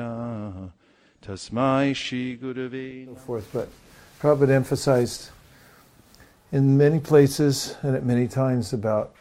तस्मै 1.26 1.94
श्रीगुरवे 2.02 2.90
so 3.08 3.16
forth. 3.16 3.50
But 3.52 3.70
Prabhupada 4.22 4.52
emphasized 4.52 5.32
in 6.52 6.78
many 6.78 7.00
places 7.00 7.76
and 7.82 7.96
at 7.96 8.06
many 8.06 8.28
times 8.28 8.74
about 8.74 9.16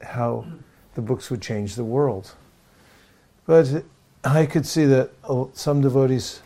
how 0.00 0.46
the 0.94 1.02
books 1.02 1.28
would 1.28 1.42
change 1.42 1.74
the 1.74 1.82
world. 1.84 2.36
But 3.46 3.82
I 4.22 4.46
could 4.46 4.64
see 4.64 4.84
that 4.84 5.10
uh, 5.28 5.46
some 5.54 5.80
devotees 5.80 6.40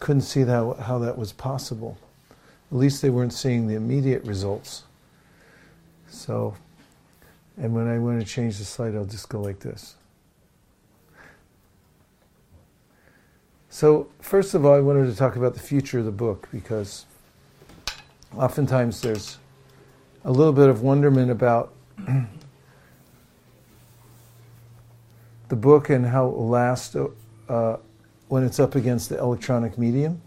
couldn't 0.00 0.22
see 0.22 0.42
how, 0.42 0.72
how 0.72 0.98
that 0.98 1.16
was 1.16 1.32
possible. 1.32 1.98
At 2.72 2.78
least 2.78 3.00
they 3.00 3.10
weren't 3.10 3.32
seeing 3.32 3.68
the 3.68 3.76
immediate 3.76 4.24
results. 4.24 4.82
So, 6.07 6.55
and 7.57 7.73
when 7.73 7.87
I 7.87 7.97
want 7.97 8.19
to 8.19 8.25
change 8.25 8.57
the 8.57 8.65
slide, 8.65 8.95
I'll 8.95 9.05
just 9.05 9.29
go 9.29 9.41
like 9.41 9.59
this. 9.59 9.95
So, 13.69 14.07
first 14.21 14.53
of 14.53 14.65
all, 14.65 14.73
I 14.73 14.79
wanted 14.79 15.07
to 15.07 15.15
talk 15.15 15.35
about 15.35 15.53
the 15.53 15.59
future 15.59 15.99
of 15.99 16.05
the 16.05 16.11
book 16.11 16.47
because 16.51 17.05
oftentimes 18.37 19.01
there's 19.01 19.37
a 20.23 20.31
little 20.31 20.53
bit 20.53 20.69
of 20.69 20.81
wonderment 20.81 21.29
about 21.29 21.73
the 25.49 25.55
book 25.55 25.89
and 25.89 26.05
how 26.05 26.27
it 26.27 26.35
will 26.35 26.47
last 26.47 26.95
uh, 27.49 27.77
when 28.29 28.43
it's 28.43 28.59
up 28.59 28.75
against 28.75 29.09
the 29.09 29.19
electronic 29.19 29.77
medium. 29.77 30.21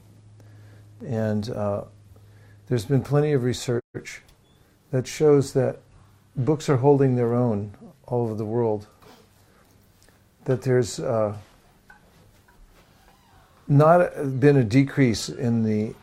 And 1.07 1.49
uh, 1.51 1.85
there's 2.67 2.85
been 2.85 3.03
plenty 3.03 3.33
of 3.33 3.45
research 3.45 4.23
that 4.91 5.07
shows 5.07 5.53
that 5.53 5.79
books 6.37 6.69
are 6.69 6.77
holding 6.77 7.17
their 7.17 7.35
own 7.35 7.75
all 8.07 8.25
over 8.25 8.35
the 8.35 8.45
world. 8.45 8.87
That 10.45 10.63
there's 10.63 10.99
uh, 10.99 11.37
not 13.67 14.41
been 14.41 14.57
a 14.57 14.65
decrease 14.65 15.29
in 15.29 15.63
the 15.63 15.95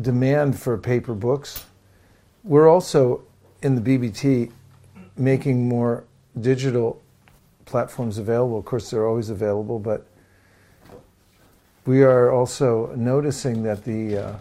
demand 0.00 0.58
for 0.58 0.78
paper 0.78 1.14
books. 1.14 1.66
We're 2.44 2.68
also 2.68 3.22
in 3.62 3.74
the 3.74 3.80
BBT 3.80 4.50
making 5.16 5.68
more 5.68 6.04
digital 6.40 7.02
platforms 7.66 8.18
available. 8.18 8.58
Of 8.58 8.64
course, 8.64 8.90
they're 8.90 9.06
always 9.06 9.28
available, 9.28 9.78
but 9.78 10.06
we 11.84 12.02
are 12.02 12.30
also 12.30 12.94
noticing 12.94 13.62
that 13.64 13.84
the 13.84 14.16
uh, 14.16 14.36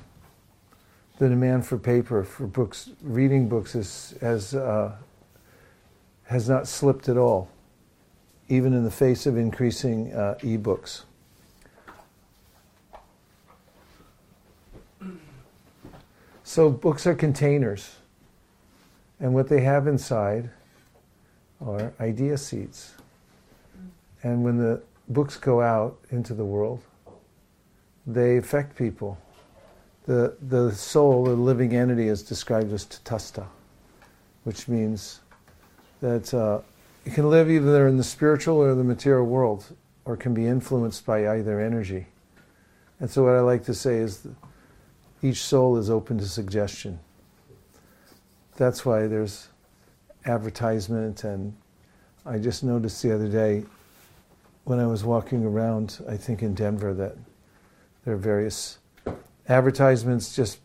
the 1.22 1.30
demand 1.30 1.64
for 1.64 1.78
paper 1.78 2.24
for 2.24 2.48
books, 2.48 2.90
reading 3.04 3.48
books, 3.48 3.76
is, 3.76 4.16
has 4.22 4.56
uh, 4.56 4.92
has 6.24 6.50
not 6.50 6.68
slipped 6.68 7.08
at 7.10 7.16
all, 7.16 7.48
even 8.50 8.74
in 8.74 8.84
the 8.84 8.90
face 8.90 9.28
of 9.28 9.38
increasing 9.38 10.12
uh, 10.14 10.36
e-books. 10.42 11.04
So 16.44 16.72
books 16.72 17.06
are 17.06 17.14
containers, 17.14 17.98
and 19.20 19.36
what 19.36 19.48
they 19.48 19.62
have 19.62 19.86
inside 19.86 20.50
are 21.64 21.94
idea 22.00 22.36
seeds. 22.36 22.96
And 24.24 24.44
when 24.44 24.58
the 24.58 24.82
books 25.08 25.38
go 25.38 25.62
out 25.62 26.00
into 26.10 26.34
the 26.34 26.46
world, 26.46 26.82
they 28.08 28.38
affect 28.38 28.76
people. 28.76 29.20
The, 30.06 30.36
the 30.42 30.72
soul, 30.72 31.26
the 31.26 31.34
living 31.34 31.76
entity, 31.76 32.08
is 32.08 32.24
described 32.24 32.74
as 32.74 32.86
tatastha, 32.86 33.46
which 34.44 34.68
means 34.68 35.20
that 36.02 36.34
uh, 36.34 36.62
it 37.06 37.14
can 37.14 37.30
live 37.30 37.50
either 37.50 37.88
in 37.88 37.98
the 37.98 38.04
spiritual 38.04 38.58
or 38.58 38.74
the 38.74 38.84
material 38.84 39.26
world, 39.26 39.76
or 40.06 40.18
can 40.18 40.34
be 40.34 40.48
influenced 40.48 41.06
by 41.06 41.28
either 41.30 41.60
energy. 41.60 42.08
And 43.00 43.10
so, 43.10 43.24
what 43.24 43.34
I 43.34 43.40
like 43.40 43.64
to 43.66 43.74
say 43.74 43.98
is 43.98 44.28
each 45.22 45.44
soul 45.44 45.78
is 45.78 45.90
open 45.90 46.18
to 46.18 46.26
suggestion. 46.26 47.00
That's 48.58 48.86
why 48.86 49.08
there's 49.08 49.48
advertisement, 50.26 51.24
and 51.24 51.56
I 52.26 52.38
just 52.38 52.64
noticed 52.64 53.02
the 53.02 53.14
other 53.14 53.28
day 53.28 53.64
when 54.64 54.80
I 54.80 54.86
was 54.86 55.04
walking 55.04 55.44
around, 55.44 56.04
I 56.08 56.18
think 56.18 56.44
in 56.44 56.54
Denver, 56.54 56.94
that 56.94 57.16
there 58.06 58.14
are 58.14 58.18
various 58.18 58.78
advertisements 59.48 60.36
just 60.36 60.60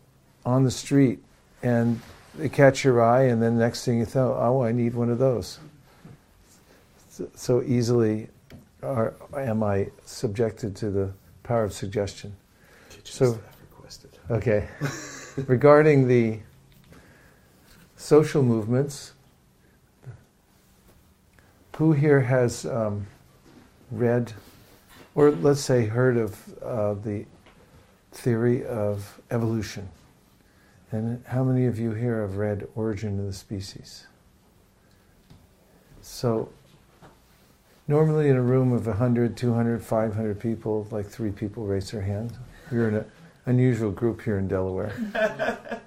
on 0.45 0.65
the 0.65 0.71
street, 0.71 1.23
and 1.63 2.01
they 2.37 2.49
catch 2.49 2.85
your 2.85 3.03
eye, 3.03 3.25
and 3.25 3.43
then 3.43 3.59
next 3.59 3.85
thing 3.85 3.99
you 3.99 4.05
thought, 4.05 4.37
oh, 4.39 4.63
I 4.63 4.73
need 4.73 4.95
one 4.95 5.11
of 5.11 5.19
those. 5.19 5.59
So 7.35 7.63
easily 7.63 8.29
are, 8.83 9.15
am 9.35 9.63
I 9.63 9.89
subjected 10.05 10.77
to 10.77 10.91
the 10.91 11.13
power 11.43 11.65
of 11.65 11.73
suggestion. 11.73 12.35
So, 13.05 13.39
okay. 14.31 14.69
Regarding 15.47 16.09
the 16.09 16.41
social 17.97 18.43
movements, 18.43 19.13
who 21.77 21.93
here 21.93 22.21
has 22.21 22.65
um, 22.65 23.07
read, 23.91 24.33
or 25.15 25.31
let's 25.31 25.61
say 25.61 25.85
heard 25.85 26.17
of 26.17 26.63
uh, 26.63 26.95
the 26.95 27.27
theory 28.17 28.65
of 28.65 29.21
evolution? 29.31 29.89
And 30.91 31.23
how 31.27 31.45
many 31.45 31.67
of 31.67 31.79
you 31.79 31.93
here 31.93 32.23
have 32.23 32.37
read 32.37 32.67
Origin 32.75 33.19
of 33.19 33.27
the 33.27 33.33
Species? 33.33 34.07
So, 36.01 36.49
normally 37.89 38.29
in 38.29 38.37
a 38.37 38.43
room 38.43 38.73
of 38.73 38.87
100, 38.87 39.37
200, 39.37 39.83
500 39.83 40.41
people, 40.41 40.87
like 40.91 41.07
three 41.07 41.31
people 41.31 41.67
raise 41.67 41.91
their 41.91 42.01
hand. 42.01 42.37
We're 42.71 42.89
in 42.89 42.95
an 42.95 43.05
unusual 43.47 43.91
group 43.91 44.23
here 44.23 44.39
in 44.39 44.49
Delaware. 44.49 44.93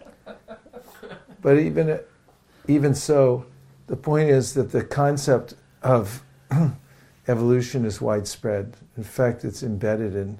but 1.41 1.57
even, 1.57 2.00
even 2.68 2.94
so, 2.94 3.45
the 3.88 3.95
point 3.95 4.29
is 4.29 4.53
that 4.53 4.72
the 4.72 4.84
concept 4.84 5.56
of 5.81 6.23
evolution 7.28 7.85
is 7.85 8.01
widespread. 8.01 8.75
In 8.97 9.03
fact, 9.03 9.45
it's 9.45 9.63
embedded 9.63 10.16
in 10.16 10.39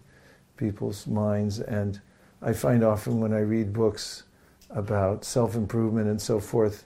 people's 0.59 1.08
minds. 1.08 1.59
And 1.59 2.00
I 2.42 2.53
find 2.53 2.84
often 2.84 3.20
when 3.20 3.34
I 3.34 3.40
read 3.40 3.74
books 3.74 4.24
about 4.70 5.25
self 5.25 5.56
improvement 5.56 6.08
and 6.08 6.22
so 6.22 6.40
forth, 6.40 6.86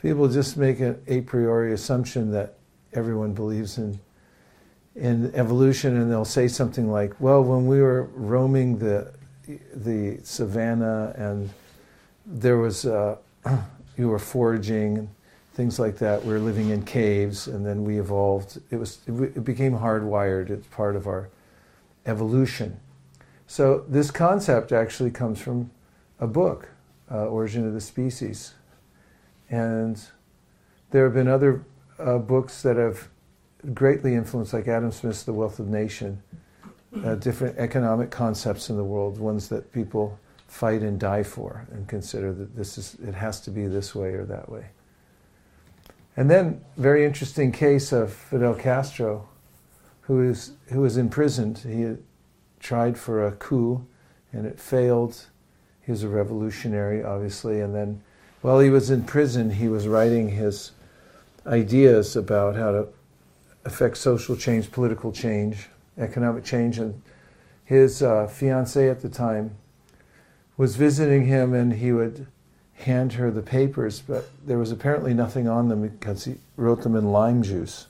people 0.00 0.28
just 0.28 0.56
make 0.56 0.78
an 0.78 1.02
a 1.08 1.22
priori 1.22 1.72
assumption 1.72 2.30
that 2.32 2.58
everyone 2.92 3.32
believes 3.32 3.78
in 3.78 3.98
in 4.94 5.34
evolution, 5.34 5.96
and 5.96 6.10
they'll 6.10 6.24
say 6.24 6.46
something 6.48 6.90
like, 6.90 7.20
"Well, 7.20 7.42
when 7.42 7.66
we 7.66 7.80
were 7.80 8.04
roaming 8.14 8.78
the 8.78 9.12
the 9.74 10.18
savannah, 10.22 11.12
and 11.16 11.50
there 12.24 12.58
was 12.58 12.86
uh, 12.86 13.16
you 13.96 14.08
were 14.08 14.18
foraging." 14.18 15.10
Things 15.54 15.78
like 15.78 15.96
that. 15.96 16.22
We 16.22 16.34
were 16.34 16.38
living 16.38 16.68
in 16.68 16.82
caves, 16.84 17.48
and 17.48 17.64
then 17.64 17.82
we 17.82 17.98
evolved. 17.98 18.60
It 18.70 18.76
was 18.76 18.98
it 19.06 19.42
became 19.42 19.72
hardwired. 19.72 20.50
It's 20.50 20.66
part 20.66 20.96
of 20.96 21.06
our 21.06 21.30
evolution. 22.04 22.78
So 23.46 23.84
this 23.88 24.10
concept 24.10 24.72
actually 24.72 25.10
comes 25.10 25.40
from 25.40 25.70
a 26.18 26.26
book 26.26 26.68
uh, 27.10 27.26
Origin 27.26 27.66
of 27.66 27.74
the 27.74 27.80
Species. 27.80 28.54
And 29.50 30.00
there 30.90 31.04
have 31.04 31.14
been 31.14 31.28
other 31.28 31.64
uh, 31.98 32.18
books 32.18 32.62
that 32.62 32.76
have 32.76 33.08
greatly 33.74 34.14
influenced, 34.14 34.52
like 34.52 34.68
Adam 34.68 34.90
Smith's 34.90 35.22
The 35.22 35.32
Wealth 35.32 35.58
of 35.58 35.68
Nation, 35.68 36.22
uh, 37.04 37.14
different 37.16 37.58
economic 37.58 38.10
concepts 38.10 38.70
in 38.70 38.76
the 38.76 38.84
world, 38.84 39.18
ones 39.18 39.48
that 39.48 39.72
people 39.72 40.18
fight 40.48 40.82
and 40.82 40.98
die 40.98 41.22
for 41.22 41.66
and 41.72 41.86
consider 41.88 42.32
that 42.32 42.56
this 42.56 42.78
is, 42.78 42.96
it 43.06 43.14
has 43.14 43.40
to 43.42 43.50
be 43.50 43.66
this 43.66 43.94
way 43.94 44.10
or 44.10 44.24
that 44.24 44.48
way. 44.48 44.66
And 46.16 46.30
then, 46.30 46.64
very 46.76 47.04
interesting 47.04 47.52
case 47.52 47.92
of 47.92 48.12
Fidel 48.12 48.54
Castro, 48.54 49.28
who 50.02 50.22
is 50.22 50.52
who 50.68 50.80
was 50.80 50.96
imprisoned. 50.96 51.58
He 51.58 51.96
tried 52.66 52.98
for 52.98 53.24
a 53.24 53.30
coup, 53.30 53.86
and 54.32 54.44
it 54.44 54.58
failed 54.58 55.26
he 55.84 55.92
was 55.92 56.02
a 56.02 56.08
revolutionary, 56.08 57.04
obviously, 57.04 57.60
and 57.60 57.72
then 57.72 58.02
while 58.42 58.58
he 58.58 58.70
was 58.70 58.90
in 58.90 59.04
prison, 59.04 59.50
he 59.50 59.68
was 59.68 59.86
writing 59.86 60.30
his 60.30 60.72
ideas 61.46 62.16
about 62.16 62.56
how 62.56 62.72
to 62.72 62.88
affect 63.64 63.96
social 63.96 64.34
change, 64.34 64.72
political 64.72 65.12
change, 65.12 65.68
economic 65.96 66.42
change, 66.42 66.80
and 66.80 67.00
his 67.64 68.02
uh, 68.02 68.26
fiancee 68.26 68.88
at 68.88 69.00
the 69.00 69.08
time 69.08 69.52
was 70.56 70.74
visiting 70.74 71.26
him, 71.26 71.54
and 71.54 71.74
he 71.74 71.92
would 71.92 72.26
hand 72.74 73.12
her 73.12 73.30
the 73.30 73.42
papers, 73.42 74.00
but 74.00 74.28
there 74.44 74.58
was 74.58 74.72
apparently 74.72 75.14
nothing 75.14 75.46
on 75.46 75.68
them 75.68 75.86
because 75.86 76.24
he 76.24 76.34
wrote 76.56 76.82
them 76.82 76.96
in 76.96 77.12
lime 77.12 77.44
juice. 77.44 77.86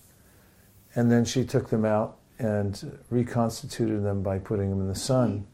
And 0.94 1.10
then 1.10 1.24
she 1.24 1.46
took 1.46 1.70
them 1.70 1.86
out 1.86 2.18
and 2.38 2.98
reconstituted 3.10 4.04
them 4.04 4.22
by 4.22 4.38
putting 4.38 4.70
them 4.70 4.80
in 4.80 4.88
the 4.88 4.94
sun. 4.94 5.46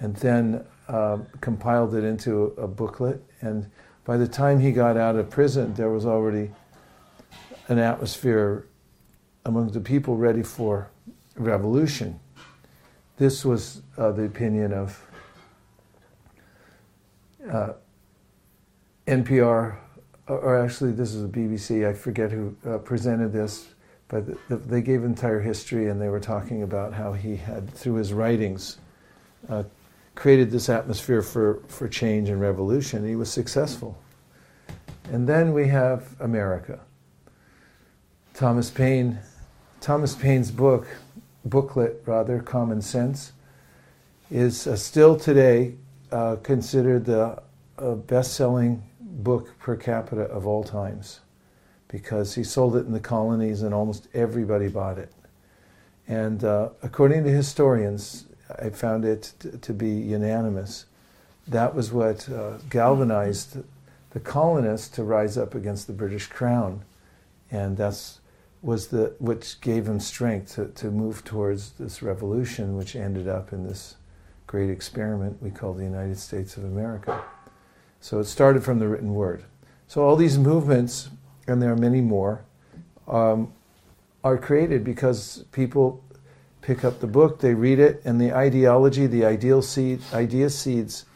And 0.00 0.14
then 0.16 0.64
uh, 0.88 1.18
compiled 1.40 1.94
it 1.94 2.04
into 2.04 2.54
a 2.56 2.68
booklet. 2.68 3.22
And 3.40 3.70
By 4.04 4.16
the 4.16 4.26
time 4.26 4.58
he 4.58 4.72
got 4.72 4.96
out 4.96 5.16
of 5.16 5.28
prison, 5.28 5.74
there 5.74 5.90
was 5.90 6.06
already 6.06 6.50
an 7.68 7.78
atmosphere 7.78 8.66
among 9.44 9.72
the 9.72 9.80
people 9.80 10.16
ready 10.16 10.42
for 10.42 10.90
revolution. 11.36 12.18
This 13.18 13.44
was 13.44 13.82
uh, 13.98 14.12
the 14.12 14.22
opinion 14.22 14.72
of 14.72 15.06
uh, 17.50 17.72
NPR, 19.06 19.76
or 20.26 20.58
actually, 20.58 20.92
this 20.92 21.12
is 21.12 21.22
the 21.22 21.28
BBC, 21.28 21.86
I 21.86 21.92
forget 21.92 22.30
who 22.30 22.56
uh, 22.66 22.78
presented 22.78 23.32
this, 23.32 23.68
but 24.08 24.26
the, 24.26 24.38
the, 24.48 24.56
they 24.56 24.80
gave 24.80 25.04
entire 25.04 25.40
history 25.40 25.88
and 25.88 26.00
they 26.00 26.08
were 26.08 26.20
talking 26.20 26.62
about 26.62 26.94
how 26.94 27.12
he 27.12 27.36
had, 27.36 27.72
through 27.72 27.94
his 27.94 28.12
writings, 28.12 28.78
uh, 29.48 29.62
created 30.14 30.50
this 30.50 30.68
atmosphere 30.68 31.22
for, 31.22 31.62
for 31.68 31.86
change 31.86 32.28
and 32.28 32.40
revolution. 32.40 33.06
He 33.06 33.16
was 33.16 33.30
successful. 33.30 33.96
And 35.12 35.28
then 35.28 35.52
we 35.52 35.68
have 35.68 36.16
America. 36.20 36.80
Thomas 38.34 38.70
Paine, 38.70 39.18
Thomas 39.80 40.14
Paine's 40.14 40.50
book, 40.50 40.86
booklet 41.44 42.02
rather, 42.06 42.40
Common 42.40 42.80
Sense, 42.80 43.32
is 44.30 44.66
uh, 44.66 44.76
still 44.76 45.16
today 45.16 45.74
uh, 46.12 46.36
considered 46.36 47.04
the 47.04 47.42
uh, 47.78 47.94
best-selling 47.94 48.82
book 49.00 49.58
per 49.58 49.76
capita 49.76 50.22
of 50.22 50.46
all 50.46 50.64
times 50.64 51.20
because 51.88 52.34
he 52.34 52.44
sold 52.44 52.76
it 52.76 52.86
in 52.86 52.92
the 52.92 53.00
colonies 53.00 53.62
and 53.62 53.74
almost 53.74 54.08
everybody 54.14 54.68
bought 54.68 54.98
it. 54.98 55.12
And 56.06 56.44
uh, 56.44 56.70
according 56.82 57.24
to 57.24 57.30
historians, 57.30 58.26
I 58.62 58.70
found 58.70 59.04
it 59.04 59.32
t- 59.38 59.50
to 59.50 59.72
be 59.72 59.90
unanimous. 59.90 60.86
That 61.46 61.74
was 61.74 61.92
what 61.92 62.28
uh, 62.28 62.58
galvanized 62.70 63.58
the 64.10 64.20
colonists 64.20 64.88
to 64.96 65.04
rise 65.04 65.36
up 65.36 65.54
against 65.54 65.86
the 65.86 65.92
British 65.92 66.26
crown, 66.26 66.82
and 67.50 67.76
that's 67.76 68.20
was 68.60 68.88
the 68.88 69.14
which 69.18 69.60
gave 69.60 69.84
them 69.84 70.00
strength 70.00 70.56
to, 70.56 70.66
to 70.66 70.90
move 70.90 71.24
towards 71.24 71.72
this 71.72 72.02
revolution, 72.02 72.76
which 72.76 72.96
ended 72.96 73.28
up 73.28 73.52
in 73.52 73.64
this 73.64 73.96
great 74.46 74.70
experiment 74.70 75.40
we 75.42 75.50
call 75.50 75.74
the 75.74 75.84
United 75.84 76.18
States 76.18 76.56
of 76.56 76.64
America. 76.64 77.22
So 78.00 78.18
it 78.18 78.24
started 78.24 78.64
from 78.64 78.78
the 78.78 78.88
written 78.88 79.14
word. 79.14 79.44
So 79.86 80.02
all 80.02 80.16
these 80.16 80.38
movements, 80.38 81.10
and 81.48 81.60
there 81.60 81.72
are 81.72 81.76
many 81.76 82.00
more, 82.00 82.44
um, 83.08 83.52
are 84.22 84.36
created 84.36 84.84
because 84.84 85.44
people 85.52 86.02
pick 86.60 86.84
up 86.84 87.00
the 87.00 87.06
book, 87.06 87.40
they 87.40 87.54
read 87.54 87.78
it, 87.78 88.02
and 88.04 88.20
the 88.20 88.32
ideology, 88.32 89.06
the 89.06 89.24
ideal 89.24 89.62
seed, 89.62 90.00
idea 90.12 90.50
seeds 90.50 91.06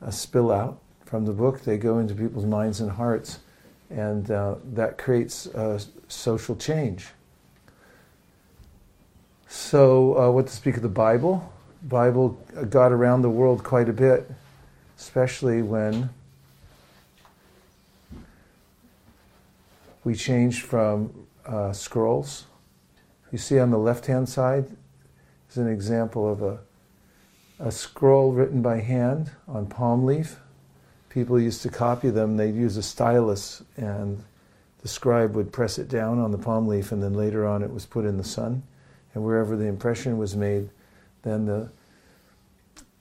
uh, 0.00 0.10
spill 0.10 0.50
out 0.50 0.80
from 1.04 1.26
the 1.26 1.32
book. 1.32 1.62
They 1.62 1.76
go 1.76 1.98
into 1.98 2.14
people's 2.14 2.46
minds 2.46 2.80
and 2.80 2.90
hearts, 2.90 3.40
and 3.90 4.30
uh, 4.30 4.54
that 4.72 4.96
creates 4.96 5.46
uh, 5.48 5.78
social 6.08 6.56
change. 6.56 7.08
So, 9.48 10.18
uh, 10.18 10.30
what 10.30 10.46
to 10.46 10.52
speak 10.52 10.76
of 10.76 10.82
the 10.82 10.88
Bible? 10.88 11.52
Bible 11.82 12.30
got 12.70 12.92
around 12.92 13.20
the 13.20 13.30
world 13.30 13.62
quite 13.62 13.88
a 13.90 13.92
bit, 13.92 14.30
especially 14.96 15.60
when 15.60 16.08
we 20.04 20.14
changed 20.14 20.62
from 20.62 21.26
uh, 21.46 21.72
scrolls. 21.72 22.44
You 23.30 23.38
see 23.38 23.58
on 23.58 23.70
the 23.70 23.78
left 23.78 24.06
hand 24.06 24.28
side 24.28 24.66
is 25.50 25.56
an 25.56 25.68
example 25.68 26.30
of 26.30 26.42
a, 26.42 26.58
a 27.58 27.70
scroll 27.70 28.32
written 28.32 28.62
by 28.62 28.80
hand 28.80 29.30
on 29.48 29.66
palm 29.66 30.04
leaf. 30.04 30.36
People 31.08 31.38
used 31.38 31.62
to 31.62 31.68
copy 31.68 32.10
them, 32.10 32.36
they'd 32.36 32.54
use 32.54 32.76
a 32.76 32.82
stylus, 32.82 33.62
and 33.76 34.22
the 34.80 34.88
scribe 34.88 35.36
would 35.36 35.52
press 35.52 35.78
it 35.78 35.88
down 35.88 36.18
on 36.18 36.32
the 36.32 36.38
palm 36.38 36.66
leaf, 36.66 36.90
and 36.90 37.02
then 37.02 37.14
later 37.14 37.46
on 37.46 37.62
it 37.62 37.72
was 37.72 37.86
put 37.86 38.04
in 38.04 38.16
the 38.16 38.24
sun. 38.24 38.62
And 39.14 39.22
wherever 39.22 39.56
the 39.56 39.66
impression 39.66 40.16
was 40.16 40.34
made, 40.34 40.70
then 41.22 41.44
the, 41.44 41.70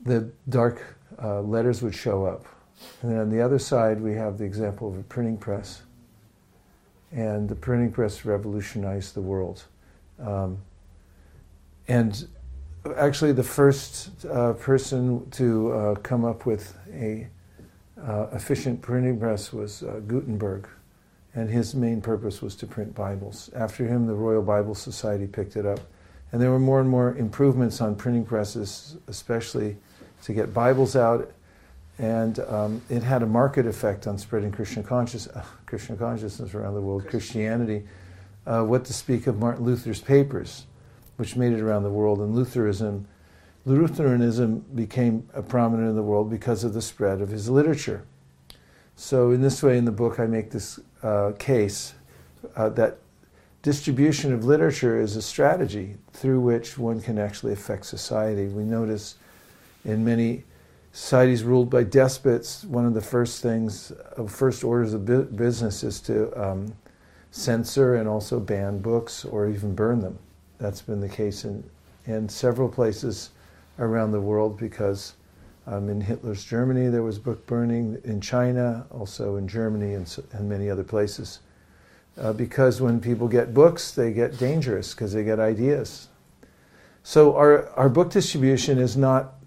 the 0.03 0.30
dark 0.50 0.98
uh, 1.21 1.42
letters 1.42 1.81
would 1.81 1.95
show 1.95 2.25
up. 2.25 2.45
And 3.01 3.12
then 3.12 3.19
on 3.19 3.30
the 3.30 3.42
other 3.42 3.59
side, 3.59 4.01
we 4.01 4.13
have 4.13 4.38
the 4.38 4.44
example 4.44 4.89
of 4.89 4.98
a 4.98 5.03
printing 5.03 5.38
press 5.38 5.83
and 7.12 7.50
the 7.50 7.56
printing 7.56 7.92
press 7.92 8.25
revolutionized 8.25 9.13
the 9.13 9.22
world. 9.22 9.63
Um, 10.19 10.58
and 11.88 12.28
actually, 12.96 13.34
the 13.34 13.44
first 13.44 14.25
uh, 14.25 14.54
person 14.54 15.30
to 15.31 15.72
uh, 15.74 15.96
come 15.96 16.24
up 16.24 16.46
with 16.46 16.78
a 16.94 17.28
uh, 18.02 18.28
efficient 18.31 18.81
printing 18.81 19.19
press 19.19 19.52
was 19.52 19.84
uh, 19.84 20.00
Gutenberg, 20.08 20.68
and 21.36 21.50
his 21.50 21.75
main 21.75 22.02
purpose 22.02 22.42
was 22.42 22.56
to 22.56 22.66
print 22.66 22.96
Bibles. 22.96 23.50
After 23.56 23.86
him, 23.86 24.08
the 24.08 24.13
Royal 24.13 24.42
Bible 24.42 24.75
Society 24.75 25.28
picked 25.28 25.56
it 25.56 25.66
up, 25.66 25.80
and 26.31 26.42
there 26.42 26.50
were 26.50 26.60
more 26.60 26.80
and 26.80 26.90
more 26.90 27.16
improvements 27.16 27.81
on 27.81 27.96
printing 27.96 28.25
presses, 28.25 28.98
especially 29.08 29.78
to 30.24 30.34
get 30.34 30.54
Bibles 30.54 30.96
out 30.96 31.31
and 32.01 32.39
um, 32.39 32.81
it 32.89 33.03
had 33.03 33.21
a 33.21 33.27
market 33.27 33.68
effect 33.68 34.07
on 34.07 34.18
spreading 34.18 34.51
Christian, 34.51 34.83
conscious, 34.83 35.27
uh, 35.27 35.45
Christian 35.68 35.95
consciousness 35.95 36.56
around 36.56 36.74
the 36.74 36.81
world, 36.81 37.07
Christianity. 37.07 37.83
Uh, 38.48 38.63
what 38.63 38.83
to 38.86 38.94
speak 38.94 39.27
of 39.27 39.38
Martin 39.38 39.63
Luther's 39.63 40.01
papers, 40.01 40.65
which 41.18 41.36
made 41.36 41.53
it 41.53 41.62
around 41.62 41.83
the 41.83 41.92
world, 41.92 42.19
and 42.19 42.36
Lutheranism. 42.36 43.07
Lutheranism 43.65 44.65
became 44.74 45.21
prominent 45.48 45.89
in 45.89 45.95
the 45.95 46.01
world 46.01 46.27
because 46.31 46.63
of 46.63 46.74
the 46.74 46.81
spread 46.81 47.21
of 47.21 47.30
his 47.30 47.48
literature. 47.48 48.03
So, 48.95 49.30
in 49.30 49.42
this 49.44 49.62
way, 49.62 49.77
in 49.77 49.86
the 49.86 49.92
book, 49.92 50.19
I 50.19 50.25
make 50.25 50.50
this 50.50 50.80
uh, 51.03 51.33
case 51.38 51.94
uh, 52.56 52.69
that 52.69 52.98
distribution 53.62 54.33
of 54.33 54.44
literature 54.44 55.00
is 55.00 55.15
a 55.15 55.21
strategy 55.21 55.98
through 56.13 56.39
which 56.39 56.80
one 56.80 57.00
can 57.00 57.19
actually 57.19 57.53
affect 57.53 57.86
society. 57.86 58.48
We 58.48 58.63
notice 58.63 59.18
in 59.86 60.03
many 60.03 60.45
societies 60.91 61.43
ruled 61.43 61.69
by 61.69 61.83
despots, 61.83 62.63
one 62.65 62.85
of 62.85 62.93
the 62.93 63.01
first 63.01 63.41
things, 63.41 63.91
first 64.27 64.63
orders 64.63 64.93
of 64.93 65.05
bu- 65.05 65.23
business 65.23 65.83
is 65.83 66.01
to 66.01 66.31
um, 66.41 66.73
censor 67.31 67.95
and 67.95 68.09
also 68.09 68.39
ban 68.39 68.79
books 68.79 69.23
or 69.23 69.47
even 69.47 69.73
burn 69.73 70.01
them. 70.01 70.17
That's 70.57 70.81
been 70.81 70.99
the 70.99 71.09
case 71.09 71.45
in, 71.45 71.63
in 72.05 72.27
several 72.27 72.67
places 72.67 73.29
around 73.79 74.11
the 74.11 74.19
world 74.19 74.57
because 74.57 75.13
um, 75.65 75.89
in 75.89 76.01
Hitler's 76.01 76.43
Germany 76.43 76.88
there 76.89 77.03
was 77.03 77.17
book 77.17 77.45
burning, 77.47 77.99
in 78.03 78.19
China, 78.19 78.85
also 78.91 79.38
in 79.38 79.47
Germany, 79.47 79.93
and, 79.93 80.17
and 80.33 80.49
many 80.49 80.69
other 80.69 80.83
places. 80.83 81.39
Uh, 82.17 82.33
because 82.33 82.81
when 82.81 82.99
people 82.99 83.27
get 83.27 83.53
books, 83.53 83.91
they 83.91 84.12
get 84.12 84.38
dangerous 84.38 84.93
because 84.93 85.13
they 85.13 85.24
get 85.24 85.39
ideas. 85.39 86.10
So 87.03 87.36
our, 87.36 87.69
our 87.69 87.89
book 87.89 88.12
distribution 88.12 88.77
is 88.77 88.98
not 88.98 89.40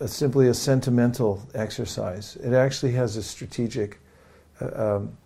a, 0.00 0.08
simply 0.08 0.48
a 0.48 0.54
sentimental 0.54 1.46
exercise. 1.54 2.36
It 2.36 2.52
actually 2.52 2.92
has 2.92 3.16
a 3.16 3.22
strategic 3.22 3.98
uh, 4.60 4.96
um, 4.96 5.16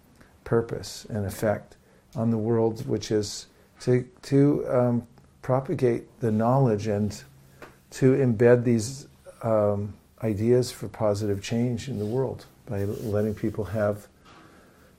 purpose 0.44 1.06
and 1.10 1.26
effect 1.26 1.76
on 2.14 2.30
the 2.30 2.38
world, 2.38 2.86
which 2.86 3.10
is 3.10 3.46
to, 3.80 4.06
to 4.22 4.66
um, 4.68 5.06
propagate 5.42 6.20
the 6.20 6.30
knowledge 6.30 6.86
and 6.86 7.22
to 7.90 8.14
embed 8.14 8.64
these 8.64 9.08
um, 9.42 9.94
ideas 10.22 10.70
for 10.70 10.88
positive 10.88 11.42
change 11.42 11.88
in 11.88 11.98
the 11.98 12.04
world 12.04 12.46
by 12.66 12.84
letting 12.84 13.34
people 13.34 13.64
have 13.64 14.08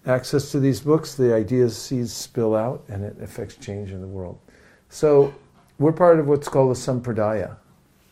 access 0.06 0.52
to 0.52 0.60
these 0.60 0.80
books. 0.80 1.16
The 1.16 1.34
ideas 1.34 1.78
seeds 1.78 2.14
spill 2.14 2.56
out 2.56 2.84
and 2.88 3.04
it 3.04 3.18
affects 3.22 3.56
change 3.56 3.92
in 3.92 4.02
the 4.02 4.08
world. 4.08 4.40
So 4.90 5.34
we're 5.78 5.92
part 5.92 6.20
of 6.20 6.28
what's 6.28 6.48
called 6.48 6.76
a 6.76 6.80
sampradaya. 6.80 7.58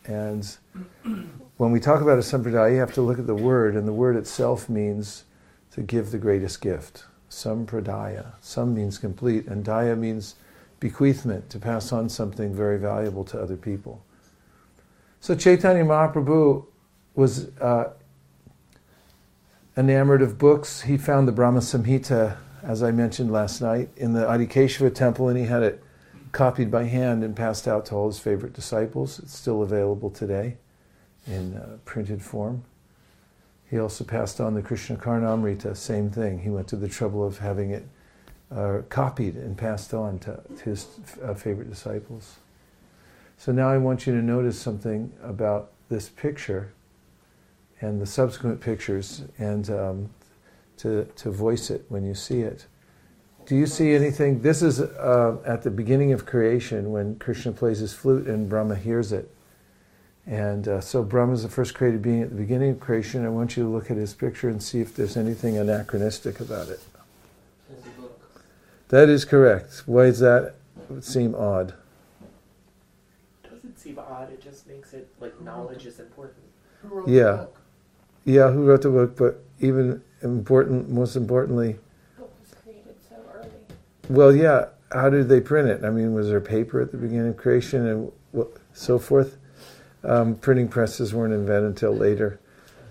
And 0.05 0.57
when 1.57 1.71
we 1.71 1.79
talk 1.79 2.01
about 2.01 2.19
a 2.19 2.21
sampradaya, 2.21 2.71
you 2.71 2.79
have 2.79 2.93
to 2.93 3.01
look 3.01 3.17
at 3.17 3.25
the 3.25 3.35
word, 3.35 3.75
and 3.75 3.87
the 3.87 3.93
word 3.93 4.15
itself 4.15 4.69
means 4.69 5.25
to 5.71 5.81
give 5.81 6.11
the 6.11 6.17
greatest 6.19 6.61
gift. 6.61 7.05
Sampradaya. 7.29 8.33
Sam 8.41 8.75
means 8.75 8.99
complete, 8.99 9.47
and 9.47 9.65
daya 9.65 9.97
means 9.97 10.35
bequeathment, 10.79 11.49
to 11.49 11.57
pass 11.57 11.91
on 11.91 12.09
something 12.09 12.53
very 12.53 12.77
valuable 12.77 13.23
to 13.25 13.41
other 13.41 13.57
people. 13.57 14.03
So 15.19 15.33
Chaitanya 15.33 15.83
Mahaprabhu 15.83 16.65
was 17.15 17.49
uh, 17.57 17.89
enamored 19.75 20.21
of 20.21 20.37
books. 20.37 20.81
He 20.81 20.95
found 20.95 21.27
the 21.27 21.31
Brahma 21.31 21.59
Samhita, 21.61 22.37
as 22.61 22.83
I 22.83 22.91
mentioned 22.91 23.31
last 23.31 23.61
night, 23.61 23.89
in 23.97 24.13
the 24.13 24.25
Adikeshava 24.25 24.93
temple, 24.93 25.27
and 25.27 25.39
he 25.39 25.45
had 25.45 25.63
it 25.63 25.83
copied 26.31 26.69
by 26.69 26.83
hand 26.83 27.23
and 27.23 27.35
passed 27.35 27.67
out 27.67 27.87
to 27.87 27.95
all 27.95 28.07
his 28.07 28.19
favorite 28.19 28.53
disciples. 28.53 29.17
It's 29.17 29.35
still 29.35 29.63
available 29.63 30.11
today 30.11 30.57
in 31.27 31.55
uh, 31.55 31.77
printed 31.85 32.21
form. 32.21 32.63
He 33.69 33.79
also 33.79 34.03
passed 34.03 34.39
on 34.39 34.53
the 34.53 34.61
Krishna 34.61 34.95
Karnamrita, 34.95 35.75
same 35.75 36.09
thing. 36.09 36.39
He 36.39 36.49
went 36.49 36.67
to 36.69 36.75
the 36.75 36.87
trouble 36.87 37.25
of 37.25 37.37
having 37.37 37.71
it 37.71 37.85
uh, 38.49 38.81
copied 38.89 39.35
and 39.35 39.57
passed 39.57 39.93
on 39.93 40.19
to, 40.19 40.39
to 40.57 40.63
his 40.63 40.87
uh, 41.21 41.33
favorite 41.33 41.69
disciples. 41.69 42.37
So 43.37 43.51
now 43.51 43.69
I 43.69 43.77
want 43.77 44.07
you 44.07 44.13
to 44.13 44.21
notice 44.21 44.59
something 44.59 45.11
about 45.21 45.71
this 45.89 46.09
picture 46.09 46.71
and 47.81 48.01
the 48.01 48.05
subsequent 48.05 48.61
pictures. 48.61 49.23
And 49.37 49.69
um, 49.69 50.09
to, 50.77 51.05
to 51.15 51.31
voice 51.31 51.69
it 51.69 51.85
when 51.89 52.05
you 52.05 52.13
see 52.13 52.41
it. 52.41 52.65
Do 53.45 53.55
you 53.55 53.65
see 53.65 53.93
anything? 53.93 54.41
This 54.41 54.61
is 54.61 54.79
uh, 54.79 55.37
at 55.45 55.63
the 55.63 55.71
beginning 55.71 56.11
of 56.13 56.25
creation 56.25 56.91
when 56.91 57.15
Krishna 57.17 57.51
plays 57.51 57.79
his 57.79 57.93
flute 57.93 58.27
and 58.27 58.49
Brahma 58.49 58.75
hears 58.75 59.11
it. 59.11 59.33
And 60.27 60.67
uh, 60.67 60.81
so 60.81 61.03
Brahma 61.03 61.33
is 61.33 61.43
the 61.43 61.49
first 61.49 61.73
created 61.73 62.01
being 62.01 62.21
at 62.21 62.29
the 62.29 62.35
beginning 62.35 62.71
of 62.71 62.79
creation. 62.81 63.25
I 63.25 63.29
want 63.29 63.55
you 63.55 63.63
to 63.63 63.69
look 63.69 63.89
at 63.89 63.95
his 63.95 64.13
picture 64.13 64.49
and 64.49 64.61
see 64.61 64.81
if 64.81 64.93
there's 64.93 65.15
anything 65.15 65.57
anachronistic 65.57 66.41
about 66.41 66.67
it. 66.67 66.81
That 68.89 69.07
is 69.09 69.23
correct. 69.25 69.83
Why 69.85 70.05
does 70.05 70.19
that 70.19 70.55
seem 71.01 71.33
odd? 71.33 71.73
It 73.43 73.49
doesn't 73.51 73.79
seem 73.79 73.99
odd. 73.99 74.31
It 74.31 74.41
just 74.41 74.67
makes 74.67 74.93
it 74.93 75.07
like 75.19 75.39
knowledge 75.41 75.85
is 75.85 75.99
important. 75.99 76.37
Who 76.81 76.95
wrote 76.95 77.07
Yeah. 77.07 77.23
the 77.31 77.37
book? 77.37 77.57
Yeah, 78.25 78.51
who 78.51 78.65
wrote 78.65 78.81
the 78.81 78.89
book? 78.89 79.15
But 79.17 79.43
even 79.61 80.01
important, 80.21 80.89
most 80.89 81.15
importantly, 81.15 81.77
book 82.17 82.31
was 82.41 82.53
created 82.63 82.95
so 83.09 83.15
early. 83.33 83.49
well, 84.09 84.35
yeah. 84.35 84.67
How 84.93 85.09
did 85.09 85.27
they 85.27 85.41
print 85.41 85.67
it? 85.67 85.83
I 85.83 85.89
mean, 85.89 86.13
was 86.13 86.29
there 86.29 86.39
paper 86.39 86.79
at 86.79 86.91
the 86.91 86.97
beginning 86.97 87.27
of 87.29 87.37
creation 87.37 87.87
and 87.87 88.45
so 88.73 88.97
forth? 88.97 89.37
Um, 90.03 90.35
printing 90.35 90.67
presses 90.67 91.13
weren't 91.13 91.33
invented 91.33 91.69
until 91.69 91.95
later. 91.95 92.39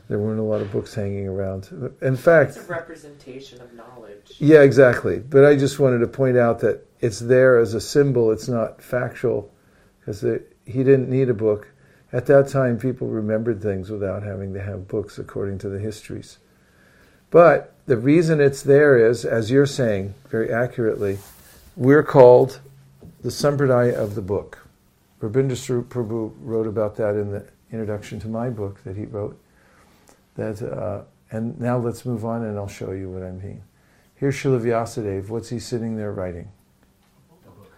There 0.09 0.19
weren't 0.19 0.39
a 0.39 0.45
lot 0.45 0.61
of 0.61 0.71
books 0.71 0.95
hanging 0.95 1.27
around. 1.27 1.95
In 2.01 2.17
fact, 2.17 2.51
It's 2.57 2.59
a 2.59 2.71
representation 2.71 3.61
of 3.61 3.73
knowledge. 3.75 4.35
Yeah, 4.39 4.63
exactly. 4.63 5.19
But 5.19 5.45
I 5.45 5.57
just 5.57 5.79
wanted 5.79 5.99
to 5.99 6.07
point 6.07 6.37
out 6.37 6.61
that 6.61 6.87
it's 7.01 7.19
there 7.19 7.59
as 7.59 7.75
a 7.75 7.81
symbol. 7.81 8.31
It's 8.31 8.49
not 8.49 8.81
factual 8.81 9.53
because 9.99 10.23
he 10.23 10.85
didn't 10.85 11.09
need 11.09 11.29
a 11.29 11.35
book. 11.35 11.69
At 12.13 12.27
that 12.27 12.49
time, 12.49 12.79
people 12.79 13.09
remembered 13.09 13.61
things 13.61 13.91
without 13.91 14.23
having 14.23 14.55
to 14.55 14.63
have 14.63 14.87
books 14.87 15.19
according 15.19 15.59
to 15.59 15.69
the 15.69 15.81
histories. 15.81 16.39
But 17.31 17.75
the 17.87 17.97
reason 17.97 18.41
it's 18.41 18.63
there 18.63 18.97
is, 18.97 19.25
as 19.25 19.51
you're 19.51 19.67
saying 19.67 20.15
very 20.29 20.53
accurately, 20.53 21.19
we're 21.75 22.05
called 22.05 22.61
the 23.23 23.29
Sampradaya 23.31 23.95
of 23.95 24.15
the 24.15 24.23
book. 24.23 24.66
Rabindra 25.21 25.57
Swarup 25.57 25.89
Prabhu 25.89 26.33
wrote 26.41 26.67
about 26.67 26.97
that 26.97 27.15
in 27.15 27.31
the 27.31 27.47
introduction 27.73 28.21
to 28.21 28.29
my 28.29 28.51
book 28.51 28.83
that 28.85 28.97
he 28.97 29.07
wrote. 29.07 29.39
That, 30.35 30.61
uh, 30.63 31.03
and 31.31 31.59
now 31.59 31.79
let's 31.79 32.05
move 32.05 32.25
on 32.25 32.45
and 32.45 32.59
I'll 32.59 32.69
show 32.69 32.93
you 32.93 33.11
what 33.11 33.23
I 33.23 33.31
mean. 33.31 33.63
Here's 34.15 34.37
Srila 34.37 34.61
Vyasadeva. 34.61 35.29
What's 35.29 35.49
he 35.49 35.59
sitting 35.59 35.97
there 35.97 36.13
writing? 36.13 36.51
A 37.31 37.51
book. 37.51 37.73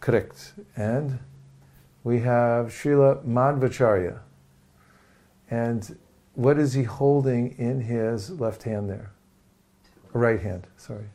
Correct. 0.00 0.52
And 0.76 1.18
we 2.04 2.20
have 2.20 2.66
Srila 2.66 3.24
Madhvacharya. 3.24 4.20
And 5.50 5.98
what 6.34 6.58
is 6.58 6.72
he 6.74 6.84
holding 6.84 7.56
in 7.58 7.80
his 7.80 8.30
left 8.40 8.62
hand 8.62 8.88
there? 8.88 9.10
Right 10.12 10.40
hand, 10.40 10.66
sorry. 10.76 11.06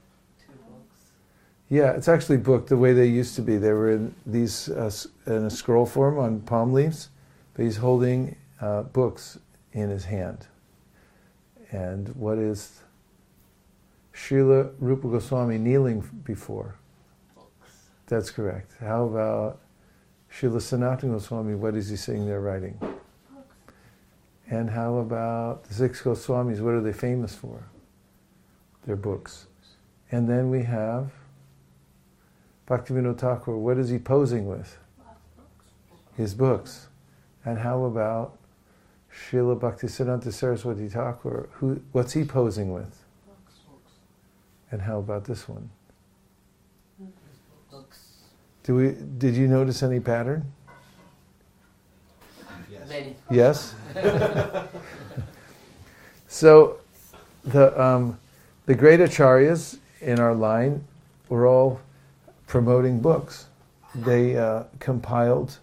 Yeah, 1.69 1.91
it's 1.91 2.07
actually 2.07 2.37
booked 2.37 2.69
the 2.69 2.77
way 2.77 2.93
they 2.93 3.07
used 3.07 3.35
to 3.35 3.41
be. 3.41 3.57
They 3.57 3.73
were 3.73 3.91
in 3.91 4.13
these 4.25 4.69
uh, 4.69 4.91
in 5.25 5.45
a 5.45 5.49
scroll 5.49 5.85
form 5.85 6.19
on 6.19 6.41
palm 6.41 6.73
leaves, 6.73 7.09
but 7.53 7.63
he's 7.63 7.77
holding 7.77 8.35
uh, 8.61 8.83
books 8.83 9.39
in 9.73 9.89
his 9.89 10.05
hand. 10.05 10.45
And 11.71 12.09
what 12.09 12.37
is 12.37 12.81
Srila 14.13 14.73
Rupa 14.79 15.07
Goswami 15.07 15.57
kneeling 15.57 16.07
before? 16.23 16.75
Books. 17.33 17.71
That's 18.05 18.29
correct. 18.29 18.71
How 18.79 19.05
about 19.05 19.59
Srila 20.31 20.61
Sanatana 20.61 21.13
Goswami? 21.13 21.55
What 21.55 21.75
is 21.75 21.89
he 21.89 21.95
sitting 21.95 22.27
there 22.27 22.41
writing? 22.41 22.77
Books. 22.79 22.93
And 24.51 24.69
how 24.69 24.97
about 24.97 25.63
the 25.63 25.73
six 25.73 26.03
Goswamis? 26.03 26.61
What 26.61 26.75
are 26.75 26.81
they 26.81 26.93
famous 26.93 27.33
for? 27.33 27.63
Their 28.85 28.95
books. 28.95 29.47
And 30.11 30.29
then 30.29 30.51
we 30.51 30.61
have 30.61 31.11
Bhaktivinoda 32.67 33.17
Thakur. 33.17 33.57
What 33.57 33.77
is 33.77 33.89
he 33.89 33.99
posing 33.99 34.47
with? 34.47 34.77
His 36.17 36.33
books. 36.33 36.87
And 37.43 37.59
how 37.59 37.83
about 37.85 38.37
Srila 39.13 39.59
Bhaktisiddhanta 39.59 40.31
Saraswati 40.31 40.89
Thakur? 40.89 41.49
Who, 41.53 41.81
what's 41.91 42.13
he 42.13 42.23
posing 42.23 42.73
with? 42.73 43.03
And 44.71 44.81
how 44.81 44.99
about 44.99 45.25
this 45.25 45.47
one? 45.47 45.69
Books. 47.69 47.99
Do 48.63 48.75
we, 48.75 48.95
did 49.17 49.35
you 49.35 49.47
notice 49.47 49.83
any 49.83 49.99
pattern? 49.99 50.51
Many. 52.87 53.15
Yes? 53.31 53.73
so, 56.27 56.77
the, 57.43 57.81
um, 57.81 58.19
the 58.65 58.75
great 58.75 58.99
acharyas 58.99 59.79
in 60.01 60.19
our 60.19 60.35
line 60.35 60.83
were 61.29 61.47
all 61.47 61.81
promoting 62.47 62.99
books. 62.99 63.47
They 63.93 64.37
uh, 64.37 64.63
compiled 64.79 65.57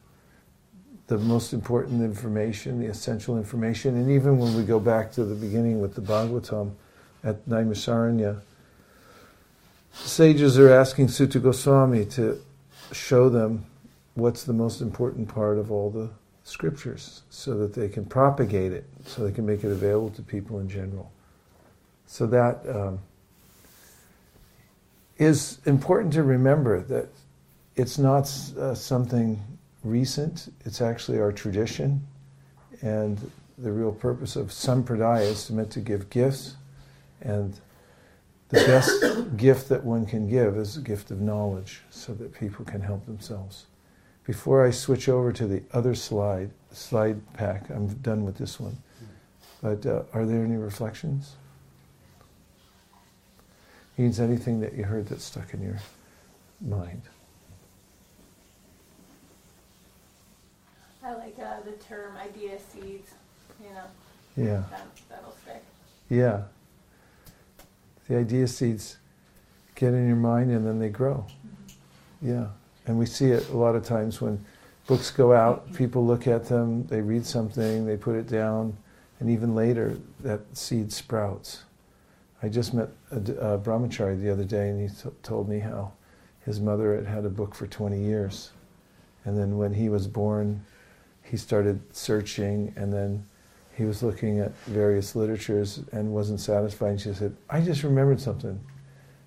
the 1.08 1.18
most 1.18 1.52
important 1.52 2.02
information, 2.02 2.80
the 2.80 2.86
essential 2.86 3.36
information, 3.36 3.96
and 3.96 4.10
even 4.10 4.38
when 4.38 4.56
we 4.56 4.62
go 4.62 4.80
back 4.80 5.12
to 5.12 5.24
the 5.24 5.34
beginning 5.34 5.80
with 5.80 5.94
the 5.94 6.00
Bhagavatam 6.00 6.72
at 7.22 7.46
Naimisaranya, 7.46 8.40
sages 9.92 10.58
are 10.58 10.70
asking 10.70 11.08
Suta 11.08 11.38
Goswami 11.38 12.06
to 12.06 12.40
show 12.92 13.28
them 13.28 13.66
what's 14.14 14.44
the 14.44 14.52
most 14.52 14.80
important 14.80 15.28
part 15.28 15.58
of 15.58 15.70
all 15.70 15.90
the 15.90 16.08
scriptures 16.44 17.22
so 17.30 17.56
that 17.58 17.74
they 17.74 17.88
can 17.88 18.04
propagate 18.04 18.72
it, 18.72 18.84
so 19.04 19.24
they 19.24 19.32
can 19.32 19.46
make 19.46 19.64
it 19.64 19.70
available 19.70 20.10
to 20.10 20.22
people 20.22 20.60
in 20.60 20.68
general. 20.68 21.10
So 22.06 22.26
that 22.26 22.66
um, 22.68 22.98
is 25.22 25.58
important 25.66 26.12
to 26.14 26.22
remember 26.22 26.80
that 26.80 27.08
it's 27.76 27.98
not 27.98 28.24
uh, 28.58 28.74
something 28.74 29.40
recent, 29.84 30.52
it's 30.64 30.80
actually 30.80 31.20
our 31.20 31.32
tradition. 31.32 32.06
And 32.82 33.30
the 33.58 33.70
real 33.70 33.92
purpose 33.92 34.34
of 34.34 34.48
Sampradaya 34.48 35.22
is 35.22 35.50
meant 35.50 35.70
to 35.72 35.80
give 35.80 36.10
gifts, 36.10 36.56
and 37.20 37.58
the 38.48 38.64
best 38.64 39.36
gift 39.36 39.68
that 39.68 39.84
one 39.84 40.04
can 40.04 40.28
give 40.28 40.56
is 40.56 40.76
a 40.76 40.80
gift 40.80 41.10
of 41.10 41.20
knowledge 41.20 41.82
so 41.90 42.12
that 42.14 42.34
people 42.34 42.64
can 42.64 42.80
help 42.80 43.06
themselves. 43.06 43.66
Before 44.24 44.66
I 44.66 44.70
switch 44.70 45.08
over 45.08 45.32
to 45.32 45.46
the 45.46 45.62
other 45.72 45.94
slide, 45.94 46.50
slide 46.72 47.20
pack, 47.34 47.70
I'm 47.70 47.86
done 47.86 48.24
with 48.24 48.36
this 48.36 48.58
one. 48.58 48.76
But 49.62 49.86
uh, 49.86 50.02
are 50.12 50.26
there 50.26 50.44
any 50.44 50.56
reflections? 50.56 51.36
Means 53.98 54.20
anything 54.20 54.60
that 54.60 54.74
you 54.74 54.84
heard 54.84 55.06
that 55.08 55.20
stuck 55.20 55.52
in 55.54 55.62
your 55.62 55.78
mind? 56.60 57.02
I 61.04 61.14
like 61.14 61.36
uh, 61.38 61.60
the 61.64 61.72
term 61.72 62.16
idea 62.16 62.58
seeds, 62.58 63.10
you 63.60 63.70
know, 63.74 63.84
Yeah, 64.36 64.62
that, 64.70 64.86
that'll 65.08 65.34
stick. 65.42 65.62
yeah. 66.08 66.42
The 68.08 68.16
idea 68.18 68.46
seeds 68.46 68.96
get 69.74 69.94
in 69.94 70.06
your 70.06 70.16
mind 70.16 70.50
and 70.50 70.66
then 70.66 70.78
they 70.78 70.88
grow. 70.88 71.26
Yeah, 72.20 72.46
and 72.86 72.98
we 72.98 73.06
see 73.06 73.26
it 73.26 73.48
a 73.48 73.56
lot 73.56 73.74
of 73.74 73.84
times 73.84 74.20
when 74.20 74.44
books 74.86 75.10
go 75.10 75.32
out, 75.32 75.72
people 75.74 76.06
look 76.06 76.26
at 76.26 76.44
them, 76.46 76.86
they 76.86 77.00
read 77.00 77.26
something, 77.26 77.84
they 77.84 77.96
put 77.96 78.14
it 78.14 78.28
down, 78.28 78.76
and 79.18 79.28
even 79.28 79.54
later 79.54 79.96
that 80.20 80.40
seed 80.56 80.92
sprouts. 80.92 81.64
I 82.42 82.48
just 82.48 82.74
met 82.74 82.88
a, 83.10 83.16
a 83.16 83.58
brahmachari 83.58 84.20
the 84.20 84.30
other 84.30 84.44
day, 84.44 84.68
and 84.68 84.80
he 84.80 84.94
t- 84.94 85.14
told 85.22 85.48
me 85.48 85.60
how 85.60 85.92
his 86.44 86.60
mother 86.60 86.96
had 86.96 87.06
had 87.06 87.24
a 87.24 87.30
book 87.30 87.54
for 87.54 87.66
20 87.66 88.00
years. 88.02 88.50
And 89.24 89.38
then 89.38 89.56
when 89.58 89.72
he 89.72 89.88
was 89.88 90.08
born, 90.08 90.64
he 91.22 91.36
started 91.36 91.80
searching, 91.94 92.72
and 92.76 92.92
then 92.92 93.24
he 93.76 93.84
was 93.84 94.02
looking 94.02 94.40
at 94.40 94.56
various 94.66 95.14
literatures 95.14 95.80
and 95.92 96.12
wasn't 96.12 96.40
satisfied. 96.40 96.90
And 96.90 97.00
she 97.00 97.14
said, 97.14 97.36
I 97.48 97.60
just 97.60 97.84
remembered 97.84 98.20
something. 98.20 98.60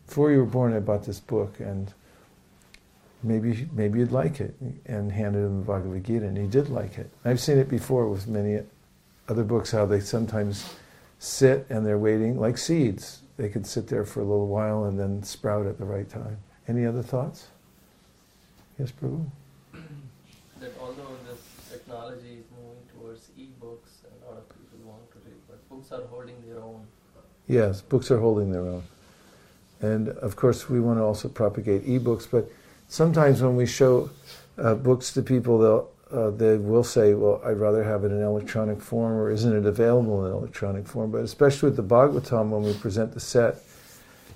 Before 0.08 0.32
you 0.32 0.40
were 0.40 0.46
born, 0.46 0.74
I 0.74 0.80
bought 0.80 1.06
this 1.06 1.22
book, 1.22 1.60
and 1.60 1.94
maybe 3.24 3.68
maybe 3.72 4.00
you'd 4.00 4.12
like 4.12 4.42
it, 4.42 4.56
and 4.86 5.12
handed 5.12 5.40
him 5.40 5.60
the 5.60 5.66
Bhagavad 5.66 6.04
Gita, 6.04 6.26
and 6.26 6.38
he 6.38 6.48
did 6.48 6.70
like 6.70 6.98
it. 6.98 7.10
I've 7.24 7.40
seen 7.40 7.58
it 7.58 7.70
before 7.70 8.08
with 8.10 8.28
many 8.28 8.62
other 9.30 9.44
books, 9.44 9.72
how 9.72 9.86
they 9.86 10.02
sometimes 10.02 10.76
sit 11.20 11.66
and 11.70 11.86
they're 11.86 11.98
waiting, 11.98 12.40
like 12.40 12.58
seeds. 12.58 13.22
They 13.38 13.50
can 13.50 13.64
sit 13.64 13.88
there 13.88 14.06
for 14.06 14.22
a 14.22 14.24
little 14.24 14.48
while 14.48 14.86
and 14.86 15.00
then 15.00 15.24
sprout 15.24 15.66
at 15.66 15.78
the 15.78 15.86
right 15.86 16.08
time. 16.10 16.38
Any 16.68 16.86
other 16.86 17.02
thoughts? 17.02 17.48
Yes, 18.80 18.92
Prabhu? 18.92 19.26
that 20.60 20.72
although 20.80 21.18
this 21.30 21.40
technology 21.70 22.40
is 22.40 22.46
moving 22.56 22.82
towards 22.94 23.30
e-books 23.38 23.92
a 24.04 24.30
lot 24.30 24.38
of 24.38 24.50
people 24.50 24.90
want 24.90 25.12
to 25.12 25.18
read, 25.26 25.36
but 25.48 25.70
books 25.70 25.92
are 25.92 26.06
holding 26.08 26.36
their 26.48 26.60
own. 26.60 26.86
Yes, 27.48 27.82
books 27.82 28.10
are 28.10 28.20
holding 28.20 28.52
their 28.52 28.62
own. 28.62 28.84
And 29.82 30.10
of 30.10 30.36
course, 30.36 30.70
we 30.70 30.80
want 30.80 31.00
to 31.00 31.04
also 31.04 31.28
propagate 31.28 31.86
ebooks, 31.86 32.28
but 32.30 32.50
sometimes 32.88 33.42
when 33.42 33.56
we 33.56 33.66
show 33.66 34.10
uh, 34.58 34.76
books 34.76 35.14
to 35.14 35.22
people, 35.22 35.60
they'll 35.60 35.90
uh, 36.12 36.30
they 36.30 36.58
will 36.58 36.84
say, 36.84 37.14
well, 37.14 37.42
I'd 37.44 37.58
rather 37.58 37.84
have 37.84 38.04
it 38.04 38.12
in 38.12 38.22
electronic 38.22 38.82
form, 38.82 39.14
or 39.14 39.32
isn't 39.32 39.56
it 39.56 39.66
available 39.66 40.26
in 40.26 40.32
electronic 40.32 40.88
form? 40.88 41.12
But 41.12 41.24
especially 41.24 41.70
with 41.70 41.78
the 41.78 41.84
Bhagavatam, 41.84 42.50
when 42.50 42.64
we 42.64 42.74
present 42.74 43.14
the 43.14 43.20
set, 43.20 43.58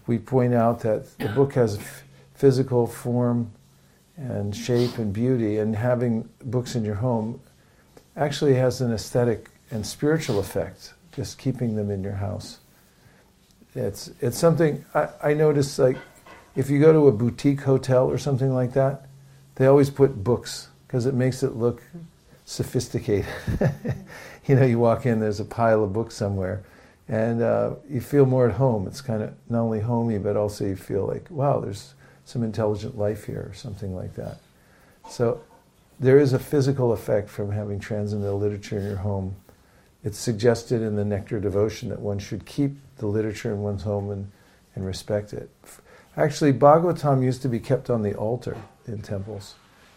we 0.07 0.17
point 0.17 0.53
out 0.53 0.79
that 0.81 1.17
the 1.19 1.29
book 1.29 1.53
has 1.53 1.77
f- 1.77 2.03
physical 2.33 2.87
form 2.87 3.51
and 4.17 4.55
shape 4.55 4.97
and 4.97 5.13
beauty, 5.13 5.57
and 5.57 5.75
having 5.75 6.27
books 6.43 6.75
in 6.75 6.83
your 6.83 6.95
home 6.95 7.39
actually 8.17 8.55
has 8.55 8.81
an 8.81 8.91
aesthetic 8.91 9.49
and 9.71 9.85
spiritual 9.85 10.39
effect, 10.39 10.93
just 11.13 11.37
keeping 11.37 11.75
them 11.75 11.91
in 11.91 12.03
your 12.03 12.13
house. 12.13 12.57
It's, 13.75 14.11
it's 14.19 14.37
something 14.37 14.83
I, 14.95 15.09
I 15.23 15.33
notice, 15.35 15.77
like, 15.77 15.97
if 16.55 16.69
you 16.69 16.79
go 16.79 16.91
to 16.91 17.07
a 17.07 17.11
boutique 17.11 17.61
hotel 17.61 18.09
or 18.09 18.17
something 18.17 18.53
like 18.53 18.73
that, 18.73 19.05
they 19.55 19.67
always 19.67 19.89
put 19.89 20.23
books 20.23 20.69
because 20.89 21.05
it 21.05 21.13
makes 21.13 21.43
it 21.43 21.55
look 21.55 21.83
sophisticated. 22.45 23.27
you 24.47 24.55
know, 24.55 24.65
you 24.65 24.79
walk 24.79 25.05
in, 25.05 25.19
there's 25.19 25.39
a 25.39 25.45
pile 25.45 25.83
of 25.83 25.93
books 25.93 26.15
somewhere, 26.15 26.63
and 27.07 27.43
uh, 27.43 27.75
you 27.87 28.01
feel 28.01 28.25
more 28.25 28.49
at 28.49 28.55
home. 28.55 28.87
It's 28.87 28.99
kind 28.99 29.21
of 29.21 29.35
not 29.49 29.61
only 29.61 29.81
homey, 29.81 30.17
but 30.17 30.35
also 30.35 30.65
you 30.65 30.75
feel 30.75 31.05
like, 31.05 31.29
wow, 31.29 31.59
there's 31.59 31.93
some 32.25 32.41
intelligent 32.41 32.97
life 32.97 33.25
here, 33.25 33.47
or 33.51 33.53
something 33.53 33.95
like 33.95 34.15
that. 34.15 34.39
So 35.07 35.41
there 35.99 36.17
is 36.17 36.33
a 36.33 36.39
physical 36.39 36.91
effect 36.91 37.29
from 37.29 37.51
having 37.51 37.79
transcendental 37.79 38.39
literature 38.39 38.79
in 38.79 38.85
your 38.87 38.95
home. 38.95 39.35
It's 40.03 40.17
suggested 40.17 40.81
in 40.81 40.95
the 40.95 41.05
Nectar 41.05 41.39
Devotion 41.39 41.89
that 41.89 41.99
one 41.99 42.17
should 42.17 42.47
keep 42.47 42.77
the 42.97 43.05
literature 43.05 43.51
in 43.51 43.61
one's 43.61 43.83
home 43.83 44.09
and, 44.09 44.31
and 44.73 44.87
respect 44.87 45.33
it. 45.33 45.51
Actually, 46.17 46.53
Bhagavatam 46.53 47.23
used 47.23 47.43
to 47.43 47.47
be 47.47 47.59
kept 47.59 47.91
on 47.91 48.01
the 48.01 48.15
altar 48.15 48.57
in 48.87 49.03
temples 49.03 49.53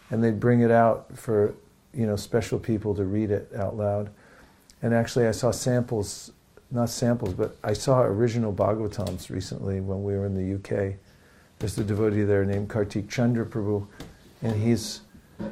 and 0.09 0.23
they'd 0.23 0.39
bring 0.39 0.61
it 0.61 0.71
out 0.71 1.07
for 1.17 1.53
you 1.93 2.05
know 2.05 2.15
special 2.15 2.59
people 2.59 2.95
to 2.95 3.05
read 3.05 3.31
it 3.31 3.51
out 3.55 3.77
loud. 3.77 4.09
And 4.81 4.93
actually, 4.93 5.27
I 5.27 5.31
saw 5.31 5.51
samples, 5.51 6.31
not 6.69 6.89
samples, 6.89 7.33
but 7.33 7.55
I 7.63 7.73
saw 7.73 8.01
original 8.01 8.51
Bhagavatams 8.51 9.29
recently 9.29 9.79
when 9.79 10.03
we 10.03 10.13
were 10.13 10.25
in 10.25 10.35
the 10.35 10.55
UK. 10.55 10.95
There's 11.59 11.77
a 11.77 11.83
devotee 11.83 12.23
there 12.23 12.43
named 12.43 12.69
Kartik 12.69 13.09
Chandra 13.09 13.45
Prabhu, 13.45 13.87
and 14.41 14.61
he's 14.61 15.01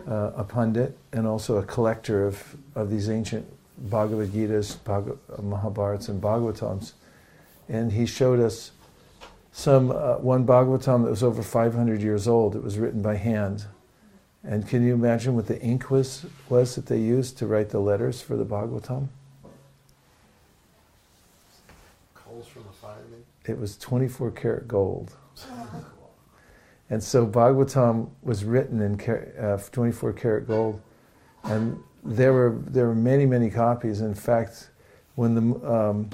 uh, 0.08 0.32
a 0.36 0.44
pundit 0.44 0.98
and 1.14 1.26
also 1.26 1.58
a 1.58 1.64
collector 1.64 2.26
of, 2.26 2.58
of 2.76 2.90
these 2.90 3.10
ancient 3.10 3.46
Bhagavad 3.90 4.30
Gitas, 4.30 4.76
Mahabharats, 4.86 6.10
and 6.10 6.22
Bhagavatams. 6.22 6.94
And 7.70 7.94
he 7.94 8.06
showed 8.06 8.40
us 8.40 8.72
some 9.54 9.92
uh, 9.92 10.16
one 10.18 10.46
Bhagavatam 10.46 11.04
that 11.04 11.10
was 11.10 11.24
over 11.24 11.42
500 11.42 12.02
years 12.02 12.28
old. 12.28 12.56
It 12.56 12.64
was 12.64 12.78
written 12.78 13.02
by 13.02 13.16
hand 13.16 13.66
and 14.44 14.68
can 14.68 14.86
you 14.86 14.94
imagine 14.94 15.36
what 15.36 15.48
the 15.48 15.60
ink 15.62 15.92
was, 15.92 16.26
was 16.50 16.76
that 16.76 16.88
they 16.88 17.00
used 17.00 17.38
to 17.38 17.48
write 17.48 17.70
the 17.70 17.80
letters 17.80 18.22
for 18.22 18.36
the 18.36 18.46
Bhagavatam? 18.46 19.08
Coals 22.16 22.48
from 22.48 22.64
the 22.64 22.74
fire, 22.74 22.96
maybe? 23.12 23.24
It 23.46 23.60
was 23.60 23.78
24 23.78 24.32
karat 24.32 24.68
gold. 24.68 25.16
And 26.90 27.02
so 27.02 27.26
Bhagavatam 27.26 28.10
was 28.22 28.44
written 28.44 28.82
in 28.82 29.00
uh, 29.40 29.58
24 29.72 30.14
karat 30.14 30.48
gold. 30.48 30.82
And 31.44 31.82
there 32.04 32.34
were, 32.34 32.58
there 32.68 32.88
were 32.88 32.96
many, 32.96 33.26
many 33.26 33.50
copies. 33.50 34.02
In 34.02 34.14
fact, 34.14 34.70
when 35.16 35.36
the 35.36 35.72
um, 35.72 36.10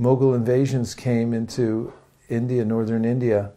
Mughal 0.00 0.34
invasions 0.34 0.94
came 0.94 1.34
into 1.34 1.92
India, 2.28 2.64
northern 2.64 3.04
India, 3.04 3.52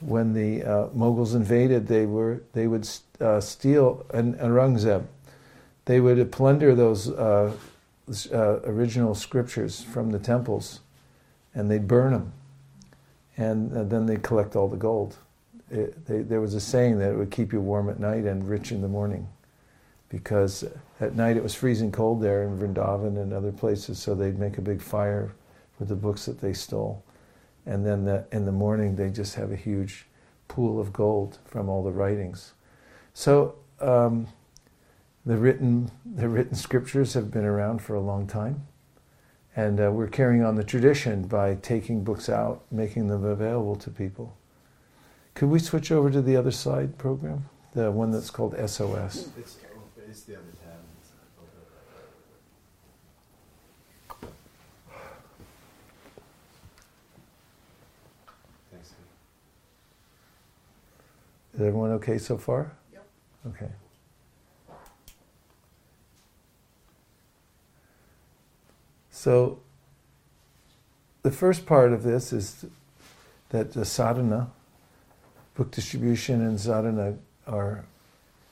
when 0.00 0.32
the 0.32 0.62
uh, 0.64 0.88
Mughals 0.88 1.34
invaded, 1.34 1.86
they 1.86 2.06
were 2.06 2.42
they 2.52 2.66
would 2.66 2.88
uh, 3.20 3.40
steal 3.40 4.06
an 4.12 4.34
Aurangzeb. 4.34 5.06
They 5.84 6.00
would 6.00 6.30
plunder 6.32 6.74
those 6.74 7.10
uh, 7.10 7.52
uh, 8.32 8.60
original 8.64 9.14
scriptures 9.14 9.82
from 9.82 10.10
the 10.10 10.18
temples, 10.18 10.80
and 11.54 11.70
they'd 11.70 11.88
burn 11.88 12.12
them, 12.12 12.32
and 13.36 13.76
uh, 13.76 13.84
then 13.84 14.06
they'd 14.06 14.22
collect 14.22 14.56
all 14.56 14.68
the 14.68 14.76
gold. 14.76 15.16
It, 15.70 16.06
they, 16.06 16.22
there 16.22 16.40
was 16.40 16.54
a 16.54 16.60
saying 16.60 16.98
that 16.98 17.12
it 17.12 17.16
would 17.16 17.30
keep 17.30 17.52
you 17.52 17.60
warm 17.60 17.88
at 17.88 18.00
night 18.00 18.24
and 18.24 18.48
rich 18.48 18.72
in 18.72 18.80
the 18.80 18.88
morning, 18.88 19.28
because 20.08 20.64
at 21.00 21.14
night 21.14 21.36
it 21.36 21.42
was 21.42 21.54
freezing 21.54 21.92
cold 21.92 22.22
there 22.22 22.42
in 22.42 22.58
Vrindavan 22.58 23.20
and 23.20 23.32
other 23.32 23.52
places. 23.52 23.98
So 23.98 24.14
they'd 24.14 24.38
make 24.38 24.58
a 24.58 24.62
big 24.62 24.80
fire 24.80 25.32
with 25.78 25.88
the 25.88 25.96
books 25.96 26.26
that 26.26 26.40
they 26.40 26.52
stole 26.52 27.02
and 27.68 27.84
then 27.84 28.04
the, 28.04 28.24
in 28.32 28.46
the 28.46 28.52
morning 28.52 28.96
they 28.96 29.10
just 29.10 29.34
have 29.34 29.52
a 29.52 29.56
huge 29.56 30.06
pool 30.48 30.80
of 30.80 30.92
gold 30.92 31.38
from 31.44 31.68
all 31.68 31.84
the 31.84 31.90
writings. 31.90 32.54
So 33.18 33.56
um, 33.80 34.28
the 35.26 35.36
written 35.36 35.90
the 36.06 36.28
written 36.28 36.54
scriptures 36.54 37.14
have 37.14 37.32
been 37.32 37.44
around 37.44 37.82
for 37.82 37.96
a 37.96 38.00
long 38.00 38.28
time, 38.28 38.68
and 39.56 39.80
uh, 39.80 39.90
we're 39.90 40.06
carrying 40.06 40.44
on 40.44 40.54
the 40.54 40.62
tradition 40.62 41.26
by 41.26 41.56
taking 41.56 42.04
books 42.04 42.28
out, 42.28 42.62
making 42.70 43.08
them 43.08 43.24
available 43.24 43.74
to 43.74 43.90
people. 43.90 44.36
Could 45.34 45.48
we 45.48 45.58
switch 45.58 45.90
over 45.90 46.12
to 46.12 46.22
the 46.22 46.36
other 46.36 46.52
side 46.52 46.96
program, 46.96 47.48
the 47.74 47.90
one 47.90 48.12
that's 48.12 48.30
called 48.30 48.54
SOS? 48.54 49.30
It's, 49.36 49.56
it's 50.08 50.20
the 50.22 50.36
other 50.36 50.44
tab. 50.62 50.78
Is 61.52 61.60
everyone 61.60 61.90
okay 61.90 62.18
so 62.18 62.38
far? 62.38 62.77
Okay. 63.48 63.70
So, 69.10 69.58
the 71.22 71.30
first 71.30 71.66
part 71.66 71.92
of 71.92 72.02
this 72.02 72.32
is 72.32 72.64
that 73.50 73.72
the 73.72 73.84
sadhana, 73.84 74.50
book 75.54 75.70
distribution 75.70 76.40
and 76.40 76.60
sadhana 76.60 77.16
are 77.46 77.84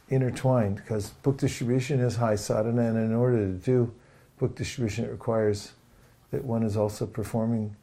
intertwined 0.09 0.77
because 0.77 1.11
book 1.11 1.37
distribution 1.37 2.01
is 2.01 2.17
high 2.17 2.37
sadhana, 2.37 2.83
and 2.83 2.97
in 2.97 3.15
order 3.15 3.47
to 3.47 3.53
do 3.53 3.93
book 4.39 4.57
distribution, 4.57 5.05
it 5.05 5.11
requires 5.11 5.73
that 6.31 6.45
one 6.45 6.63
is 6.63 6.77
also 6.77 7.07
performing 7.07 7.77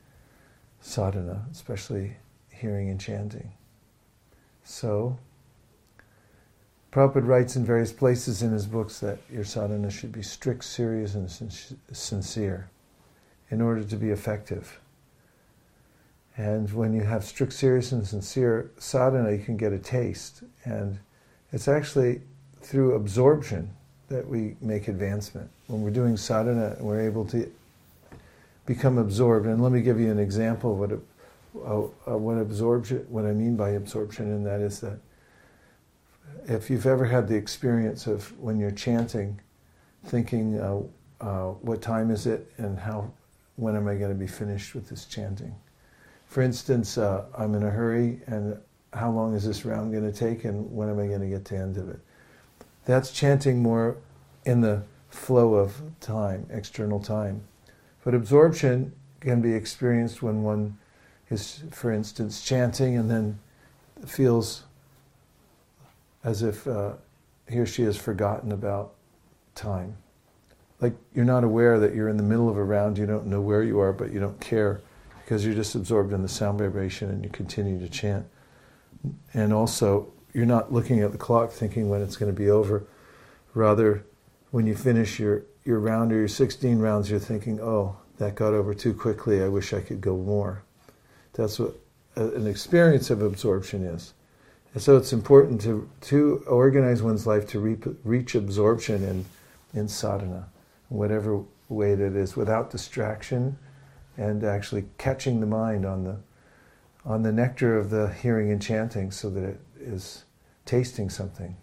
sadhana, 0.82 1.45
especially 1.52 2.17
hearing 2.49 2.89
and 2.89 2.99
chanting. 2.99 3.52
So, 4.63 5.17
Prabhupada 6.93 7.25
writes 7.25 7.56
in 7.56 7.65
various 7.65 7.91
places 7.91 8.43
in 8.43 8.51
his 8.51 8.67
books 8.67 8.99
that 8.99 9.17
your 9.32 9.43
sadhana 9.43 9.89
should 9.89 10.12
be 10.12 10.21
strict, 10.21 10.63
serious, 10.63 11.15
and 11.15 11.51
sincere 11.91 12.69
in 13.49 13.62
order 13.62 13.84
to 13.84 13.95
be 13.95 14.12
effective. 14.12 14.79
And 16.38 16.71
when 16.71 16.93
you 16.93 17.01
have 17.01 17.23
strict, 17.23 17.53
serious, 17.53 17.93
and 17.93 18.06
sincere 18.06 18.69
sadhana, 18.77 19.32
you 19.32 19.39
can 19.39 19.58
get 19.58 19.73
a 19.73 19.79
taste. 19.79 20.43
And 20.65 20.99
it's 21.51 21.67
actually 21.67 22.21
through 22.62 22.93
absorption 22.93 23.71
that 24.10 24.27
we 24.27 24.56
make 24.62 24.88
advancement. 24.88 25.49
When 25.65 25.82
we're 25.82 25.89
doing 25.89 26.15
sadhana, 26.15 26.77
we're 26.79 27.01
able 27.01 27.25
to 27.25 27.51
become 28.67 28.99
absorbed. 28.99 29.47
And 29.47 29.63
let 29.63 29.71
me 29.71 29.82
give 29.82 29.99
you 29.99 30.12
an 30.12 30.19
example 30.19 30.73
of 30.73 30.77
what, 30.77 30.91
uh, 32.12 32.17
what 32.19 32.38
absorption, 32.38 33.03
what 33.10 33.25
I 33.25 33.32
mean 33.32 33.56
by 33.56 33.71
absorption, 33.71 34.25
and 34.27 34.45
that 34.45 34.62
is 34.62 34.79
that 34.82 34.99
if 36.47 36.69
you've 36.69 36.86
ever 36.86 37.06
had 37.06 37.27
the 37.27 37.36
experience 37.36 38.08
of 38.08 38.38
when 38.39 38.60
you're 38.60 38.71
chanting, 38.71 39.39
thinking, 40.06 40.60
uh, 40.60 40.82
uh, 41.21 41.51
what 41.62 41.82
time 41.82 42.12
is 42.12 42.27
it 42.27 42.51
and 42.58 42.77
how, 42.77 43.12
when 43.56 43.75
am 43.75 43.88
I 43.88 43.95
going 43.95 44.10
to 44.10 44.17
be 44.17 44.27
finished 44.27 44.75
with 44.75 44.89
this 44.89 45.06
chanting? 45.06 45.56
For 46.27 46.41
instance, 46.41 46.97
uh, 46.97 47.25
I'm 47.38 47.56
in 47.56 47.63
a 47.63 47.69
hurry 47.69 48.21
and 48.27 48.58
how 48.93 49.12
long 49.12 49.34
is 49.34 49.45
this 49.45 49.65
round 49.65 49.91
going 49.91 50.10
to 50.10 50.17
take 50.17 50.45
and 50.45 50.69
when 50.71 50.89
am 50.89 50.99
I 50.99 51.08
going 51.08 51.21
to 51.21 51.27
get 51.27 51.45
to 51.45 51.53
the 51.56 51.60
end 51.60 51.77
of 51.77 51.89
it? 51.89 51.99
That's 52.86 53.12
chanting 53.12 53.62
more 53.62 53.97
in 54.45 54.62
the 54.62 54.84
flow 55.10 55.53
of 55.53 55.82
time, 56.01 56.47
external 56.49 56.99
time. 56.99 57.43
But 58.03 58.13
absorption 58.13 58.91
can 59.21 59.41
be 59.41 59.53
experienced 59.53 60.21
when 60.21 60.43
one 60.43 60.77
is, 61.29 61.63
for 61.71 61.91
instance, 61.91 62.43
chanting 62.43 62.97
and 62.97 63.10
then 63.10 63.39
feels 64.06 64.63
as 66.23 66.41
if 66.41 66.67
uh, 66.67 66.93
he 67.49 67.59
or 67.59 67.65
she 67.65 67.83
has 67.83 67.97
forgotten 67.97 68.51
about 68.51 68.93
time. 69.55 69.97
Like 70.79 70.93
you're 71.13 71.25
not 71.25 71.43
aware 71.43 71.79
that 71.79 71.95
you're 71.95 72.09
in 72.09 72.17
the 72.17 72.23
middle 72.23 72.49
of 72.49 72.57
a 72.57 72.63
round, 72.63 72.97
you 72.97 73.05
don't 73.05 73.27
know 73.27 73.41
where 73.41 73.63
you 73.63 73.79
are, 73.79 73.93
but 73.93 74.12
you 74.12 74.19
don't 74.19 74.39
care 74.39 74.81
because 75.23 75.45
you're 75.45 75.55
just 75.55 75.75
absorbed 75.75 76.12
in 76.13 76.21
the 76.21 76.27
sound 76.27 76.59
vibration 76.59 77.09
and 77.09 77.23
you 77.23 77.29
continue 77.29 77.79
to 77.79 77.89
chant. 77.89 78.25
And 79.33 79.53
also, 79.53 80.12
you're 80.33 80.45
not 80.45 80.73
looking 80.73 81.01
at 81.01 81.12
the 81.12 81.17
clock 81.17 81.51
thinking 81.51 81.89
when 81.89 82.01
it's 82.01 82.17
going 82.17 82.33
to 82.33 82.38
be 82.38 82.49
over. 82.49 82.86
Rather, 83.53 84.03
when 84.51 84.65
you 84.67 84.75
finish 84.75 85.19
your, 85.19 85.43
your 85.63 85.79
round 85.79 86.12
or 86.12 86.17
your 86.17 86.27
16 86.27 86.79
rounds, 86.79 87.09
you're 87.09 87.19
thinking, 87.19 87.59
oh, 87.62 87.95
that 88.17 88.36
got 88.36 88.53
over 88.53 88.73
too 88.73 88.93
quickly, 88.93 89.43
I 89.43 89.47
wish 89.47 89.73
I 89.73 89.81
could 89.81 90.01
go 90.01 90.17
more. 90.17 90.63
That's 91.33 91.59
what 91.59 91.75
an 92.15 92.47
experience 92.47 93.09
of 93.09 93.21
absorption 93.21 93.83
is. 93.83 94.13
And 94.73 94.81
so 94.81 94.97
it's 94.97 95.13
important 95.13 95.62
to, 95.62 95.88
to 96.01 96.43
organize 96.47 97.03
one's 97.03 97.27
life 97.27 97.47
to 97.49 97.59
re- 97.59 97.77
reach 98.03 98.33
absorption 98.33 99.03
in, 99.03 99.25
in 99.79 99.88
sadhana, 99.88 100.47
whatever 100.89 101.43
way 101.69 101.93
that 101.93 102.15
is, 102.15 102.36
without 102.36 102.71
distraction 102.71 103.57
and 104.17 104.43
actually 104.43 104.86
catching 104.97 105.39
the 105.39 105.45
mind 105.45 105.86
on 105.86 106.03
the, 106.03 106.17
on 107.05 107.21
the 107.21 107.31
nectar 107.31 107.77
of 107.77 107.89
the 107.89 108.13
hearing 108.13 108.51
and 108.51 108.62
chanting 108.62 109.12
so 109.12 109.29
that 109.29 109.43
it 109.43 109.59
is 109.79 110.25
tasting 110.65 111.09
something. 111.09 111.55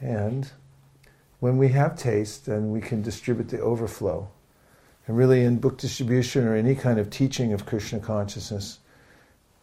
And 0.00 0.50
when 1.40 1.58
we 1.58 1.68
have 1.68 1.96
taste, 1.96 2.46
then 2.46 2.70
we 2.70 2.80
can 2.80 3.02
distribute 3.02 3.48
the 3.48 3.60
overflow. 3.60 4.28
And 5.06 5.16
really, 5.16 5.44
in 5.44 5.58
book 5.58 5.76
distribution 5.76 6.46
or 6.46 6.56
any 6.56 6.74
kind 6.74 6.98
of 6.98 7.10
teaching 7.10 7.52
of 7.52 7.66
Krishna 7.66 8.00
consciousness, 8.00 8.78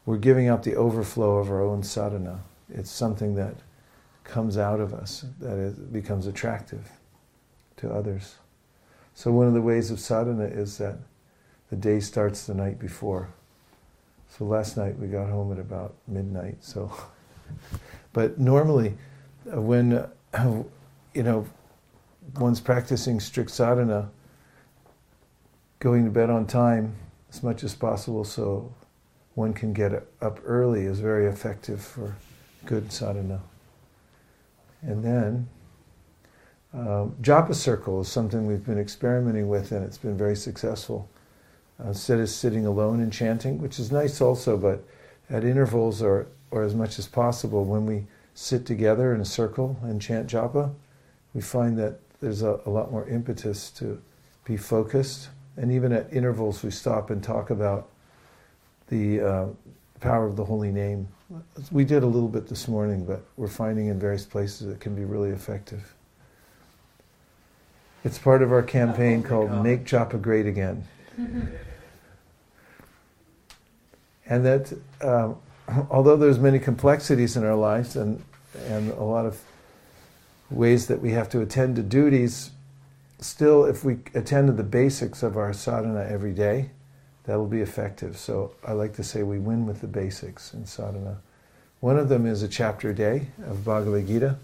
we're 0.05 0.17
giving 0.17 0.47
out 0.47 0.61
the 0.61 0.75
overflow 0.75 1.37
of 1.37 1.49
our 1.49 1.61
own 1.61 1.81
sadhana. 1.81 2.41
It's 2.73 2.91
something 2.91 3.35
that 3.35 3.55
comes 4.23 4.57
out 4.57 4.79
of 4.79 4.93
us, 4.93 5.25
that 5.39 5.57
it 5.57 5.91
becomes 5.91 6.27
attractive 6.27 6.89
to 7.77 7.91
others. 7.91 8.35
So, 9.13 9.31
one 9.31 9.47
of 9.47 9.53
the 9.53 9.61
ways 9.61 9.91
of 9.91 9.99
sadhana 9.99 10.45
is 10.45 10.77
that 10.77 10.97
the 11.69 11.75
day 11.75 11.99
starts 11.99 12.45
the 12.45 12.53
night 12.53 12.79
before. 12.79 13.29
So, 14.29 14.45
last 14.45 14.77
night 14.77 14.97
we 14.97 15.07
got 15.07 15.29
home 15.29 15.51
at 15.51 15.59
about 15.59 15.95
midnight. 16.07 16.57
So, 16.61 16.91
but 18.13 18.39
normally, 18.39 18.97
uh, 19.51 19.61
when 19.61 19.93
uh, 20.33 20.63
you 21.13 21.23
know 21.23 21.45
one's 22.37 22.61
practicing 22.61 23.19
strict 23.19 23.51
sadhana, 23.51 24.09
going 25.79 26.05
to 26.05 26.11
bed 26.11 26.29
on 26.29 26.45
time 26.45 26.95
as 27.31 27.41
much 27.41 27.63
as 27.63 27.73
possible 27.73 28.23
so 28.23 28.71
one 29.33 29.53
can 29.53 29.73
get 29.73 29.91
up 30.21 30.39
early 30.45 30.85
is 30.85 30.99
very 30.99 31.25
effective 31.25 31.81
for 31.81 32.15
good 32.65 32.91
sadhana. 32.91 33.41
And 34.81 35.03
then, 35.03 35.47
um, 36.73 37.15
japa 37.21 37.53
circle 37.53 38.01
is 38.01 38.07
something 38.07 38.47
we've 38.47 38.65
been 38.65 38.79
experimenting 38.79 39.49
with, 39.49 39.71
and 39.71 39.83
it's 39.83 39.97
been 39.97 40.17
very 40.17 40.35
successful. 40.35 41.09
Uh, 41.79 41.89
instead 41.89 42.19
of 42.19 42.29
sitting 42.29 42.65
alone 42.65 43.01
and 43.01 43.11
chanting, 43.11 43.61
which 43.61 43.79
is 43.79 43.91
nice 43.91 44.21
also, 44.21 44.57
but 44.57 44.83
at 45.29 45.43
intervals 45.43 46.01
or, 46.01 46.27
or 46.49 46.63
as 46.63 46.73
much 46.73 46.97
as 46.97 47.07
possible, 47.07 47.65
when 47.65 47.85
we 47.85 48.05
sit 48.33 48.65
together 48.65 49.13
in 49.13 49.21
a 49.21 49.25
circle 49.25 49.77
and 49.83 50.01
chant 50.01 50.27
japa, 50.29 50.73
we 51.33 51.41
find 51.41 51.77
that 51.77 51.99
there's 52.21 52.41
a, 52.41 52.59
a 52.65 52.69
lot 52.69 52.91
more 52.91 53.07
impetus 53.07 53.69
to 53.71 54.01
be 54.45 54.57
focused. 54.57 55.29
And 55.57 55.71
even 55.71 55.91
at 55.91 56.11
intervals, 56.13 56.63
we 56.63 56.71
stop 56.71 57.09
and 57.09 57.21
talk 57.21 57.49
about 57.49 57.89
the 58.87 59.21
uh, 59.21 59.45
power 59.99 60.25
of 60.25 60.35
the 60.35 60.45
holy 60.45 60.71
name. 60.71 61.07
We 61.71 61.85
did 61.85 62.03
a 62.03 62.07
little 62.07 62.27
bit 62.27 62.47
this 62.47 62.67
morning, 62.67 63.05
but 63.05 63.23
we're 63.37 63.47
finding 63.47 63.87
in 63.87 63.99
various 63.99 64.25
places 64.25 64.67
it 64.67 64.79
can 64.79 64.95
be 64.95 65.05
really 65.05 65.29
effective. 65.29 65.93
It's 68.03 68.17
part 68.17 68.41
of 68.41 68.51
our 68.51 68.63
campaign 68.63 69.23
called 69.23 69.63
Make 69.63 69.85
Japa 69.85 70.21
Great 70.21 70.45
Again. 70.47 70.83
and 74.25 74.45
that 74.45 74.73
um, 75.01 75.37
although 75.89 76.17
there's 76.17 76.39
many 76.39 76.59
complexities 76.59 77.37
in 77.37 77.45
our 77.45 77.55
lives 77.55 77.95
and, 77.95 78.21
and 78.67 78.91
a 78.91 79.03
lot 79.03 79.25
of 79.25 79.41
ways 80.49 80.87
that 80.87 81.01
we 81.01 81.11
have 81.11 81.29
to 81.29 81.41
attend 81.41 81.75
to 81.77 81.83
duties, 81.83 82.51
still, 83.19 83.65
if 83.65 83.83
we 83.83 83.99
attend 84.13 84.47
to 84.47 84.53
the 84.53 84.63
basics 84.63 85.23
of 85.23 85.37
our 85.37 85.53
sadhana 85.53 86.05
every 86.09 86.33
day, 86.33 86.71
that'll 87.23 87.47
be 87.47 87.61
effective. 87.61 88.17
So 88.17 88.55
I 88.65 88.73
like 88.73 88.93
to 88.95 89.03
say 89.03 89.23
we 89.23 89.39
win 89.39 89.65
with 89.65 89.81
the 89.81 89.87
basics 89.87 90.53
in 90.53 90.65
sadhana. 90.65 91.17
One 91.79 91.97
of 91.97 92.09
them 92.09 92.25
is 92.25 92.43
a 92.43 92.47
chapter 92.47 92.91
a 92.91 92.95
day 92.95 93.27
of 93.45 93.65
Bhagavad 93.65 94.07
Gita. 94.07 94.37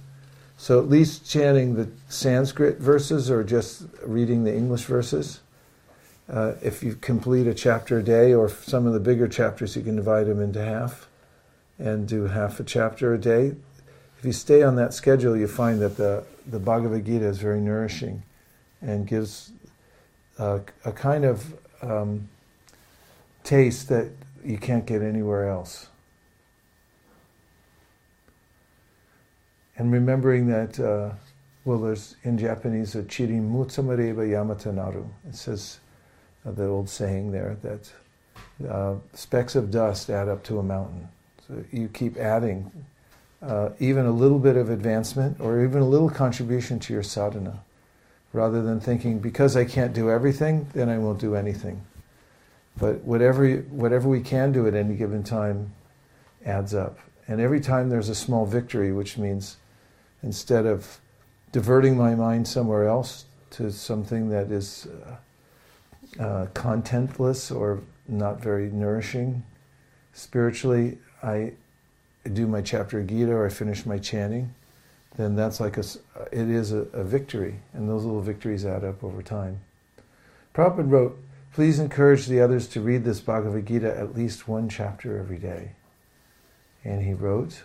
So 0.57 0.79
at 0.79 0.89
least 0.89 1.29
chanting 1.29 1.75
the 1.75 1.89
Sanskrit 2.09 2.79
verses 2.79 3.29
or 3.29 3.43
just 3.43 3.83
reading 4.03 4.43
the 4.43 4.55
English 4.55 4.85
verses. 4.85 5.41
Uh, 6.29 6.53
if 6.61 6.83
you 6.83 6.95
complete 6.95 7.47
a 7.47 7.53
chapter 7.53 7.99
a 7.99 8.03
day, 8.03 8.33
or 8.33 8.49
some 8.49 8.85
of 8.85 8.93
the 8.93 8.99
bigger 8.99 9.27
chapters, 9.27 9.75
you 9.75 9.81
can 9.81 9.95
divide 9.95 10.25
them 10.25 10.41
into 10.41 10.61
half 10.61 11.07
and 11.79 12.07
do 12.07 12.23
half 12.25 12.59
a 12.59 12.63
chapter 12.63 13.13
a 13.13 13.17
day. 13.17 13.55
If 14.19 14.25
you 14.25 14.33
stay 14.33 14.63
on 14.63 14.75
that 14.75 14.93
schedule, 14.93 15.37
you 15.37 15.47
find 15.47 15.79
that 15.81 15.95
the, 15.95 16.25
the 16.47 16.59
Bhagavad 16.59 17.05
Gita 17.05 17.25
is 17.25 17.37
very 17.37 17.61
nourishing 17.61 18.23
and 18.81 19.07
gives 19.07 19.51
a, 20.39 20.59
a 20.83 20.91
kind 20.91 21.23
of 21.23 21.53
um, 21.81 22.27
taste 23.47 23.87
that 23.87 24.09
you 24.43 24.57
can't 24.57 24.85
get 24.85 25.01
anywhere 25.01 25.47
else. 25.47 25.87
And 29.77 29.89
remembering 29.89 30.47
that, 30.47 30.77
uh, 30.77 31.11
well, 31.63 31.79
there's 31.79 32.17
in 32.23 32.37
Japanese 32.37 32.93
a 32.95 33.03
chiri 33.03 33.39
mutsamareba 33.39 34.27
yamata 34.27 34.73
naru. 34.73 35.05
It 35.29 35.35
says, 35.35 35.79
uh, 36.45 36.51
the 36.51 36.65
old 36.65 36.89
saying 36.89 37.31
there, 37.31 37.57
that 37.61 37.89
uh, 38.69 38.95
specks 39.13 39.55
of 39.55 39.71
dust 39.71 40.09
add 40.09 40.27
up 40.27 40.43
to 40.43 40.59
a 40.59 40.63
mountain. 40.63 41.07
So 41.47 41.63
you 41.71 41.87
keep 41.87 42.17
adding 42.17 42.69
uh, 43.41 43.69
even 43.79 44.05
a 44.05 44.11
little 44.11 44.39
bit 44.39 44.57
of 44.57 44.69
advancement 44.69 45.39
or 45.39 45.63
even 45.63 45.81
a 45.81 45.87
little 45.87 46.09
contribution 46.09 46.79
to 46.79 46.93
your 46.93 47.03
sadhana, 47.03 47.63
rather 48.33 48.61
than 48.61 48.81
thinking, 48.81 49.19
because 49.19 49.55
I 49.55 49.63
can't 49.63 49.93
do 49.93 50.09
everything, 50.09 50.67
then 50.73 50.89
I 50.89 50.97
won't 50.97 51.19
do 51.19 51.35
anything. 51.35 51.81
But 52.79 53.03
whatever, 53.03 53.57
whatever 53.69 54.07
we 54.07 54.21
can 54.21 54.51
do 54.51 54.67
at 54.67 54.75
any 54.75 54.95
given 54.95 55.23
time 55.23 55.73
adds 56.45 56.73
up. 56.73 56.99
And 57.27 57.41
every 57.41 57.59
time 57.59 57.89
there's 57.89 58.09
a 58.09 58.15
small 58.15 58.45
victory, 58.45 58.91
which 58.91 59.17
means 59.17 59.57
instead 60.23 60.65
of 60.65 60.99
diverting 61.51 61.97
my 61.97 62.15
mind 62.15 62.47
somewhere 62.47 62.87
else 62.87 63.25
to 63.51 63.71
something 63.71 64.29
that 64.29 64.51
is 64.51 64.87
uh, 64.87 66.23
uh, 66.23 66.45
contentless 66.47 67.55
or 67.55 67.81
not 68.07 68.41
very 68.41 68.69
nourishing 68.69 69.43
spiritually, 70.13 70.97
I 71.23 71.53
do 72.33 72.47
my 72.47 72.61
chapter 72.61 72.99
of 72.99 73.07
Gita 73.07 73.31
or 73.31 73.45
I 73.45 73.49
finish 73.49 73.85
my 73.85 73.97
chanting, 73.97 74.53
then 75.15 75.35
that's 75.35 75.59
like 75.59 75.77
a, 75.77 75.83
it 76.31 76.49
is 76.49 76.73
a, 76.73 76.79
a 76.93 77.03
victory. 77.03 77.59
And 77.73 77.89
those 77.89 78.03
little 78.03 78.21
victories 78.21 78.65
add 78.65 78.83
up 78.83 79.03
over 79.03 79.21
time. 79.21 79.59
Prabhupada 80.53 80.89
wrote, 80.89 81.19
Please 81.57 81.79
encourage 81.79 82.27
the 82.27 82.39
others 82.39 82.67
to 82.67 82.81
read 82.81 83.03
this 83.03 83.19
Bhagavad 83.19 83.65
Gita 83.65 83.91
at 83.97 84.15
least 84.15 84.47
one 84.47 84.69
chapter 84.69 85.17
every 85.17 85.39
day. 85.39 85.71
And 86.83 87.01
he 87.01 87.15
wrote, 87.15 87.63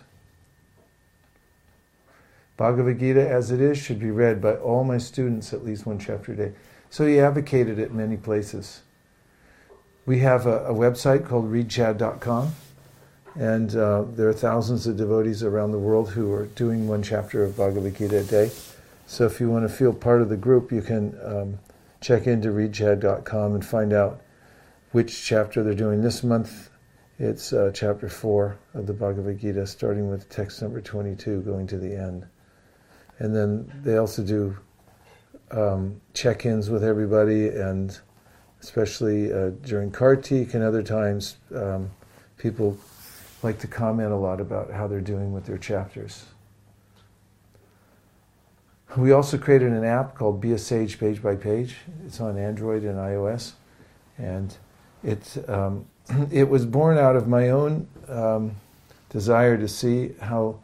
Bhagavad 2.57 2.97
Gita 2.97 3.29
as 3.29 3.51
it 3.51 3.61
is 3.61 3.77
should 3.77 3.99
be 3.99 4.09
read 4.09 4.41
by 4.41 4.55
all 4.55 4.83
my 4.83 4.97
students 4.97 5.53
at 5.53 5.63
least 5.63 5.85
one 5.85 5.99
chapter 5.99 6.31
a 6.31 6.35
day. 6.35 6.51
So 6.89 7.05
he 7.05 7.19
advocated 7.19 7.77
it 7.77 7.91
in 7.91 7.97
many 7.97 8.17
places. 8.17 8.81
We 10.07 10.17
have 10.21 10.47
a, 10.47 10.65
a 10.65 10.73
website 10.73 11.27
called 11.27 11.51
readchad.com, 11.51 12.51
and 13.35 13.75
uh, 13.75 14.05
there 14.07 14.27
are 14.27 14.33
thousands 14.33 14.87
of 14.87 14.97
devotees 14.97 15.43
around 15.43 15.71
the 15.71 15.77
world 15.77 16.09
who 16.09 16.33
are 16.33 16.47
doing 16.47 16.87
one 16.87 17.03
chapter 17.03 17.43
of 17.43 17.55
Bhagavad 17.55 17.95
Gita 17.95 18.21
a 18.21 18.23
day. 18.23 18.49
So 19.05 19.27
if 19.27 19.39
you 19.39 19.51
want 19.51 19.69
to 19.69 19.71
feel 19.71 19.93
part 19.93 20.23
of 20.23 20.29
the 20.29 20.37
group, 20.37 20.71
you 20.71 20.81
can 20.81 21.15
um, 21.23 21.59
check 22.03 22.27
into 22.27 22.49
readchad.com 22.49 23.55
and 23.55 23.65
find 23.65 23.93
out 23.93 24.21
which 24.91 25.23
chapter 25.23 25.63
they're 25.63 25.73
doing. 25.73 26.01
This 26.01 26.21
month, 26.21 26.69
it's 27.17 27.53
uh, 27.53 27.71
chapter 27.73 28.09
4 28.09 28.57
of 28.73 28.87
the 28.87 28.93
Bhagavad 28.93 29.39
Gita, 29.39 29.65
starting 29.65 30.09
with 30.09 30.29
text 30.29 30.61
number 30.61 30.81
22, 30.81 31.41
going 31.41 31.65
to 31.67 31.77
the 31.77 31.95
end. 31.95 32.27
And 33.19 33.33
then 33.33 33.71
they 33.83 33.97
also 33.97 34.21
do 34.21 34.57
um, 35.51 36.01
check 36.13 36.45
ins 36.45 36.69
with 36.69 36.83
everybody, 36.83 37.47
and 37.47 37.97
especially 38.61 39.31
uh, 39.31 39.51
during 39.63 39.89
Kartik 39.89 40.53
and 40.53 40.63
other 40.63 40.83
times, 40.83 41.37
um, 41.55 41.89
people 42.37 42.77
like 43.43 43.59
to 43.59 43.67
comment 43.67 44.11
a 44.11 44.17
lot 44.17 44.41
about 44.41 44.71
how 44.71 44.87
they're 44.87 44.99
doing 44.99 45.31
with 45.31 45.45
their 45.45 45.57
chapters. 45.57 46.25
We 48.95 49.11
also 49.11 49.39
created 49.39 49.71
an 49.71 49.83
app 49.83 50.13
called 50.13 50.39
Be 50.39 50.51
a 50.51 50.57
Sage 50.59 50.99
Page 50.99 51.23
by 51.23 51.35
Page. 51.35 51.77
It's 52.05 52.21
on 52.21 52.37
Android 52.37 52.83
and 52.83 52.97
iOS, 52.97 53.53
and 54.19 54.55
it 55.03 55.49
um, 55.49 55.87
it 56.31 56.47
was 56.47 56.67
born 56.67 56.99
out 56.99 57.15
of 57.15 57.27
my 57.27 57.49
own 57.49 57.87
um, 58.07 58.55
desire 59.09 59.57
to 59.57 59.67
see 59.67 60.11
how 60.21 60.59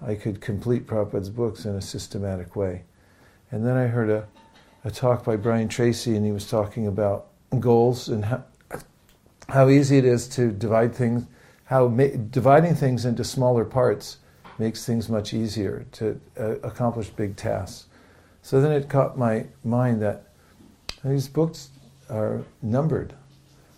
I 0.00 0.14
could 0.14 0.40
complete 0.40 0.86
Prabhupada's 0.86 1.30
books 1.30 1.64
in 1.64 1.74
a 1.74 1.80
systematic 1.80 2.54
way. 2.54 2.84
And 3.50 3.66
then 3.66 3.76
I 3.76 3.88
heard 3.88 4.10
a, 4.10 4.28
a 4.84 4.90
talk 4.92 5.24
by 5.24 5.34
Brian 5.34 5.66
Tracy, 5.66 6.14
and 6.14 6.24
he 6.24 6.30
was 6.30 6.48
talking 6.48 6.86
about 6.86 7.26
goals 7.58 8.08
and 8.08 8.24
how, 8.24 8.44
how 9.48 9.68
easy 9.68 9.98
it 9.98 10.04
is 10.04 10.28
to 10.28 10.52
divide 10.52 10.94
things, 10.94 11.26
how 11.64 11.88
ma- 11.88 12.16
dividing 12.30 12.76
things 12.76 13.04
into 13.04 13.24
smaller 13.24 13.64
parts 13.64 14.18
makes 14.58 14.84
things 14.84 15.08
much 15.08 15.34
easier 15.34 15.86
to 15.92 16.20
uh, 16.38 16.56
accomplish 16.60 17.08
big 17.08 17.36
tasks. 17.36 17.86
So 18.42 18.60
then 18.60 18.72
it 18.72 18.88
caught 18.88 19.16
my 19.16 19.46
mind 19.64 20.02
that 20.02 20.24
these 21.04 21.28
books 21.28 21.70
are 22.10 22.42
numbered. 22.60 23.14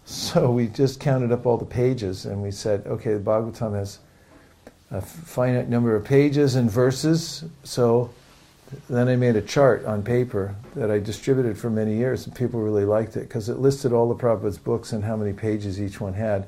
So 0.05 0.51
we 0.51 0.69
just 0.69 1.01
counted 1.01 1.33
up 1.33 1.47
all 1.47 1.57
the 1.57 1.65
pages 1.65 2.27
and 2.27 2.43
we 2.43 2.51
said, 2.51 2.87
okay, 2.87 3.15
the 3.15 3.21
Bhagavatam 3.21 3.75
has 3.75 3.99
a 4.91 5.01
finite 5.01 5.69
number 5.69 5.97
of 5.97 6.05
pages 6.05 6.57
and 6.57 6.71
verses. 6.71 7.45
So 7.63 8.11
then 8.89 9.09
I 9.09 9.17
made 9.17 9.37
a 9.37 9.43
chart 9.43 9.85
on 9.85 10.03
paper 10.03 10.55
that 10.75 10.91
I 10.91 10.99
distributed 10.99 11.57
for 11.57 11.71
many 11.71 11.97
years, 11.97 12.27
and 12.27 12.35
people 12.35 12.61
really 12.61 12.85
liked 12.85 13.17
it 13.17 13.29
because 13.29 13.49
it 13.49 13.59
listed 13.59 13.93
all 13.93 14.09
the 14.09 14.15
Prabhupada's 14.15 14.59
books 14.59 14.93
and 14.93 15.05
how 15.05 15.17
many 15.17 15.33
pages 15.33 15.81
each 15.81 16.01
one 16.01 16.15
had, 16.15 16.47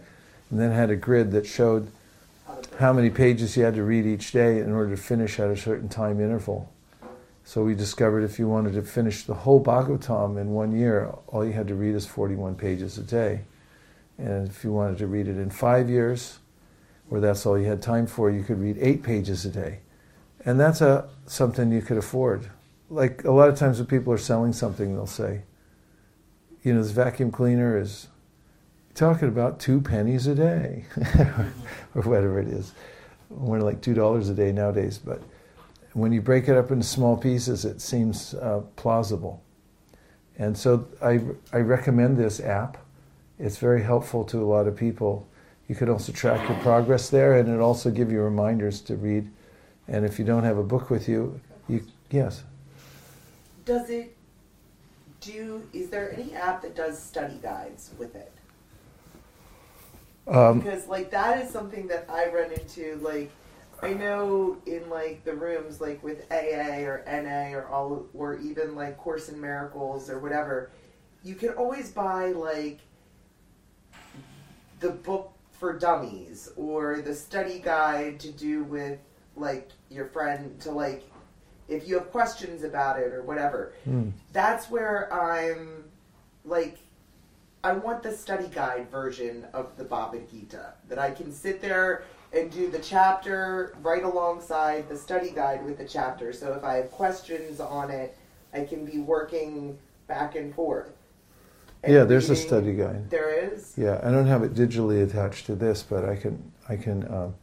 and 0.51 0.61
then 0.61 0.71
had 0.71 0.91
a 0.91 0.97
grid 0.97 1.31
that 1.33 1.47
showed 1.47 1.91
how 2.79 2.93
many 2.93 3.09
pages 3.09 3.57
you 3.57 3.65
had 3.65 3.75
to 3.75 3.83
read 3.83 4.07
each 4.07 4.33
day 4.33 4.59
in 4.59 4.73
order 4.73 4.95
to 4.95 5.01
finish 5.01 5.41
at 5.41 5.51
a 5.51 5.57
certain 5.57 5.89
time 5.89 6.21
interval. 6.21 6.71
So 7.43 7.63
we 7.63 7.75
discovered 7.75 8.23
if 8.23 8.39
you 8.39 8.49
wanted 8.49 8.75
to 8.75 8.83
finish 8.83 9.23
the 9.23 9.35
whole 9.35 9.63
Bhagavatam 9.63 10.39
in 10.39 10.51
one 10.51 10.73
year, 10.73 11.13
all 11.29 11.45
you 11.45 11.53
had 11.53 11.69
to 11.69 11.75
read 11.75 11.95
is 11.95 12.05
41 12.05 12.57
pages 12.57 12.99
a 12.99 13.03
day. 13.03 13.43
And 14.19 14.49
if 14.49 14.63
you 14.65 14.73
wanted 14.73 14.99
to 14.99 15.07
read 15.07 15.29
it 15.29 15.39
in 15.39 15.51
five 15.51 15.89
years, 15.89 16.39
where 17.09 17.21
that's 17.21 17.47
all 17.47 17.59
you 17.59 17.67
had 17.67 17.81
time 17.81 18.07
for, 18.07 18.31
you 18.31 18.43
could 18.43 18.61
read 18.61 18.77
eight 18.81 19.03
pages 19.03 19.45
a 19.47 19.51
day. 19.51 19.79
And 20.45 20.61
that's 20.61 20.81
a, 20.81 21.09
something 21.27 21.73
you 21.73 21.83
could 21.83 21.99
afford. 21.99 22.51
Like 22.91 23.25
a 23.25 23.31
lot 23.31 23.49
of 23.49 23.57
times 23.57 23.79
when 23.79 23.87
people 23.87 24.13
are 24.13 24.19
selling 24.19 24.53
something, 24.53 24.95
they'll 24.95 25.07
say, 25.07 25.43
you 26.63 26.75
know, 26.75 26.83
this 26.83 26.93
vacuum 26.93 27.31
cleaner 27.31 27.79
is 27.79 28.09
talking 28.97 29.29
about 29.29 29.61
two 29.61 29.81
pennies 29.81 30.27
a 30.27 30.35
day, 30.35 30.85
or 31.95 32.03
whatever 32.03 32.41
it 32.41 32.49
is. 32.49 32.73
More 33.31 33.61
like 33.61 33.81
two 33.81 33.95
dollars 33.95 34.29
a 34.29 34.35
day 34.35 34.51
nowadays. 34.51 34.99
But 34.99 35.23
when 35.93 36.13
you 36.13 36.21
break 36.21 36.49
it 36.49 36.57
up 36.57 36.71
into 36.71 36.85
small 36.85 37.17
pieces, 37.17 37.65
it 37.65 37.81
seems 37.81 38.35
uh, 38.35 38.63
plausible. 38.75 39.43
And 40.39 40.57
so 40.57 40.87
I, 41.03 41.21
I 41.53 41.59
recommend 41.59 42.17
this 42.17 42.41
app. 42.41 42.79
It's 43.39 43.59
very 43.59 43.83
helpful 43.83 44.25
to 44.25 44.39
a 44.43 44.47
lot 44.47 44.67
of 44.67 44.77
people. 44.77 45.27
You 45.69 45.75
could 45.75 45.89
also 45.89 46.13
track 46.13 46.49
your 46.49 46.59
progress 46.61 47.11
there, 47.11 47.39
and 47.39 47.49
it 47.49 47.61
also 47.61 47.91
give 47.91 48.11
you 48.11 48.21
reminders 48.21 48.81
to 48.83 48.97
read. 48.97 49.31
And 49.89 50.05
if 50.05 50.19
you 50.19 50.25
don't 50.25 50.45
have 50.45 50.59
a 50.59 50.63
book 50.63 50.91
with 50.91 51.09
you, 51.09 51.41
you 51.69 51.85
yes. 52.11 52.45
Does 53.65 53.91
it 53.91 54.17
do? 55.21 55.63
Is 55.73 55.91
there 55.91 56.13
any 56.13 56.35
app 56.35 56.63
that 56.63 56.77
does 56.77 57.03
study 57.03 57.39
guides 57.43 57.91
with 57.99 58.15
it? 58.15 58.33
Um, 60.29 60.61
because 60.61 60.89
like 60.89 61.11
that 61.11 61.45
is 61.45 61.51
something 61.51 61.87
that 61.89 62.07
I 62.09 62.27
run 62.29 62.51
into. 62.53 62.99
Like 63.03 63.31
I 63.83 63.93
know 63.95 64.57
in 64.67 64.89
like 64.91 65.25
the 65.25 65.35
rooms, 65.35 65.81
like 65.81 66.03
with 66.03 66.27
AA 66.31 66.81
or 66.85 67.05
NA 67.07 67.57
or 67.57 67.67
all, 67.69 68.07
or 68.15 68.37
even 68.39 68.75
like 68.75 68.97
Course 68.99 69.29
in 69.29 69.41
Miracles 69.41 70.11
or 70.11 70.19
whatever, 70.19 70.71
you 71.23 71.35
can 71.35 71.51
always 71.51 71.91
buy 71.91 72.29
like 72.33 72.81
the 74.81 74.91
book 74.91 75.33
for 75.53 75.79
dummies 75.79 76.51
or 76.57 77.01
the 77.01 77.15
study 77.15 77.61
guide 77.61 78.21
to 78.21 78.31
do 78.31 78.65
with 78.65 78.99
like 79.37 79.71
your 79.91 80.07
friend 80.07 80.59
to 80.61 80.71
like 80.71 81.05
if 81.69 81.89
you 81.89 81.95
have 81.99 82.11
questions 82.11 82.63
about 82.63 82.99
it 83.01 83.13
or 83.13 83.23
whatever. 83.23 83.73
mm, 83.89 84.13
That's 84.33 84.71
where 84.71 85.13
I'm 85.13 85.85
like 86.45 86.79
I 87.67 87.73
want 87.73 88.05
the 88.05 88.13
study 88.13 88.47
guide 88.47 88.89
version 88.93 89.45
of 89.53 89.77
the 89.77 89.83
Bhagavad 89.83 90.31
Gita 90.31 90.75
that 90.89 91.01
I 91.01 91.11
can 91.11 91.33
sit 91.33 91.61
there 91.61 92.05
and 92.33 92.49
do 92.49 92.71
the 92.71 92.79
chapter 92.79 93.75
right 93.83 94.05
alongside 94.05 94.89
the 94.89 94.97
study 94.97 95.31
guide 95.31 95.65
with 95.65 95.77
the 95.77 95.85
chapter. 95.85 96.33
So 96.33 96.53
if 96.53 96.63
I 96.63 96.75
have 96.75 96.93
questions 96.93 97.59
on 97.59 97.91
it, 97.91 98.17
I 98.53 98.63
can 98.63 98.85
be 98.85 98.99
working 99.01 99.77
back 100.07 100.37
and 100.37 100.55
forth. 100.55 100.93
And 101.83 101.93
yeah, 101.93 102.05
there's 102.05 102.31
a 102.31 102.37
study 102.37 102.73
guide. 102.73 103.11
There 103.11 103.35
is. 103.53 103.75
Yeah, 103.77 104.01
I 104.01 104.13
don't 104.13 104.29
have 104.29 104.45
it 104.45 104.55
digitally 104.55 105.03
attached 105.03 105.47
to 105.47 105.57
this, 105.57 105.83
but 105.83 106.05
I 106.05 106.15
can 106.15 106.53
I 106.69 106.77
can 106.77 107.03
um, 107.13 107.35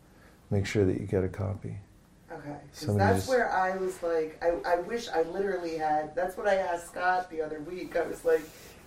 make 0.52 0.66
sure 0.66 0.86
that 0.86 1.02
you 1.02 1.06
get 1.06 1.26
a 1.26 1.30
copy. 1.30 1.76
Okay, 2.32 2.56
because 2.72 2.96
that's 2.96 3.18
just- 3.18 3.30
where 3.30 3.52
I 3.52 3.76
was 3.76 4.02
like, 4.02 4.42
I, 4.42 4.76
I 4.76 4.80
wish 4.80 5.10
I 5.10 5.24
literally 5.24 5.78
had. 5.78 6.16
That's 6.16 6.38
what 6.38 6.48
I 6.48 6.56
asked 6.56 6.88
Scott 6.88 7.30
the 7.30 7.42
other 7.42 7.60
week. 7.60 7.98
I 7.98 8.08
was 8.08 8.24
like, 8.26 8.42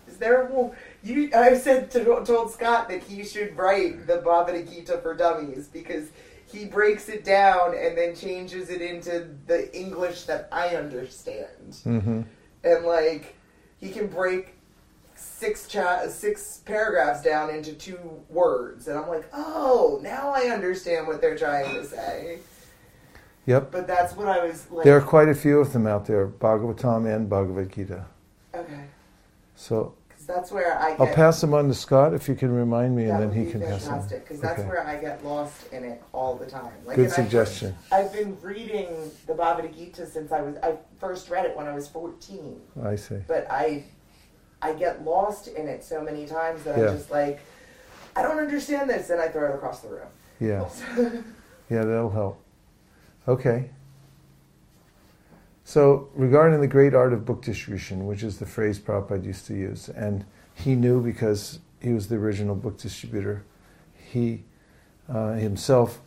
is 0.09 0.17
there 0.19 0.47
a 0.47 0.49
more 0.49 0.77
you? 1.03 1.31
I 1.35 1.55
said 1.55 1.91
to, 1.93 2.05
told 2.25 2.51
Scott 2.53 2.89
that 2.89 3.03
he 3.03 3.25
should 3.25 3.57
write 3.57 4.07
the 4.07 4.17
Bhagavad 4.19 4.69
Gita 4.69 4.99
for 4.99 5.15
Dummies 5.15 5.69
because 5.69 6.09
he 6.47 6.65
breaks 6.67 7.09
it 7.09 7.25
down 7.25 7.75
and 7.77 7.97
then 7.99 8.15
changes 8.15 8.71
it 8.71 8.81
into 8.81 9.29
the 9.47 9.75
English 9.77 10.23
that 10.25 10.49
I 10.53 10.77
understand, 10.77 11.77
hmm 11.83 12.23
and 12.65 12.85
like 12.85 13.35
he 13.79 13.91
can 13.91 14.07
break 14.07 14.55
six 15.15 15.67
cha- 15.67 16.07
six 16.09 16.59
paragraphs 16.65 17.23
down 17.23 17.51
into 17.51 17.73
two 17.73 17.99
words, 18.29 18.89
and 18.89 18.99
I'm 18.99 19.09
like, 19.09 19.29
oh, 19.33 19.99
now 20.03 20.31
I 20.35 20.51
understand 20.53 21.07
what 21.07 21.21
they're 21.21 21.37
trying 21.39 21.75
to 21.75 21.85
say. 21.85 22.39
Yep. 23.47 23.71
But 23.71 23.87
that's 23.87 24.15
what 24.17 24.27
I 24.27 24.45
was 24.45 24.69
like. 24.71 24.85
There 24.85 24.97
are 24.97 25.01
quite 25.01 25.29
a 25.29 25.35
few 25.35 25.61
of 25.61 25.73
them 25.73 25.87
out 25.87 26.07
there, 26.07 26.27
Bhagavatam 26.27 27.07
and 27.15 27.29
Bhagavad 27.29 27.73
Gita. 27.73 28.05
okay, 28.55 28.85
So 29.55 29.95
that's 30.27 30.51
where 30.51 30.79
I 30.79 30.91
get. 30.91 31.01
I'll 31.01 31.15
pass 31.15 31.41
them 31.41 31.55
on 31.55 31.69
to 31.69 31.75
Scott 31.75 32.13
if 32.15 32.29
you 32.29 32.35
can 32.35 32.51
remind 32.53 32.95
me, 32.97 33.05
and 33.07 33.21
then 33.21 33.33
he 33.33 33.51
can 33.51 33.61
pass 33.61 33.85
them. 33.85 33.93
fantastic 33.95 34.25
because 34.25 34.41
that's 34.41 34.61
Okay. 34.61 34.69
where 34.69 34.87
I 34.87 34.97
get 34.97 35.25
lost 35.25 35.73
in 35.73 35.85
it 35.85 36.03
all 36.13 36.35
the 36.37 36.47
time. 36.47 36.73
Like, 36.85 36.97
Good 36.97 37.11
suggestion. 37.11 37.75
I've, 37.93 38.07
I've 38.07 38.13
been 38.13 38.37
reading 38.43 39.11
the 39.27 39.35
Bhagavad 39.35 39.75
Gita 39.77 40.07
since 40.07 40.33
I 40.33 40.41
was. 40.43 40.57
I 40.63 40.77
first 40.99 41.31
read 41.31 41.47
it 41.47 41.57
when 41.57 41.67
I 41.67 41.75
was 41.75 41.89
14, 41.89 42.61
I 42.85 42.97
see. 42.97 43.17
but 43.29 43.47
I, 43.51 43.85
I 44.63 44.73
get 44.73 45.05
lost 45.05 45.49
in 45.49 45.69
it 45.69 45.85
so 45.85 46.03
many 46.03 46.27
times 46.27 46.63
that 46.65 46.77
Yeah. 46.79 46.89
I'm 46.91 46.97
just 46.97 47.11
like, 47.11 47.41
I 48.15 48.23
don't 48.23 48.39
understand 48.39 48.89
this, 48.91 49.11
and 49.11 49.21
I 49.21 49.29
throw 49.29 49.51
it 49.51 49.55
across 49.55 49.81
the 49.81 49.89
room. 49.89 50.09
Yeah, 50.41 50.69
yeah, 51.71 51.85
that'll 51.85 52.11
help. 52.11 52.43
Okay. 53.29 53.71
So, 55.69 56.09
regarding 56.15 56.61
the 56.61 56.69
great 56.69 56.95
art 56.95 57.13
of 57.13 57.25
book 57.25 57.43
distribution, 57.43 58.07
which 58.07 58.23
is 58.23 58.39
the 58.39 58.47
phrase 58.47 58.79
Prabhupada 58.79 59.25
used 59.25 59.49
to 59.49 59.55
use, 59.55 59.89
and 59.89 60.25
he 60.55 60.77
knew 60.77 61.03
because 61.03 61.59
he 61.83 61.93
was 61.93 62.07
the 62.07 62.15
original 62.15 62.55
book 62.55 62.79
distributor, 62.79 63.43
he 63.97 64.45
uh, 65.09 65.33
himself, 65.33 65.99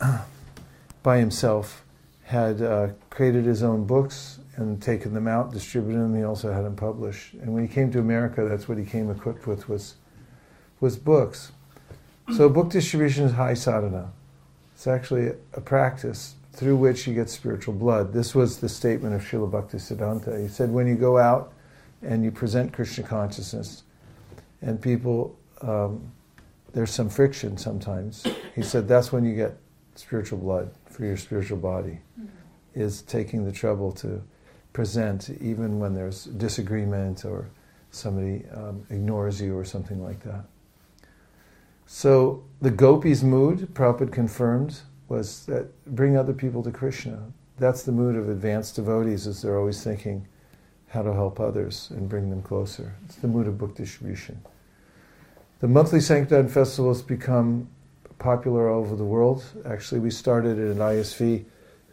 by 1.02 1.18
himself, 1.18 1.84
had 2.22 2.62
uh, 2.62 2.90
created 3.10 3.44
his 3.44 3.64
own 3.64 3.86
books 3.86 4.38
and 4.54 4.80
taken 4.80 5.14
them 5.14 5.26
out, 5.26 5.52
distributed 5.52 5.98
them. 5.98 6.14
He 6.14 6.22
also 6.22 6.52
had 6.52 6.64
them 6.64 6.76
published. 6.76 7.34
And 7.34 7.52
when 7.52 7.66
he 7.66 7.74
came 7.74 7.90
to 7.90 7.98
America, 7.98 8.46
that's 8.48 8.68
what 8.68 8.78
he 8.78 8.84
came 8.84 9.10
equipped 9.10 9.48
with 9.48 9.68
was 9.68 9.96
was 10.78 10.96
books. 10.96 11.50
So 12.36 12.48
book 12.48 12.70
distribution 12.70 13.24
is 13.24 13.32
high 13.32 13.54
sadhana. 13.54 14.12
It's 14.76 14.86
actually 14.86 15.32
a 15.54 15.60
practice 15.60 16.36
through 16.58 16.74
which 16.74 17.06
you 17.06 17.14
get 17.14 17.30
spiritual 17.30 17.72
blood. 17.72 18.12
This 18.12 18.34
was 18.34 18.58
the 18.58 18.68
statement 18.68 19.14
of 19.14 19.22
Srila 19.22 19.48
Bhakti 19.48 19.78
Siddhanta. 19.78 20.42
He 20.42 20.48
said, 20.48 20.72
when 20.72 20.88
you 20.88 20.96
go 20.96 21.16
out 21.16 21.52
and 22.02 22.24
you 22.24 22.32
present 22.32 22.72
Krishna 22.72 23.04
consciousness, 23.04 23.84
and 24.60 24.82
people, 24.82 25.38
um, 25.62 26.02
there's 26.72 26.90
some 26.90 27.08
friction 27.08 27.56
sometimes. 27.56 28.26
He 28.56 28.62
said 28.62 28.88
that's 28.88 29.12
when 29.12 29.24
you 29.24 29.36
get 29.36 29.56
spiritual 29.94 30.38
blood 30.38 30.68
for 30.90 31.04
your 31.04 31.16
spiritual 31.16 31.58
body, 31.58 32.00
is 32.74 33.02
taking 33.02 33.44
the 33.44 33.52
trouble 33.52 33.92
to 33.92 34.20
present 34.72 35.30
even 35.40 35.78
when 35.78 35.94
there's 35.94 36.24
disagreement 36.24 37.24
or 37.24 37.48
somebody 37.92 38.44
um, 38.52 38.84
ignores 38.90 39.40
you 39.40 39.56
or 39.56 39.64
something 39.64 40.02
like 40.02 40.20
that. 40.24 40.44
So 41.86 42.42
the 42.60 42.72
gopis' 42.72 43.22
mood, 43.22 43.68
Prabhupada 43.74 44.12
confirmed, 44.12 44.80
was 45.08 45.46
that 45.46 45.66
bring 45.86 46.16
other 46.16 46.32
people 46.32 46.62
to 46.62 46.70
Krishna. 46.70 47.22
That's 47.58 47.82
the 47.82 47.92
mood 47.92 48.16
of 48.16 48.28
advanced 48.28 48.76
devotees, 48.76 49.26
is 49.26 49.42
they're 49.42 49.58
always 49.58 49.82
thinking 49.82 50.26
how 50.88 51.02
to 51.02 51.12
help 51.12 51.40
others 51.40 51.90
and 51.90 52.08
bring 52.08 52.30
them 52.30 52.42
closer. 52.42 52.94
It's 53.06 53.16
the 53.16 53.28
mood 53.28 53.46
of 53.46 53.58
book 53.58 53.74
distribution. 53.74 54.40
The 55.60 55.68
monthly 55.68 56.00
Sankirtan 56.00 56.48
festival 56.48 56.92
has 56.92 57.02
become 57.02 57.68
popular 58.18 58.70
all 58.70 58.80
over 58.80 58.96
the 58.96 59.04
world. 59.04 59.44
Actually, 59.66 60.00
we 60.00 60.10
started 60.10 60.58
at 60.58 60.76
ISV 60.76 61.44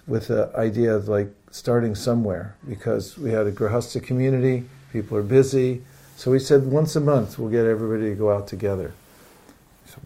with 0.07 0.27
the 0.27 0.51
idea 0.55 0.93
of 0.93 1.07
like 1.07 1.33
starting 1.51 1.95
somewhere 1.95 2.55
because 2.67 3.17
we 3.17 3.31
had 3.31 3.47
a 3.47 3.51
Grahasta 3.51 4.01
community, 4.03 4.65
people 4.91 5.17
are 5.17 5.23
busy. 5.23 5.81
So 6.15 6.31
we 6.31 6.39
said 6.39 6.65
once 6.65 6.95
a 6.95 7.01
month 7.01 7.39
we'll 7.39 7.49
get 7.49 7.65
everybody 7.65 8.09
to 8.11 8.15
go 8.15 8.31
out 8.31 8.47
together. 8.47 8.93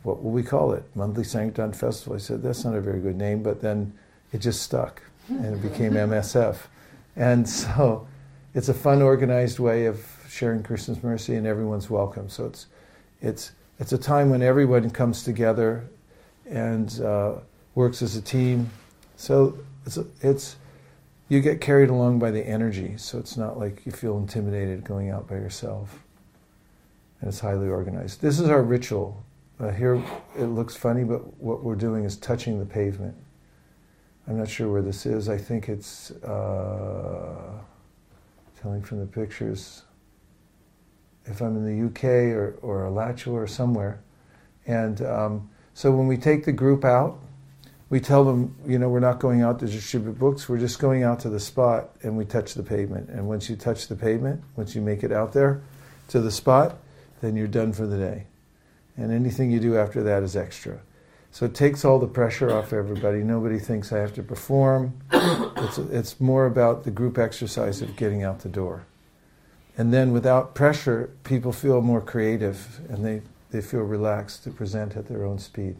What 0.03 0.23
will 0.23 0.31
we 0.31 0.43
call 0.43 0.73
it? 0.73 0.83
Monthly 0.95 1.23
Sankirtan 1.23 1.73
Festival. 1.73 2.15
I 2.15 2.19
said 2.19 2.41
that's 2.41 2.65
not 2.65 2.75
a 2.75 2.81
very 2.81 2.99
good 2.99 3.17
name, 3.17 3.43
but 3.43 3.61
then 3.61 3.93
it 4.33 4.39
just 4.39 4.61
stuck 4.61 5.01
and 5.29 5.53
it 5.53 5.61
became 5.61 5.93
MSF. 6.09 6.57
And 7.15 7.47
so 7.47 8.07
it's 8.53 8.69
a 8.69 8.73
fun, 8.73 9.01
organized 9.01 9.59
way 9.59 9.85
of 9.85 10.05
sharing 10.29 10.63
Krishna's 10.63 11.03
mercy, 11.03 11.35
and 11.35 11.45
everyone's 11.45 11.89
welcome. 11.89 12.29
So 12.29 12.45
it's 12.45 12.67
it's 13.21 13.51
it's 13.79 13.93
a 13.93 13.97
time 13.97 14.29
when 14.29 14.41
everyone 14.41 14.89
comes 14.89 15.23
together 15.23 15.87
and 16.49 16.99
uh, 17.01 17.35
works 17.75 18.01
as 18.01 18.15
a 18.15 18.21
team. 18.21 18.69
So 19.17 19.57
it's 19.85 19.97
it's 20.21 20.55
you 21.29 21.41
get 21.41 21.61
carried 21.61 21.89
along 21.89 22.19
by 22.19 22.31
the 22.31 22.45
energy. 22.45 22.95
So 22.97 23.19
it's 23.19 23.37
not 23.37 23.59
like 23.59 23.85
you 23.85 23.91
feel 23.91 24.17
intimidated 24.17 24.83
going 24.83 25.09
out 25.09 25.27
by 25.27 25.35
yourself. 25.35 26.03
And 27.21 27.29
it's 27.29 27.39
highly 27.39 27.67
organized. 27.67 28.21
This 28.21 28.39
is 28.39 28.49
our 28.49 28.63
ritual. 28.63 29.23
Uh, 29.59 29.71
here 29.71 30.01
it 30.37 30.45
looks 30.45 30.75
funny, 30.75 31.03
but 31.03 31.19
what 31.41 31.63
we're 31.63 31.75
doing 31.75 32.05
is 32.05 32.15
touching 32.15 32.59
the 32.59 32.65
pavement. 32.65 33.15
I'm 34.27 34.37
not 34.37 34.47
sure 34.47 34.71
where 34.71 34.81
this 34.81 35.05
is. 35.05 35.27
I 35.27 35.37
think 35.37 35.67
it's 35.67 36.11
uh, 36.11 37.59
telling 38.61 38.81
from 38.81 38.99
the 38.99 39.05
pictures. 39.05 39.83
If 41.25 41.41
I'm 41.41 41.57
in 41.57 41.65
the 41.65 41.87
UK 41.87 42.35
or, 42.35 42.57
or 42.61 42.85
Alachua 42.85 43.33
or 43.33 43.47
somewhere. 43.47 44.01
And 44.65 45.01
um, 45.01 45.49
so 45.73 45.91
when 45.91 46.07
we 46.07 46.15
take 46.15 46.45
the 46.45 46.51
group 46.53 46.85
out, 46.85 47.19
we 47.89 47.99
tell 47.99 48.23
them, 48.23 48.55
you 48.65 48.79
know, 48.79 48.87
we're 48.87 48.99
not 48.99 49.19
going 49.19 49.41
out 49.41 49.59
to 49.59 49.65
distribute 49.65 50.17
books, 50.19 50.47
we're 50.47 50.59
just 50.59 50.79
going 50.79 51.03
out 51.03 51.19
to 51.21 51.29
the 51.29 51.39
spot 51.39 51.89
and 52.03 52.15
we 52.15 52.23
touch 52.23 52.53
the 52.53 52.63
pavement. 52.63 53.09
And 53.09 53.27
once 53.27 53.49
you 53.49 53.55
touch 53.55 53.87
the 53.87 53.95
pavement, 53.95 54.41
once 54.55 54.75
you 54.75 54.81
make 54.81 55.03
it 55.03 55.11
out 55.11 55.33
there 55.33 55.61
to 56.09 56.21
the 56.21 56.31
spot, 56.31 56.77
then 57.21 57.35
you're 57.35 57.47
done 57.47 57.73
for 57.73 57.87
the 57.87 57.97
day. 57.97 58.27
And 58.99 59.13
anything 59.13 59.49
you 59.49 59.61
do 59.61 59.77
after 59.77 60.03
that 60.03 60.23
is 60.23 60.35
extra. 60.35 60.79
So 61.31 61.45
it 61.45 61.55
takes 61.55 61.85
all 61.85 61.99
the 61.99 62.07
pressure 62.07 62.51
off 62.51 62.73
everybody. 62.73 63.19
Nobody 63.19 63.57
thinks 63.57 63.93
I 63.93 63.99
have 63.99 64.13
to 64.15 64.23
perform. 64.23 64.99
It's, 65.59 65.77
it's 65.77 66.21
more 66.21 66.45
about 66.45 66.85
the 66.85 66.91
group 66.91 67.17
exercise 67.17 67.81
of 67.81 67.97
getting 67.97 68.23
out 68.23 68.39
the 68.39 68.49
door. 68.49 68.85
And 69.77 69.93
then 69.93 70.13
without 70.13 70.55
pressure, 70.55 71.09
people 71.25 71.51
feel 71.51 71.81
more 71.81 71.99
creative 71.99 72.79
and 72.89 73.05
they, 73.05 73.21
they 73.51 73.59
feel 73.59 73.81
relaxed 73.81 74.45
to 74.45 74.51
present 74.51 74.95
at 74.95 75.09
their 75.09 75.25
own 75.25 75.37
speed. 75.37 75.75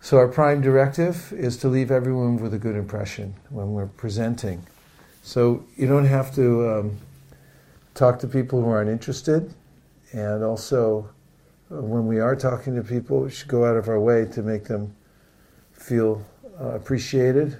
So, 0.00 0.16
our 0.16 0.28
prime 0.28 0.62
directive 0.62 1.32
is 1.32 1.58
to 1.58 1.68
leave 1.68 1.90
everyone 1.90 2.38
with 2.38 2.54
a 2.54 2.58
good 2.58 2.76
impression 2.76 3.34
when 3.50 3.72
we're 3.72 3.86
presenting. 3.86 4.66
So, 5.22 5.64
you 5.76 5.86
don't 5.86 6.06
have 6.06 6.34
to 6.34 6.70
um, 6.70 6.98
talk 7.94 8.18
to 8.20 8.26
people 8.26 8.62
who 8.62 8.70
aren't 8.70 8.90
interested. 8.90 9.52
And 10.14 10.42
also, 10.42 11.10
uh, 11.70 11.82
when 11.82 12.06
we 12.06 12.20
are 12.20 12.34
talking 12.34 12.74
to 12.76 12.82
people, 12.82 13.20
we 13.20 13.30
should 13.30 13.48
go 13.48 13.64
out 13.64 13.76
of 13.76 13.88
our 13.88 14.00
way 14.00 14.24
to 14.32 14.42
make 14.42 14.64
them 14.64 14.94
feel 15.72 16.24
uh, 16.58 16.68
appreciated, 16.68 17.58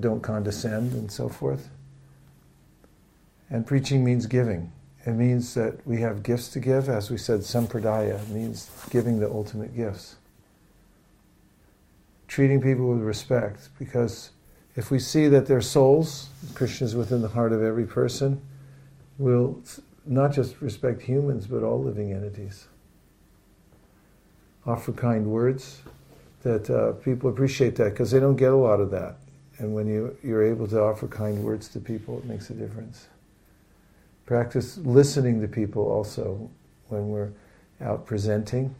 don't 0.00 0.20
condescend, 0.20 0.92
and 0.92 1.10
so 1.10 1.28
forth. 1.28 1.70
And 3.48 3.66
preaching 3.66 4.04
means 4.04 4.26
giving. 4.26 4.72
It 5.06 5.12
means 5.12 5.54
that 5.54 5.86
we 5.86 6.00
have 6.00 6.22
gifts 6.22 6.48
to 6.48 6.60
give. 6.60 6.88
As 6.88 7.10
we 7.10 7.16
said, 7.16 7.40
sampradaya 7.40 8.28
means 8.28 8.70
giving 8.90 9.18
the 9.18 9.30
ultimate 9.30 9.74
gifts 9.74 10.16
treating 12.32 12.62
people 12.62 12.88
with 12.88 13.02
respect 13.02 13.68
because 13.78 14.30
if 14.74 14.90
we 14.90 14.98
see 14.98 15.28
that 15.28 15.44
they're 15.44 15.60
souls, 15.60 16.30
Krishna 16.54 16.86
is 16.86 16.96
within 16.96 17.20
the 17.20 17.28
heart 17.28 17.52
of 17.52 17.62
every 17.62 17.84
person, 17.84 18.40
we'll 19.18 19.60
not 20.06 20.32
just 20.32 20.60
respect 20.60 21.02
humans 21.02 21.46
but 21.46 21.62
all 21.62 21.82
living 21.82 22.12
entities. 22.12 22.66
Offer 24.66 24.92
kind 24.92 25.26
words 25.26 25.82
that 26.42 26.68
uh, 26.70 26.92
people 27.04 27.30
appreciate 27.30 27.76
that 27.76 27.90
because 27.90 28.10
they 28.10 28.20
don't 28.20 28.36
get 28.36 28.52
a 28.52 28.56
lot 28.56 28.80
of 28.80 28.90
that. 28.90 29.16
And 29.58 29.74
when 29.74 29.86
you, 29.86 30.16
you're 30.22 30.44
able 30.44 30.66
to 30.68 30.80
offer 30.80 31.06
kind 31.06 31.42
words 31.42 31.68
to 31.68 31.80
people, 31.80 32.18
it 32.18 32.24
makes 32.24 32.50
a 32.50 32.54
difference. 32.54 33.08
Practice 34.26 34.78
listening 34.78 35.40
to 35.40 35.48
people 35.48 35.90
also 35.90 36.50
when 36.88 37.08
we're 37.08 37.30
out 37.80 38.06
presenting. 38.06 38.74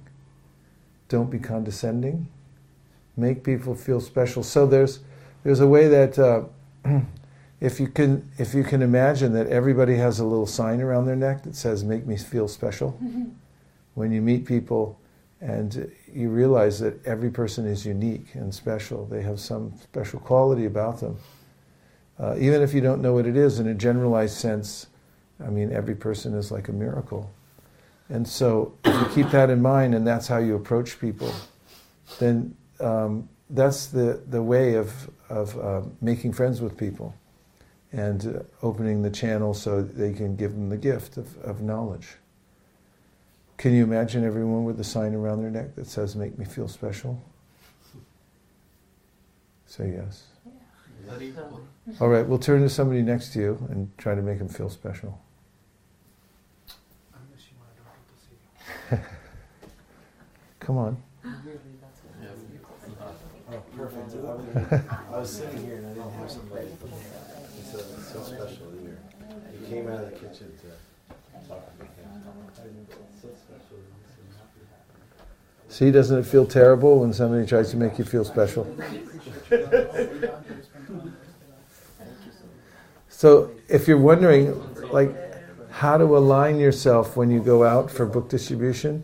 Don't 1.08 1.30
be 1.30 1.38
condescending 1.38 2.26
make 3.16 3.44
people 3.44 3.74
feel 3.74 4.00
special. 4.00 4.42
So 4.42 4.66
there's 4.66 5.00
there's 5.44 5.60
a 5.60 5.66
way 5.66 5.88
that 5.88 6.18
uh, 6.18 6.44
if 7.62 7.78
you 7.78 7.86
can 7.86 8.28
if 8.38 8.54
you 8.54 8.64
can 8.64 8.82
imagine 8.82 9.32
that 9.34 9.46
everybody 9.46 9.94
has 9.94 10.18
a 10.18 10.24
little 10.24 10.46
sign 10.46 10.80
around 10.80 11.06
their 11.06 11.16
neck 11.16 11.44
that 11.44 11.54
says 11.54 11.84
"Make 11.84 12.06
me 12.06 12.16
feel 12.16 12.48
special." 12.48 12.98
Mm-hmm. 13.02 13.24
When 13.94 14.10
you 14.10 14.22
meet 14.22 14.46
people 14.46 14.98
and 15.42 15.92
you 16.10 16.30
realize 16.30 16.80
that 16.80 17.04
every 17.04 17.30
person 17.30 17.66
is 17.66 17.84
unique 17.84 18.28
and 18.32 18.54
special, 18.54 19.04
they 19.04 19.20
have 19.20 19.38
some 19.38 19.74
special 19.82 20.18
quality 20.18 20.64
about 20.64 21.00
them. 21.00 21.18
Uh, 22.18 22.34
even 22.38 22.62
if 22.62 22.72
you 22.72 22.80
don't 22.80 23.02
know 23.02 23.12
what 23.12 23.26
it 23.26 23.36
is, 23.36 23.60
in 23.60 23.66
a 23.66 23.74
generalized 23.74 24.38
sense, 24.38 24.86
I 25.44 25.50
mean, 25.50 25.70
every 25.72 25.94
person 25.94 26.32
is 26.32 26.50
like 26.50 26.68
a 26.68 26.72
miracle. 26.72 27.30
And 28.08 28.26
so, 28.26 28.72
if 28.82 28.98
you 28.98 29.24
keep 29.24 29.30
that 29.32 29.50
in 29.50 29.60
mind 29.60 29.94
and 29.94 30.06
that's 30.06 30.26
how 30.26 30.38
you 30.38 30.56
approach 30.56 30.98
people, 30.98 31.34
then 32.18 32.56
um, 32.80 33.28
that's 33.50 33.88
the, 33.88 34.22
the 34.26 34.42
way 34.42 34.76
of, 34.76 35.10
of 35.28 35.58
uh, 35.58 35.82
making 36.00 36.32
friends 36.32 36.62
with 36.62 36.78
people 36.78 37.14
and 37.92 38.26
uh, 38.36 38.66
opening 38.66 39.02
the 39.02 39.10
channel 39.10 39.52
so 39.54 39.82
they 39.82 40.12
can 40.12 40.34
give 40.36 40.52
them 40.52 40.68
the 40.70 40.76
gift 40.76 41.16
of, 41.16 41.36
of 41.42 41.60
knowledge. 41.60 42.16
Can 43.58 43.74
you 43.74 43.84
imagine 43.84 44.24
everyone 44.24 44.64
with 44.64 44.80
a 44.80 44.84
sign 44.84 45.14
around 45.14 45.42
their 45.42 45.50
neck 45.50 45.74
that 45.76 45.86
says, 45.86 46.16
Make 46.16 46.38
me 46.38 46.44
feel 46.44 46.68
special? 46.68 47.22
Say 49.66 49.92
yes. 49.92 50.24
Yeah. 50.46 51.30
All 52.00 52.08
right, 52.08 52.26
we'll 52.26 52.38
turn 52.38 52.62
to 52.62 52.68
somebody 52.68 53.02
next 53.02 53.32
to 53.34 53.38
you 53.38 53.66
and 53.70 53.90
try 53.98 54.14
to 54.14 54.22
make 54.22 54.38
them 54.38 54.48
feel 54.48 54.68
special. 54.68 55.20
Come 60.60 60.78
on. 60.78 61.02
Perfect. 63.76 64.14
I 65.12 65.18
was 65.18 65.30
sitting 65.30 65.64
here 65.64 65.76
and 65.76 65.86
I 65.86 65.94
didn't 65.94 66.12
have 66.12 66.30
somebody. 66.30 66.68
Uh, 67.72 67.78
so 67.78 68.22
special 68.22 68.70
here. 68.82 68.98
You 69.58 69.66
came 69.66 69.88
out 69.88 70.04
of 70.04 70.10
the 70.10 70.16
kitchen 70.16 70.52
to 70.60 70.68
talk 71.48 71.78
to 71.78 71.82
me. 71.82 71.88
So. 73.22 73.28
See, 75.68 75.90
doesn't 75.90 76.18
it 76.18 76.26
feel 76.26 76.44
terrible 76.44 77.00
when 77.00 77.14
somebody 77.14 77.46
tries 77.46 77.70
to 77.70 77.78
make 77.78 77.98
you 77.98 78.04
feel 78.04 78.26
special? 78.26 78.66
so, 83.08 83.50
if 83.68 83.88
you're 83.88 83.96
wondering, 83.96 84.52
like, 84.92 85.16
how 85.70 85.96
to 85.96 86.04
align 86.04 86.58
yourself 86.58 87.16
when 87.16 87.30
you 87.30 87.40
go 87.40 87.64
out 87.64 87.90
for 87.90 88.04
book 88.04 88.28
distribution, 88.28 89.02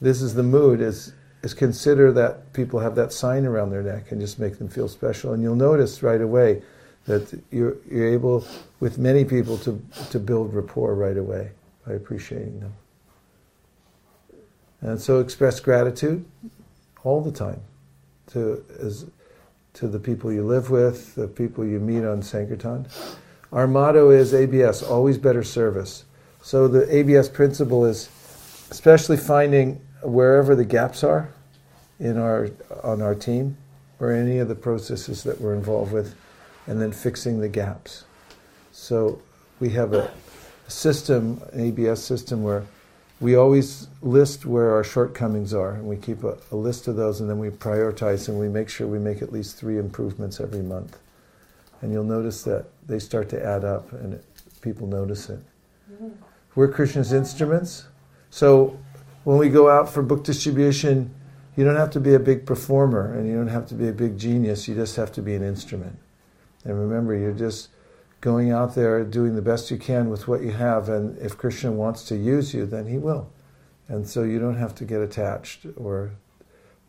this 0.00 0.20
is 0.20 0.34
the 0.34 0.42
mood. 0.42 0.80
Is 0.80 1.12
is 1.42 1.54
consider 1.54 2.10
that 2.12 2.52
people 2.54 2.80
have 2.80 2.96
that 2.96 3.12
sign 3.12 3.46
around 3.46 3.70
their 3.70 3.82
neck 3.82 4.10
and 4.10 4.20
just 4.20 4.40
make 4.40 4.58
them 4.58 4.68
feel 4.68 4.88
special. 4.88 5.32
And 5.32 5.44
you'll 5.44 5.54
notice 5.54 6.02
right 6.02 6.20
away 6.20 6.62
that 7.06 7.38
you're, 7.50 7.76
you're 7.90 8.06
able, 8.06 8.46
with 8.78 8.98
many 8.98 9.24
people, 9.24 9.58
to, 9.58 9.82
to 10.10 10.18
build 10.18 10.54
rapport 10.54 10.94
right 10.94 11.16
away 11.16 11.50
by 11.86 11.94
appreciating 11.94 12.60
them. 12.60 12.72
And 14.82 15.00
so 15.00 15.20
express 15.20 15.60
gratitude 15.60 16.24
all 17.04 17.20
the 17.20 17.32
time 17.32 17.60
to, 18.28 18.64
as, 18.80 19.06
to 19.74 19.88
the 19.88 19.98
people 19.98 20.32
you 20.32 20.44
live 20.44 20.70
with, 20.70 21.14
the 21.14 21.28
people 21.28 21.64
you 21.64 21.80
meet 21.80 22.04
on 22.04 22.22
Sankirtan. 22.22 22.86
Our 23.52 23.66
motto 23.66 24.10
is 24.10 24.32
ABS, 24.32 24.82
always 24.82 25.18
better 25.18 25.42
service. 25.42 26.04
So 26.42 26.68
the 26.68 26.92
ABS 26.94 27.28
principle 27.28 27.84
is 27.84 28.08
especially 28.70 29.16
finding 29.16 29.80
wherever 30.02 30.54
the 30.54 30.64
gaps 30.64 31.04
are 31.04 31.32
in 31.98 32.16
our 32.16 32.50
on 32.82 33.02
our 33.02 33.14
team 33.14 33.56
or 33.98 34.12
any 34.12 34.38
of 34.38 34.48
the 34.48 34.54
processes 34.54 35.22
that 35.24 35.38
we're 35.40 35.54
involved 35.54 35.92
with, 35.92 36.14
and 36.66 36.80
then 36.80 36.92
fixing 36.92 37.40
the 37.40 37.48
gaps. 37.48 38.04
So 38.72 39.20
we 39.58 39.70
have 39.70 39.92
a, 39.92 40.10
system, 40.68 41.42
an 41.52 41.60
ABS 41.60 42.02
system, 42.02 42.42
where 42.42 42.64
we 43.18 43.34
always 43.34 43.88
list 44.02 44.46
where 44.46 44.72
our 44.72 44.84
shortcomings 44.84 45.52
are, 45.52 45.72
and 45.72 45.84
we 45.84 45.96
keep 45.96 46.22
a, 46.22 46.38
a, 46.52 46.56
list 46.56 46.86
of 46.86 46.96
those, 46.96 47.20
and 47.20 47.28
then 47.28 47.38
we 47.38 47.50
prioritize 47.50 48.28
and 48.28 48.38
we 48.38 48.48
make 48.48 48.68
sure 48.68 48.86
we 48.86 48.98
make 48.98 49.20
at 49.20 49.32
least 49.32 49.56
three 49.56 49.78
improvements 49.78 50.40
every 50.40 50.62
month. 50.62 50.98
And 51.82 51.92
you'll 51.92 52.04
notice 52.04 52.44
that 52.44 52.66
they 52.86 52.98
start 52.98 53.28
to 53.30 53.44
add 53.44 53.64
up, 53.64 53.92
and 53.92 54.14
it, 54.14 54.24
people 54.60 54.86
notice 54.86 55.28
it. 55.28 55.40
We're 56.54 56.68
Krishna's 56.68 57.12
instruments, 57.12 57.86
so 58.30 58.78
when 59.24 59.38
we 59.38 59.48
go 59.48 59.68
out 59.68 59.88
for 59.88 60.02
book 60.02 60.24
distribution, 60.24 61.14
you 61.56 61.64
don't 61.64 61.76
have 61.76 61.90
to 61.90 62.00
be 62.00 62.14
a 62.14 62.18
big 62.18 62.46
performer 62.46 63.14
and 63.14 63.28
you 63.28 63.34
don't 63.34 63.48
have 63.48 63.66
to 63.66 63.74
be 63.74 63.88
a 63.88 63.92
big 63.92 64.16
genius, 64.16 64.66
you 64.66 64.74
just 64.74 64.96
have 64.96 65.12
to 65.12 65.22
be 65.22 65.34
an 65.34 65.42
instrument. 65.42 65.98
And 66.64 66.78
remember, 66.78 67.16
you're 67.16 67.32
just 67.32 67.68
going 68.20 68.50
out 68.50 68.74
there 68.74 69.02
doing 69.04 69.34
the 69.34 69.42
best 69.42 69.70
you 69.70 69.78
can 69.78 70.10
with 70.10 70.28
what 70.28 70.42
you 70.42 70.50
have, 70.52 70.88
and 70.88 71.18
if 71.18 71.38
Krishna 71.38 71.72
wants 71.72 72.04
to 72.04 72.16
use 72.16 72.52
you, 72.52 72.66
then 72.66 72.86
he 72.86 72.98
will. 72.98 73.30
And 73.88 74.06
so 74.08 74.22
you 74.22 74.38
don't 74.38 74.56
have 74.56 74.74
to 74.76 74.84
get 74.84 75.00
attached 75.00 75.66
or, 75.76 76.12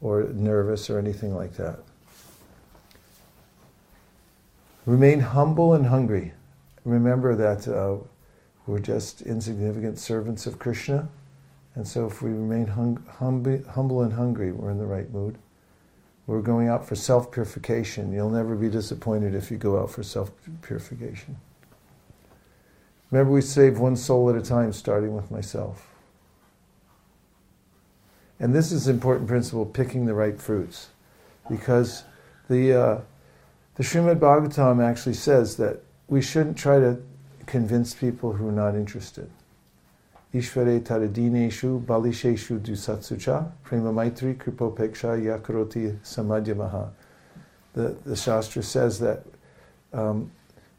or 0.01 0.24
nervous 0.34 0.89
or 0.89 0.99
anything 0.99 1.36
like 1.36 1.53
that. 1.55 1.80
Remain 4.86 5.19
humble 5.19 5.74
and 5.74 5.86
hungry. 5.86 6.34
Remember 6.84 7.36
that 7.36 7.67
uh, 7.67 7.97
we're 8.67 8.80
just 8.80 9.22
insignificant 9.22 9.99
servants 9.99 10.45
of 10.45 10.59
Krishna 10.59 11.07
and 11.76 11.88
so, 11.88 12.05
if 12.05 12.22
we 12.22 12.32
remain 12.32 12.67
hum- 12.67 13.05
humble 13.17 14.01
and 14.01 14.13
hungry, 14.13 14.51
we're 14.51 14.72
in 14.72 14.78
the 14.78 14.86
right 14.86 15.09
mood. 15.11 15.38
We're 16.32 16.39
going 16.39 16.69
out 16.69 16.88
for 16.88 16.95
self 16.95 17.29
purification. 17.29 18.13
You'll 18.13 18.29
never 18.29 18.55
be 18.55 18.69
disappointed 18.69 19.36
if 19.36 19.51
you 19.51 19.57
go 19.57 19.77
out 19.77 19.91
for 19.91 20.01
self 20.01 20.32
purification. 20.61 21.36
Remember, 23.09 23.34
we 23.34 23.41
save 23.41 23.79
one 23.79 23.97
soul 23.97 24.29
at 24.29 24.38
a 24.38 24.41
time, 24.41 24.71
starting 24.71 25.13
with 25.13 25.29
myself. 25.29 25.89
And 28.39 28.55
this 28.55 28.71
is 28.71 28.88
an 28.88 28.95
important 28.95 29.27
principle 29.27 29.65
picking 29.65 30.05
the 30.05 30.13
right 30.13 30.39
fruits. 30.39 30.88
Because 31.49 32.05
The, 32.47 32.73
uh, 32.73 33.01
the 33.75 33.84
Srimad 33.84 34.19
Bhagavatam 34.19 34.82
actually 34.82 35.15
says 35.15 35.57
that 35.57 35.82
we 36.07 36.21
shouldn't 36.21 36.57
try 36.57 36.79
to 36.79 36.97
convince 37.45 37.93
people 37.93 38.32
who 38.32 38.47
are 38.47 38.53
not 38.53 38.75
interested. 38.75 39.29
Ishvare 40.34 40.79
taradineshu 40.79 41.84
balisheshu 41.84 42.59
dusatsucha 42.59 43.51
prema 43.63 43.91
maitri 43.91 44.36
kripopeksha 44.36 45.19
yakaroti 45.21 45.97
samadhyamaha. 46.03 46.89
The, 47.73 47.95
the 48.05 48.15
Shastra 48.15 48.63
says 48.63 48.99
that 48.99 49.25
um, 49.93 50.32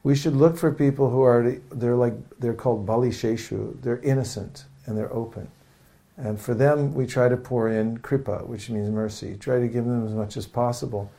we 0.05 0.16
should 0.16 0.34
look 0.34 0.57
for 0.57 0.72
people 0.72 1.11
who 1.11 1.22
are, 1.22 1.57
they're 1.70 1.96
like, 1.96 2.14
they're 2.38 2.55
called 2.55 2.86
balisheshu, 2.86 3.80
they're 3.82 4.00
innocent 4.00 4.64
and 4.86 4.96
they're 4.96 5.12
open. 5.12 5.48
And 6.16 6.40
for 6.40 6.55
them, 6.55 6.94
we 6.94 7.07
try 7.07 7.28
to 7.28 7.36
pour 7.36 7.68
in 7.68 7.98
kripa, 7.98 8.44
which 8.46 8.70
means 8.70 8.90
mercy, 8.90 9.36
try 9.38 9.59
to 9.61 9.68
give 9.68 9.84
them 9.84 10.07
as 10.07 10.12
much 10.12 10.36
as 10.36 10.46
possible. 10.46 11.11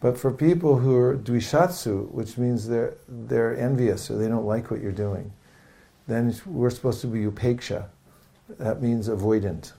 But 0.00 0.16
for 0.16 0.32
people 0.32 0.78
who 0.78 0.96
are 0.96 1.16
dvishatsu, 1.16 2.10
which 2.10 2.38
means 2.38 2.68
they're, 2.68 2.94
they're 3.08 3.56
envious 3.56 4.10
or 4.10 4.18
they 4.18 4.28
don't 4.28 4.46
like 4.46 4.70
what 4.70 4.80
you're 4.80 4.92
doing, 4.92 5.32
then 6.08 6.34
we're 6.46 6.70
supposed 6.70 7.00
to 7.02 7.06
be 7.06 7.20
upeksha. 7.20 7.84
That 8.58 8.82
means 8.82 9.08
avoidant. 9.08 9.72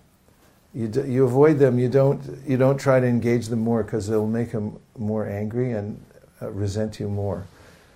You, 0.73 0.87
d- 0.87 1.11
you 1.11 1.25
avoid 1.25 1.57
them, 1.57 1.79
you 1.79 1.89
don't, 1.89 2.21
you 2.47 2.55
don't 2.55 2.77
try 2.77 2.99
to 2.99 3.07
engage 3.07 3.47
them 3.47 3.59
more 3.59 3.83
because 3.83 4.07
it'll 4.09 4.27
make 4.27 4.51
them 4.51 4.79
more 4.97 5.27
angry 5.27 5.71
and 5.71 5.99
uh, 6.41 6.51
resent 6.51 6.99
you 6.99 7.09
more. 7.09 7.47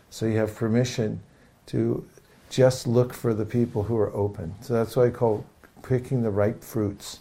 So 0.10 0.26
you 0.26 0.38
have 0.38 0.56
permission 0.56 1.22
to 1.68 2.06
just 2.50 2.88
look 2.88 3.14
for 3.14 3.34
the 3.36 3.46
people 3.46 3.84
who 3.84 3.98
are 3.98 4.14
open. 4.16 4.56
So 4.62 4.74
that's 4.74 4.96
why 4.96 5.08
I 5.08 5.10
call 5.12 5.46
picking 5.84 6.24
the 6.24 6.32
ripe 6.32 6.64
fruits. 6.64 7.20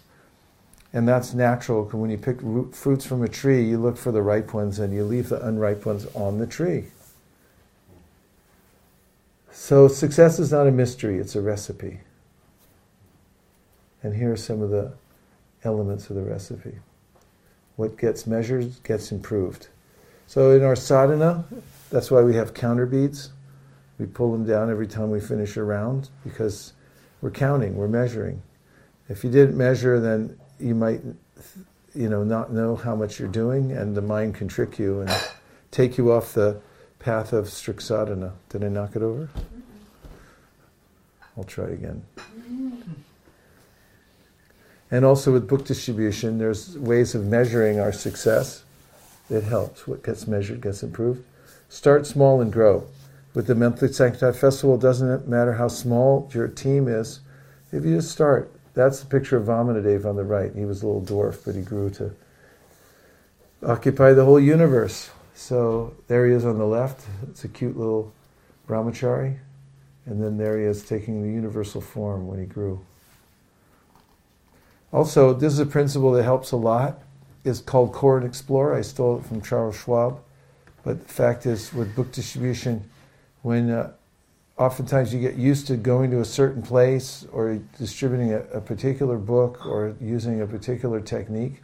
And 0.94 1.06
that's 1.06 1.34
natural. 1.34 1.84
When 1.84 2.10
you 2.10 2.18
pick 2.18 2.40
fruits 2.74 3.04
from 3.04 3.22
a 3.22 3.28
tree, 3.28 3.62
you 3.62 3.78
look 3.78 3.96
for 3.98 4.12
the 4.12 4.22
ripe 4.22 4.54
ones 4.54 4.78
and 4.78 4.92
you 4.92 5.04
leave 5.04 5.28
the 5.28 5.46
unripe 5.46 5.84
ones 5.84 6.06
on 6.14 6.38
the 6.38 6.46
tree. 6.46 6.86
So 9.52 9.86
success 9.86 10.38
is 10.38 10.50
not 10.50 10.66
a 10.66 10.70
mystery, 10.70 11.18
it's 11.18 11.36
a 11.36 11.42
recipe. 11.42 12.00
And 14.02 14.16
here 14.16 14.32
are 14.32 14.36
some 14.36 14.62
of 14.62 14.70
the 14.70 14.92
elements 15.62 16.08
of 16.08 16.16
the 16.16 16.22
recipe. 16.22 16.78
What 17.76 17.98
gets 17.98 18.26
measured 18.26 18.82
gets 18.82 19.12
improved. 19.12 19.68
So 20.26 20.52
in 20.52 20.62
our 20.64 20.74
sadhana, 20.74 21.44
that's 21.90 22.10
why 22.10 22.22
we 22.22 22.34
have 22.34 22.54
counter 22.54 22.86
beads. 22.86 23.30
We 23.98 24.06
pull 24.06 24.32
them 24.32 24.46
down 24.46 24.70
every 24.70 24.86
time 24.86 25.10
we 25.10 25.20
finish 25.20 25.56
a 25.58 25.62
round 25.62 26.08
because 26.24 26.72
we're 27.20 27.30
counting, 27.30 27.76
we're 27.76 27.88
measuring. 27.88 28.42
If 29.10 29.22
you 29.22 29.30
didn't 29.30 29.56
measure, 29.56 30.00
then 30.00 30.38
you 30.58 30.74
might, 30.74 31.02
you 31.94 32.08
know, 32.08 32.24
not 32.24 32.52
know 32.52 32.74
how 32.74 32.96
much 32.96 33.18
you're 33.18 33.28
doing, 33.28 33.72
and 33.72 33.94
the 33.94 34.02
mind 34.02 34.34
can 34.34 34.48
trick 34.48 34.78
you 34.78 35.02
and 35.02 35.10
take 35.70 35.98
you 35.98 36.10
off 36.10 36.32
the 36.32 36.58
path 37.02 37.32
of 37.32 37.48
strict 37.48 37.82
sadhana. 37.82 38.32
Did 38.48 38.64
I 38.64 38.68
knock 38.68 38.96
it 38.96 39.02
over? 39.02 39.28
I'll 41.36 41.44
try 41.44 41.66
again. 41.66 42.04
And 44.90 45.04
also 45.04 45.32
with 45.32 45.48
book 45.48 45.64
distribution, 45.64 46.38
there's 46.38 46.78
ways 46.78 47.14
of 47.14 47.24
measuring 47.24 47.80
our 47.80 47.92
success. 47.92 48.64
It 49.30 49.44
helps. 49.44 49.88
What 49.88 50.04
gets 50.04 50.26
measured 50.26 50.60
gets 50.60 50.82
improved. 50.82 51.24
Start 51.68 52.06
small 52.06 52.40
and 52.40 52.52
grow. 52.52 52.86
With 53.34 53.46
the 53.46 53.54
monthly 53.54 53.90
Sankirtan 53.90 54.34
Festival, 54.34 54.76
doesn't 54.76 55.26
matter 55.26 55.54
how 55.54 55.68
small 55.68 56.30
your 56.34 56.48
team 56.48 56.86
is. 56.86 57.20
If 57.72 57.84
you 57.84 57.96
just 57.96 58.10
start, 58.10 58.52
that's 58.74 59.00
the 59.00 59.06
picture 59.06 59.38
of 59.38 59.46
Vamanadeva 59.46 60.04
on 60.04 60.16
the 60.16 60.24
right. 60.24 60.54
He 60.54 60.66
was 60.66 60.82
a 60.82 60.86
little 60.86 61.02
dwarf, 61.02 61.42
but 61.46 61.54
he 61.54 61.62
grew 61.62 61.88
to 61.90 62.12
occupy 63.66 64.12
the 64.12 64.26
whole 64.26 64.38
universe. 64.38 65.10
So 65.42 65.92
there 66.06 66.28
he 66.28 66.34
is 66.34 66.44
on 66.44 66.56
the 66.56 66.64
left. 66.64 67.04
It's 67.28 67.42
a 67.42 67.48
cute 67.48 67.76
little 67.76 68.12
brahmachari. 68.68 69.38
And 70.06 70.22
then 70.22 70.38
there 70.38 70.56
he 70.56 70.64
is 70.64 70.84
taking 70.84 71.20
the 71.20 71.28
universal 71.28 71.80
form 71.80 72.28
when 72.28 72.38
he 72.38 72.46
grew. 72.46 72.80
Also, 74.92 75.34
this 75.34 75.52
is 75.52 75.58
a 75.58 75.66
principle 75.66 76.12
that 76.12 76.22
helps 76.22 76.52
a 76.52 76.56
lot. 76.56 77.02
It's 77.44 77.60
called 77.60 77.92
Core 77.92 78.18
and 78.18 78.24
Explore. 78.24 78.72
I 78.72 78.82
stole 78.82 79.18
it 79.18 79.26
from 79.26 79.42
Charles 79.42 79.76
Schwab. 79.76 80.20
But 80.84 81.08
the 81.08 81.12
fact 81.12 81.44
is, 81.44 81.74
with 81.74 81.96
book 81.96 82.12
distribution, 82.12 82.88
when 83.42 83.68
uh, 83.68 83.94
oftentimes 84.58 85.12
you 85.12 85.18
get 85.18 85.34
used 85.34 85.66
to 85.66 85.76
going 85.76 86.12
to 86.12 86.20
a 86.20 86.24
certain 86.24 86.62
place 86.62 87.26
or 87.32 87.58
distributing 87.78 88.32
a, 88.32 88.42
a 88.52 88.60
particular 88.60 89.18
book 89.18 89.66
or 89.66 89.96
using 90.00 90.40
a 90.40 90.46
particular 90.46 91.00
technique, 91.00 91.62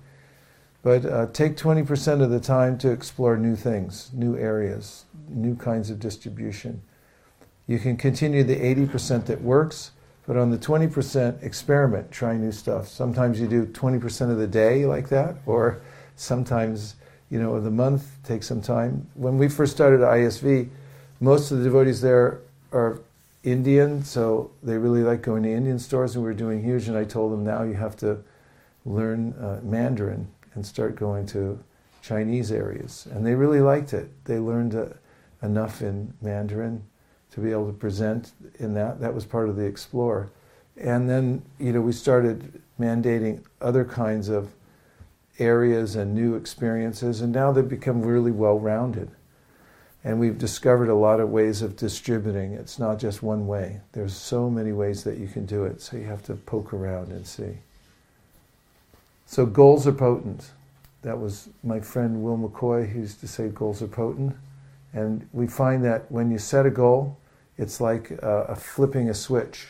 but 0.82 1.04
uh, 1.04 1.26
take 1.32 1.56
20% 1.56 2.22
of 2.22 2.30
the 2.30 2.40
time 2.40 2.78
to 2.78 2.90
explore 2.90 3.36
new 3.36 3.56
things, 3.56 4.10
new 4.12 4.36
areas, 4.36 5.04
new 5.28 5.56
kinds 5.56 5.90
of 5.90 5.98
distribution. 5.98 6.82
You 7.66 7.78
can 7.78 7.96
continue 7.96 8.44
the 8.44 8.56
80% 8.56 9.26
that 9.26 9.42
works, 9.42 9.90
but 10.26 10.36
on 10.36 10.50
the 10.50 10.58
20%, 10.58 11.42
experiment, 11.42 12.10
try 12.10 12.36
new 12.36 12.52
stuff. 12.52 12.86
Sometimes 12.86 13.40
you 13.40 13.48
do 13.48 13.66
20% 13.66 14.30
of 14.30 14.38
the 14.38 14.46
day 14.46 14.86
like 14.86 15.08
that, 15.08 15.36
or 15.46 15.80
sometimes, 16.16 16.94
you 17.30 17.40
know, 17.40 17.54
of 17.54 17.64
the 17.64 17.70
month, 17.70 18.16
take 18.24 18.42
some 18.42 18.62
time. 18.62 19.06
When 19.14 19.36
we 19.36 19.48
first 19.48 19.72
started 19.72 20.00
ISV, 20.00 20.68
most 21.20 21.50
of 21.50 21.58
the 21.58 21.64
devotees 21.64 22.00
there 22.00 22.40
are 22.72 23.00
Indian, 23.42 24.04
so 24.04 24.50
they 24.62 24.78
really 24.78 25.02
like 25.02 25.22
going 25.22 25.42
to 25.42 25.52
Indian 25.52 25.78
stores, 25.78 26.14
and 26.14 26.22
we 26.22 26.30
were 26.30 26.34
doing 26.34 26.62
huge. 26.62 26.88
And 26.88 26.96
I 26.96 27.04
told 27.04 27.32
them 27.32 27.44
now 27.44 27.62
you 27.62 27.74
have 27.74 27.96
to 27.96 28.18
learn 28.84 29.32
uh, 29.34 29.60
Mandarin 29.62 30.28
and 30.58 30.66
start 30.66 30.96
going 30.96 31.24
to 31.24 31.56
Chinese 32.02 32.50
areas, 32.50 33.06
and 33.12 33.24
they 33.24 33.36
really 33.36 33.60
liked 33.60 33.92
it. 33.92 34.10
They 34.24 34.40
learned 34.40 34.74
uh, 34.74 34.86
enough 35.40 35.82
in 35.82 36.12
Mandarin 36.20 36.82
to 37.30 37.40
be 37.40 37.52
able 37.52 37.68
to 37.68 37.72
present 37.72 38.32
in 38.58 38.74
that. 38.74 38.98
That 38.98 39.14
was 39.14 39.24
part 39.24 39.48
of 39.48 39.54
the 39.54 39.64
explore, 39.64 40.32
and 40.76 41.08
then 41.08 41.42
you 41.60 41.72
know 41.72 41.80
we 41.80 41.92
started 41.92 42.60
mandating 42.80 43.44
other 43.60 43.84
kinds 43.84 44.28
of 44.28 44.52
areas 45.38 45.94
and 45.94 46.12
new 46.12 46.34
experiences, 46.34 47.20
and 47.20 47.32
now 47.32 47.52
they've 47.52 47.68
become 47.68 48.02
really 48.02 48.32
well 48.32 48.58
rounded. 48.58 49.12
And 50.02 50.18
we've 50.18 50.38
discovered 50.38 50.88
a 50.88 50.94
lot 50.96 51.20
of 51.20 51.30
ways 51.30 51.62
of 51.62 51.76
distributing. 51.76 52.54
It's 52.54 52.80
not 52.80 52.98
just 52.98 53.22
one 53.22 53.46
way. 53.46 53.80
There's 53.92 54.16
so 54.16 54.50
many 54.50 54.72
ways 54.72 55.04
that 55.04 55.18
you 55.18 55.28
can 55.28 55.46
do 55.46 55.66
it, 55.66 55.80
so 55.80 55.96
you 55.96 56.06
have 56.06 56.24
to 56.24 56.34
poke 56.34 56.72
around 56.72 57.12
and 57.12 57.24
see. 57.24 57.58
So 59.30 59.44
goals 59.44 59.86
are 59.86 59.92
potent. 59.92 60.52
That 61.02 61.20
was 61.20 61.50
my 61.62 61.80
friend 61.80 62.22
Will 62.22 62.38
McCoy 62.38 62.88
who 62.88 63.00
used 63.00 63.20
to 63.20 63.28
say 63.28 63.48
goals 63.48 63.82
are 63.82 63.86
potent. 63.86 64.34
And 64.94 65.28
we 65.34 65.46
find 65.46 65.84
that 65.84 66.10
when 66.10 66.30
you 66.30 66.38
set 66.38 66.64
a 66.64 66.70
goal, 66.70 67.18
it's 67.58 67.78
like 67.78 68.10
a 68.22 68.56
flipping 68.56 69.10
a 69.10 69.14
switch 69.14 69.66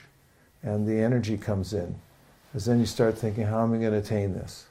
and 0.62 0.86
the 0.86 1.00
energy 1.00 1.36
comes 1.36 1.72
in. 1.72 1.96
Because 2.46 2.66
then 2.66 2.78
you 2.78 2.86
start 2.86 3.18
thinking, 3.18 3.46
how 3.46 3.64
am 3.64 3.74
I 3.74 3.78
going 3.78 3.90
to 3.90 3.98
attain 3.98 4.32
this? 4.32 4.66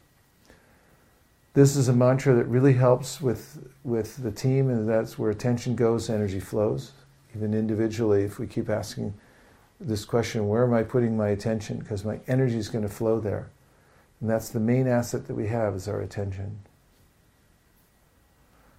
This 1.53 1.75
is 1.75 1.89
a 1.89 1.93
mantra 1.93 2.33
that 2.35 2.45
really 2.45 2.73
helps 2.73 3.19
with, 3.19 3.69
with 3.83 4.23
the 4.23 4.31
team, 4.31 4.69
and 4.69 4.87
that's 4.87 5.19
where 5.19 5.31
attention 5.31 5.75
goes, 5.75 6.09
energy 6.09 6.39
flows. 6.39 6.93
Even 7.35 7.53
individually, 7.53 8.23
if 8.23 8.39
we 8.39 8.47
keep 8.47 8.69
asking 8.69 9.13
this 9.81 10.05
question, 10.05 10.47
where 10.47 10.63
am 10.63 10.73
I 10.73 10.83
putting 10.83 11.17
my 11.17 11.27
attention? 11.27 11.77
Because 11.77 12.05
my 12.05 12.21
energy 12.29 12.57
is 12.57 12.69
going 12.69 12.87
to 12.87 12.89
flow 12.89 13.19
there. 13.19 13.49
And 14.21 14.29
that's 14.29 14.49
the 14.49 14.59
main 14.59 14.87
asset 14.87 15.27
that 15.27 15.35
we 15.35 15.47
have 15.47 15.75
is 15.75 15.87
our 15.87 16.01
attention. 16.01 16.59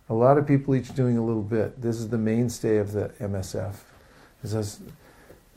A 0.09 0.14
lot 0.14 0.39
of 0.39 0.47
people 0.47 0.74
each 0.74 0.95
doing 0.95 1.18
a 1.18 1.24
little 1.24 1.43
bit. 1.43 1.80
This 1.80 1.97
is 1.97 2.09
the 2.09 2.18
mainstay 2.18 2.78
of 2.78 2.93
the 2.93 3.11
MSF. 3.20 3.74
It's 4.43 4.55
a 4.55 4.64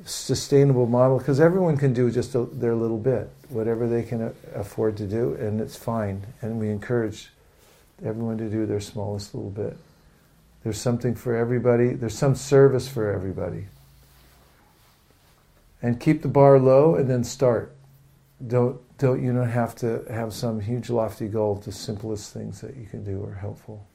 sustainable 0.05 0.87
model 0.87 1.17
because 1.17 1.39
everyone 1.39 1.77
can 1.77 1.93
do 1.93 2.11
just 2.11 2.35
a, 2.35 2.43
their 2.45 2.75
little 2.75 2.97
bit, 2.97 3.29
whatever 3.49 3.87
they 3.87 4.03
can 4.03 4.21
a- 4.21 4.33
afford 4.53 4.97
to 4.97 5.07
do, 5.07 5.35
and 5.35 5.61
it's 5.61 5.75
fine. 5.75 6.25
And 6.41 6.59
we 6.59 6.69
encourage 6.69 7.29
everyone 8.03 8.37
to 8.39 8.49
do 8.49 8.65
their 8.65 8.81
smallest 8.81 9.33
little 9.33 9.51
bit. 9.51 9.77
There's 10.63 10.79
something 10.79 11.15
for 11.15 11.35
everybody. 11.35 11.93
There's 11.93 12.17
some 12.17 12.35
service 12.35 12.87
for 12.87 13.11
everybody. 13.11 13.65
And 15.81 15.99
keep 15.99 16.21
the 16.21 16.27
bar 16.27 16.59
low, 16.59 16.95
and 16.95 17.09
then 17.09 17.23
start. 17.23 17.73
Don't 18.47 18.79
don't 18.97 19.23
you 19.23 19.33
don't 19.33 19.49
have 19.49 19.75
to 19.75 20.03
have 20.09 20.33
some 20.33 20.59
huge 20.59 20.89
lofty 20.89 21.27
goal. 21.27 21.55
The 21.55 21.71
simplest 21.71 22.33
things 22.33 22.61
that 22.61 22.75
you 22.75 22.85
can 22.85 23.03
do 23.03 23.23
are 23.25 23.35
helpful. 23.35 23.85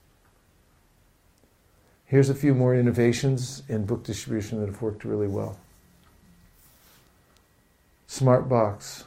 Here's 2.05 2.30
a 2.30 2.34
few 2.34 2.55
more 2.55 2.74
innovations 2.74 3.64
in 3.68 3.84
book 3.84 4.05
distribution 4.05 4.61
that 4.61 4.66
have 4.66 4.80
worked 4.80 5.05
really 5.05 5.26
well. 5.26 5.59
Smart 8.07 8.49
box. 8.49 9.05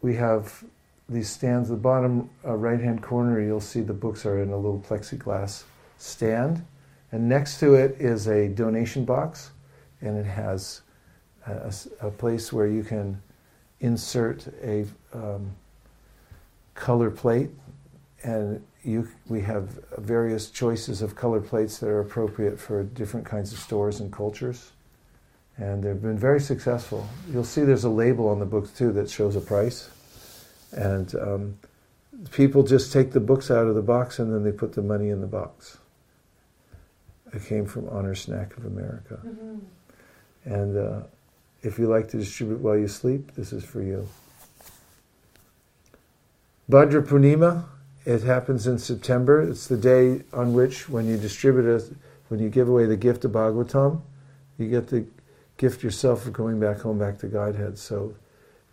We 0.00 0.14
have 0.14 0.64
these 1.08 1.28
stands. 1.28 1.68
The 1.68 1.76
bottom 1.76 2.30
uh, 2.44 2.54
right-hand 2.54 3.02
corner, 3.02 3.40
you'll 3.40 3.60
see 3.60 3.82
the 3.82 3.92
books 3.92 4.24
are 4.24 4.42
in 4.42 4.50
a 4.50 4.56
little 4.56 4.80
plexiglass 4.80 5.64
stand, 5.98 6.64
and 7.12 7.28
next 7.28 7.60
to 7.60 7.74
it 7.74 8.00
is 8.00 8.26
a 8.28 8.48
donation 8.48 9.04
box, 9.04 9.50
and 10.00 10.16
it 10.16 10.26
has 10.26 10.80
a, 11.46 11.72
a 12.00 12.10
place 12.10 12.52
where 12.52 12.66
you 12.66 12.82
can 12.82 13.20
insert 13.80 14.46
a 14.62 14.86
um, 15.12 15.50
color 16.74 17.10
plate 17.10 17.50
and 18.22 18.62
you, 18.82 19.08
we 19.28 19.40
have 19.42 19.78
various 19.98 20.50
choices 20.50 21.02
of 21.02 21.14
color 21.14 21.40
plates 21.40 21.78
that 21.78 21.88
are 21.88 22.00
appropriate 22.00 22.58
for 22.58 22.84
different 22.84 23.26
kinds 23.26 23.52
of 23.52 23.58
stores 23.58 24.00
and 24.00 24.12
cultures. 24.12 24.72
And 25.56 25.82
they've 25.82 26.00
been 26.00 26.18
very 26.18 26.40
successful. 26.40 27.08
You'll 27.32 27.44
see 27.44 27.62
there's 27.62 27.84
a 27.84 27.90
label 27.90 28.28
on 28.28 28.38
the 28.38 28.46
books 28.46 28.70
too 28.70 28.92
that 28.92 29.10
shows 29.10 29.36
a 29.36 29.40
price. 29.40 29.90
And 30.72 31.14
um, 31.16 31.58
people 32.30 32.62
just 32.62 32.92
take 32.92 33.12
the 33.12 33.20
books 33.20 33.50
out 33.50 33.66
of 33.66 33.74
the 33.74 33.82
box 33.82 34.18
and 34.18 34.32
then 34.32 34.44
they 34.44 34.52
put 34.52 34.72
the 34.72 34.82
money 34.82 35.08
in 35.08 35.20
the 35.20 35.26
box. 35.26 35.78
It 37.32 37.44
came 37.44 37.66
from 37.66 37.88
Honor 37.88 38.14
Snack 38.14 38.56
of 38.56 38.66
America. 38.66 39.20
And 40.44 40.76
uh, 40.76 41.00
if 41.66 41.78
you 41.78 41.88
like 41.88 42.08
to 42.08 42.18
distribute 42.18 42.60
while 42.60 42.76
you 42.76 42.86
sleep, 42.86 43.34
this 43.34 43.52
is 43.52 43.64
for 43.64 43.82
you. 43.82 44.08
Bhadra 46.70 47.04
Purnima, 47.04 47.64
it 48.04 48.22
happens 48.22 48.66
in 48.66 48.78
September. 48.78 49.42
It's 49.42 49.66
the 49.66 49.76
day 49.76 50.22
on 50.32 50.52
which, 50.52 50.88
when 50.88 51.06
you 51.06 51.16
distribute 51.16 51.66
it, 51.66 51.92
when 52.28 52.40
you 52.40 52.48
give 52.48 52.68
away 52.68 52.86
the 52.86 52.96
gift 52.96 53.24
of 53.24 53.32
Bhagavatam, 53.32 54.00
you 54.58 54.68
get 54.68 54.88
the 54.88 55.04
gift 55.56 55.82
yourself 55.82 56.26
of 56.26 56.32
going 56.32 56.60
back 56.60 56.80
home, 56.80 56.98
back 56.98 57.18
to 57.18 57.26
Godhead. 57.26 57.78
So 57.78 58.14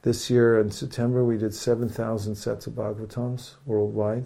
this 0.03 0.29
year 0.29 0.59
in 0.59 0.69
September, 0.69 1.23
we 1.23 1.37
did 1.37 1.53
7,000 1.53 2.35
sets 2.35 2.67
of 2.67 2.73
Bhagavatams 2.73 3.53
worldwide. 3.65 4.25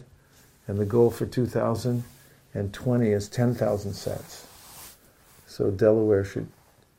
And 0.67 0.77
the 0.77 0.85
goal 0.85 1.09
for 1.09 1.25
2020 1.25 3.11
is 3.11 3.29
10,000 3.29 3.93
sets. 3.93 4.45
So 5.45 5.71
Delaware 5.71 6.25
should 6.25 6.47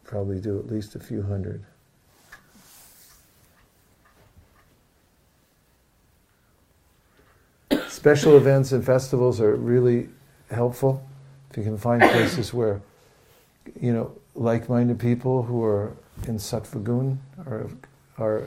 probably 0.08 0.40
do 0.40 0.58
at 0.58 0.66
least 0.68 0.94
a 0.94 0.98
few 0.98 1.22
hundred. 1.22 1.62
Special 7.88 8.38
events 8.38 8.72
and 8.72 8.82
festivals 8.84 9.38
are 9.38 9.54
really 9.54 10.08
helpful. 10.50 11.06
If 11.50 11.58
you 11.58 11.62
can 11.62 11.76
find 11.76 12.00
places 12.00 12.54
where, 12.54 12.80
you 13.78 13.92
know, 13.92 14.12
like-minded 14.34 14.98
people 14.98 15.42
who 15.42 15.62
are 15.62 15.92
in 16.26 16.36
Sattvagun 16.36 17.18
are, 17.46 17.68
are 18.16 18.44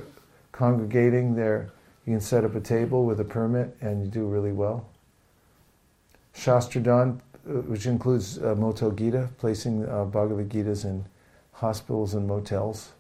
congregating 0.52 1.36
there, 1.36 1.70
you 2.08 2.14
can 2.14 2.22
set 2.22 2.44
up 2.44 2.56
a 2.56 2.60
table 2.60 3.06
with 3.06 3.20
a 3.20 3.26
permit 3.26 3.78
and 3.82 4.04
you 4.04 4.08
do 4.10 4.26
really 4.26 4.52
well. 4.52 4.90
Shastradhan, 6.36 7.20
uh, 7.20 7.52
which 7.70 7.86
includes 7.86 8.40
uh, 8.40 8.56
Gita, 8.96 9.30
placing 9.38 9.88
uh, 9.88 10.06
Bhagavad 10.06 10.50
Gitas 10.50 10.86
in 10.86 11.06
hospitals 11.62 12.16
and 12.16 12.28
motels, 12.28 12.94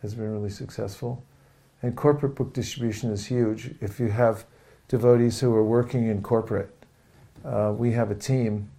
has 0.00 0.14
been 0.14 0.32
really 0.32 0.48
successful. 0.48 1.22
And 1.82 1.94
corporate 1.94 2.34
book 2.34 2.54
distribution 2.54 3.12
is 3.12 3.26
huge. 3.26 3.74
If 3.82 4.00
you 4.00 4.08
have 4.08 4.46
devotees 4.88 5.38
who 5.40 5.54
are 5.54 5.62
working 5.62 6.08
in 6.08 6.22
corporate, 6.22 6.74
uh, 7.44 7.74
we 7.76 7.92
have 7.92 8.10
a 8.10 8.14
team. 8.14 8.70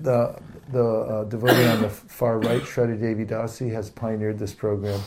The, 0.00 0.36
the 0.72 0.84
uh, 0.84 1.24
devotee 1.24 1.66
on 1.66 1.82
the 1.82 1.88
far 1.88 2.40
right, 2.40 2.62
Shraddha 2.62 3.00
Devi 3.00 3.26
Dasi, 3.26 3.72
has 3.72 3.90
pioneered 3.90 4.40
this 4.40 4.52
program, 4.52 5.00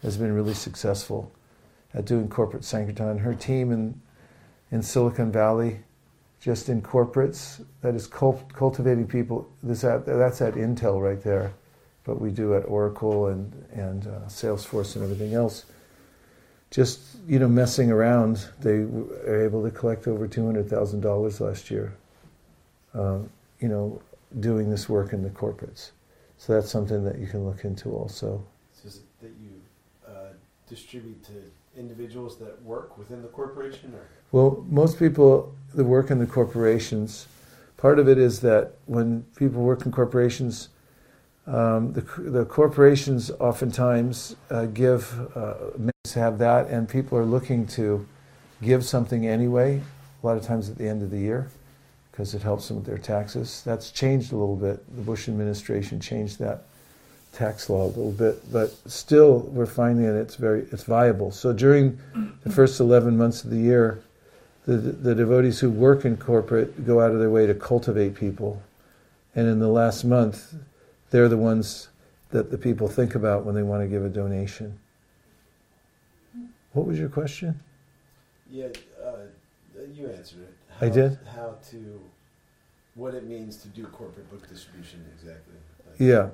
has 0.00 0.16
been 0.16 0.32
really 0.32 0.54
successful 0.54 1.30
at 1.92 2.06
doing 2.06 2.26
corporate 2.28 2.64
Sankirtan. 2.64 3.18
Her 3.18 3.34
team 3.34 3.70
in, 3.70 4.00
in 4.70 4.82
Silicon 4.82 5.30
Valley, 5.30 5.80
just 6.40 6.70
in 6.70 6.80
corporates, 6.80 7.62
that 7.82 7.94
is 7.94 8.06
cult- 8.06 8.50
cultivating 8.54 9.06
people. 9.06 9.46
This 9.62 9.84
at, 9.84 10.06
that's 10.06 10.40
at 10.40 10.54
Intel 10.54 11.02
right 11.02 11.22
there, 11.22 11.52
but 12.04 12.20
we 12.20 12.30
do 12.30 12.54
at 12.54 12.64
Oracle 12.66 13.28
and, 13.28 13.52
and 13.72 14.06
uh, 14.06 14.26
Salesforce 14.26 14.96
and 14.96 15.04
everything 15.04 15.34
else. 15.34 15.64
Just 16.70 17.00
you 17.28 17.38
know, 17.38 17.48
messing 17.48 17.90
around, 17.90 18.46
they 18.60 18.78
are 19.28 19.44
able 19.44 19.62
to 19.62 19.70
collect 19.70 20.08
over 20.08 20.26
two 20.26 20.44
hundred 20.46 20.68
thousand 20.68 21.00
dollars 21.00 21.40
last 21.40 21.70
year. 21.70 21.94
Um, 22.94 23.30
you 23.60 23.68
know, 23.68 24.00
doing 24.40 24.70
this 24.70 24.88
work 24.88 25.12
in 25.12 25.22
the 25.22 25.30
corporates. 25.30 25.90
So 26.38 26.54
that's 26.54 26.70
something 26.70 27.04
that 27.04 27.18
you 27.18 27.26
can 27.26 27.44
look 27.44 27.64
into 27.64 27.90
also. 27.92 28.42
So 28.72 28.88
is 28.88 28.96
it 28.96 29.02
that 29.20 29.32
you 29.40 29.60
uh, 30.08 30.32
distribute 30.68 31.22
to 31.24 31.32
individuals 31.78 32.38
that 32.38 32.60
work 32.62 32.98
within 32.98 33.22
the 33.22 33.28
corporation, 33.28 33.94
or 33.94 34.08
Well, 34.32 34.64
most 34.68 34.98
people 34.98 35.54
that 35.74 35.84
work 35.84 36.10
in 36.10 36.18
the 36.18 36.26
corporations, 36.26 37.26
part 37.76 37.98
of 37.98 38.08
it 38.08 38.18
is 38.18 38.40
that 38.40 38.74
when 38.86 39.22
people 39.36 39.62
work 39.62 39.86
in 39.86 39.92
corporations, 39.92 40.68
um, 41.46 41.92
the, 41.92 42.02
the 42.18 42.44
corporations 42.44 43.30
oftentimes 43.40 44.36
uh, 44.50 44.66
give, 44.66 45.12
uh, 45.36 45.54
have 46.14 46.38
that, 46.38 46.68
and 46.68 46.88
people 46.88 47.18
are 47.18 47.24
looking 47.24 47.66
to 47.68 48.06
give 48.62 48.84
something 48.84 49.26
anyway, 49.26 49.80
a 50.22 50.26
lot 50.26 50.36
of 50.36 50.44
times 50.44 50.70
at 50.70 50.78
the 50.78 50.86
end 50.86 51.02
of 51.02 51.10
the 51.10 51.18
year, 51.18 51.50
because 52.10 52.34
it 52.34 52.42
helps 52.42 52.68
them 52.68 52.76
with 52.76 52.86
their 52.86 52.98
taxes. 52.98 53.62
That's 53.64 53.90
changed 53.90 54.32
a 54.32 54.36
little 54.36 54.56
bit. 54.56 54.84
The 54.94 55.02
Bush 55.02 55.28
administration 55.28 55.98
changed 56.00 56.38
that 56.38 56.64
tax 57.32 57.68
law 57.68 57.86
a 57.86 57.88
little 57.88 58.12
bit, 58.12 58.52
but 58.52 58.70
still 58.90 59.40
we're 59.40 59.66
finding 59.66 60.06
that 60.06 60.20
it's 60.20 60.36
very 60.36 60.66
it's 60.70 60.84
viable. 60.84 61.30
So 61.32 61.52
during 61.52 61.98
the 62.44 62.50
first 62.50 62.78
11 62.78 63.16
months 63.16 63.42
of 63.42 63.50
the 63.50 63.56
year, 63.56 64.02
the, 64.66 64.76
the 64.76 65.14
devotees 65.14 65.58
who 65.58 65.70
work 65.70 66.04
in 66.04 66.16
corporate 66.16 66.86
go 66.86 67.00
out 67.00 67.10
of 67.10 67.18
their 67.18 67.30
way 67.30 67.46
to 67.46 67.54
cultivate 67.54 68.14
people. 68.14 68.62
And 69.34 69.48
in 69.48 69.58
the 69.58 69.68
last 69.68 70.04
month, 70.04 70.54
they're 71.12 71.28
the 71.28 71.36
ones 71.36 71.90
that 72.30 72.50
the 72.50 72.58
people 72.58 72.88
think 72.88 73.14
about 73.14 73.44
when 73.44 73.54
they 73.54 73.62
want 73.62 73.82
to 73.82 73.86
give 73.86 74.04
a 74.04 74.08
donation. 74.08 74.76
What 76.72 76.86
was 76.86 76.98
your 76.98 77.10
question? 77.10 77.60
yeah, 78.50 78.68
uh, 79.02 79.16
you 79.94 80.08
answered 80.08 80.40
it. 80.40 80.54
I 80.80 80.88
did? 80.88 81.18
How 81.34 81.56
to, 81.70 82.00
what 82.94 83.14
it 83.14 83.24
means 83.24 83.58
to 83.58 83.68
do 83.68 83.84
corporate 83.86 84.30
book 84.30 84.48
distribution 84.48 85.04
exactly. 85.14 85.54
Like, 85.86 86.00
Yeah, 86.00 86.30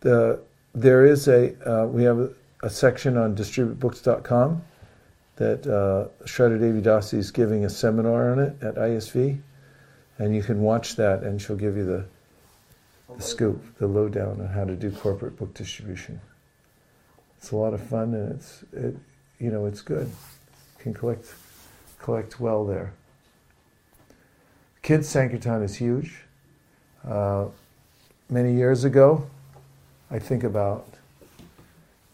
the, 0.00 0.40
there 0.74 1.04
is 1.04 1.28
a, 1.28 1.54
uh, 1.68 1.86
we 1.86 2.04
have 2.04 2.18
a, 2.18 2.30
a 2.62 2.70
section 2.70 3.16
on 3.16 3.34
distributebooks.com 3.36 4.62
that 5.36 5.66
uh, 5.66 6.24
Shraddha 6.24 6.60
Devi 6.60 6.80
Dasi 6.80 7.14
is 7.18 7.32
giving 7.32 7.64
a 7.64 7.70
seminar 7.70 8.30
on 8.30 8.38
it 8.38 8.56
at 8.62 8.76
ISV. 8.76 9.40
And 10.18 10.34
you 10.36 10.42
can 10.42 10.60
watch 10.60 10.94
that 10.96 11.24
and 11.24 11.42
she'll 11.42 11.56
give 11.56 11.76
you 11.76 11.84
the, 11.84 12.06
the 13.14 13.22
scoop, 13.22 13.62
the 13.78 13.86
lowdown 13.86 14.40
on 14.40 14.48
how 14.48 14.64
to 14.64 14.74
do 14.74 14.90
corporate 14.90 15.36
book 15.36 15.54
distribution. 15.54 16.20
It's 17.38 17.50
a 17.50 17.56
lot 17.56 17.74
of 17.74 17.82
fun 17.82 18.14
and 18.14 18.32
it's, 18.32 18.64
it, 18.72 18.96
you 19.38 19.50
know, 19.50 19.66
it's 19.66 19.80
good. 19.80 20.10
can 20.78 20.94
collect, 20.94 21.34
collect 21.98 22.40
well 22.40 22.64
there. 22.64 22.92
Kids 24.82 25.08
Sankirtan 25.08 25.62
is 25.62 25.76
huge. 25.76 26.22
Uh, 27.06 27.46
many 28.30 28.54
years 28.54 28.84
ago, 28.84 29.28
I 30.10 30.18
think 30.18 30.44
about, 30.44 30.88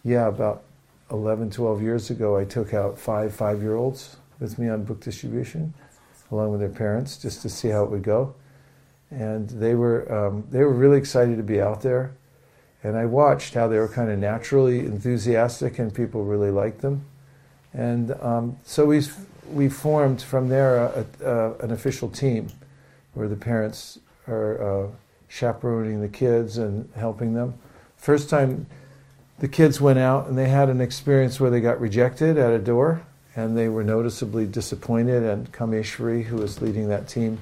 yeah, 0.04 0.28
about 0.28 0.64
11, 1.10 1.50
12 1.50 1.82
years 1.82 2.10
ago, 2.10 2.36
I 2.36 2.44
took 2.44 2.74
out 2.74 2.98
five 2.98 3.34
five 3.34 3.62
year 3.62 3.76
olds 3.76 4.16
with 4.40 4.58
me 4.58 4.68
on 4.68 4.84
book 4.84 5.00
distribution, 5.00 5.72
along 6.30 6.50
with 6.50 6.60
their 6.60 6.68
parents, 6.68 7.16
just 7.16 7.42
to 7.42 7.48
see 7.48 7.68
how 7.68 7.84
it 7.84 7.90
would 7.90 8.02
go. 8.02 8.34
And 9.10 9.48
they 9.48 9.74
were, 9.74 10.10
um, 10.12 10.46
they 10.50 10.60
were 10.60 10.72
really 10.72 10.98
excited 10.98 11.36
to 11.36 11.42
be 11.42 11.60
out 11.60 11.82
there. 11.82 12.12
And 12.82 12.96
I 12.96 13.06
watched 13.06 13.54
how 13.54 13.68
they 13.68 13.78
were 13.78 13.88
kind 13.88 14.10
of 14.10 14.18
naturally 14.18 14.80
enthusiastic 14.80 15.78
and 15.78 15.92
people 15.92 16.24
really 16.24 16.50
liked 16.50 16.80
them. 16.80 17.04
And 17.72 18.12
um, 18.20 18.56
so 18.64 18.86
we, 18.86 19.02
we 19.52 19.68
formed 19.68 20.22
from 20.22 20.48
there 20.48 20.76
a, 20.76 21.06
a, 21.24 21.54
an 21.56 21.70
official 21.72 22.08
team 22.08 22.48
where 23.14 23.28
the 23.28 23.36
parents 23.36 23.98
are 24.26 24.84
uh, 24.84 24.88
chaperoning 25.28 26.00
the 26.00 26.08
kids 26.08 26.58
and 26.58 26.88
helping 26.94 27.34
them. 27.34 27.54
First 27.96 28.30
time 28.30 28.66
the 29.38 29.48
kids 29.48 29.80
went 29.80 29.98
out 29.98 30.26
and 30.28 30.36
they 30.36 30.48
had 30.48 30.68
an 30.68 30.80
experience 30.80 31.38
where 31.40 31.50
they 31.50 31.60
got 31.60 31.80
rejected 31.80 32.38
at 32.38 32.52
a 32.52 32.58
door 32.58 33.02
and 33.36 33.56
they 33.56 33.68
were 33.68 33.84
noticeably 33.84 34.46
disappointed. 34.46 35.22
And 35.22 35.50
Kameshwari, 35.52 36.24
who 36.24 36.36
was 36.36 36.60
leading 36.60 36.88
that 36.88 37.08
team, 37.08 37.38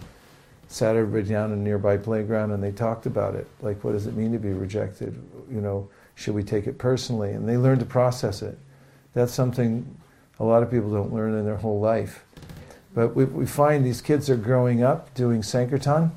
sat 0.69 0.97
everybody 0.97 1.33
down 1.33 1.53
in 1.53 1.59
a 1.59 1.63
nearby 1.63 1.97
playground 1.97 2.51
and 2.53 2.63
they 2.63 2.73
talked 2.73 3.07
about 3.07 3.35
it. 3.35 3.47
Like, 3.61 3.83
what 3.85 3.93
does 3.93 4.07
it 4.07 4.15
mean 4.15 4.33
to 4.33 4.39
be 4.39 4.53
rejected? 4.53 5.15
You 5.51 5.61
know, 5.61 5.89
should 6.15 6.35
we 6.35 6.43
take 6.43 6.67
it 6.67 6.79
personally? 6.79 7.33
And 7.33 7.49
they 7.49 7.57
learned 7.57 7.81
to 7.81 7.87
process 7.87 8.43
it. 8.43 8.59
That's 9.15 9.33
something 9.33 9.97
a 10.39 10.45
lot 10.45 10.63
of 10.63 10.71
people 10.71 10.91
don't 10.91 11.13
learn 11.13 11.35
in 11.35 11.45
their 11.45 11.57
whole 11.57 11.81
life. 11.81 12.25
But 12.95 13.15
we, 13.15 13.25
we 13.25 13.47
find 13.47 13.85
these 13.85 14.01
kids 14.01 14.29
are 14.29 14.37
growing 14.37 14.83
up 14.83 15.15
doing 15.15 15.43
Sankirtan, 15.43 16.13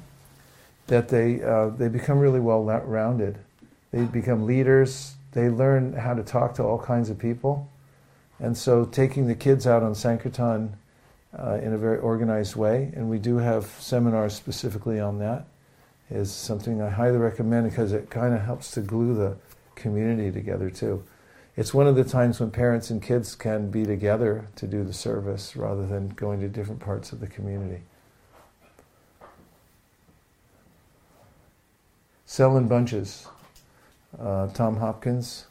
that 0.87 1.09
they, 1.09 1.41
uh, 1.43 1.69
they 1.69 1.87
become 1.87 2.19
really 2.19 2.39
well 2.39 2.63
rounded. 2.63 3.37
They 3.91 4.03
become 4.03 4.45
leaders, 4.45 5.15
they 5.33 5.49
learn 5.49 5.93
how 5.93 6.13
to 6.13 6.23
talk 6.23 6.55
to 6.55 6.63
all 6.63 6.79
kinds 6.79 7.09
of 7.09 7.19
people. 7.19 7.69
And 8.39 8.57
so 8.57 8.85
taking 8.85 9.27
the 9.27 9.35
kids 9.35 9.67
out 9.67 9.83
on 9.83 9.93
Sankirtan 9.93 10.77
uh, 11.37 11.59
in 11.61 11.73
a 11.73 11.77
very 11.77 11.97
organized 11.99 12.55
way, 12.55 12.91
and 12.95 13.09
we 13.09 13.19
do 13.19 13.37
have 13.37 13.65
seminars 13.79 14.33
specifically 14.35 14.99
on 14.99 15.19
that. 15.19 15.45
Is 16.09 16.31
something 16.31 16.81
I 16.81 16.89
highly 16.89 17.17
recommend 17.17 17.69
because 17.69 17.93
it 17.93 18.09
kind 18.09 18.33
of 18.33 18.41
helps 18.41 18.71
to 18.71 18.81
glue 18.81 19.13
the 19.13 19.37
community 19.75 20.31
together 20.31 20.71
too. 20.71 21.03
It's 21.55 21.73
one 21.73 21.85
of 21.85 21.95
the 21.95 22.03
times 22.03 22.39
when 22.39 22.49
parents 22.49 22.89
and 22.89 23.01
kids 23.01 23.35
can 23.35 23.69
be 23.69 23.85
together 23.85 24.47
to 24.55 24.65
do 24.65 24.83
the 24.83 24.93
service 24.93 25.55
rather 25.55 25.85
than 25.85 26.09
going 26.09 26.39
to 26.39 26.47
different 26.47 26.79
parts 26.79 27.11
of 27.11 27.19
the 27.19 27.27
community. 27.27 27.83
Sell 32.25 32.57
in 32.57 32.67
Bunches. 32.67 33.27
Uh, 34.17 34.47
Tom 34.47 34.77
Hopkins, 34.77 35.45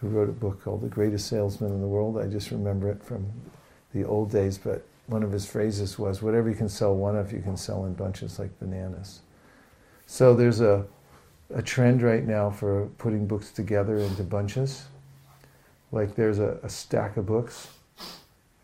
who 0.00 0.08
wrote 0.08 0.28
a 0.28 0.32
book 0.32 0.62
called 0.62 0.80
The 0.80 0.88
Greatest 0.88 1.26
Salesman 1.26 1.72
in 1.72 1.80
the 1.80 1.86
World. 1.86 2.18
I 2.18 2.26
just 2.26 2.50
remember 2.50 2.90
it 2.90 3.02
from 3.02 3.26
the 3.92 4.04
old 4.04 4.30
days, 4.30 4.56
but 4.56 4.86
one 5.08 5.22
of 5.22 5.32
his 5.32 5.46
phrases 5.46 5.98
was, 5.98 6.22
whatever 6.22 6.48
you 6.50 6.54
can 6.54 6.68
sell 6.68 6.94
one 6.94 7.16
of, 7.16 7.32
you 7.32 7.40
can 7.40 7.56
sell 7.56 7.86
in 7.86 7.94
bunches 7.94 8.38
like 8.38 8.56
bananas. 8.60 9.20
So 10.06 10.34
there's 10.34 10.60
a, 10.60 10.86
a 11.54 11.62
trend 11.62 12.02
right 12.02 12.24
now 12.24 12.50
for 12.50 12.86
putting 12.98 13.26
books 13.26 13.50
together 13.50 13.96
into 13.96 14.22
bunches. 14.22 14.84
Like 15.92 16.14
there's 16.14 16.38
a, 16.38 16.58
a 16.62 16.68
stack 16.68 17.16
of 17.16 17.24
books 17.24 17.68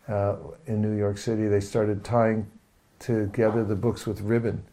uh, 0.07 0.35
in 0.67 0.81
New 0.81 0.95
York 0.95 1.17
City. 1.17 1.47
They 1.47 1.59
started 1.59 2.03
tying 2.03 2.45
together 2.99 3.63
the 3.63 3.75
books 3.75 4.05
with 4.05 4.21
ribbon. 4.21 4.63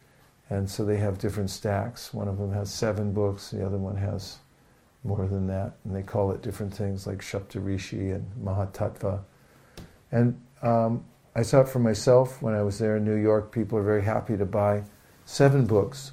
And 0.51 0.69
so 0.69 0.85
they 0.85 0.97
have 0.97 1.17
different 1.17 1.49
stacks. 1.49 2.13
One 2.13 2.27
of 2.27 2.37
them 2.37 2.53
has 2.53 2.71
seven 2.71 3.13
books, 3.13 3.49
the 3.49 3.65
other 3.65 3.77
one 3.77 3.97
has 3.97 4.37
more 5.03 5.25
than 5.25 5.47
that. 5.47 5.73
And 5.83 5.95
they 5.95 6.03
call 6.03 6.31
it 6.31 6.43
different 6.43 6.71
things 6.71 7.07
like 7.07 7.19
Shaptarishi 7.19 8.13
and 8.13 8.29
Mahatattva. 8.43 9.21
And 10.11 10.39
um, 10.61 11.03
I 11.35 11.41
saw 11.41 11.61
it 11.61 11.69
for 11.69 11.79
myself 11.79 12.41
when 12.41 12.53
I 12.53 12.61
was 12.61 12.77
there 12.77 12.97
in 12.97 13.05
New 13.05 13.15
York. 13.15 13.51
People 13.51 13.77
are 13.79 13.83
very 13.83 14.03
happy 14.03 14.37
to 14.37 14.45
buy 14.45 14.83
seven 15.25 15.65
books. 15.65 16.11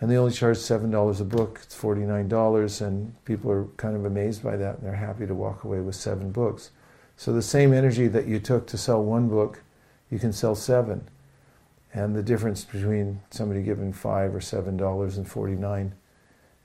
And 0.00 0.10
they 0.10 0.16
only 0.16 0.32
charge 0.32 0.58
$7 0.58 1.20
a 1.20 1.24
book. 1.24 1.60
It's 1.62 1.76
$49. 1.78 2.86
And 2.86 3.24
people 3.24 3.50
are 3.50 3.64
kind 3.76 3.96
of 3.96 4.04
amazed 4.04 4.42
by 4.42 4.56
that. 4.56 4.76
And 4.76 4.86
they're 4.86 4.94
happy 4.94 5.26
to 5.26 5.34
walk 5.34 5.64
away 5.64 5.80
with 5.80 5.94
seven 5.94 6.30
books. 6.30 6.70
So 7.16 7.32
the 7.32 7.42
same 7.42 7.72
energy 7.72 8.08
that 8.08 8.26
you 8.26 8.38
took 8.38 8.66
to 8.68 8.78
sell 8.78 9.02
one 9.02 9.28
book, 9.28 9.62
you 10.10 10.18
can 10.18 10.32
sell 10.32 10.54
seven. 10.54 11.08
And 11.94 12.14
the 12.14 12.22
difference 12.22 12.64
between 12.64 13.22
somebody 13.30 13.62
giving 13.62 13.92
five 13.92 14.34
or 14.34 14.40
seven 14.40 14.76
dollars 14.76 15.16
and 15.16 15.26
forty 15.26 15.54
nine 15.54 15.94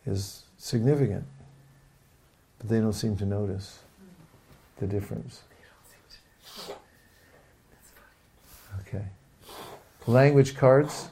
is 0.06 0.44
significant. 0.58 1.24
But 2.60 2.68
they 2.68 2.82
don't 2.82 2.92
seem 2.92 3.16
to 3.18 3.26
notice 3.26 3.80
the 4.78 4.88
difference. 4.88 5.44
Okay. 8.94 9.06
Language 10.08 10.56
cards. 10.56 11.10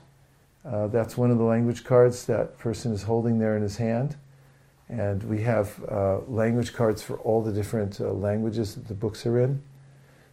Uh, 0.66 0.88
that's 0.88 1.16
one 1.16 1.32
of 1.32 1.38
the 1.38 1.44
language 1.44 1.84
cards 1.84 2.26
that 2.26 2.58
person 2.58 2.92
is 2.92 3.04
holding 3.04 3.40
there 3.40 3.56
in 3.56 3.62
his 3.62 3.78
hand. 3.78 4.18
And 4.90 5.24
we 5.24 5.42
have 5.44 5.80
uh, 5.90 6.20
language 6.28 6.74
cards 6.74 7.02
for 7.02 7.18
all 7.20 7.42
the 7.42 7.54
different 7.54 8.02
uh, 8.02 8.12
languages 8.12 8.76
that 8.76 8.88
the 8.88 8.94
books 8.94 9.26
are 9.26 9.40
in. 9.40 9.62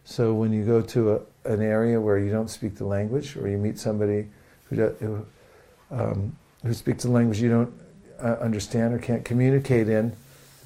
So 0.03 0.33
when 0.33 0.51
you 0.51 0.65
go 0.65 0.81
to 0.81 1.13
a, 1.13 1.19
an 1.45 1.61
area 1.61 2.01
where 2.01 2.17
you 2.17 2.31
don't 2.31 2.49
speak 2.49 2.75
the 2.75 2.85
language, 2.85 3.37
or 3.37 3.47
you 3.47 3.57
meet 3.57 3.79
somebody 3.79 4.27
who, 4.65 4.75
do, 4.75 4.95
who, 4.99 5.95
um, 5.95 6.35
who 6.63 6.73
speaks 6.73 7.05
a 7.05 7.09
language 7.09 7.39
you 7.39 7.49
don't 7.49 7.73
uh, 8.19 8.37
understand 8.41 8.93
or 8.93 8.99
can't 8.99 9.23
communicate 9.23 9.87
in, 9.87 10.13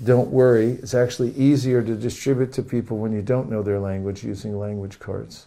don't 0.03 0.31
worry. 0.31 0.71
It's 0.71 0.95
actually 0.95 1.31
easier 1.33 1.83
to 1.83 1.95
distribute 1.95 2.53
to 2.53 2.63
people 2.63 2.97
when 2.97 3.11
you 3.11 3.21
don't 3.21 3.49
know 3.51 3.61
their 3.61 3.79
language 3.79 4.23
using 4.23 4.57
language 4.57 4.97
cards 4.99 5.45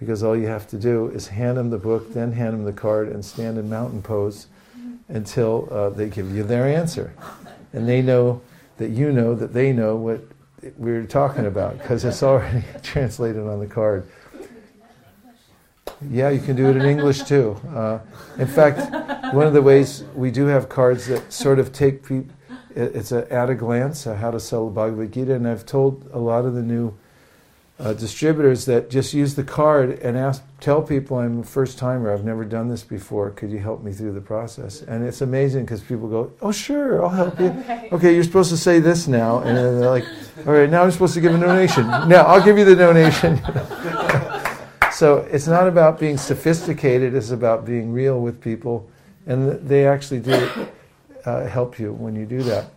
because 0.00 0.22
all 0.22 0.34
you 0.34 0.46
have 0.46 0.66
to 0.66 0.78
do 0.78 1.08
is 1.08 1.28
hand 1.28 1.58
them 1.58 1.68
the 1.68 1.78
book, 1.78 2.12
then 2.14 2.32
hand 2.32 2.54
them 2.54 2.64
the 2.64 2.72
card, 2.72 3.08
and 3.08 3.22
stand 3.22 3.58
in 3.58 3.68
mountain 3.68 4.00
pose 4.00 4.46
until 5.08 5.68
uh, 5.70 5.90
they 5.90 6.08
give 6.08 6.34
you 6.34 6.42
their 6.42 6.66
answer. 6.66 7.12
And 7.74 7.86
they 7.86 8.00
know 8.00 8.40
that 8.78 8.90
you 8.90 9.12
know 9.12 9.34
that 9.34 9.52
they 9.52 9.72
know 9.72 9.94
what 9.94 10.22
we're 10.78 11.06
talking 11.06 11.46
about 11.46 11.78
because 11.78 12.04
it's 12.04 12.22
already 12.22 12.64
translated 12.82 13.46
on 13.46 13.60
the 13.60 13.66
card. 13.66 14.10
Yeah, 16.08 16.30
you 16.30 16.40
can 16.40 16.56
do 16.56 16.70
it 16.70 16.76
in 16.76 16.82
English 16.86 17.24
too. 17.24 17.60
Uh, 17.68 17.98
in 18.38 18.46
fact, 18.46 19.34
one 19.34 19.46
of 19.46 19.52
the 19.52 19.60
ways 19.60 20.02
we 20.14 20.30
do 20.30 20.46
have 20.46 20.70
cards 20.70 21.06
that 21.08 21.30
sort 21.30 21.58
of 21.58 21.74
take 21.74 22.06
people, 22.06 22.34
it's 22.74 23.12
a, 23.12 23.30
at 23.30 23.50
a 23.50 23.54
glance 23.54 24.06
uh, 24.06 24.14
how 24.14 24.30
to 24.30 24.40
sell 24.40 24.66
the 24.66 24.72
Bhagavad 24.72 25.12
Gita, 25.12 25.34
and 25.34 25.46
I've 25.46 25.66
told 25.66 26.08
a 26.14 26.18
lot 26.18 26.46
of 26.46 26.54
the 26.54 26.62
new 26.62 26.94
uh, 27.80 27.94
distributors 27.94 28.66
that 28.66 28.90
just 28.90 29.14
use 29.14 29.34
the 29.34 29.42
card 29.42 29.98
and 30.00 30.16
ask, 30.16 30.42
tell 30.60 30.82
people 30.82 31.18
I'm 31.18 31.40
a 31.40 31.44
first 31.44 31.78
timer, 31.78 32.12
I've 32.12 32.24
never 32.24 32.44
done 32.44 32.68
this 32.68 32.82
before, 32.82 33.30
could 33.30 33.50
you 33.50 33.58
help 33.58 33.82
me 33.82 33.90
through 33.92 34.12
the 34.12 34.20
process? 34.20 34.82
And 34.82 35.02
it's 35.02 35.22
amazing 35.22 35.64
because 35.64 35.80
people 35.80 36.06
go, 36.06 36.30
oh 36.42 36.52
sure, 36.52 37.02
I'll 37.02 37.08
help 37.08 37.40
you. 37.40 37.50
Okay, 37.92 38.14
you're 38.14 38.24
supposed 38.24 38.50
to 38.50 38.56
say 38.56 38.78
this 38.78 39.08
now, 39.08 39.38
and 39.38 39.56
then 39.56 39.80
they're 39.80 39.90
like, 39.90 40.04
all 40.46 40.52
right, 40.52 40.68
now 40.68 40.82
I'm 40.82 40.90
supposed 40.90 41.14
to 41.14 41.20
give 41.20 41.34
a 41.34 41.38
donation. 41.38 41.86
Now 41.86 42.22
I'll 42.22 42.44
give 42.44 42.58
you 42.58 42.64
the 42.64 42.76
donation. 42.76 43.38
so 44.92 45.18
it's 45.30 45.46
not 45.46 45.66
about 45.66 45.98
being 45.98 46.18
sophisticated, 46.18 47.14
it's 47.14 47.30
about 47.30 47.64
being 47.64 47.92
real 47.92 48.20
with 48.20 48.40
people, 48.40 48.88
and 49.26 49.50
they 49.66 49.86
actually 49.86 50.20
do 50.20 50.50
uh, 51.24 51.46
help 51.46 51.78
you 51.78 51.92
when 51.94 52.14
you 52.14 52.26
do 52.26 52.42
that. 52.42 52.70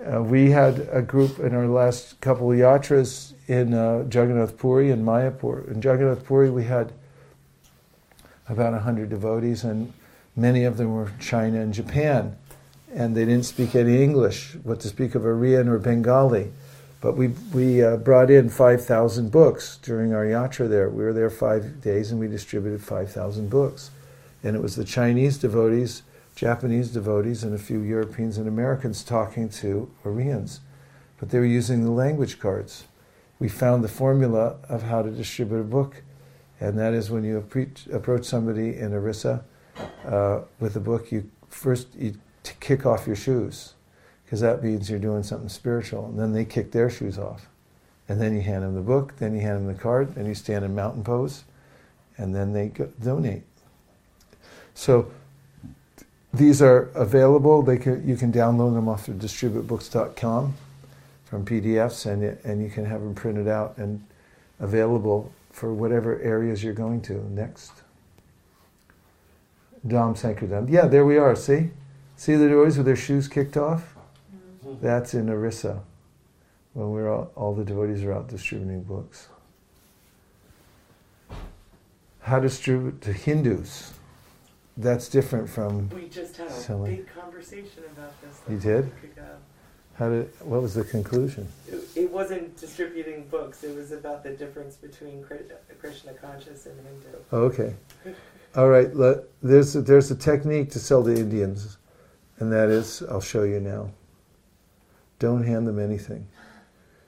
Uh, 0.00 0.22
we 0.22 0.50
had 0.50 0.88
a 0.92 1.02
group 1.02 1.38
in 1.40 1.54
our 1.54 1.66
last 1.66 2.18
couple 2.22 2.50
of 2.50 2.56
yatras 2.56 3.34
in 3.48 3.74
uh, 3.74 3.98
Jagannath 4.04 4.56
Puri 4.56 4.90
and 4.90 5.04
Mayapur. 5.04 5.68
In 5.70 5.82
Jagannath 5.82 6.24
Puri, 6.24 6.48
we 6.48 6.64
had 6.64 6.92
about 8.48 8.72
100 8.72 9.10
devotees, 9.10 9.62
and 9.62 9.92
many 10.34 10.64
of 10.64 10.78
them 10.78 10.94
were 10.94 11.12
China 11.20 11.60
and 11.60 11.74
Japan. 11.74 12.34
And 12.94 13.14
they 13.14 13.26
didn't 13.26 13.44
speak 13.44 13.74
any 13.74 14.02
English, 14.02 14.56
what 14.62 14.80
to 14.80 14.88
speak 14.88 15.14
of 15.14 15.22
Oriya 15.22 15.66
or 15.68 15.78
Bengali. 15.78 16.50
But 17.02 17.16
we, 17.16 17.28
we 17.52 17.82
uh, 17.82 17.98
brought 17.98 18.30
in 18.30 18.48
5,000 18.48 19.30
books 19.30 19.78
during 19.82 20.14
our 20.14 20.24
yatra 20.24 20.68
there. 20.68 20.88
We 20.88 21.04
were 21.04 21.12
there 21.12 21.30
five 21.30 21.82
days 21.82 22.10
and 22.10 22.18
we 22.18 22.26
distributed 22.26 22.82
5,000 22.82 23.50
books. 23.50 23.90
And 24.42 24.56
it 24.56 24.62
was 24.62 24.76
the 24.76 24.84
Chinese 24.84 25.36
devotees 25.36 26.02
Japanese 26.40 26.88
devotees 26.88 27.44
and 27.44 27.54
a 27.54 27.58
few 27.58 27.82
Europeans 27.82 28.38
and 28.38 28.48
Americans 28.48 29.04
talking 29.04 29.50
to 29.50 29.90
Oriyas. 30.06 30.60
But 31.18 31.28
they 31.28 31.38
were 31.38 31.44
using 31.44 31.84
the 31.84 31.90
language 31.90 32.38
cards. 32.38 32.84
We 33.38 33.50
found 33.50 33.84
the 33.84 33.88
formula 33.88 34.56
of 34.66 34.84
how 34.84 35.02
to 35.02 35.10
distribute 35.10 35.60
a 35.60 35.64
book, 35.64 36.02
and 36.58 36.78
that 36.78 36.94
is 36.94 37.10
when 37.10 37.24
you 37.24 37.36
approach 37.92 38.24
somebody 38.24 38.74
in 38.74 38.94
Orissa 38.94 39.44
uh, 40.06 40.40
with 40.58 40.76
a 40.76 40.80
book, 40.80 41.12
you 41.12 41.30
first 41.50 41.88
you 41.94 42.14
kick 42.58 42.86
off 42.86 43.06
your 43.06 43.16
shoes, 43.16 43.74
because 44.24 44.40
that 44.40 44.64
means 44.64 44.88
you're 44.88 44.98
doing 44.98 45.22
something 45.22 45.50
spiritual. 45.50 46.06
And 46.06 46.18
then 46.18 46.32
they 46.32 46.46
kick 46.46 46.72
their 46.72 46.88
shoes 46.88 47.18
off. 47.18 47.50
And 48.08 48.18
then 48.18 48.34
you 48.34 48.40
hand 48.40 48.62
them 48.62 48.74
the 48.74 48.80
book, 48.80 49.14
then 49.18 49.34
you 49.34 49.42
hand 49.42 49.58
them 49.58 49.66
the 49.66 49.78
card, 49.78 50.14
then 50.14 50.24
you 50.24 50.34
stand 50.34 50.64
in 50.64 50.74
mountain 50.74 51.04
pose, 51.04 51.44
and 52.16 52.34
then 52.34 52.54
they 52.54 52.68
go- 52.68 52.90
donate. 52.98 53.42
So 54.72 55.10
these 56.32 56.62
are 56.62 56.90
available. 56.94 57.62
They 57.62 57.76
can, 57.76 58.06
you 58.06 58.16
can 58.16 58.32
download 58.32 58.74
them 58.74 58.88
off 58.88 59.08
of 59.08 59.16
distributebooks.com 59.16 60.54
from 61.24 61.44
PDFs, 61.44 62.06
and, 62.06 62.22
and 62.44 62.62
you 62.62 62.70
can 62.70 62.84
have 62.84 63.00
them 63.00 63.14
printed 63.14 63.48
out 63.48 63.76
and 63.78 64.04
available 64.58 65.32
for 65.50 65.72
whatever 65.72 66.20
areas 66.20 66.62
you're 66.62 66.72
going 66.72 67.00
to. 67.02 67.14
Next. 67.30 67.72
Dom 69.86 70.14
Sankardam. 70.14 70.70
Yeah, 70.70 70.86
there 70.86 71.04
we 71.04 71.16
are. 71.16 71.34
See? 71.34 71.70
See 72.16 72.34
the 72.34 72.48
devotees 72.48 72.76
with 72.76 72.86
their 72.86 72.96
shoes 72.96 73.28
kicked 73.28 73.56
off? 73.56 73.94
Mm-hmm. 74.64 74.84
That's 74.84 75.14
in 75.14 75.30
Orissa 75.30 75.82
when 76.74 76.90
we're 76.90 77.10
all, 77.10 77.30
all 77.34 77.54
the 77.54 77.64
devotees 77.64 78.04
are 78.04 78.12
out 78.12 78.28
distributing 78.28 78.82
books. 78.82 79.28
How 82.20 82.36
to 82.36 82.42
distribute 82.42 83.00
to 83.02 83.12
Hindus 83.12 83.94
that's 84.82 85.08
different 85.08 85.48
from. 85.48 85.88
We 85.90 86.08
just 86.08 86.36
had 86.36 86.48
a 86.48 86.52
selling. 86.52 86.96
big 86.96 87.14
conversation 87.14 87.84
about 87.92 88.12
this. 88.22 88.40
You 88.48 88.58
did? 88.58 88.78
a 88.78 88.82
week 88.82 89.16
ago. 89.16 89.26
How 89.94 90.08
did? 90.08 90.30
What 90.40 90.62
was 90.62 90.74
the 90.74 90.84
conclusion? 90.84 91.46
It, 91.68 91.84
it 91.94 92.10
wasn't 92.10 92.56
distributing 92.56 93.26
books. 93.28 93.64
It 93.64 93.76
was 93.76 93.92
about 93.92 94.22
the 94.22 94.30
difference 94.30 94.76
between 94.76 95.22
Kri- 95.22 95.40
Krishna 95.80 96.14
conscious 96.14 96.66
and 96.66 96.76
Hindu. 96.76 97.18
Oh, 97.32 97.40
okay. 97.42 97.74
All 98.56 98.68
right. 98.68 98.94
Let, 98.94 99.18
there's 99.42 99.76
a, 99.76 99.82
there's 99.82 100.10
a 100.10 100.16
technique 100.16 100.70
to 100.70 100.78
sell 100.78 101.04
to 101.04 101.14
Indians, 101.14 101.76
and 102.38 102.52
that 102.52 102.68
is 102.68 103.02
I'll 103.10 103.20
show 103.20 103.42
you 103.42 103.60
now. 103.60 103.90
Don't 105.18 105.44
hand 105.44 105.66
them 105.66 105.78
anything, 105.78 106.26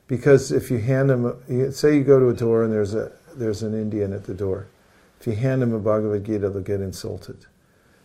because 0.06 0.52
if 0.52 0.70
you 0.70 0.78
hand 0.78 1.08
them, 1.08 1.72
say 1.72 1.96
you 1.96 2.04
go 2.04 2.20
to 2.20 2.28
a 2.28 2.34
door 2.34 2.64
and 2.64 2.72
there's 2.72 2.94
a 2.94 3.12
there's 3.34 3.62
an 3.62 3.72
Indian 3.72 4.12
at 4.12 4.24
the 4.24 4.34
door. 4.34 4.66
If 5.18 5.26
you 5.26 5.34
hand 5.34 5.62
them 5.62 5.72
a 5.72 5.78
Bhagavad 5.78 6.24
Gita, 6.24 6.50
they'll 6.50 6.60
get 6.62 6.80
insulted. 6.80 7.46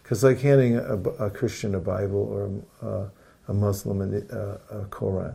Because 0.07 0.23
like 0.23 0.39
handing 0.39 0.77
a, 0.77 0.95
a, 1.19 1.29
Christian 1.29 1.75
a 1.75 1.81
Bible 1.81 2.21
or 2.31 2.89
a, 2.89 3.51
a 3.51 3.53
Muslim 3.53 4.01
a, 4.01 4.59
a 4.73 4.85
Quran, 4.85 5.33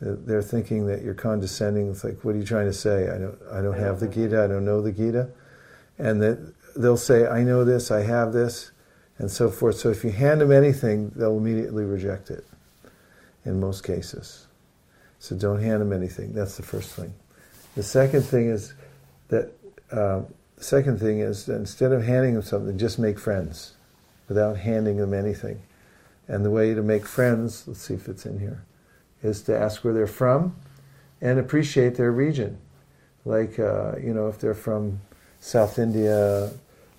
they're 0.00 0.42
thinking 0.42 0.88
that 0.88 1.02
you're 1.02 1.14
condescending. 1.14 1.90
It's 1.90 2.02
like, 2.02 2.24
what 2.24 2.34
are 2.34 2.38
you 2.38 2.44
trying 2.44 2.66
to 2.66 2.72
say? 2.72 3.08
I 3.08 3.18
don't, 3.18 3.38
I 3.52 3.62
don't 3.62 3.78
have 3.78 4.00
the 4.00 4.08
Gita. 4.08 4.42
I 4.42 4.48
don't 4.48 4.64
know 4.64 4.82
the 4.82 4.90
Gita, 4.90 5.30
and 5.96 6.20
that 6.22 6.54
they'll 6.74 6.96
say, 6.96 7.28
I 7.28 7.44
know 7.44 7.64
this. 7.64 7.92
I 7.92 8.00
have 8.00 8.32
this, 8.32 8.72
and 9.18 9.30
so 9.30 9.48
forth. 9.48 9.76
So 9.76 9.90
if 9.90 10.02
you 10.02 10.10
hand 10.10 10.40
them 10.40 10.50
anything, 10.50 11.12
they'll 11.14 11.38
immediately 11.38 11.84
reject 11.84 12.30
it. 12.30 12.44
In 13.44 13.60
most 13.60 13.84
cases, 13.84 14.48
so 15.20 15.36
don't 15.36 15.62
hand 15.62 15.80
them 15.80 15.92
anything. 15.92 16.32
That's 16.32 16.56
the 16.56 16.64
first 16.64 16.96
thing. 16.96 17.14
The 17.76 17.84
second 17.84 18.22
thing 18.22 18.48
is 18.48 18.74
that. 19.28 19.52
Uh, 19.92 20.22
the 20.56 20.64
second 20.64 20.98
thing 20.98 21.18
is 21.18 21.46
that 21.46 21.56
instead 21.56 21.90
of 21.90 22.04
handing 22.04 22.34
them 22.34 22.42
something, 22.42 22.78
just 22.78 22.98
make 22.98 23.18
friends 23.18 23.74
without 24.28 24.56
handing 24.56 24.96
them 24.96 25.14
anything. 25.14 25.60
And 26.28 26.44
the 26.44 26.50
way 26.50 26.74
to 26.74 26.82
make 26.82 27.06
friends, 27.06 27.64
let's 27.66 27.82
see 27.82 27.94
if 27.94 28.08
it's 28.08 28.24
in 28.26 28.38
here, 28.38 28.64
is 29.22 29.42
to 29.42 29.58
ask 29.58 29.84
where 29.84 29.92
they're 29.92 30.06
from 30.06 30.56
and 31.20 31.38
appreciate 31.38 31.96
their 31.96 32.12
region. 32.12 32.58
Like, 33.24 33.58
uh, 33.58 33.96
you 33.96 34.14
know, 34.14 34.28
if 34.28 34.38
they're 34.38 34.54
from 34.54 35.00
South 35.40 35.78
India, 35.78 36.50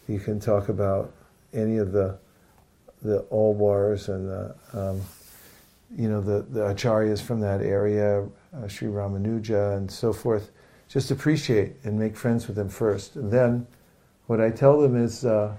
you 0.07 0.19
can 0.19 0.39
talk 0.39 0.69
about 0.69 1.13
any 1.53 1.78
of 1.78 1.91
the 1.91 2.17
the 3.01 3.23
Alwars 3.32 4.09
and 4.09 4.28
the, 4.28 4.55
um, 4.73 5.01
you 5.95 6.09
know, 6.09 6.21
the, 6.21 6.41
the 6.49 6.61
acharyas 6.61 7.21
from 7.21 7.39
that 7.39 7.61
area, 7.61 8.28
uh, 8.55 8.67
Sri 8.67 8.88
Ramanuja 8.88 9.78
and 9.78 9.89
so 9.89 10.11
forth. 10.11 10.49
Just 10.88 11.11
appreciate 11.11 11.73
and 11.84 11.99
make 11.99 12.17
friends 12.17 12.47
with 12.47 12.55
them 12.55 12.69
first. 12.69 13.15
And 13.15 13.32
then 13.32 13.67
what 14.26 14.41
I 14.41 14.49
tell 14.49 14.82
them 14.82 14.95
is, 14.95 15.23
uh, 15.23 15.55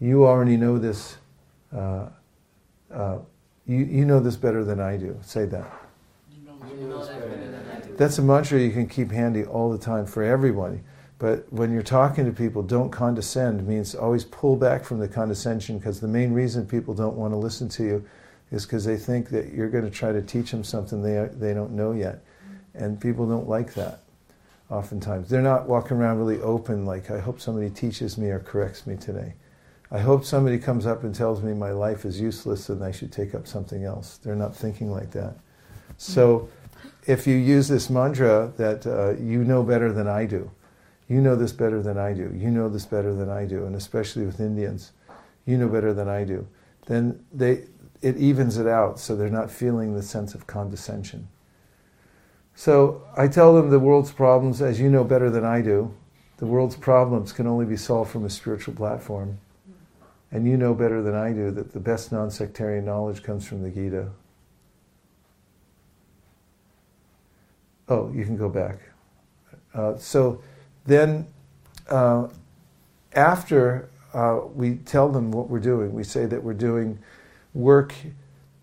you 0.00 0.26
already 0.26 0.56
know 0.56 0.78
this, 0.78 1.16
uh, 1.74 2.08
uh, 2.92 3.18
you, 3.66 3.78
you 3.78 4.04
know 4.04 4.20
this 4.20 4.36
better 4.36 4.64
than 4.64 4.80
I 4.80 4.96
do. 4.96 5.18
Say 5.22 5.46
that. 5.46 5.82
That's 7.96 8.18
a 8.18 8.22
mantra 8.22 8.60
you 8.60 8.70
can 8.70 8.86
keep 8.88 9.10
handy 9.10 9.44
all 9.44 9.70
the 9.70 9.78
time 9.78 10.06
for 10.06 10.22
everybody. 10.22 10.80
But 11.18 11.50
when 11.50 11.72
you're 11.72 11.82
talking 11.82 12.26
to 12.26 12.32
people, 12.32 12.62
don't 12.62 12.90
condescend 12.90 13.66
means 13.66 13.94
always 13.94 14.24
pull 14.24 14.54
back 14.56 14.84
from 14.84 14.98
the 14.98 15.08
condescension 15.08 15.78
because 15.78 15.98
the 15.98 16.08
main 16.08 16.32
reason 16.32 16.66
people 16.66 16.92
don't 16.92 17.16
want 17.16 17.32
to 17.32 17.38
listen 17.38 17.68
to 17.70 17.84
you 17.84 18.04
is 18.50 18.66
because 18.66 18.84
they 18.84 18.98
think 18.98 19.30
that 19.30 19.52
you're 19.52 19.70
going 19.70 19.84
to 19.84 19.90
try 19.90 20.12
to 20.12 20.20
teach 20.20 20.50
them 20.50 20.62
something 20.62 21.02
they, 21.02 21.28
they 21.32 21.54
don't 21.54 21.72
know 21.72 21.92
yet. 21.92 22.22
And 22.74 23.00
people 23.00 23.26
don't 23.26 23.48
like 23.48 23.72
that 23.74 24.00
oftentimes. 24.68 25.30
They're 25.30 25.40
not 25.40 25.66
walking 25.66 25.96
around 25.96 26.18
really 26.18 26.40
open, 26.42 26.84
like, 26.84 27.10
I 27.10 27.18
hope 27.18 27.40
somebody 27.40 27.70
teaches 27.70 28.18
me 28.18 28.28
or 28.28 28.40
corrects 28.40 28.86
me 28.86 28.96
today. 28.96 29.34
I 29.90 30.00
hope 30.00 30.24
somebody 30.24 30.58
comes 30.58 30.84
up 30.84 31.04
and 31.04 31.14
tells 31.14 31.42
me 31.42 31.54
my 31.54 31.70
life 31.70 32.04
is 32.04 32.20
useless 32.20 32.68
and 32.68 32.82
I 32.82 32.90
should 32.90 33.12
take 33.12 33.34
up 33.34 33.46
something 33.46 33.84
else. 33.84 34.18
They're 34.18 34.34
not 34.34 34.54
thinking 34.54 34.90
like 34.90 35.12
that. 35.12 35.36
So 35.96 36.48
if 37.06 37.26
you 37.26 37.36
use 37.36 37.68
this 37.68 37.88
mantra 37.88 38.52
that 38.56 38.86
uh, 38.86 39.20
you 39.22 39.44
know 39.44 39.62
better 39.62 39.92
than 39.92 40.08
I 40.08 40.26
do, 40.26 40.50
you 41.08 41.20
know 41.20 41.36
this 41.36 41.52
better 41.52 41.82
than 41.82 41.98
I 41.98 42.12
do, 42.12 42.32
you 42.34 42.50
know 42.50 42.68
this 42.68 42.84
better 42.84 43.14
than 43.14 43.30
I 43.30 43.46
do, 43.46 43.64
and 43.64 43.76
especially 43.76 44.26
with 44.26 44.40
Indians, 44.40 44.92
you 45.44 45.56
know 45.56 45.68
better 45.68 45.94
than 45.94 46.08
I 46.08 46.24
do, 46.24 46.46
then 46.86 47.24
they, 47.32 47.64
it 48.02 48.16
evens 48.16 48.58
it 48.58 48.66
out 48.66 48.98
so 48.98 49.14
they're 49.14 49.30
not 49.30 49.50
feeling 49.50 49.94
the 49.94 50.02
sense 50.02 50.34
of 50.34 50.48
condescension. 50.48 51.28
So 52.56 53.02
I 53.16 53.28
tell 53.28 53.54
them 53.54 53.70
the 53.70 53.78
world's 53.78 54.10
problems, 54.10 54.60
as 54.60 54.80
you 54.80 54.90
know 54.90 55.04
better 55.04 55.30
than 55.30 55.44
I 55.44 55.60
do, 55.60 55.94
the 56.38 56.46
world's 56.46 56.76
problems 56.76 57.32
can 57.32 57.46
only 57.46 57.66
be 57.66 57.76
solved 57.76 58.10
from 58.10 58.24
a 58.24 58.30
spiritual 58.30 58.74
platform. 58.74 59.38
And 60.32 60.46
you 60.46 60.56
know 60.56 60.74
better 60.74 61.02
than 61.02 61.14
I 61.14 61.32
do 61.32 61.50
that 61.52 61.72
the 61.72 61.80
best 61.80 62.12
non 62.12 62.30
sectarian 62.30 62.84
knowledge 62.84 63.22
comes 63.22 63.46
from 63.46 63.62
the 63.62 63.70
Gita. 63.70 64.08
Oh, 67.88 68.12
you 68.12 68.24
can 68.24 68.36
go 68.36 68.48
back. 68.48 68.78
Uh, 69.72 69.96
so 69.96 70.42
then, 70.84 71.26
uh, 71.88 72.28
after 73.14 73.88
uh, 74.12 74.40
we 74.54 74.76
tell 74.76 75.08
them 75.08 75.30
what 75.30 75.48
we're 75.48 75.60
doing, 75.60 75.92
we 75.92 76.02
say 76.02 76.26
that 76.26 76.42
we're 76.42 76.54
doing 76.54 76.98
work 77.54 77.94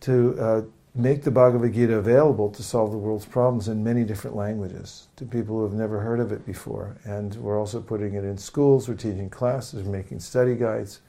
to 0.01 0.37
uh, 0.39 0.61
make 0.95 1.23
the 1.23 1.31
Bhagavad 1.31 1.73
Gita 1.73 1.95
available 1.95 2.49
to 2.49 2.61
solve 2.61 2.91
the 2.91 2.97
world's 2.97 3.25
problems 3.25 3.67
in 3.67 3.83
many 3.83 4.03
different 4.03 4.35
languages 4.35 5.07
to 5.15 5.25
people 5.25 5.57
who 5.57 5.63
have 5.63 5.73
never 5.73 5.99
heard 5.99 6.19
of 6.19 6.31
it 6.31 6.45
before. 6.45 6.97
And 7.05 7.33
we're 7.35 7.59
also 7.59 7.81
putting 7.81 8.13
it 8.13 8.23
in 8.23 8.37
schools, 8.37 8.87
we're 8.87 8.95
teaching 8.95 9.29
classes, 9.29 9.83
we're 9.83 9.91
making 9.91 10.19
study 10.19 10.55
guides. 10.55 10.99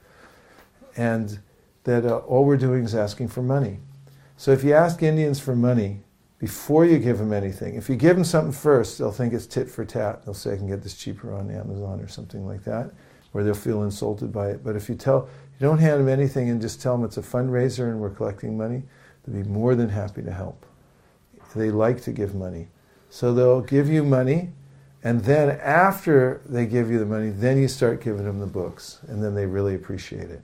And 0.96 1.38
that 1.84 2.04
uh, 2.04 2.18
all 2.18 2.44
we're 2.44 2.56
doing 2.56 2.84
is 2.84 2.94
asking 2.94 3.28
for 3.28 3.42
money. 3.42 3.78
So 4.36 4.50
if 4.50 4.64
you 4.64 4.72
ask 4.74 5.02
Indians 5.02 5.38
for 5.38 5.54
money 5.54 6.00
before 6.38 6.84
you 6.84 6.98
give 6.98 7.18
them 7.18 7.32
anything, 7.32 7.76
if 7.76 7.88
you 7.88 7.96
give 7.96 8.16
them 8.16 8.24
something 8.24 8.52
first, 8.52 8.98
they'll 8.98 9.12
think 9.12 9.32
it's 9.32 9.46
tit 9.46 9.68
for 9.68 9.84
tat. 9.84 10.24
They'll 10.24 10.34
say, 10.34 10.54
I 10.54 10.56
can 10.56 10.66
get 10.66 10.82
this 10.82 10.96
cheaper 10.96 11.32
on 11.32 11.50
Amazon 11.50 12.00
or 12.00 12.08
something 12.08 12.46
like 12.46 12.64
that, 12.64 12.90
or 13.32 13.42
they'll 13.42 13.54
feel 13.54 13.82
insulted 13.84 14.32
by 14.32 14.50
it. 14.50 14.64
But 14.64 14.76
if 14.76 14.88
you 14.88 14.94
tell, 14.94 15.28
you 15.58 15.66
don't 15.66 15.78
hand 15.78 16.00
them 16.00 16.08
anything 16.08 16.50
and 16.50 16.60
just 16.60 16.82
tell 16.82 16.96
them 16.96 17.04
it's 17.04 17.16
a 17.16 17.22
fundraiser 17.22 17.90
and 17.90 18.00
we're 18.00 18.10
collecting 18.10 18.56
money, 18.56 18.82
they'll 19.26 19.42
be 19.42 19.48
more 19.48 19.74
than 19.74 19.88
happy 19.88 20.22
to 20.22 20.32
help. 20.32 20.66
They 21.54 21.70
like 21.70 22.02
to 22.02 22.12
give 22.12 22.34
money. 22.34 22.68
So 23.10 23.32
they'll 23.32 23.60
give 23.60 23.88
you 23.88 24.02
money, 24.02 24.50
and 25.04 25.22
then 25.22 25.50
after 25.60 26.40
they 26.46 26.66
give 26.66 26.90
you 26.90 26.98
the 26.98 27.06
money, 27.06 27.30
then 27.30 27.58
you 27.58 27.68
start 27.68 28.02
giving 28.02 28.24
them 28.24 28.40
the 28.40 28.46
books, 28.46 28.98
and 29.06 29.22
then 29.22 29.36
they 29.36 29.46
really 29.46 29.76
appreciate 29.76 30.30
it. 30.30 30.42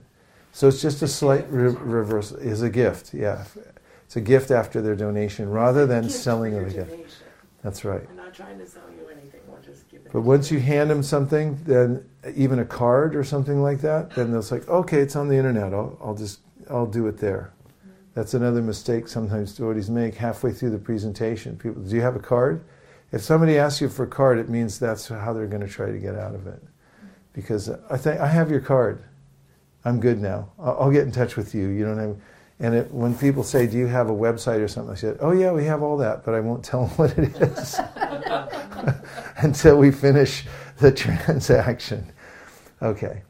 So 0.51 0.67
it's 0.67 0.81
just 0.81 1.01
a 1.01 1.07
slight 1.07 1.49
re- 1.49 1.75
reversal. 1.79 2.37
Is 2.37 2.61
a 2.61 2.69
gift, 2.69 3.13
yeah. 3.13 3.45
It's 4.05 4.15
a 4.17 4.21
gift 4.21 4.51
after 4.51 4.81
their 4.81 4.95
donation 4.95 5.49
rather 5.49 5.85
than 5.85 6.09
selling 6.09 6.55
of 6.55 6.67
a 6.67 6.69
gift. 6.69 7.23
That's 7.63 7.85
right. 7.85 8.05
We're 8.09 8.15
not 8.15 8.33
trying 8.33 8.57
to 8.59 8.67
sell 8.67 8.83
you 8.91 9.07
anything. 9.07 9.39
We're 9.47 9.61
just 9.61 9.87
giving. 9.89 10.11
But 10.11 10.21
once 10.21 10.51
you 10.51 10.59
hand 10.59 10.89
them 10.89 11.03
something, 11.03 11.57
then 11.63 12.03
even 12.35 12.59
a 12.59 12.65
card 12.65 13.15
or 13.15 13.23
something 13.23 13.61
like 13.61 13.79
that, 13.81 14.13
then 14.15 14.31
they'll 14.31 14.41
say, 14.41 14.61
okay, 14.67 14.99
it's 14.99 15.15
on 15.15 15.27
the 15.27 15.35
internet. 15.35 15.73
I'll, 15.73 15.97
I'll 16.03 16.15
just, 16.15 16.41
I'll 16.69 16.87
do 16.87 17.07
it 17.07 17.17
there. 17.19 17.53
Mm-hmm. 17.53 17.91
That's 18.15 18.33
another 18.33 18.61
mistake 18.61 19.07
sometimes 19.07 19.55
devotees 19.55 19.89
make 19.89 20.15
halfway 20.15 20.51
through 20.51 20.71
the 20.71 20.79
presentation. 20.79 21.55
People, 21.55 21.81
do 21.81 21.95
you 21.95 22.01
have 22.01 22.15
a 22.15 22.19
card? 22.19 22.63
If 23.11 23.21
somebody 23.21 23.57
asks 23.57 23.79
you 23.79 23.89
for 23.89 24.03
a 24.03 24.07
card, 24.07 24.39
it 24.39 24.49
means 24.49 24.79
that's 24.79 25.07
how 25.07 25.33
they're 25.33 25.47
going 25.47 25.61
to 25.61 25.69
try 25.69 25.91
to 25.91 25.99
get 25.99 26.15
out 26.15 26.35
of 26.35 26.47
it. 26.47 26.61
Mm-hmm. 26.61 27.07
Because 27.33 27.69
I 27.89 27.97
think 27.97 28.19
I 28.19 28.27
have 28.27 28.51
your 28.51 28.61
card. 28.61 29.03
I'm 29.83 29.99
good 29.99 30.21
now. 30.21 30.49
I'll, 30.59 30.91
get 30.91 31.03
in 31.03 31.11
touch 31.11 31.35
with 31.35 31.55
you. 31.55 31.67
You 31.69 31.85
don't 31.85 31.97
have. 31.97 32.15
And 32.59 32.75
it, 32.75 32.91
when 32.91 33.17
people 33.17 33.43
say, 33.43 33.65
"Do 33.65 33.77
you 33.77 33.87
have 33.87 34.09
a 34.09 34.13
website 34.13 34.59
or 34.59 34.67
something?" 34.67 34.91
I 34.91 34.95
said, 34.95 35.17
"Oh 35.19 35.31
yeah, 35.31 35.51
we 35.51 35.65
have 35.65 35.81
all 35.81 35.97
that, 35.97 36.23
but 36.23 36.35
I 36.35 36.39
won't 36.39 36.63
tell 36.71 36.85
them 36.85 36.95
what 36.97 37.17
it 37.17 37.35
is 37.41 37.79
until 39.37 39.77
we 39.77 39.91
finish 39.91 40.45
the 40.77 40.91
transaction." 41.25 42.11
Okay. 42.81 43.23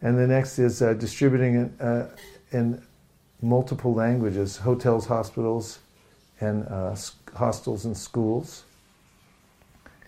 And 0.00 0.18
the 0.18 0.26
next 0.26 0.58
is 0.58 0.82
uh, 0.82 0.94
distributing 0.94 1.54
it 1.56 1.72
uh, 1.80 2.06
in 2.52 2.82
multiple 3.40 3.92
languages: 3.94 4.56
hotels, 4.58 5.06
hospitals, 5.06 5.80
and 6.40 6.66
uh, 6.68 6.94
hostels 7.34 7.84
and 7.84 7.96
schools 7.96 8.62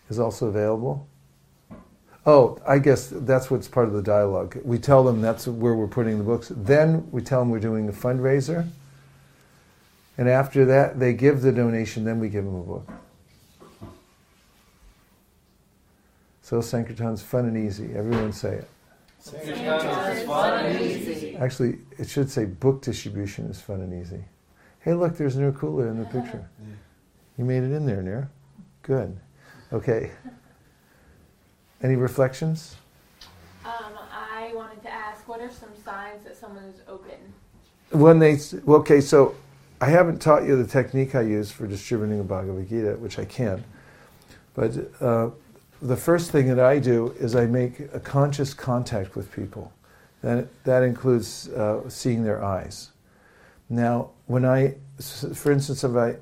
is 0.08 0.20
also 0.20 0.46
available. 0.46 1.08
Oh, 2.26 2.58
I 2.66 2.78
guess 2.78 3.08
that's 3.12 3.50
what's 3.50 3.68
part 3.68 3.86
of 3.86 3.92
the 3.92 4.02
dialogue. 4.02 4.58
We 4.64 4.78
tell 4.78 5.04
them 5.04 5.20
that's 5.20 5.46
where 5.46 5.74
we're 5.74 5.86
putting 5.86 6.16
the 6.16 6.24
books. 6.24 6.50
Then 6.54 7.10
we 7.10 7.20
tell 7.20 7.40
them 7.40 7.50
we're 7.50 7.60
doing 7.60 7.88
a 7.88 7.92
fundraiser. 7.92 8.66
And 10.16 10.28
after 10.28 10.64
that, 10.64 10.98
they 10.98 11.12
give 11.12 11.42
the 11.42 11.52
donation, 11.52 12.04
then 12.04 12.20
we 12.20 12.28
give 12.28 12.44
them 12.44 12.54
a 12.54 12.62
book. 12.62 12.88
So 16.40 16.60
Sankirtan's 16.60 17.22
fun 17.22 17.46
and 17.46 17.56
easy. 17.56 17.94
Everyone 17.94 18.32
say 18.32 18.56
it. 18.56 18.68
Sankirtan 19.18 20.16
is 20.16 20.26
fun 20.26 20.66
and 20.66 20.80
easy. 20.80 21.36
Actually, 21.36 21.78
it 21.98 22.08
should 22.08 22.30
say 22.30 22.44
book 22.44 22.82
distribution 22.82 23.46
is 23.46 23.60
fun 23.60 23.80
and 23.80 24.00
easy. 24.00 24.24
Hey, 24.80 24.94
look, 24.94 25.16
there's 25.16 25.36
Nirkula 25.36 25.90
in 25.90 25.98
the 25.98 26.04
picture. 26.06 26.48
You 27.38 27.44
made 27.44 27.64
it 27.64 27.72
in 27.72 27.86
there, 27.86 28.02
Nir. 28.02 28.30
Good. 28.82 29.18
Okay. 29.72 30.10
Any 31.84 31.94
reflections? 31.94 32.74
Um, 33.64 33.72
I 34.10 34.50
wanted 34.54 34.82
to 34.82 34.90
ask, 34.90 35.28
what 35.28 35.40
are 35.40 35.50
some 35.50 35.70
signs 35.84 36.24
that 36.24 36.36
someone 36.36 36.64
is 36.64 36.80
open? 36.88 37.18
when 37.94 38.18
they 38.18 38.38
okay 38.66 39.00
so 39.00 39.34
i 39.80 39.86
haven't 39.86 40.20
taught 40.20 40.44
you 40.44 40.60
the 40.60 40.66
technique 40.66 41.14
i 41.14 41.20
use 41.20 41.50
for 41.50 41.66
distributing 41.66 42.18
a 42.18 42.24
bhagavad 42.24 42.68
gita 42.68 42.96
which 42.98 43.18
i 43.18 43.24
can 43.24 43.62
but 44.54 44.72
uh, 45.00 45.30
the 45.80 45.96
first 45.96 46.30
thing 46.30 46.48
that 46.48 46.64
i 46.64 46.78
do 46.78 47.14
is 47.20 47.36
i 47.36 47.46
make 47.46 47.80
a 47.92 48.00
conscious 48.00 48.52
contact 48.52 49.14
with 49.14 49.30
people 49.32 49.72
that, 50.22 50.48
that 50.64 50.82
includes 50.82 51.48
uh, 51.50 51.88
seeing 51.88 52.24
their 52.24 52.42
eyes 52.42 52.90
now 53.68 54.10
when 54.26 54.44
I, 54.44 54.74
for 55.34 55.52
instance 55.52 55.84
if 55.84 55.94
i 55.94 56.16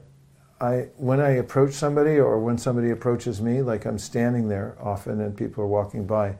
I, 0.62 0.86
when 0.96 1.20
I 1.20 1.30
approach 1.30 1.72
somebody 1.72 2.20
or 2.20 2.38
when 2.38 2.56
somebody 2.56 2.90
approaches 2.90 3.42
me, 3.42 3.62
like 3.62 3.84
I'm 3.84 3.98
standing 3.98 4.48
there 4.48 4.76
often 4.80 5.20
and 5.20 5.36
people 5.36 5.64
are 5.64 5.66
walking 5.66 6.06
by, 6.06 6.36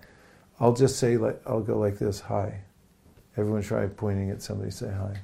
I'll 0.61 0.73
just 0.73 1.01
say, 1.01 1.17
like, 1.17 1.43
I'll 1.45 1.61
go 1.61 1.77
like 1.77 1.99
this, 1.99 2.21
hi. 2.21 2.61
Everyone 3.37 3.63
try 3.63 3.85
pointing 3.87 4.31
at 4.31 4.41
somebody, 4.41 4.71
say 4.71 4.93
hi. 4.93 5.19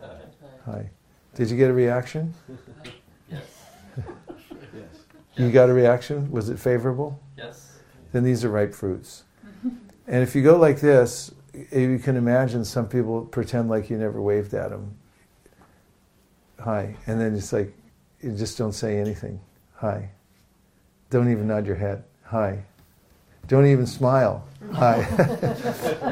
Hi. 0.00 0.16
Hi. 0.64 0.90
Did 1.34 1.50
you 1.50 1.58
get 1.58 1.70
a 1.70 1.74
reaction? 1.74 2.32
Yes. 3.28 3.42
Yes. 4.72 4.84
You 5.36 5.50
got 5.50 5.68
a 5.68 5.74
reaction? 5.74 6.30
Was 6.30 6.48
it 6.48 6.58
favorable? 6.60 7.20
Yes. 7.36 7.78
Then 8.12 8.22
these 8.22 8.44
are 8.44 8.50
ripe 8.50 8.74
fruits. 8.74 9.24
And 10.06 10.22
if 10.22 10.36
you 10.36 10.42
go 10.42 10.56
like 10.56 10.80
this, 10.80 11.32
eh, 11.72 11.80
you 11.80 11.98
can 11.98 12.16
imagine 12.16 12.64
some 12.64 12.88
people 12.88 13.22
pretend 13.22 13.68
like 13.68 13.90
you 13.90 13.98
never 13.98 14.22
waved 14.22 14.54
at 14.54 14.70
them. 14.70 14.96
Hi. 16.60 16.94
And 17.06 17.20
then 17.20 17.34
it's 17.34 17.52
like, 17.52 17.74
you 18.20 18.32
just 18.32 18.58
don't 18.58 18.72
say 18.72 18.98
anything. 18.98 19.40
Hi. 19.76 20.10
Don't 21.10 21.30
even 21.30 21.46
nod 21.46 21.66
your 21.66 21.76
head. 21.76 22.04
Hi. 22.24 22.64
Don't 23.48 23.66
even 23.66 23.86
smile. 23.86 24.44
Hi. 24.72 25.06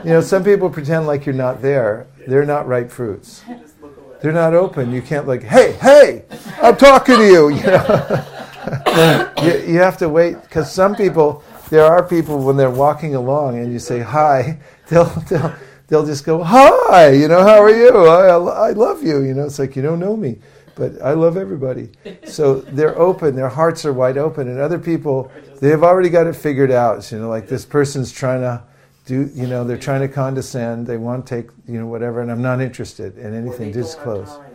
you 0.05 0.11
know, 0.11 0.21
some 0.21 0.45
people 0.45 0.71
pretend 0.71 1.07
like 1.07 1.27
you're 1.27 1.35
not 1.35 1.61
there. 1.61 2.07
They're 2.27 2.47
not 2.47 2.69
ripe 2.69 2.91
fruits. 2.91 3.43
Just 3.61 3.81
look 3.83 3.97
away. 3.97 4.17
They're 4.23 4.33
not 4.33 4.55
open. 4.55 4.93
You 4.93 5.03
can't 5.03 5.27
like, 5.27 5.43
hey, 5.43 5.73
hey, 5.73 6.25
I'm 6.63 6.77
talking 6.77 7.17
to 7.17 7.27
you. 7.27 7.49
You 7.49 7.63
know, 7.63 9.33
you, 9.43 9.75
you 9.75 9.79
have 9.79 9.99
to 9.99 10.09
wait 10.09 10.41
because 10.43 10.73
some 10.73 10.95
people, 10.95 11.43
there 11.71 11.85
are 11.85 12.03
people 12.07 12.39
when 12.39 12.57
they're 12.57 12.71
walking 12.71 13.15
along 13.15 13.59
and 13.59 13.73
you 13.73 13.79
say 13.79 13.99
hi, 14.01 14.59
they'll 14.89 15.07
they'll 15.29 15.55
they'll 15.89 16.07
just 16.07 16.25
go 16.25 16.43
hi. 16.43 17.11
You 17.11 17.29
know, 17.29 17.43
how 17.43 17.61
are 17.61 17.71
you? 17.71 18.07
I, 18.07 18.69
I 18.69 18.71
love 18.71 19.03
you. 19.03 19.23
You 19.23 19.35
know, 19.35 19.45
it's 19.45 19.59
like 19.59 19.75
you 19.75 19.83
don't 19.83 19.99
know 19.99 20.17
me, 20.17 20.39
but 20.75 21.01
I 21.03 21.13
love 21.13 21.37
everybody. 21.37 21.91
So 22.25 22.61
they're 22.61 22.99
open. 22.99 23.37
Their 23.37 23.49
hearts 23.49 23.85
are 23.85 23.93
wide 23.93 24.19
open, 24.19 24.49
and 24.49 24.59
other 24.59 24.79
people 24.79 25.31
they've 25.61 25.83
already 25.83 26.09
got 26.09 26.27
it 26.27 26.35
figured 26.35 26.71
out. 26.71 27.11
You 27.13 27.19
know, 27.19 27.29
like 27.29 27.49
this 27.49 27.65
person's 27.65 28.13
trying 28.13 28.41
to 28.41 28.63
do. 29.07 29.31
You 29.35 29.47
know, 29.47 29.65
they're 29.65 29.79
trying 29.79 30.01
to 30.01 30.09
condescend. 30.09 30.87
They 30.87 30.97
want 30.97 31.27
to 31.27 31.37
take 31.37 31.51
you 31.67 31.79
know 31.79 31.87
whatever, 31.87 32.21
and 32.21 32.31
I'm 32.31 32.43
not 32.43 32.61
interested 32.61 33.17
in 33.19 33.35
anything 33.35 33.73
they 33.73 33.73
don't 33.73 33.75
have 33.75 33.85
disclose 33.85 34.29
time. 34.29 34.55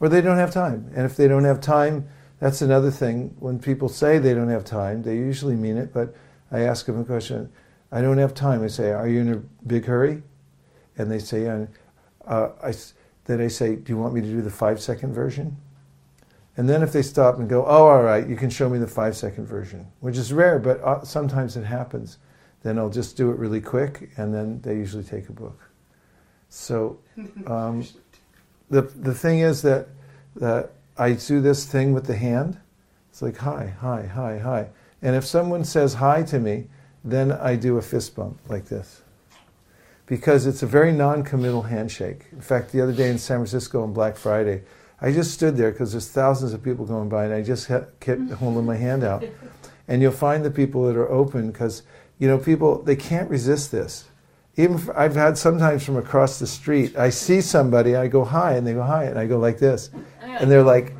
or 0.00 0.08
they 0.08 0.20
don't 0.20 0.38
have 0.38 0.52
time. 0.52 0.90
And 0.94 1.04
if 1.04 1.16
they 1.16 1.28
don't 1.28 1.44
have 1.44 1.60
time, 1.60 2.08
that's 2.38 2.62
another 2.62 2.90
thing. 2.90 3.34
When 3.38 3.58
people 3.58 3.88
say 3.88 4.18
they 4.18 4.34
don't 4.34 4.48
have 4.50 4.64
time, 4.64 5.02
they 5.02 5.16
usually 5.16 5.56
mean 5.56 5.76
it. 5.76 5.92
But 5.92 6.14
I 6.52 6.60
ask 6.60 6.86
them 6.86 7.00
a 7.00 7.04
question. 7.04 7.50
I 7.92 8.00
don't 8.02 8.18
have 8.18 8.34
time. 8.34 8.62
I 8.62 8.68
say, 8.68 8.92
Are 8.92 9.08
you 9.08 9.20
in 9.20 9.32
a 9.32 9.36
big 9.66 9.86
hurry? 9.86 10.22
And 10.98 11.10
they 11.10 11.18
say. 11.18 11.48
Uh, 12.26 12.50
I, 12.62 12.74
then 13.26 13.40
I 13.40 13.48
say, 13.48 13.76
Do 13.76 13.92
you 13.92 13.98
want 13.98 14.14
me 14.14 14.20
to 14.20 14.26
do 14.26 14.40
the 14.40 14.50
five 14.50 14.80
second 14.80 15.12
version? 15.12 15.56
And 16.56 16.68
then 16.68 16.82
if 16.82 16.92
they 16.92 17.02
stop 17.02 17.38
and 17.38 17.48
go, 17.48 17.64
Oh, 17.66 17.88
all 17.88 18.02
right, 18.02 18.26
you 18.26 18.36
can 18.36 18.50
show 18.50 18.68
me 18.68 18.78
the 18.78 18.86
five 18.86 19.16
second 19.16 19.46
version, 19.46 19.86
which 20.00 20.16
is 20.16 20.32
rare, 20.32 20.58
but 20.58 20.80
uh, 20.82 21.04
sometimes 21.04 21.56
it 21.56 21.64
happens. 21.64 22.18
Then 22.62 22.78
I'll 22.78 22.90
just 22.90 23.16
do 23.16 23.30
it 23.30 23.38
really 23.38 23.60
quick, 23.60 24.10
and 24.16 24.34
then 24.34 24.60
they 24.62 24.74
usually 24.74 25.04
take 25.04 25.28
a 25.28 25.32
book. 25.32 25.60
So 26.48 26.98
um, 27.46 27.84
the 28.70 28.82
the 28.82 29.14
thing 29.14 29.40
is 29.40 29.62
that 29.62 29.88
that 30.36 30.72
I 30.96 31.12
do 31.12 31.40
this 31.40 31.66
thing 31.66 31.92
with 31.92 32.06
the 32.06 32.16
hand. 32.16 32.58
It's 33.10 33.22
like 33.22 33.36
hi, 33.36 33.74
hi, 33.80 34.06
hi, 34.06 34.38
hi. 34.38 34.68
And 35.02 35.14
if 35.14 35.24
someone 35.24 35.64
says 35.64 35.94
hi 35.94 36.22
to 36.24 36.38
me, 36.38 36.66
then 37.04 37.32
I 37.32 37.56
do 37.56 37.76
a 37.76 37.82
fist 37.82 38.16
bump 38.16 38.40
like 38.48 38.66
this. 38.66 39.02
Because 40.06 40.46
it's 40.46 40.62
a 40.62 40.66
very 40.66 40.92
non-committal 40.92 41.62
handshake. 41.62 42.26
In 42.32 42.40
fact, 42.40 42.70
the 42.70 42.80
other 42.80 42.92
day 42.92 43.10
in 43.10 43.18
San 43.18 43.38
Francisco 43.38 43.82
on 43.82 43.92
Black 43.92 44.16
Friday, 44.16 44.62
I 45.00 45.12
just 45.12 45.32
stood 45.32 45.56
there 45.56 45.72
because 45.72 45.92
there's 45.92 46.08
thousands 46.08 46.52
of 46.52 46.62
people 46.62 46.84
going 46.84 47.08
by, 47.08 47.24
and 47.24 47.34
I 47.34 47.42
just 47.42 47.68
kept 48.00 48.30
holding 48.38 48.64
my 48.64 48.76
hand 48.76 49.04
out. 49.04 49.24
And 49.88 50.00
you'll 50.00 50.12
find 50.12 50.44
the 50.44 50.50
people 50.50 50.86
that 50.86 50.96
are 50.96 51.10
open 51.10 51.50
because 51.50 51.82
you 52.18 52.28
know 52.28 52.38
people 52.38 52.82
they 52.82 52.96
can't 52.96 53.28
resist 53.30 53.70
this. 53.70 54.08
Even 54.56 54.76
if 54.76 54.88
I've 54.96 55.14
had 55.14 55.36
sometimes 55.36 55.84
from 55.84 55.98
across 55.98 56.38
the 56.38 56.46
street, 56.46 56.96
I 56.96 57.10
see 57.10 57.42
somebody, 57.42 57.94
I 57.94 58.08
go 58.08 58.24
hi, 58.24 58.54
and 58.54 58.66
they 58.66 58.72
go 58.72 58.82
hi, 58.82 59.04
and 59.04 59.18
I 59.18 59.26
go 59.26 59.38
like 59.38 59.58
this, 59.58 59.90
and 60.22 60.50
they're 60.50 60.62
like, 60.62 60.94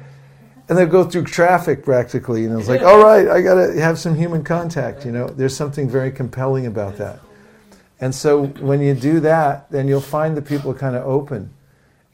and 0.69 0.77
they 0.77 0.85
go 0.85 1.05
through 1.05 1.25
traffic 1.25 1.83
practically, 1.83 2.45
and 2.45 2.59
it's 2.59 2.69
like, 2.69 2.83
all 2.83 3.03
right, 3.03 3.29
I 3.29 3.41
gotta 3.41 3.73
have 3.81 3.99
some 3.99 4.15
human 4.15 4.45
contact. 4.45 5.07
You 5.07 5.13
know, 5.13 5.27
there's 5.29 5.57
something 5.57 5.89
very 5.89 6.13
compelling 6.13 6.67
about 6.67 6.97
that. 6.99 7.21
And 8.01 8.15
so 8.15 8.47
when 8.47 8.81
you 8.81 8.95
do 8.95 9.21
that, 9.21 9.71
then 9.71 9.89
you'll 9.89 10.01
find 10.01 10.37
the 10.37 10.43
people 10.43 10.75
kind 10.75 10.97
of 10.97 11.07
open. 11.07 11.51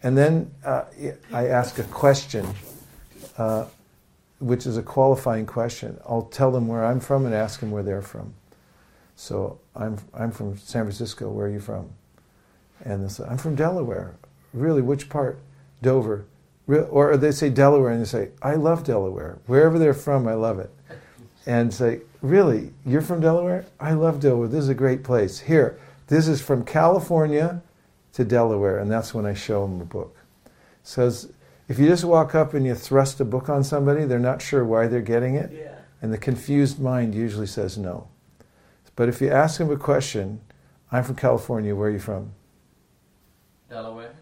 And 0.02 0.16
then 0.16 0.50
uh, 0.64 0.84
I 1.32 1.48
ask 1.48 1.78
a 1.78 1.84
question, 1.84 2.46
uh, 3.38 3.66
which 4.38 4.66
is 4.66 4.76
a 4.76 4.82
qualifying 4.82 5.46
question. 5.46 5.98
I'll 6.08 6.22
tell 6.22 6.50
them 6.50 6.68
where 6.68 6.84
I'm 6.84 7.00
from 7.00 7.26
and 7.26 7.34
ask 7.34 7.60
them 7.60 7.70
where 7.70 7.82
they're 7.82 8.02
from. 8.02 8.34
So 9.16 9.60
I'm, 9.74 9.98
I'm 10.14 10.30
from 10.30 10.56
San 10.56 10.84
Francisco. 10.84 11.28
Where 11.30 11.46
are 11.46 11.50
you 11.50 11.60
from? 11.60 11.90
And 12.84 13.04
they 13.04 13.08
say, 13.08 13.24
I'm 13.28 13.38
from 13.38 13.54
Delaware. 13.54 14.16
Really, 14.52 14.82
which 14.82 15.08
part? 15.08 15.38
Dover. 15.82 16.26
Or 16.66 17.16
they 17.16 17.32
say 17.32 17.50
Delaware, 17.50 17.90
and 17.90 18.00
they 18.00 18.08
say, 18.08 18.30
I 18.40 18.54
love 18.54 18.84
Delaware. 18.84 19.38
Wherever 19.46 19.78
they're 19.78 19.94
from, 19.94 20.26
I 20.26 20.34
love 20.34 20.58
it. 20.58 20.70
And 21.46 21.72
say, 21.72 22.00
Really, 22.20 22.72
you're 22.86 23.02
from 23.02 23.20
Delaware? 23.20 23.66
I 23.80 23.94
love 23.94 24.20
Delaware. 24.20 24.48
This 24.48 24.62
is 24.62 24.68
a 24.68 24.74
great 24.74 25.02
place. 25.02 25.40
Here, 25.40 25.78
this 26.06 26.28
is 26.28 26.40
from 26.40 26.64
California 26.64 27.62
to 28.12 28.24
Delaware. 28.24 28.78
And 28.78 28.90
that's 28.90 29.12
when 29.12 29.26
I 29.26 29.34
show 29.34 29.66
them 29.66 29.78
the 29.78 29.84
book. 29.84 30.16
Says, 30.84 31.32
if 31.68 31.78
you 31.78 31.86
just 31.88 32.04
walk 32.04 32.34
up 32.34 32.54
and 32.54 32.66
you 32.66 32.74
thrust 32.74 33.20
a 33.20 33.24
book 33.24 33.48
on 33.48 33.64
somebody, 33.64 34.04
they're 34.04 34.18
not 34.18 34.42
sure 34.42 34.64
why 34.64 34.86
they're 34.86 35.00
getting 35.00 35.36
it. 35.36 35.50
Yeah. 35.52 35.78
And 36.00 36.12
the 36.12 36.18
confused 36.18 36.80
mind 36.80 37.14
usually 37.14 37.46
says 37.46 37.78
no. 37.78 38.08
But 38.94 39.08
if 39.08 39.20
you 39.20 39.30
ask 39.30 39.58
them 39.58 39.70
a 39.70 39.76
question, 39.76 40.40
I'm 40.90 41.04
from 41.04 41.14
California, 41.14 41.74
where 41.74 41.88
are 41.88 41.92
you 41.92 41.98
from? 41.98 42.32
Delaware. 43.70 44.12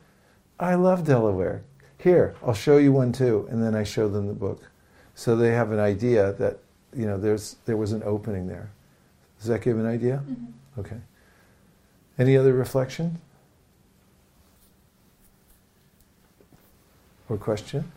I 0.61 0.75
love 0.75 1.05
Delaware. 1.05 1.65
Here, 1.99 2.37
I'll 2.47 2.55
show 2.55 2.77
you 2.77 2.93
one 2.93 3.13
too. 3.13 3.49
And 3.51 3.63
then 3.63 3.75
I 3.75 3.83
show 3.83 4.09
them 4.09 4.29
the 4.29 4.33
book. 4.33 4.71
So 5.15 5.35
they 5.35 5.51
have 5.51 5.73
an 5.73 5.81
idea 5.81 6.33
that, 6.35 6.61
you 6.97 7.07
know, 7.07 7.19
there's, 7.19 7.57
there 7.67 7.77
was 7.77 7.93
an 7.93 8.03
opening 8.05 8.47
there. 8.47 8.71
Does 9.39 9.49
that 9.49 9.63
give 9.63 9.79
an 9.79 9.87
idea? 9.87 10.23
Okay. 10.79 10.97
Any 12.19 12.37
other 12.37 12.53
reflection? 12.53 13.19
Or 17.29 17.37
question? 17.37 17.91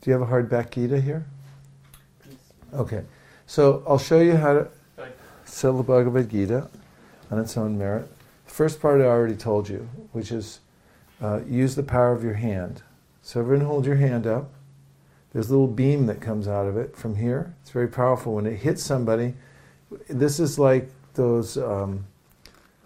Do 0.00 0.10
you 0.10 0.18
have 0.18 0.22
a 0.22 0.32
hardback 0.32 0.70
Gita 0.70 1.00
here? 1.00 1.26
Okay. 2.72 3.04
So 3.46 3.82
I'll 3.86 3.98
show 3.98 4.20
you 4.20 4.36
how 4.36 4.52
to 4.54 4.68
Right. 4.96 5.12
sell 5.44 5.76
the 5.76 5.82
Bhagavad 5.82 6.28
Gita 6.30 6.68
on 7.30 7.38
its 7.38 7.56
own 7.56 7.76
merit. 7.78 8.08
The 8.46 8.52
first 8.52 8.80
part 8.80 9.00
I 9.00 9.04
already 9.04 9.36
told 9.36 9.68
you, 9.68 9.88
which 10.12 10.30
is 10.32 10.60
uh, 11.20 11.40
use 11.46 11.74
the 11.74 11.82
power 11.82 12.12
of 12.12 12.22
your 12.22 12.34
hand. 12.34 12.82
So 13.22 13.40
everyone 13.40 13.66
hold 13.66 13.84
your 13.86 13.96
hand 13.96 14.26
up. 14.26 14.50
There's 15.38 15.50
a 15.50 15.52
little 15.52 15.68
beam 15.68 16.06
that 16.06 16.20
comes 16.20 16.48
out 16.48 16.66
of 16.66 16.76
it 16.76 16.96
from 16.96 17.14
here. 17.14 17.54
It's 17.62 17.70
very 17.70 17.86
powerful. 17.86 18.34
When 18.34 18.44
it 18.44 18.56
hits 18.56 18.82
somebody, 18.82 19.34
this 20.08 20.40
is 20.40 20.58
like 20.58 20.90
those, 21.14 21.56
um, 21.56 22.04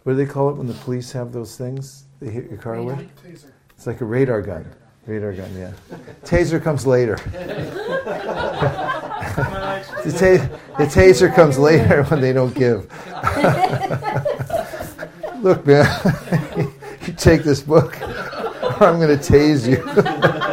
what 0.03 0.13
do 0.13 0.17
they 0.19 0.31
call 0.31 0.51
it 0.51 0.57
when 0.57 0.67
the 0.67 0.75
police 0.75 1.13
have 1.13 1.33
those 1.33 1.57
things 1.57 2.05
they 2.21 2.29
hit 2.29 2.51
your 2.51 2.59
car 2.59 2.83
with? 2.83 3.09
It's 3.75 3.87
like 3.87 4.03
a 4.03 4.05
radar 4.05 4.43
gun. 4.43 4.71
Radar 5.07 5.33
gun, 5.33 5.51
yeah. 5.57 5.73
Taser 6.25 6.63
comes 6.63 6.87
later. 6.87 7.17
the, 10.05 10.13
ta- 10.13 10.47
the 10.77 10.85
taser 10.85 11.35
comes 11.35 11.59
later 11.59 12.05
when 12.05 12.21
they 12.21 12.35
don't 12.35 12.55
give. 12.55 12.81
Look, 15.43 15.67
man, 15.67 15.87
you 17.07 17.15
take 17.15 17.45
this 17.45 17.63
book, 17.63 17.99
or 18.03 18.85
I'm 18.85 19.01
going 19.01 19.19
to 19.19 19.33
tase 19.33 19.67
you. 19.67 20.52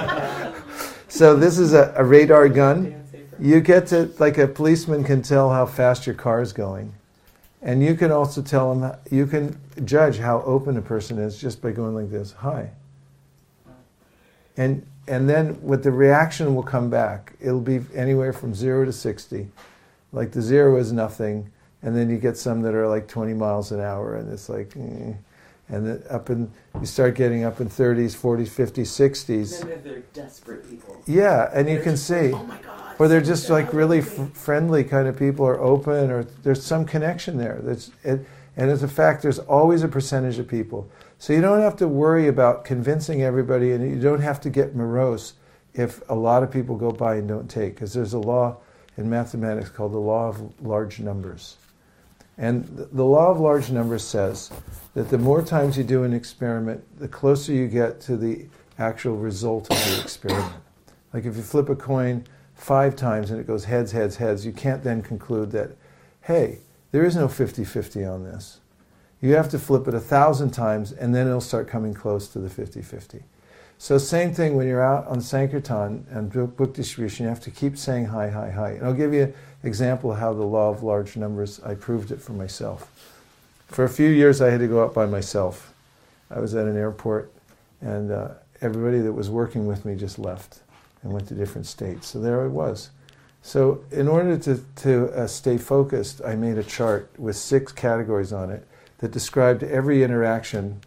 So 1.20 1.36
this 1.36 1.60
is 1.60 1.74
a, 1.74 1.94
a 1.98 2.04
radar 2.06 2.48
gun. 2.48 3.04
You 3.40 3.60
get 3.60 3.88
to, 3.88 4.10
like 4.20 4.38
a 4.38 4.48
policeman 4.48 5.04
can 5.04 5.22
tell 5.22 5.50
how 5.50 5.66
fast 5.66 6.06
your 6.06 6.16
car 6.16 6.42
is 6.42 6.54
going. 6.54 6.94
And 7.62 7.84
you 7.84 7.96
can 7.96 8.10
also 8.10 8.42
tell 8.42 8.74
them, 8.74 8.96
you 9.12 9.28
can 9.28 9.60
judge 9.84 10.18
how 10.18 10.42
open 10.44 10.78
a 10.78 10.82
person 10.82 11.18
is 11.18 11.38
just 11.38 11.62
by 11.62 11.72
going 11.72 11.94
like 11.94 12.10
this, 12.10 12.32
hi. 12.32 12.70
And, 14.56 14.88
and 15.10 15.30
then 15.30 15.56
what 15.62 15.84
the 15.84 15.92
reaction 15.92 16.56
will 16.56 16.64
come 16.64 16.90
back. 16.90 17.34
It'll 17.42 17.60
be 17.60 17.82
anywhere 17.94 18.32
from 18.32 18.56
zero 18.56 18.86
to 18.86 18.94
60. 18.94 19.50
Like 20.14 20.32
the 20.32 20.42
zero 20.42 20.78
is 20.78 20.94
nothing. 20.94 21.52
And 21.82 21.98
then 21.98 22.10
you 22.10 22.16
get 22.16 22.38
some 22.38 22.62
that 22.62 22.74
are 22.74 22.88
like 22.88 23.10
20 23.10 23.34
miles 23.34 23.74
an 23.74 23.82
hour 23.82 24.16
and 24.16 24.32
it's 24.32 24.48
like, 24.48 24.72
eh. 24.78 25.16
And 25.70 25.86
then 25.86 26.04
up 26.10 26.30
in, 26.30 26.52
you 26.80 26.86
start 26.86 27.16
getting 27.16 27.44
up 27.44 27.62
in 27.62 27.70
30s, 27.70 28.16
40s, 28.16 28.50
50s, 28.50 28.88
60s. 28.88 29.62
And 29.62 29.72
then 29.72 29.82
they're 29.84 30.00
desperate 30.14 30.70
people. 30.70 31.02
Yeah, 31.06 31.50
and 31.54 31.70
you 31.70 31.76
They're 31.76 31.84
can 31.84 31.94
just 31.94 32.08
see. 32.08 32.34
Oh 32.34 32.44
my 32.44 32.58
God. 32.58 32.96
Or 32.98 33.08
they're 33.08 33.22
just 33.22 33.50
like 33.50 33.72
really 33.72 34.00
f- 34.00 34.32
friendly 34.34 34.84
kind 34.84 35.08
of 35.08 35.18
people, 35.18 35.46
or 35.46 35.60
open, 35.60 36.12
or 36.12 36.24
there's 36.44 36.66
some 36.66 36.86
connection 36.86 37.38
there. 37.38 37.60
That's 37.64 37.92
it, 38.04 38.26
and 38.58 38.70
as 38.70 38.84
a 38.84 38.90
fact, 38.90 39.22
there's 39.22 39.40
always 39.40 39.84
a 39.84 39.88
percentage 39.88 40.38
of 40.38 40.48
people. 40.48 40.90
So 41.18 41.32
you 41.32 41.40
don't 41.40 41.62
have 41.62 41.78
to 41.78 41.88
worry 41.88 42.28
about 42.28 42.66
convincing 42.66 43.22
everybody, 43.22 43.72
and 43.72 43.90
you 43.90 44.02
don't 44.02 44.22
have 44.22 44.42
to 44.42 44.50
get 44.50 44.76
morose 44.76 45.34
if 45.74 46.02
a 46.10 46.16
lot 46.16 46.44
of 46.44 46.52
people 46.52 46.76
go 46.76 46.92
by 46.92 47.16
and 47.16 47.28
don't 47.28 47.50
take, 47.50 47.76
because 47.76 47.94
there's 47.94 48.14
a 48.14 48.20
law 48.20 48.58
in 48.98 49.10
mathematics 49.10 49.70
called 49.70 49.94
the 49.94 49.98
law 49.98 50.28
of 50.28 50.62
large 50.62 51.00
numbers. 51.00 51.56
And 52.40 52.66
the 52.94 53.04
law 53.04 53.30
of 53.30 53.40
large 53.42 53.70
numbers 53.70 54.04
says 54.04 54.50
that 54.94 55.10
the 55.10 55.18
more 55.18 55.42
times 55.42 55.78
you 55.78 55.84
do 55.84 56.06
an 56.06 56.14
experiment, 56.14 56.82
the 56.98 57.08
closer 57.10 57.52
you 57.52 57.68
get 57.68 58.00
to 58.02 58.16
the 58.16 58.46
actual 58.80 59.18
result 59.18 59.70
of 59.70 59.78
the 59.78 60.02
experiment. 60.02 60.54
Like 61.14 61.26
if 61.26 61.36
you 61.36 61.44
flip 61.44 61.68
a 61.68 61.76
coin 61.76 62.24
five 62.56 62.96
times 62.96 63.30
and 63.30 63.42
it 63.42 63.46
goes 63.46 63.66
heads, 63.66 63.92
heads, 63.92 64.16
heads, 64.16 64.46
you 64.46 64.54
can't 64.54 64.84
then 64.84 65.02
conclude 65.02 65.52
that, 65.52 65.72
hey, 66.22 66.60
there 66.92 67.04
is 67.04 67.14
no 67.14 67.28
50 67.28 67.66
50 67.66 68.06
on 68.06 68.24
this. 68.24 68.62
You 69.22 69.36
have 69.36 69.50
to 69.50 69.60
flip 69.60 69.86
it 69.90 69.94
a 69.94 70.00
thousand 70.00 70.52
times 70.52 70.94
and 70.94 71.14
then 71.14 71.28
it'll 71.28 71.42
start 71.42 71.68
coming 71.68 71.94
close 71.94 72.30
to 72.30 72.40
the 72.40 72.50
50 72.50 72.82
50. 72.82 73.24
So 73.82 73.98
same 73.98 74.34
thing 74.34 74.58
when 74.58 74.68
you're 74.68 74.84
out 74.84 75.08
on 75.08 75.22
Sankirtan 75.22 76.06
and 76.12 76.30
book 76.30 76.74
distribution, 76.74 77.24
you 77.24 77.30
have 77.30 77.40
to 77.40 77.50
keep 77.50 77.78
saying 77.78 78.08
hi, 78.08 78.30
hi, 78.30 78.52
hi. 78.52 78.72
And 78.72 78.86
I'll 78.86 78.94
give 78.94 79.14
you 79.14 79.24
an 79.24 79.34
example 79.64 80.12
of 80.12 80.20
how 80.20 80.34
the 80.34 80.44
law 80.44 80.70
of 80.70 80.84
large 80.84 81.16
numbers, 81.16 81.62
I 81.64 81.76
proved 81.76 82.12
it 82.12 82.22
for 82.22 82.34
myself. 82.34 82.92
For 83.68 83.86
a 83.86 83.90
few 83.90 84.10
years, 84.10 84.42
I 84.42 84.50
had 84.50 84.60
to 84.60 84.68
go 84.68 84.84
out 84.84 84.94
by 84.94 85.06
myself. 85.06 85.74
I 86.30 86.42
was 86.42 86.56
at 86.56 86.68
an 86.68 86.76
airport, 86.76 87.32
and 87.80 88.12
uh, 88.12 88.32
everybody 88.60 89.00
that 89.00 89.14
was 89.14 89.30
working 89.30 89.66
with 89.66 89.86
me 89.86 89.96
just 89.96 90.20
left 90.20 90.60
and 91.02 91.14
went 91.14 91.30
to 91.30 91.34
different 91.34 91.66
states. 91.66 92.10
So 92.10 92.20
there 92.20 92.44
I 92.44 92.48
was. 92.48 92.90
So 93.44 93.86
in 93.92 94.10
order 94.10 94.38
to, 94.40 94.58
to 94.76 95.08
uh, 95.14 95.26
stay 95.26 95.58
focused, 95.58 96.22
I 96.26 96.36
made 96.36 96.58
a 96.58 96.64
chart 96.64 97.10
with 97.18 97.38
six 97.38 97.72
categories 97.72 98.34
on 98.34 98.50
it 98.52 98.68
that 98.98 99.12
described 99.12 99.64
every 99.64 100.04
interaction 100.04 100.82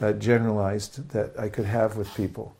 uh, 0.00 0.12
generalized 0.12 1.10
that 1.10 1.38
I 1.38 1.48
could 1.48 1.64
have 1.64 1.96
with 1.96 2.14
people, 2.14 2.54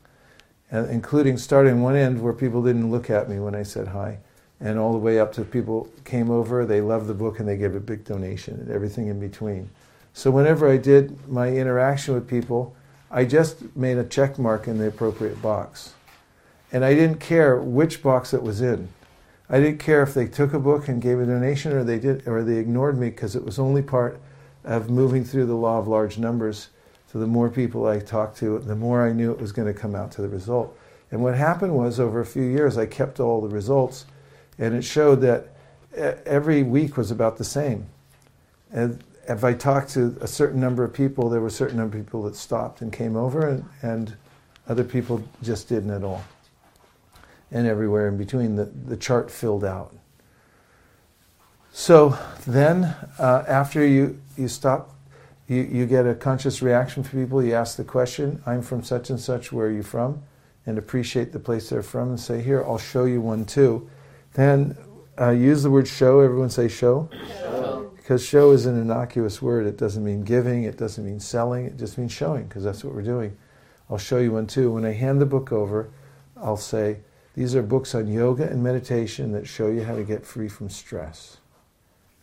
and 0.70 0.90
including 0.90 1.36
starting 1.38 1.82
one 1.82 1.96
end 1.96 2.22
where 2.22 2.32
people 2.32 2.62
didn't 2.62 2.90
look 2.90 3.10
at 3.10 3.28
me 3.28 3.38
when 3.38 3.54
I 3.54 3.62
said 3.62 3.88
hi, 3.88 4.18
and 4.60 4.78
all 4.78 4.92
the 4.92 4.98
way 4.98 5.20
up 5.20 5.32
to 5.34 5.44
people 5.44 5.88
came 6.04 6.30
over, 6.30 6.64
they 6.64 6.80
loved 6.80 7.06
the 7.06 7.14
book, 7.14 7.38
and 7.38 7.48
they 7.48 7.56
gave 7.56 7.74
a 7.74 7.80
big 7.80 8.04
donation, 8.04 8.54
and 8.54 8.70
everything 8.70 9.08
in 9.08 9.20
between. 9.20 9.70
So 10.14 10.30
whenever 10.30 10.68
I 10.68 10.78
did 10.78 11.28
my 11.28 11.50
interaction 11.50 12.14
with 12.14 12.26
people, 12.26 12.74
I 13.10 13.24
just 13.24 13.76
made 13.76 13.98
a 13.98 14.04
check 14.04 14.38
mark 14.38 14.66
in 14.66 14.78
the 14.78 14.88
appropriate 14.88 15.40
box. 15.42 15.92
And 16.72 16.84
I 16.84 16.94
didn't 16.94 17.20
care 17.20 17.58
which 17.58 18.02
box 18.02 18.34
it 18.34 18.42
was 18.42 18.60
in. 18.60 18.88
I 19.48 19.60
didn't 19.60 19.78
care 19.78 20.02
if 20.02 20.14
they 20.14 20.26
took 20.26 20.52
a 20.52 20.58
book 20.58 20.88
and 20.88 21.00
gave 21.00 21.20
a 21.20 21.26
donation 21.26 21.72
or 21.72 21.84
they 21.84 21.98
did 21.98 22.26
or 22.26 22.42
they 22.42 22.56
ignored 22.56 22.98
me 22.98 23.10
because 23.10 23.36
it 23.36 23.44
was 23.44 23.58
only 23.58 23.82
part 23.82 24.20
of 24.64 24.90
moving 24.90 25.24
through 25.24 25.46
the 25.46 25.54
law 25.54 25.78
of 25.78 25.86
large 25.86 26.18
numbers. 26.18 26.68
So 27.16 27.20
the 27.20 27.26
more 27.26 27.48
people 27.48 27.86
I 27.86 27.98
talked 27.98 28.36
to, 28.40 28.58
the 28.58 28.76
more 28.76 29.08
I 29.08 29.10
knew 29.10 29.32
it 29.32 29.40
was 29.40 29.50
going 29.50 29.72
to 29.72 29.80
come 29.80 29.94
out 29.94 30.12
to 30.12 30.20
the 30.20 30.28
result. 30.28 30.78
And 31.10 31.22
what 31.22 31.34
happened 31.34 31.74
was 31.74 31.98
over 31.98 32.20
a 32.20 32.26
few 32.26 32.42
years 32.42 32.76
I 32.76 32.84
kept 32.84 33.20
all 33.20 33.40
the 33.40 33.48
results 33.48 34.04
and 34.58 34.74
it 34.74 34.82
showed 34.82 35.22
that 35.22 35.48
every 35.94 36.62
week 36.62 36.98
was 36.98 37.10
about 37.10 37.38
the 37.38 37.44
same. 37.44 37.86
And 38.70 39.02
if 39.26 39.44
I 39.44 39.54
talked 39.54 39.88
to 39.94 40.14
a 40.20 40.26
certain 40.26 40.60
number 40.60 40.84
of 40.84 40.92
people, 40.92 41.30
there 41.30 41.40
were 41.40 41.46
a 41.46 41.50
certain 41.50 41.78
number 41.78 41.96
of 41.96 42.04
people 42.04 42.22
that 42.24 42.36
stopped 42.36 42.82
and 42.82 42.92
came 42.92 43.16
over, 43.16 43.48
and, 43.48 43.64
and 43.80 44.14
other 44.68 44.84
people 44.84 45.26
just 45.42 45.70
didn't 45.70 45.92
at 45.92 46.04
all. 46.04 46.22
And 47.50 47.66
everywhere 47.66 48.08
in 48.08 48.18
between, 48.18 48.56
the, 48.56 48.66
the 48.66 48.98
chart 48.98 49.30
filled 49.30 49.64
out. 49.64 49.94
So 51.72 52.18
then, 52.46 52.94
uh, 53.18 53.44
after 53.48 53.86
you, 53.86 54.20
you 54.36 54.48
stop, 54.48 54.95
you, 55.48 55.62
you 55.62 55.86
get 55.86 56.06
a 56.06 56.14
conscious 56.14 56.60
reaction 56.60 57.02
from 57.02 57.20
people, 57.20 57.42
you 57.42 57.54
ask 57.54 57.76
the 57.76 57.84
question, 57.84 58.42
I'm 58.46 58.62
from 58.62 58.82
such 58.82 59.10
and 59.10 59.20
such, 59.20 59.52
where 59.52 59.68
are 59.68 59.72
you 59.72 59.82
from? 59.82 60.22
And 60.66 60.78
appreciate 60.78 61.32
the 61.32 61.38
place 61.38 61.68
they're 61.68 61.82
from, 61.82 62.08
and 62.08 62.20
say, 62.20 62.42
Here, 62.42 62.64
I'll 62.64 62.78
show 62.78 63.04
you 63.04 63.20
one 63.20 63.44
too. 63.44 63.88
Then 64.34 64.76
uh, 65.20 65.30
use 65.30 65.62
the 65.62 65.70
word 65.70 65.86
show, 65.86 66.20
everyone 66.20 66.50
say 66.50 66.66
show. 66.66 67.08
So, 67.40 67.92
Because 67.96 68.24
show 68.24 68.50
is 68.50 68.66
an 68.66 68.78
innocuous 68.80 69.40
word. 69.40 69.66
It 69.66 69.76
doesn't 69.76 70.04
mean 70.04 70.22
giving, 70.24 70.64
it 70.64 70.76
doesn't 70.76 71.04
mean 71.04 71.20
selling, 71.20 71.66
it 71.66 71.76
just 71.76 71.96
means 71.96 72.10
showing, 72.10 72.48
because 72.48 72.64
that's 72.64 72.82
what 72.82 72.94
we're 72.94 73.02
doing. 73.02 73.36
I'll 73.88 73.98
show 73.98 74.18
you 74.18 74.32
one 74.32 74.48
too. 74.48 74.72
When 74.72 74.84
I 74.84 74.92
hand 74.92 75.20
the 75.20 75.26
book 75.26 75.52
over, 75.52 75.90
I'll 76.36 76.56
say, 76.56 76.98
These 77.34 77.54
are 77.54 77.62
books 77.62 77.94
on 77.94 78.08
yoga 78.08 78.48
and 78.48 78.64
meditation 78.64 79.30
that 79.32 79.46
show 79.46 79.68
you 79.68 79.84
how 79.84 79.94
to 79.94 80.02
get 80.02 80.26
free 80.26 80.48
from 80.48 80.68
stress. 80.68 81.36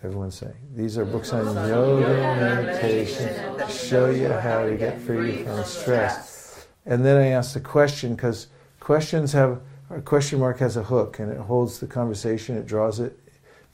Everyone 0.03 0.31
say, 0.31 0.51
These 0.75 0.97
are 0.97 1.05
books 1.05 1.31
on 1.31 1.45
yoga 1.69 2.05
and 2.05 2.65
meditation 2.65 3.69
show 3.69 4.09
you 4.09 4.27
how 4.27 4.65
to 4.65 4.75
get 4.75 4.99
free 4.99 5.43
from 5.43 5.63
stress. 5.63 6.67
And 6.85 7.05
then 7.05 7.15
I 7.15 7.27
ask 7.27 7.53
the 7.53 7.61
question, 7.61 8.13
because 8.15 8.47
questions 8.81 9.31
have, 9.31 9.61
a 9.89 10.01
question 10.01 10.39
mark 10.39 10.59
has 10.59 10.75
a 10.75 10.83
hook 10.83 11.19
and 11.19 11.31
it 11.31 11.37
holds 11.37 11.79
the 11.79 11.87
conversation, 11.87 12.57
it 12.57 12.65
draws 12.65 12.99
it 12.99 13.17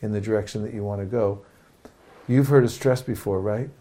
in 0.02 0.12
the 0.12 0.22
direction 0.22 0.62
that 0.62 0.72
you 0.72 0.84
want 0.84 1.02
to 1.02 1.06
go. 1.06 1.44
You've 2.28 2.48
heard 2.48 2.64
of 2.64 2.72
stress 2.72 3.02
before, 3.02 3.42
right? 3.42 3.70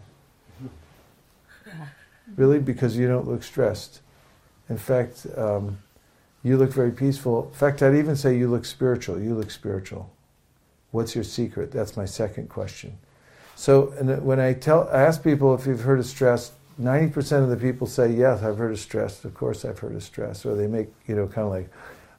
Really? 2.35 2.59
Because 2.59 2.95
you 2.95 3.07
don't 3.07 3.27
look 3.27 3.41
stressed. 3.41 4.01
In 4.69 4.77
fact, 4.77 5.25
um, 5.35 5.79
you 6.43 6.57
look 6.57 6.71
very 6.71 6.91
peaceful. 6.91 7.47
In 7.47 7.53
fact, 7.53 7.81
I'd 7.81 7.95
even 7.95 8.15
say 8.15 8.37
you 8.37 8.47
look 8.47 8.65
spiritual. 8.65 9.19
You 9.19 9.33
look 9.33 9.49
spiritual. 9.49 10.11
What's 10.91 11.15
your 11.15 11.23
secret? 11.23 11.71
That's 11.71 11.95
my 11.95 12.05
second 12.05 12.49
question. 12.49 12.97
So 13.55 13.93
and 13.99 14.23
when 14.23 14.39
I 14.39 14.53
tell, 14.53 14.89
I 14.89 15.01
ask 15.01 15.23
people 15.23 15.53
if 15.53 15.65
you've 15.65 15.81
heard 15.81 15.99
of 15.99 16.05
stress, 16.05 16.53
90% 16.81 17.43
of 17.43 17.49
the 17.49 17.57
people 17.57 17.85
say, 17.87 18.11
yes, 18.11 18.41
I've 18.41 18.57
heard 18.57 18.71
of 18.71 18.79
stress. 18.79 19.25
Of 19.25 19.33
course 19.33 19.65
I've 19.65 19.79
heard 19.79 19.95
of 19.95 20.03
stress. 20.03 20.45
Or 20.45 20.55
they 20.55 20.67
make, 20.67 20.87
you 21.07 21.15
know, 21.15 21.27
kind 21.27 21.45
of 21.45 21.51
like, 21.51 21.69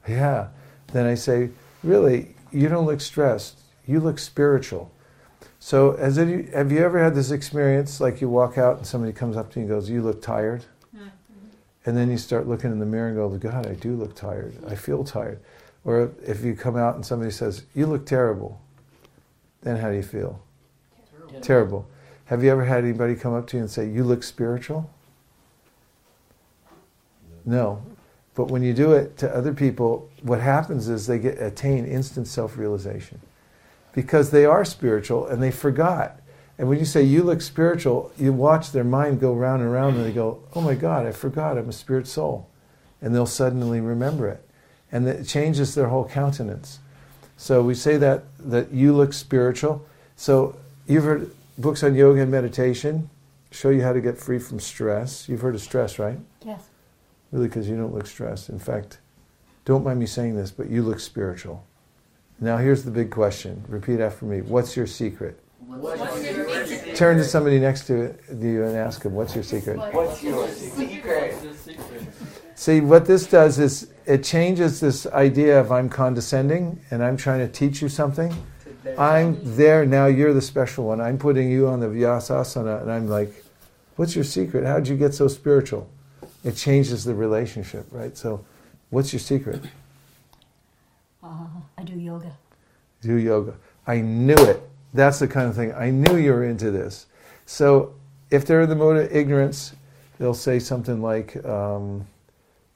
yeah. 0.07 0.49
Then 0.93 1.07
I 1.07 1.15
say, 1.15 1.49
really, 1.83 2.35
you 2.51 2.69
don't 2.69 2.85
look 2.85 3.01
stressed. 3.01 3.59
You 3.87 3.99
look 3.99 4.19
spiritual. 4.19 4.91
So, 5.59 5.95
has 5.97 6.17
any, 6.17 6.49
have 6.51 6.71
you 6.71 6.79
ever 6.79 7.03
had 7.03 7.15
this 7.15 7.31
experience 7.31 7.99
like 7.99 8.21
you 8.21 8.29
walk 8.29 8.57
out 8.57 8.77
and 8.77 8.85
somebody 8.85 9.13
comes 9.13 9.37
up 9.37 9.51
to 9.53 9.59
you 9.59 9.65
and 9.65 9.69
goes, 9.69 9.89
You 9.89 10.01
look 10.01 10.21
tired? 10.21 10.65
And 11.85 11.97
then 11.97 12.11
you 12.11 12.17
start 12.17 12.47
looking 12.47 12.71
in 12.71 12.79
the 12.79 12.85
mirror 12.85 13.07
and 13.07 13.17
go, 13.17 13.29
God, 13.29 13.65
I 13.67 13.73
do 13.73 13.95
look 13.95 14.15
tired. 14.15 14.55
I 14.67 14.75
feel 14.75 15.03
tired. 15.03 15.39
Or 15.83 16.11
if 16.25 16.43
you 16.43 16.55
come 16.55 16.77
out 16.77 16.95
and 16.95 17.05
somebody 17.05 17.31
says, 17.31 17.63
You 17.73 17.87
look 17.87 18.05
terrible, 18.05 18.61
then 19.61 19.77
how 19.77 19.89
do 19.89 19.95
you 19.95 20.03
feel? 20.03 20.41
yeah. 21.31 21.39
Terrible. 21.39 21.87
Have 22.25 22.43
you 22.43 22.51
ever 22.51 22.65
had 22.65 22.83
anybody 22.83 23.15
come 23.15 23.33
up 23.33 23.47
to 23.47 23.57
you 23.57 23.61
and 23.61 23.71
say, 23.71 23.89
You 23.89 24.03
look 24.03 24.23
spiritual? 24.23 24.89
No. 27.45 27.81
But 28.35 28.49
when 28.49 28.63
you 28.63 28.73
do 28.73 28.93
it 28.93 29.17
to 29.17 29.35
other 29.35 29.53
people, 29.53 30.09
what 30.21 30.39
happens 30.39 30.87
is 30.87 31.07
they 31.07 31.19
get 31.19 31.41
attain 31.41 31.85
instant 31.85 32.27
self-realization. 32.27 33.19
Because 33.93 34.31
they 34.31 34.45
are 34.45 34.63
spiritual 34.63 35.27
and 35.27 35.43
they 35.43 35.51
forgot. 35.51 36.21
And 36.57 36.69
when 36.69 36.79
you 36.79 36.85
say 36.85 37.03
you 37.03 37.23
look 37.23 37.41
spiritual, 37.41 38.11
you 38.17 38.31
watch 38.31 38.71
their 38.71 38.83
mind 38.83 39.19
go 39.19 39.33
round 39.33 39.61
and 39.61 39.71
round 39.71 39.97
and 39.97 40.05
they 40.05 40.13
go, 40.13 40.43
Oh 40.53 40.61
my 40.61 40.75
God, 40.75 41.05
I 41.05 41.11
forgot 41.11 41.57
I'm 41.57 41.67
a 41.67 41.73
spirit 41.73 42.07
soul. 42.07 42.47
And 43.01 43.13
they'll 43.13 43.25
suddenly 43.25 43.81
remember 43.81 44.29
it. 44.29 44.47
And 44.91 45.07
it 45.07 45.25
changes 45.25 45.75
their 45.75 45.87
whole 45.87 46.05
countenance. 46.07 46.79
So 47.37 47.61
we 47.63 47.73
say 47.73 47.97
that 47.97 48.23
that 48.39 48.71
you 48.71 48.93
look 48.93 49.13
spiritual. 49.13 49.85
So 50.15 50.55
you've 50.87 51.03
heard 51.03 51.31
books 51.57 51.83
on 51.83 51.95
yoga 51.95 52.21
and 52.21 52.31
meditation 52.31 53.09
show 53.51 53.69
you 53.69 53.81
how 53.81 53.93
to 53.93 54.01
get 54.01 54.17
free 54.17 54.39
from 54.39 54.59
stress. 54.59 55.27
You've 55.27 55.41
heard 55.41 55.55
of 55.55 55.61
stress, 55.61 55.99
right? 55.99 56.19
Yes. 56.45 56.69
Really, 57.31 57.47
because 57.47 57.69
you 57.69 57.77
don't 57.77 57.93
look 57.93 58.07
stressed. 58.07 58.49
In 58.49 58.59
fact, 58.59 58.99
don't 59.65 59.83
mind 59.83 59.99
me 59.99 60.05
saying 60.05 60.35
this, 60.35 60.51
but 60.51 60.69
you 60.69 60.81
look 60.81 60.99
spiritual. 60.99 61.65
Now, 62.39 62.57
here's 62.57 62.83
the 62.83 62.91
big 62.91 63.11
question. 63.11 63.63
Repeat 63.67 63.99
after 63.99 64.25
me. 64.25 64.41
What's 64.41 64.75
your 64.75 64.87
secret? 64.87 65.39
Turn 66.95 67.17
to 67.17 67.23
somebody 67.23 67.59
next 67.59 67.87
to 67.87 68.15
you 68.29 68.63
and 68.63 68.75
ask 68.75 69.03
them, 69.03 69.13
What's 69.13 69.35
your 69.35 69.43
secret? 69.43 69.77
What's 69.77 70.23
your 70.23 70.47
secret? 70.49 71.33
What's 71.33 71.43
your 71.43 71.53
secret? 71.53 72.07
See, 72.55 72.81
what 72.81 73.05
this 73.05 73.27
does 73.27 73.59
is 73.59 73.91
it 74.11 74.25
changes 74.25 74.81
this 74.81 75.07
idea 75.07 75.57
of 75.57 75.71
I'm 75.71 75.87
condescending 75.87 76.77
and 76.91 77.01
I'm 77.01 77.15
trying 77.15 77.39
to 77.39 77.47
teach 77.47 77.81
you 77.81 77.87
something. 77.87 78.35
I'm 78.97 79.39
there 79.55 79.85
now. 79.85 80.07
You're 80.07 80.33
the 80.33 80.41
special 80.41 80.83
one. 80.83 80.99
I'm 80.99 81.17
putting 81.17 81.49
you 81.49 81.67
on 81.67 81.79
the 81.79 81.87
Vyasasana, 81.87 82.81
and 82.81 82.91
I'm 82.91 83.07
like, 83.07 83.31
"What's 83.95 84.13
your 84.13 84.25
secret? 84.25 84.65
How'd 84.65 84.87
you 84.87 84.97
get 84.97 85.13
so 85.13 85.29
spiritual?" 85.29 85.87
It 86.43 86.57
changes 86.57 87.05
the 87.05 87.15
relationship, 87.15 87.85
right? 87.89 88.17
So, 88.17 88.43
what's 88.89 89.13
your 89.13 89.21
secret? 89.21 89.61
Uh, 91.23 91.45
I 91.77 91.83
do 91.83 91.97
yoga. 91.97 92.35
Do 93.01 93.15
yoga. 93.15 93.53
I 93.87 94.01
knew 94.01 94.33
it. 94.33 94.61
That's 94.93 95.19
the 95.19 95.27
kind 95.27 95.47
of 95.47 95.55
thing. 95.55 95.73
I 95.73 95.89
knew 95.89 96.17
you 96.17 96.33
were 96.33 96.43
into 96.43 96.69
this. 96.69 97.05
So, 97.45 97.93
if 98.29 98.45
they're 98.45 98.63
in 98.63 98.69
the 98.69 98.75
mode 98.75 98.97
of 98.97 99.15
ignorance, 99.15 99.73
they'll 100.19 100.33
say 100.33 100.59
something 100.59 101.01
like, 101.01 101.45
um, 101.45 102.05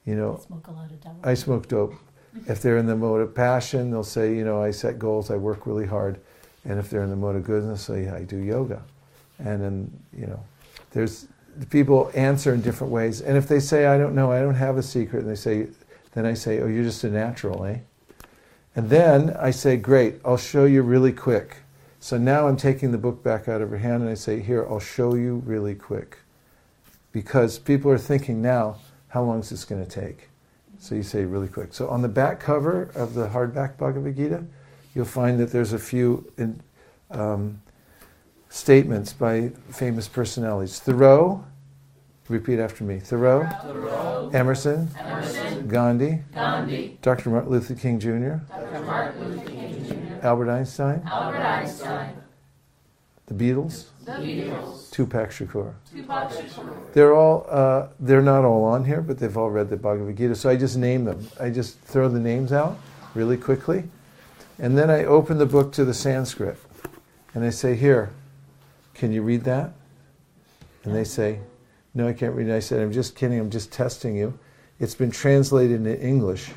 "You 0.06 0.14
I 0.14 0.16
know, 0.16 0.40
smoke 0.46 0.66
a 0.68 0.70
lot 0.70 0.90
of 0.90 1.00
dope. 1.00 1.26
I 1.26 1.34
smoke 1.34 1.68
dope." 1.68 1.94
If 2.48 2.60
they're 2.60 2.76
in 2.76 2.84
the 2.84 2.94
mode 2.94 3.22
of 3.22 3.34
passion, 3.34 3.90
they'll 3.90 4.04
say, 4.04 4.36
you 4.36 4.44
know, 4.44 4.62
I 4.62 4.70
set 4.70 4.98
goals, 4.98 5.30
I 5.30 5.36
work 5.36 5.66
really 5.66 5.86
hard. 5.86 6.20
And 6.66 6.78
if 6.78 6.90
they're 6.90 7.02
in 7.02 7.08
the 7.08 7.16
mode 7.16 7.34
of 7.34 7.44
goodness, 7.44 7.86
they 7.86 8.04
say, 8.04 8.10
I 8.10 8.24
do 8.24 8.36
yoga. 8.36 8.82
And 9.38 9.62
then, 9.62 9.90
you 10.14 10.26
know, 10.26 10.44
there's 10.90 11.28
people 11.70 12.10
answer 12.14 12.52
in 12.52 12.60
different 12.60 12.92
ways. 12.92 13.22
And 13.22 13.38
if 13.38 13.48
they 13.48 13.60
say, 13.60 13.86
I 13.86 13.96
don't 13.96 14.14
know, 14.14 14.32
I 14.32 14.40
don't 14.40 14.54
have 14.54 14.76
a 14.76 14.82
secret, 14.82 15.20
and 15.20 15.30
they 15.30 15.34
say, 15.34 15.68
then 16.12 16.26
I 16.26 16.34
say, 16.34 16.60
oh, 16.60 16.66
you're 16.66 16.84
just 16.84 17.04
a 17.04 17.10
natural, 17.10 17.64
eh? 17.64 17.78
And 18.74 18.90
then 18.90 19.34
I 19.38 19.50
say, 19.50 19.76
great, 19.76 20.20
I'll 20.24 20.36
show 20.36 20.64
you 20.64 20.82
really 20.82 21.12
quick. 21.12 21.58
So 22.00 22.18
now 22.18 22.46
I'm 22.46 22.56
taking 22.56 22.92
the 22.92 22.98
book 22.98 23.22
back 23.22 23.48
out 23.48 23.62
of 23.62 23.70
her 23.70 23.78
hand 23.78 24.02
and 24.02 24.10
I 24.10 24.14
say, 24.14 24.40
here, 24.40 24.66
I'll 24.68 24.80
show 24.80 25.14
you 25.14 25.42
really 25.46 25.74
quick. 25.74 26.18
Because 27.10 27.58
people 27.58 27.90
are 27.90 27.98
thinking 27.98 28.42
now, 28.42 28.76
how 29.08 29.22
long 29.22 29.40
is 29.40 29.50
this 29.50 29.64
going 29.64 29.84
to 29.84 29.90
take? 29.90 30.28
So 30.78 30.94
you 30.94 31.02
say 31.02 31.24
really 31.24 31.48
quick. 31.48 31.72
So 31.72 31.88
on 31.88 32.02
the 32.02 32.08
back 32.08 32.40
cover 32.40 32.90
of 32.94 33.14
the 33.14 33.28
hardback 33.28 33.78
Bhagavad 33.78 34.16
Gita, 34.16 34.44
you'll 34.94 35.04
find 35.04 35.40
that 35.40 35.50
there's 35.50 35.72
a 35.72 35.78
few 35.78 36.30
in, 36.36 36.60
um, 37.10 37.62
statements 38.48 39.12
by 39.12 39.50
famous 39.70 40.08
personalities. 40.08 40.78
Thoreau, 40.78 41.44
Repeat 42.28 42.58
after 42.58 42.82
me. 42.82 42.98
Thoreau, 42.98 43.46
Thoreau, 43.62 44.30
Emerson, 44.34 44.88
Emerson, 44.98 45.68
Gandhi, 45.68 46.22
Gandhi, 46.34 46.98
Dr. 47.00 47.30
Martin 47.30 47.50
Luther 47.50 47.74
King 47.76 48.00
Jr., 48.00 48.08
Dr. 48.48 48.80
Martin 48.84 49.30
Luther 49.30 49.48
King 49.48 49.86
Jr., 49.86 50.26
Albert 50.26 50.50
Einstein, 50.50 51.02
Albert 51.06 51.36
Einstein, 51.36 52.16
the 53.26 53.34
Beatles, 53.34 53.86
The 54.06 54.12
Beatles, 54.12 54.88
Tupac 54.92 55.30
Shakur. 55.30 55.74
Tupac 55.92 56.30
Shakur. 56.30 56.92
They're 56.92 57.12
all, 57.12 57.44
uh, 57.50 57.88
they're 57.98 58.22
not 58.22 58.44
all 58.44 58.62
on 58.62 58.84
here, 58.84 59.00
but 59.00 59.18
they've 59.18 59.36
all 59.36 59.50
read 59.50 59.68
the 59.68 59.76
Bhagavad 59.76 60.16
Gita. 60.16 60.36
So 60.36 60.48
I 60.48 60.54
just 60.54 60.76
name 60.76 61.04
them. 61.04 61.26
I 61.40 61.50
just 61.50 61.80
throw 61.80 62.08
the 62.08 62.20
names 62.20 62.52
out 62.52 62.78
really 63.16 63.36
quickly. 63.36 63.82
And 64.60 64.78
then 64.78 64.90
I 64.90 65.04
open 65.06 65.38
the 65.38 65.46
book 65.46 65.72
to 65.72 65.84
the 65.84 65.92
Sanskrit. 65.92 66.56
And 67.34 67.44
I 67.44 67.50
say, 67.50 67.74
Here, 67.74 68.10
can 68.94 69.12
you 69.12 69.22
read 69.22 69.42
that? 69.42 69.72
And 70.84 70.94
they 70.94 71.04
say, 71.04 71.40
No, 71.92 72.06
I 72.06 72.12
can't 72.12 72.32
read 72.32 72.46
it. 72.46 72.54
I 72.54 72.60
said, 72.60 72.80
I'm 72.80 72.92
just 72.92 73.16
kidding. 73.16 73.40
I'm 73.40 73.50
just 73.50 73.72
testing 73.72 74.16
you. 74.16 74.38
It's 74.78 74.94
been 74.94 75.10
translated 75.10 75.84
into 75.84 76.00
English. 76.00 76.50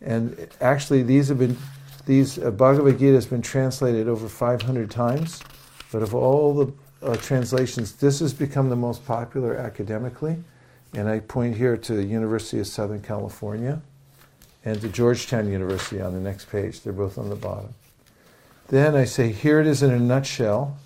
And 0.00 0.48
actually, 0.60 1.04
these 1.04 1.28
have 1.28 1.38
been, 1.38 1.56
these 2.04 2.36
uh, 2.36 2.50
Bhagavad 2.50 2.98
Gita 2.98 3.14
has 3.14 3.26
been 3.26 3.42
translated 3.42 4.08
over 4.08 4.28
500 4.28 4.90
times. 4.90 5.40
But 5.94 6.02
of 6.02 6.12
all 6.12 6.52
the 6.54 6.72
uh, 7.06 7.14
translations, 7.18 7.92
this 7.92 8.18
has 8.18 8.34
become 8.34 8.68
the 8.68 8.74
most 8.74 9.06
popular 9.06 9.56
academically. 9.56 10.36
And 10.92 11.08
I 11.08 11.20
point 11.20 11.56
here 11.56 11.76
to 11.76 11.94
the 11.94 12.02
University 12.02 12.58
of 12.58 12.66
Southern 12.66 13.00
California 13.00 13.80
and 14.64 14.80
to 14.80 14.88
Georgetown 14.88 15.48
University 15.48 16.00
on 16.00 16.12
the 16.12 16.18
next 16.18 16.50
page. 16.50 16.80
They're 16.80 16.92
both 16.92 17.16
on 17.16 17.28
the 17.28 17.36
bottom. 17.36 17.74
Then 18.66 18.96
I 18.96 19.04
say, 19.04 19.30
here 19.30 19.60
it 19.60 19.68
is 19.68 19.84
in 19.84 19.92
a 19.92 19.98
nutshell. 20.00 20.76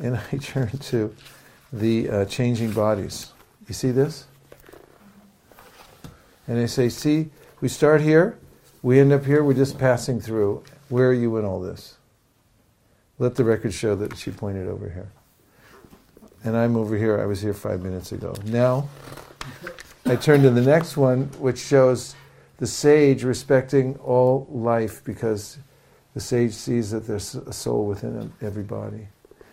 And 0.00 0.16
I 0.32 0.36
turn 0.36 0.68
to 0.68 1.12
the 1.72 2.08
uh, 2.08 2.24
changing 2.26 2.70
bodies. 2.70 3.32
You 3.66 3.74
see 3.74 3.90
this? 3.90 4.26
And 6.46 6.56
I 6.56 6.66
say, 6.66 6.88
see, 6.88 7.30
we 7.60 7.66
start 7.66 8.00
here, 8.00 8.38
we 8.80 9.00
end 9.00 9.10
up 9.10 9.24
here, 9.24 9.42
we're 9.42 9.54
just 9.54 9.76
passing 9.76 10.20
through. 10.20 10.62
Where 10.88 11.08
are 11.08 11.12
you 11.12 11.36
in 11.36 11.44
all 11.44 11.58
this? 11.58 11.96
Let 13.20 13.34
the 13.34 13.44
record 13.44 13.74
show 13.74 13.94
that 13.96 14.16
she 14.16 14.30
pointed 14.30 14.66
over 14.66 14.88
here. 14.88 15.12
And 16.42 16.56
I'm 16.56 16.74
over 16.74 16.96
here, 16.96 17.20
I 17.20 17.26
was 17.26 17.42
here 17.42 17.52
five 17.52 17.82
minutes 17.82 18.12
ago. 18.12 18.34
Now, 18.46 18.88
I 20.06 20.16
turn 20.16 20.40
to 20.42 20.48
the 20.48 20.62
next 20.62 20.96
one, 20.96 21.24
which 21.38 21.58
shows 21.58 22.14
the 22.56 22.66
sage 22.66 23.22
respecting 23.22 23.94
all 23.96 24.46
life 24.50 25.04
because 25.04 25.58
the 26.14 26.20
sage 26.20 26.54
sees 26.54 26.90
that 26.92 27.06
there's 27.06 27.34
a 27.34 27.52
soul 27.52 27.84
within 27.84 28.32
every 28.40 28.62
body. 28.62 29.06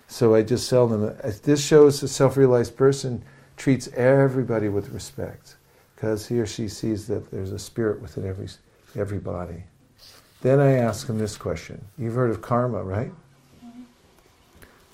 So 0.08 0.34
I 0.34 0.44
just 0.44 0.70
tell 0.70 0.88
them 0.88 1.04
uh, 1.04 1.32
this 1.44 1.62
shows 1.62 2.02
a 2.02 2.08
self 2.08 2.38
realized 2.38 2.78
person 2.78 3.22
treats 3.58 3.90
everybody 3.90 4.70
with 4.70 4.92
respect 4.92 5.58
because 5.94 6.26
he 6.26 6.40
or 6.40 6.46
she 6.46 6.70
sees 6.70 7.06
that 7.08 7.30
there's 7.32 7.52
a 7.52 7.60
spirit 7.60 8.02
within 8.02 8.26
every, 8.26 8.48
every 8.96 9.20
body. 9.20 9.64
Then 10.40 10.62
I 10.62 10.76
ask 10.76 11.06
them 11.06 11.20
this 11.20 11.36
question 11.36 11.84
You've 11.98 12.16
heard 12.16 12.30
of 12.30 12.42
karma, 12.42 12.82
right? 12.82 13.12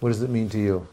What 0.04 0.10
does 0.10 0.22
it 0.22 0.30
mean 0.30 0.50
to 0.50 0.60
you? 0.60 0.86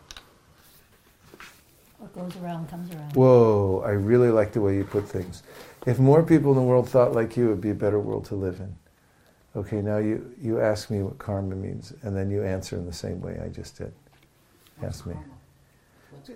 What 1.99 2.15
goes 2.15 2.41
around 2.41 2.71
comes 2.71 2.95
around. 2.95 3.13
Whoa, 3.17 3.83
I 3.85 3.91
really 3.91 4.29
like 4.29 4.53
the 4.53 4.61
way 4.61 4.77
you 4.77 4.85
put 4.85 5.09
things. 5.09 5.43
If 5.85 5.99
more 5.99 6.23
people 6.23 6.53
in 6.53 6.57
the 6.57 6.63
world 6.63 6.89
thought 6.89 7.13
like 7.13 7.37
you, 7.37 7.47
it 7.47 7.49
would 7.49 7.61
be 7.61 7.71
a 7.71 7.75
better 7.75 7.99
world 7.99 8.25
to 8.27 8.37
live 8.37 8.61
in. 8.61 8.73
Okay, 9.57 9.83
now 9.83 9.97
you, 9.97 10.33
you 10.41 10.61
ask 10.61 10.91
me 10.91 11.03
what 11.03 11.19
karma 11.19 11.57
means, 11.57 11.93
and 12.03 12.17
then 12.17 12.31
you 12.31 12.45
answer 12.45 12.77
in 12.77 12.87
the 12.87 12.93
same 12.93 13.21
way 13.21 13.41
I 13.45 13.49
just 13.49 13.77
did. 13.79 13.93
Ask 14.81 15.07
me. 15.07 15.17
what's? 16.13 16.31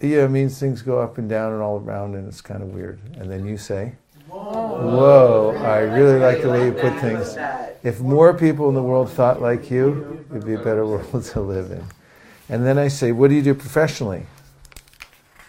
Yeah, 0.00 0.24
it 0.24 0.30
means 0.32 0.58
things 0.58 0.82
go 0.82 0.98
up 0.98 1.18
and 1.18 1.28
down 1.28 1.52
and 1.52 1.62
all 1.62 1.78
around, 1.78 2.16
and 2.16 2.26
it's 2.26 2.40
kind 2.40 2.60
of 2.60 2.74
weird. 2.74 2.98
And 3.18 3.30
then 3.30 3.46
you 3.46 3.56
say, 3.56 3.94
Whoa, 4.26 5.56
I 5.60 5.78
really 5.78 6.18
like 6.18 6.42
the 6.42 6.50
way 6.50 6.64
you 6.64 6.72
put 6.72 6.98
things. 6.98 7.36
If 7.84 8.00
more 8.00 8.34
people 8.34 8.68
in 8.68 8.74
the 8.74 8.82
world 8.82 9.12
thought 9.12 9.40
like 9.40 9.70
you, 9.70 10.26
it 10.28 10.32
would 10.32 10.44
be 10.44 10.54
a 10.54 10.58
better 10.58 10.84
world 10.88 11.22
to 11.22 11.40
live 11.40 11.70
in. 11.70 11.84
And 12.48 12.64
then 12.64 12.78
I 12.78 12.88
say, 12.88 13.12
What 13.12 13.28
do 13.28 13.34
you 13.34 13.42
do 13.42 13.54
professionally? 13.54 14.26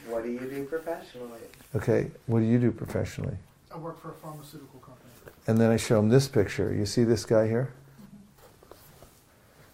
What 0.08 0.24
do 0.24 0.32
you 0.32 0.40
do 0.40 0.64
professionally? 0.66 1.42
Okay, 1.76 2.10
what 2.26 2.40
do 2.40 2.46
you 2.46 2.60
do 2.60 2.72
professionally? 2.72 3.38
I 3.72 3.78
work 3.78 4.02
for 4.02 4.12
a 4.12 4.16
pharmaceutical 4.16 4.80
company. 4.80 5.12
And 5.46 5.60
then 5.60 5.70
I 5.70 5.78
show 5.78 6.00
him 6.00 6.10
this 6.10 6.28
picture. 6.28 6.74
You 6.74 6.86
see 6.86 7.04
this 7.04 7.26
guy 7.26 7.48
here? 7.48 7.74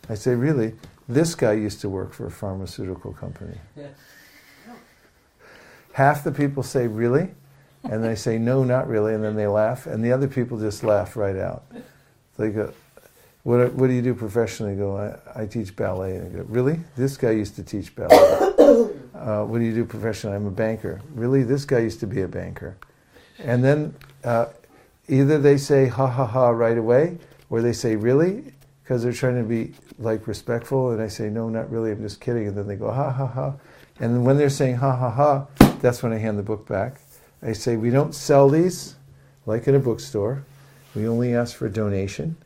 I 0.09 0.15
say, 0.15 0.35
really? 0.35 0.73
This 1.07 1.35
guy 1.35 1.53
used 1.53 1.81
to 1.81 1.89
work 1.89 2.13
for 2.13 2.25
a 2.25 2.31
pharmaceutical 2.31 3.13
company. 3.13 3.57
Yeah. 3.77 3.87
Half 5.93 6.23
the 6.23 6.31
people 6.31 6.63
say, 6.63 6.87
really? 6.87 7.29
And 7.83 8.03
they 8.03 8.15
say, 8.15 8.37
no, 8.37 8.63
not 8.63 8.87
really. 8.87 9.13
And 9.13 9.23
then 9.23 9.35
they 9.35 9.47
laugh. 9.47 9.85
And 9.85 10.03
the 10.03 10.11
other 10.11 10.27
people 10.27 10.59
just 10.59 10.83
laugh 10.83 11.15
right 11.15 11.37
out. 11.37 11.63
They 12.37 12.49
go, 12.49 12.73
what, 13.43 13.73
what 13.73 13.87
do 13.87 13.93
you 13.93 14.01
do 14.01 14.13
professionally? 14.13 14.73
I 14.73 14.75
go, 14.75 14.97
I, 14.97 15.41
I 15.43 15.45
teach 15.45 15.75
ballet. 15.75 16.15
And 16.15 16.27
I 16.27 16.37
go, 16.37 16.43
really? 16.47 16.79
This 16.95 17.17
guy 17.17 17.31
used 17.31 17.55
to 17.57 17.63
teach 17.63 17.93
ballet. 17.95 18.15
uh, 19.15 19.43
what 19.43 19.59
do 19.59 19.65
you 19.65 19.73
do 19.73 19.85
professionally? 19.85 20.35
I'm 20.35 20.45
a 20.45 20.51
banker. 20.51 21.01
Really? 21.13 21.43
This 21.43 21.65
guy 21.65 21.79
used 21.79 21.99
to 21.99 22.07
be 22.07 22.21
a 22.21 22.27
banker. 22.27 22.77
And 23.39 23.63
then 23.63 23.95
uh, 24.23 24.47
either 25.07 25.37
they 25.37 25.57
say 25.57 25.87
ha 25.87 26.07
ha 26.07 26.25
ha 26.25 26.49
right 26.49 26.77
away, 26.77 27.17
or 27.49 27.61
they 27.61 27.73
say 27.73 27.95
really, 27.95 28.53
because 28.83 29.03
they're 29.03 29.11
trying 29.11 29.41
to 29.41 29.47
be 29.47 29.73
like 29.99 30.27
respectful, 30.27 30.91
and 30.91 31.01
I 31.01 31.07
say 31.07 31.29
no, 31.29 31.49
not 31.49 31.69
really, 31.69 31.91
I'm 31.91 32.01
just 32.01 32.21
kidding, 32.21 32.47
and 32.47 32.57
then 32.57 32.67
they 32.67 32.75
go 32.75 32.91
ha 32.91 33.11
ha 33.11 33.27
ha, 33.27 33.53
and 33.99 34.25
when 34.25 34.37
they're 34.37 34.49
saying 34.49 34.77
ha 34.77 34.95
ha 34.95 35.09
ha, 35.09 35.47
that's 35.79 36.01
when 36.01 36.13
I 36.13 36.17
hand 36.17 36.37
the 36.37 36.43
book 36.43 36.67
back. 36.67 36.99
I 37.41 37.53
say 37.53 37.75
we 37.75 37.89
don't 37.89 38.15
sell 38.15 38.49
these, 38.49 38.95
like 39.45 39.67
in 39.67 39.75
a 39.75 39.79
bookstore. 39.79 40.45
We 40.95 41.07
only 41.07 41.35
ask 41.35 41.55
for 41.55 41.65
a 41.65 41.71
donation. 41.71 42.37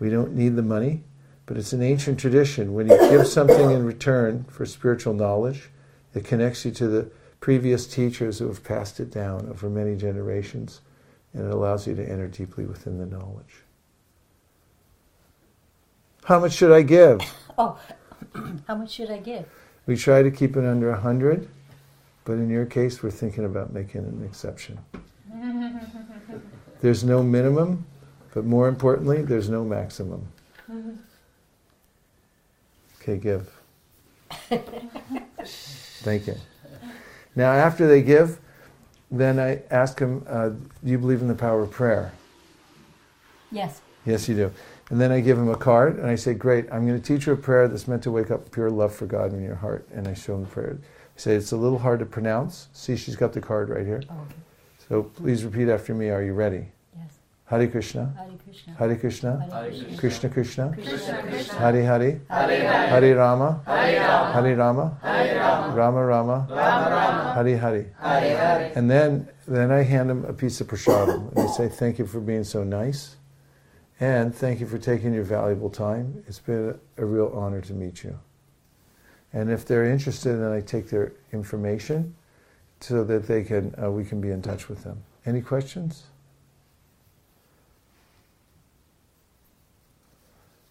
We 0.00 0.08
don't 0.08 0.34
need 0.34 0.56
the 0.56 0.62
money, 0.62 1.04
but 1.46 1.56
it's 1.56 1.72
an 1.72 1.82
ancient 1.82 2.18
tradition. 2.18 2.72
When 2.72 2.88
you 2.88 2.98
give 3.10 3.28
something 3.28 3.70
in 3.70 3.84
return 3.84 4.44
for 4.44 4.66
spiritual 4.66 5.14
knowledge, 5.14 5.70
it 6.14 6.24
connects 6.24 6.64
you 6.64 6.72
to 6.72 6.88
the 6.88 7.10
previous 7.38 7.86
teachers 7.86 8.38
who 8.38 8.48
have 8.48 8.64
passed 8.64 8.98
it 8.98 9.10
down 9.10 9.48
over 9.48 9.68
many 9.68 9.94
generations, 9.94 10.80
and 11.34 11.46
it 11.46 11.52
allows 11.52 11.86
you 11.86 11.94
to 11.94 12.02
enter 12.02 12.26
deeply 12.26 12.64
within 12.64 12.98
the 12.98 13.06
knowledge. 13.06 13.62
How 16.24 16.40
much 16.40 16.52
should 16.52 16.72
I 16.72 16.82
give? 16.82 17.20
Oh, 17.58 17.78
how 18.66 18.76
much 18.76 18.92
should 18.92 19.10
I 19.10 19.18
give? 19.18 19.46
We 19.86 19.96
try 19.96 20.22
to 20.22 20.30
keep 20.30 20.56
it 20.56 20.64
under 20.64 20.90
100, 20.90 21.48
but 22.24 22.34
in 22.34 22.48
your 22.48 22.66
case, 22.66 23.02
we're 23.02 23.10
thinking 23.10 23.44
about 23.44 23.72
making 23.72 24.02
an 24.02 24.22
exception. 24.24 24.78
There's 26.80 27.04
no 27.04 27.22
minimum, 27.22 27.84
but 28.34 28.44
more 28.44 28.68
importantly, 28.68 29.22
there's 29.22 29.48
no 29.48 29.64
maximum. 29.64 30.26
Okay, 33.00 33.16
give. 33.16 33.50
Thank 36.02 36.26
you. 36.26 36.36
Now, 37.34 37.52
after 37.52 37.86
they 37.86 38.02
give, 38.02 38.38
then 39.10 39.38
I 39.38 39.62
ask 39.70 39.98
them, 39.98 40.24
uh, 40.28 40.50
Do 40.50 40.58
you 40.84 40.98
believe 40.98 41.20
in 41.22 41.28
the 41.28 41.34
power 41.34 41.62
of 41.62 41.70
prayer? 41.70 42.12
Yes. 43.50 43.80
Yes, 44.06 44.28
you 44.28 44.34
do. 44.34 44.52
And 44.90 45.00
then 45.00 45.12
I 45.12 45.20
give 45.20 45.38
him 45.38 45.48
a 45.48 45.56
card 45.56 45.98
and 45.98 46.06
I 46.06 46.14
say, 46.14 46.34
Great, 46.34 46.66
I'm 46.72 46.86
going 46.86 47.00
to 47.00 47.06
teach 47.06 47.26
you 47.26 47.32
a 47.32 47.36
prayer 47.36 47.68
that's 47.68 47.88
meant 47.88 48.02
to 48.04 48.10
wake 48.10 48.30
up 48.30 48.50
pure 48.50 48.70
love 48.70 48.94
for 48.94 49.06
God 49.06 49.32
in 49.32 49.42
your 49.42 49.54
heart. 49.56 49.86
And 49.92 50.06
I 50.06 50.14
show 50.14 50.34
him 50.34 50.42
the 50.42 50.50
prayer. 50.50 50.78
I 50.80 51.20
say, 51.20 51.34
It's 51.34 51.52
a 51.52 51.56
little 51.56 51.78
hard 51.78 52.00
to 52.00 52.06
pronounce. 52.06 52.68
See, 52.72 52.96
she's 52.96 53.16
got 53.16 53.32
the 53.32 53.40
card 53.40 53.68
right 53.68 53.86
here. 53.86 54.02
Oh, 54.10 54.14
okay. 54.14 54.34
So 54.88 55.02
please 55.04 55.44
repeat 55.44 55.68
after 55.68 55.94
me. 55.94 56.10
Are 56.10 56.22
you 56.22 56.32
ready? 56.32 56.66
Hare 57.50 57.66
Krishna. 57.66 58.14
Hare 58.16 58.38
Krishna. 58.38 58.76
Hare 58.78 58.96
Krishna. 58.96 59.40
Hare 59.98 60.30
Krishna. 60.30 60.72
Hare 61.58 61.82
Hare. 61.82 62.20
Hare 62.28 63.16
Rama. 63.16 63.60
Hare 63.66 64.56
Rama. 64.56 64.96
Rama 65.74 66.06
Rama. 66.06 66.46
Hare 67.34 67.58
Hare. 67.58 68.72
And 68.76 68.88
then, 68.88 69.28
then 69.48 69.72
I 69.72 69.82
hand 69.82 70.12
him 70.12 70.24
a 70.26 70.32
piece 70.32 70.60
of 70.60 70.68
prasadam. 70.68 71.32
And 71.32 71.40
I 71.40 71.46
say, 71.48 71.68
Thank 71.68 71.98
you 71.98 72.06
for 72.06 72.20
being 72.20 72.44
so 72.44 72.62
nice. 72.62 73.16
And 73.98 74.32
thank 74.32 74.60
you 74.60 74.66
for 74.68 74.78
taking 74.78 75.12
your 75.12 75.24
valuable 75.24 75.70
time. 75.70 76.22
It's 76.28 76.38
been 76.38 76.78
a, 76.96 77.02
a 77.02 77.04
real 77.04 77.32
honor 77.34 77.60
to 77.62 77.72
meet 77.72 78.04
you. 78.04 78.16
And 79.32 79.50
if 79.50 79.66
they're 79.66 79.86
interested, 79.86 80.36
then 80.36 80.52
I 80.52 80.60
take 80.60 80.88
their 80.88 81.14
information 81.32 82.14
so 82.78 83.02
that 83.02 83.26
they 83.26 83.42
can, 83.42 83.74
uh, 83.82 83.90
we 83.90 84.04
can 84.04 84.20
be 84.20 84.30
in 84.30 84.40
touch 84.40 84.68
with 84.68 84.84
them. 84.84 85.02
Any 85.26 85.40
questions? 85.40 86.04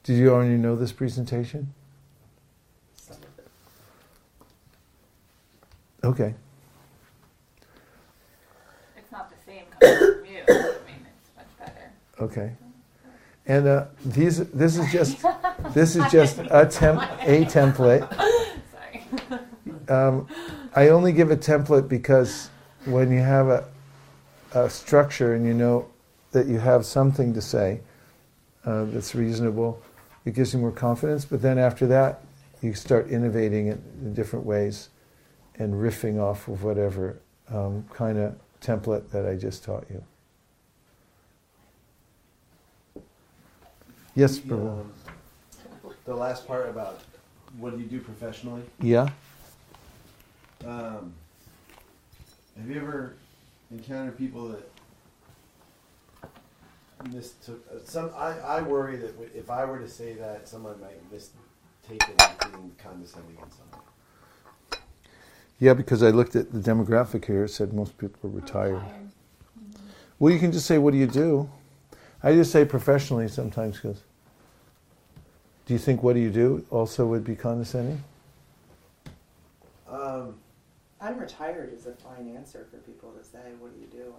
Did 0.09 0.17
you 0.17 0.33
already 0.33 0.57
know 0.57 0.75
this 0.75 0.91
presentation? 0.91 1.71
Okay. 6.03 6.33
It's 8.97 9.11
not 9.11 9.29
the 9.29 9.35
same 9.45 9.65
coming 9.79 9.97
from 9.99 10.25
you. 10.25 10.41
I 10.47 10.77
mean, 10.87 11.05
it's 11.05 11.29
much 11.37 11.45
better. 11.59 11.91
Okay. 12.21 12.53
And 13.45 13.67
uh, 13.67 13.85
these, 14.03 14.39
this 14.49 14.77
is 14.77 14.91
just, 14.91 15.23
this 15.75 15.95
is 15.95 16.11
just 16.11 16.39
a 16.39 16.65
temp, 16.65 17.03
a 17.21 17.45
template. 17.45 18.09
Sorry. 19.29 19.95
Um, 19.95 20.27
I 20.75 20.87
only 20.87 21.13
give 21.13 21.29
a 21.29 21.37
template 21.37 21.87
because 21.87 22.49
when 22.85 23.11
you 23.11 23.19
have 23.19 23.47
a, 23.49 23.63
a 24.55 24.71
structure 24.71 25.35
and 25.35 25.45
you 25.45 25.53
know 25.53 25.87
that 26.31 26.47
you 26.47 26.57
have 26.57 26.83
something 26.83 27.31
to 27.35 27.41
say 27.43 27.81
uh, 28.65 28.85
that's 28.85 29.13
reasonable, 29.13 29.79
it 30.29 30.35
gives 30.35 30.53
you 30.53 30.59
more 30.59 30.71
confidence. 30.71 31.25
But 31.25 31.41
then 31.41 31.57
after 31.57 31.87
that, 31.87 32.21
you 32.61 32.73
start 32.75 33.09
innovating 33.09 33.67
in 33.67 34.13
different 34.13 34.45
ways 34.45 34.89
and 35.55 35.73
riffing 35.73 36.21
off 36.21 36.47
of 36.47 36.63
whatever 36.63 37.19
um, 37.51 37.85
kind 37.91 38.17
of 38.19 38.35
template 38.61 39.09
that 39.09 39.25
I 39.25 39.35
just 39.35 39.63
taught 39.63 39.85
you. 39.89 40.03
Yes, 44.15 44.37
The, 44.37 44.55
um, 44.55 44.93
the 46.05 46.15
last 46.15 46.45
part 46.45 46.69
about 46.69 46.99
what 47.57 47.75
do 47.75 47.79
you 47.79 47.87
do 47.87 47.99
professionally? 47.99 48.61
Yeah. 48.81 49.09
Um, 50.65 51.13
have 52.57 52.69
you 52.69 52.79
ever 52.79 53.15
encountered 53.71 54.17
people 54.17 54.49
that 54.49 54.69
mistook 57.11 57.65
uh, 57.71 57.79
some? 57.83 58.11
I, 58.15 58.37
I 58.39 58.61
worry 58.61 58.97
that 58.97 59.13
w- 59.13 59.29
if 59.35 59.49
I 59.49 59.65
were 59.65 59.79
to 59.79 59.87
say 59.87 60.13
that, 60.13 60.47
someone 60.47 60.79
might 60.81 61.11
mistake 61.11 61.33
it 61.89 62.21
as 62.21 62.51
being 62.51 62.71
condescending 62.77 63.37
in 63.37 63.51
some 63.51 63.71
way. 63.71 64.79
Yeah, 65.59 65.73
because 65.73 66.03
I 66.03 66.09
looked 66.09 66.35
at 66.35 66.51
the 66.51 66.59
demographic 66.59 67.25
here. 67.25 67.45
It 67.45 67.49
said 67.49 67.73
most 67.73 67.97
people 67.97 68.29
are 68.29 68.33
retired. 68.33 68.81
Well, 70.17 70.33
you 70.33 70.39
can 70.39 70.51
just 70.51 70.65
say, 70.65 70.77
"What 70.77 70.91
do 70.91 70.97
you 70.97 71.07
do?" 71.07 71.49
I 72.21 72.33
just 72.33 72.51
say 72.51 72.65
professionally 72.65 73.27
sometimes 73.27 73.77
because. 73.77 74.01
Do 75.65 75.73
you 75.73 75.79
think 75.79 76.01
"What 76.01 76.13
do 76.13 76.19
you 76.19 76.31
do" 76.31 76.65
also 76.71 77.05
would 77.05 77.23
be 77.23 77.35
condescending? 77.35 78.03
Um, 79.87 80.35
I'm 81.01 81.17
retired 81.17 81.73
is 81.73 81.87
a 81.87 81.93
fine 81.93 82.35
answer 82.35 82.67
for 82.69 82.77
people 82.77 83.11
to 83.11 83.23
say, 83.23 83.39
what 83.59 83.73
do 83.73 83.79
you 83.79 83.87
do? 83.87 84.13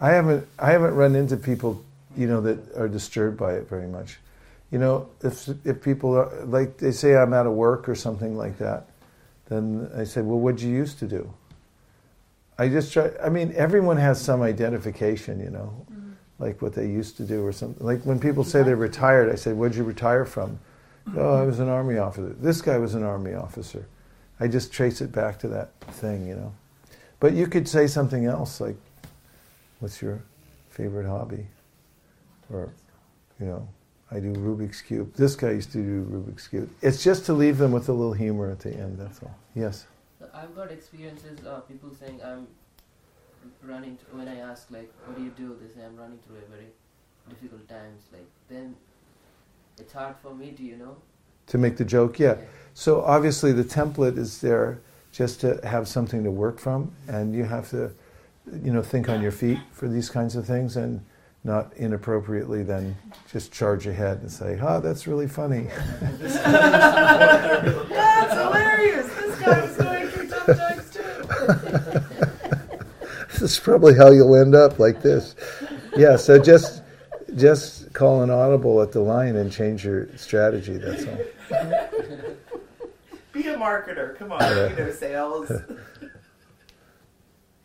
I 0.00 0.10
haven't. 0.10 0.46
I 0.58 0.72
haven't 0.72 0.94
run 0.94 1.14
into 1.14 1.36
people, 1.36 1.82
you 2.16 2.26
know, 2.26 2.40
that 2.40 2.76
are 2.76 2.88
disturbed 2.88 3.36
by 3.36 3.54
it 3.54 3.68
very 3.68 3.86
much. 3.86 4.18
You 4.70 4.78
know, 4.78 5.08
if 5.22 5.48
if 5.64 5.82
people 5.82 6.16
are 6.16 6.44
like 6.44 6.78
they 6.78 6.92
say 6.92 7.16
I'm 7.16 7.32
out 7.32 7.46
of 7.46 7.52
work 7.52 7.88
or 7.88 7.94
something 7.94 8.36
like 8.36 8.58
that, 8.58 8.88
then 9.48 9.90
I 9.96 10.04
say, 10.04 10.22
well, 10.22 10.38
what'd 10.38 10.60
you 10.60 10.70
used 10.70 10.98
to 11.00 11.06
do? 11.06 11.32
I 12.58 12.68
just 12.68 12.92
try. 12.92 13.10
I 13.22 13.28
mean, 13.28 13.52
everyone 13.54 13.96
has 13.96 14.20
some 14.20 14.42
identification, 14.42 15.40
you 15.40 15.50
know, 15.50 15.86
mm-hmm. 15.92 16.12
like 16.38 16.62
what 16.62 16.74
they 16.74 16.86
used 16.86 17.16
to 17.18 17.24
do 17.24 17.44
or 17.44 17.52
something. 17.52 17.86
Like 17.86 18.02
when 18.02 18.18
people 18.18 18.44
say 18.44 18.62
they're 18.62 18.76
retired, 18.76 19.30
I 19.30 19.36
say, 19.36 19.52
what'd 19.52 19.76
you 19.76 19.84
retire 19.84 20.24
from? 20.24 20.58
Oh, 21.16 21.34
I 21.34 21.42
was 21.42 21.60
an 21.60 21.68
army 21.68 21.98
officer. 21.98 22.34
This 22.40 22.60
guy 22.60 22.78
was 22.78 22.94
an 22.94 23.04
army 23.04 23.34
officer. 23.34 23.86
I 24.40 24.48
just 24.48 24.72
trace 24.72 25.00
it 25.00 25.12
back 25.12 25.38
to 25.40 25.48
that 25.48 25.78
thing, 25.92 26.26
you 26.26 26.34
know. 26.34 26.52
But 27.20 27.32
you 27.32 27.46
could 27.46 27.68
say 27.68 27.86
something 27.86 28.26
else, 28.26 28.60
like, 28.60 28.76
what's 29.78 30.02
your 30.02 30.22
favorite 30.68 31.06
hobby? 31.06 31.46
Or, 32.52 32.72
you 33.40 33.46
know, 33.46 33.68
I 34.10 34.20
do 34.20 34.32
Rubik's 34.32 34.80
Cube. 34.80 35.14
This 35.14 35.34
guy 35.34 35.50
used 35.50 35.72
to 35.72 35.78
do 35.78 36.04
Rubik's 36.10 36.46
Cube. 36.48 36.70
It's 36.80 37.02
just 37.02 37.26
to 37.26 37.32
leave 37.32 37.58
them 37.58 37.72
with 37.72 37.88
a 37.88 37.92
little 37.92 38.12
humor 38.12 38.50
at 38.50 38.60
the 38.60 38.72
end, 38.72 38.98
that's 38.98 39.22
all. 39.22 39.34
Yes. 39.54 39.86
I've 40.32 40.54
got 40.54 40.70
experiences 40.70 41.44
of 41.44 41.66
people 41.68 41.90
saying 41.92 42.20
I'm 42.24 42.46
running 43.62 43.96
through, 43.96 44.18
when 44.18 44.28
I 44.28 44.38
ask 44.38 44.70
like 44.70 44.92
what 45.04 45.16
do 45.16 45.24
you 45.24 45.30
do 45.30 45.56
they 45.60 45.72
say 45.72 45.84
I'm 45.86 45.96
running 45.96 46.18
through 46.26 46.36
a 46.36 46.50
very 46.50 46.66
difficult 47.28 47.68
times 47.68 48.02
like 48.12 48.26
then 48.48 48.74
it's 49.78 49.92
hard 49.92 50.16
for 50.22 50.34
me 50.34 50.52
to 50.52 50.62
you 50.62 50.76
know 50.76 50.96
To 51.48 51.58
make 51.58 51.76
the 51.76 51.84
joke, 51.84 52.18
yeah. 52.18 52.36
So 52.74 53.02
obviously 53.02 53.52
the 53.52 53.64
template 53.64 54.18
is 54.18 54.40
there 54.40 54.80
just 55.12 55.40
to 55.40 55.60
have 55.64 55.88
something 55.88 56.24
to 56.24 56.30
work 56.30 56.58
from, 56.58 56.92
and 57.08 57.34
you 57.34 57.44
have 57.44 57.70
to, 57.70 57.90
you 58.62 58.72
know, 58.72 58.82
think 58.82 59.08
on 59.08 59.22
your 59.22 59.32
feet 59.32 59.58
for 59.72 59.88
these 59.88 60.10
kinds 60.10 60.36
of 60.36 60.46
things, 60.46 60.76
and 60.76 61.00
not 61.46 61.72
inappropriately 61.76 62.64
then 62.64 62.96
just 63.32 63.52
charge 63.52 63.86
ahead 63.86 64.18
and 64.18 64.30
say, 64.30 64.58
"Ah, 64.60 64.80
that's 64.80 65.06
really 65.06 65.28
funny." 65.28 65.68
That's 66.20 66.34
hilarious. 68.34 69.06
This 69.14 69.38
guy 69.40 69.60
was 69.60 69.76
going 69.76 70.08
through 70.08 70.28
tough 70.28 70.46
times 70.58 70.90
too. 70.90 71.02
this 73.32 73.42
is 73.42 73.58
probably 73.60 73.94
how 73.94 74.10
you'll 74.10 74.34
end 74.36 74.56
up 74.56 74.78
like 74.80 75.02
this. 75.02 75.36
Yeah. 75.96 76.16
So 76.16 76.42
just 76.42 76.82
just 77.36 77.92
call 77.92 78.22
an 78.22 78.30
audible 78.30 78.82
at 78.82 78.90
the 78.90 79.00
line 79.00 79.36
and 79.36 79.52
change 79.52 79.84
your 79.84 80.08
strategy. 80.16 80.78
That's 80.78 81.06
all. 81.06 81.18
Be 83.32 83.46
a 83.46 83.56
marketer. 83.56 84.16
Come 84.16 84.32
on, 84.32 84.42
you 84.42 84.76
know 84.76 84.90
sales. 84.90 85.52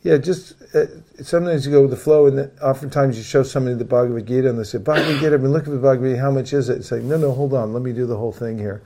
Yeah, 0.03 0.18
just 0.18 0.56
uh, 0.73 0.86
sometimes 1.22 1.65
you 1.65 1.72
go 1.72 1.84
with 1.84 1.91
the 1.91 1.98
flow, 1.98 2.26
and 2.26 2.36
then 2.36 2.52
oftentimes 2.61 3.18
you 3.18 3.23
show 3.23 3.44
somebody 3.44 3.76
the 3.76 3.86
Bhagavad 3.86 4.26
Gita, 4.26 4.49
and 4.49 4.57
they 4.57 4.64
say, 4.64 4.80
"Bhagavad 4.80 5.19
Gita, 5.19 5.36
I've 5.36 5.41
been 5.44 5.52
looking 5.52 5.65
for 5.65 5.78
the 5.78 5.78
Bhagavad 5.78 6.10
Gita. 6.10 6.22
How 6.22 6.32
much 6.32 6.53
is 6.53 6.69
it?" 6.69 6.78
It's 6.78 6.91
like, 6.91 7.03
"No, 7.03 7.18
no, 7.18 7.32
hold 7.32 7.53
on. 7.53 7.72
Let 7.72 7.84
me 7.84 7.94
do 7.94 8.07
the 8.07 8.18
whole 8.18 8.32
thing 8.32 8.57
here." 8.57 8.82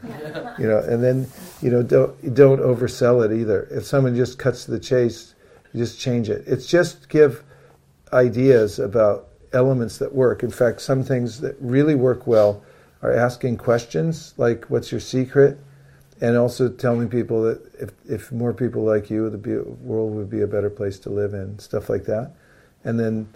You 0.59 0.67
know, 0.67 0.79
and 0.79 1.01
then 1.01 1.27
you 1.61 1.69
know, 1.69 1.83
don't 1.83 2.33
don't 2.33 2.59
oversell 2.59 3.23
it 3.23 3.31
either. 3.33 3.65
If 3.71 3.85
someone 3.85 4.15
just 4.15 4.37
cuts 4.37 4.65
to 4.65 4.71
the 4.71 4.79
chase, 4.79 5.35
you 5.71 5.79
just 5.79 5.99
change 5.99 6.29
it. 6.29 6.43
It's 6.47 6.65
just 6.65 7.07
give 7.07 7.43
ideas 8.11 8.79
about 8.79 9.29
elements 9.53 9.97
that 9.99 10.13
work. 10.13 10.43
In 10.43 10.51
fact, 10.51 10.81
some 10.81 11.01
things 11.01 11.39
that 11.39 11.55
really 11.61 11.95
work 11.95 12.27
well 12.27 12.61
are 13.01 13.13
asking 13.13 13.55
questions 13.55 14.33
like, 14.35 14.65
"What's 14.65 14.91
your 14.91 15.01
secret?" 15.01 15.57
And 16.21 16.37
also 16.37 16.69
telling 16.69 17.09
people 17.09 17.43
that 17.43 17.61
if, 17.79 17.91
if 18.09 18.31
more 18.31 18.53
people 18.53 18.83
like 18.83 19.09
you, 19.09 19.29
the 19.29 19.63
world 19.81 20.15
would 20.15 20.29
be 20.29 20.41
a 20.41 20.47
better 20.47 20.69
place 20.69 20.97
to 20.99 21.09
live 21.09 21.33
in, 21.33 21.59
stuff 21.59 21.89
like 21.89 22.05
that. 22.05 22.31
And 22.83 22.99
then, 22.99 23.27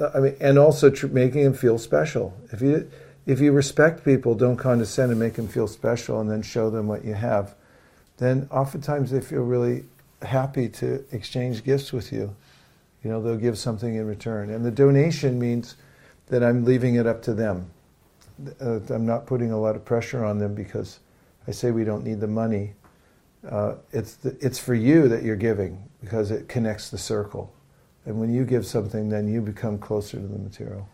uh, 0.00 0.10
I 0.14 0.20
mean, 0.20 0.36
and 0.40 0.58
also 0.58 0.90
tr- 0.90 1.08
making 1.08 1.44
them 1.44 1.54
feel 1.54 1.78
special. 1.78 2.34
If 2.50 2.62
you 2.62 2.90
if 3.26 3.40
you 3.40 3.52
respect 3.52 4.04
people, 4.04 4.34
don't 4.34 4.56
condescend 4.56 5.10
and 5.10 5.18
make 5.18 5.34
them 5.34 5.48
feel 5.48 5.66
special, 5.66 6.20
and 6.20 6.30
then 6.30 6.42
show 6.42 6.68
them 6.68 6.86
what 6.86 7.04
you 7.04 7.14
have, 7.14 7.54
then 8.18 8.48
oftentimes 8.50 9.10
they 9.10 9.20
feel 9.20 9.42
really 9.42 9.84
happy 10.22 10.68
to 10.68 11.04
exchange 11.10 11.64
gifts 11.64 11.92
with 11.92 12.12
you. 12.12 12.34
You 13.02 13.10
know, 13.10 13.22
they'll 13.22 13.36
give 13.36 13.58
something 13.58 13.94
in 13.94 14.06
return, 14.06 14.50
and 14.50 14.64
the 14.64 14.70
donation 14.70 15.38
means 15.38 15.76
that 16.26 16.42
I'm 16.42 16.64
leaving 16.64 16.94
it 16.94 17.06
up 17.06 17.22
to 17.22 17.34
them. 17.34 17.70
Uh, 18.60 18.80
I'm 18.88 19.06
not 19.06 19.26
putting 19.26 19.52
a 19.52 19.60
lot 19.60 19.76
of 19.76 19.84
pressure 19.84 20.24
on 20.24 20.38
them 20.38 20.54
because 20.54 20.98
I 21.46 21.50
say 21.50 21.70
we 21.70 21.84
don't 21.84 22.04
need 22.04 22.20
the 22.20 22.26
money. 22.26 22.74
Uh, 23.48 23.74
it's 23.92 24.14
the, 24.16 24.36
it's 24.40 24.58
for 24.58 24.74
you 24.74 25.08
that 25.08 25.22
you're 25.22 25.36
giving 25.36 25.88
because 26.00 26.30
it 26.30 26.48
connects 26.48 26.90
the 26.90 26.98
circle, 26.98 27.52
and 28.06 28.18
when 28.18 28.32
you 28.32 28.44
give 28.44 28.66
something, 28.66 29.08
then 29.08 29.28
you 29.28 29.40
become 29.40 29.78
closer 29.78 30.18
to 30.18 30.26
the 30.26 30.38
material. 30.38 30.88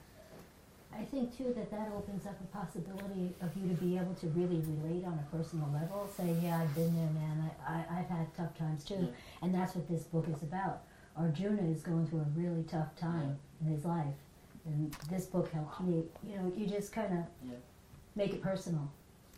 I 1.00 1.04
think 1.04 1.36
too 1.36 1.54
that 1.56 1.70
that 1.70 1.90
opens 1.96 2.26
up 2.26 2.36
a 2.40 2.56
possibility 2.56 3.34
of 3.40 3.50
you 3.56 3.68
to 3.74 3.80
be 3.80 3.96
able 3.96 4.14
to 4.14 4.26
really 4.28 4.60
relate 4.66 5.04
on 5.06 5.18
a 5.18 5.36
personal 5.36 5.68
level. 5.72 6.08
Say, 6.14 6.36
yeah, 6.42 6.60
I've 6.60 6.74
been 6.74 6.94
there, 6.94 7.08
man. 7.10 7.50
I, 7.66 7.72
I, 7.72 8.00
I've 8.00 8.08
had 8.08 8.34
tough 8.36 8.56
times 8.58 8.84
too, 8.84 9.08
and 9.42 9.54
that's 9.54 9.74
what 9.74 9.88
this 9.88 10.02
book 10.02 10.26
is 10.28 10.42
about. 10.42 10.82
Arjuna 11.16 11.62
is 11.62 11.82
going 11.82 12.06
through 12.06 12.20
a 12.20 12.26
really 12.36 12.64
tough 12.64 12.94
time 12.96 13.38
in 13.60 13.72
his 13.72 13.84
life, 13.84 14.14
and 14.66 14.92
this 15.08 15.24
book 15.26 15.50
helps 15.52 15.80
you. 15.80 16.08
You 16.22 16.36
know, 16.36 16.52
you 16.56 16.66
just 16.66 16.92
kind 16.92 17.12
of 17.12 17.24
yeah 17.48 17.56
make 18.16 18.32
it 18.32 18.42
personal. 18.42 18.90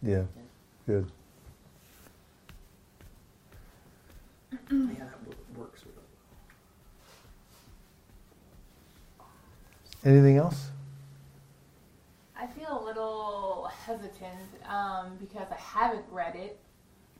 Yeah, 0.03 0.25
good. 0.87 1.11
Yeah, 4.71 5.05
that 5.05 5.59
works. 5.59 5.85
Anything 10.05 10.37
else? 10.37 10.71
I 12.37 12.47
feel 12.49 12.83
a 12.83 12.85
little 12.85 13.71
hesitant 13.87 14.51
um, 14.69 15.17
because 15.21 15.47
I 15.53 15.57
haven't 15.57 16.05
read 16.11 16.35
it, 16.35 16.59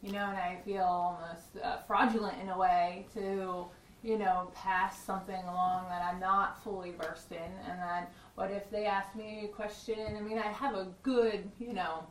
you 0.03 0.11
know, 0.11 0.25
and 0.25 0.37
I 0.37 0.59
feel 0.65 0.83
almost 0.83 1.63
uh, 1.63 1.77
fraudulent 1.87 2.41
in 2.43 2.49
a 2.49 2.59
way 2.59 3.07
to, 3.15 3.67
you 4.03 4.19
know, 4.19 4.51
pass 4.53 4.99
something 5.01 5.45
along 5.45 5.89
that 5.91 6.03
I'm 6.03 6.19
not 6.19 6.63
fully 6.65 6.93
versed 7.01 7.31
in. 7.31 7.53
And 7.71 7.81
then 7.81 8.07
what 8.35 8.51
if 8.51 8.69
they 8.71 8.87
ask 8.87 9.15
me 9.15 9.43
a 9.45 9.49
question? 9.55 10.17
I 10.17 10.21
mean, 10.21 10.39
I 10.39 10.49
have 10.49 10.75
a 10.75 10.89
good, 11.05 11.49
you 11.61 11.75
know, 11.75 12.05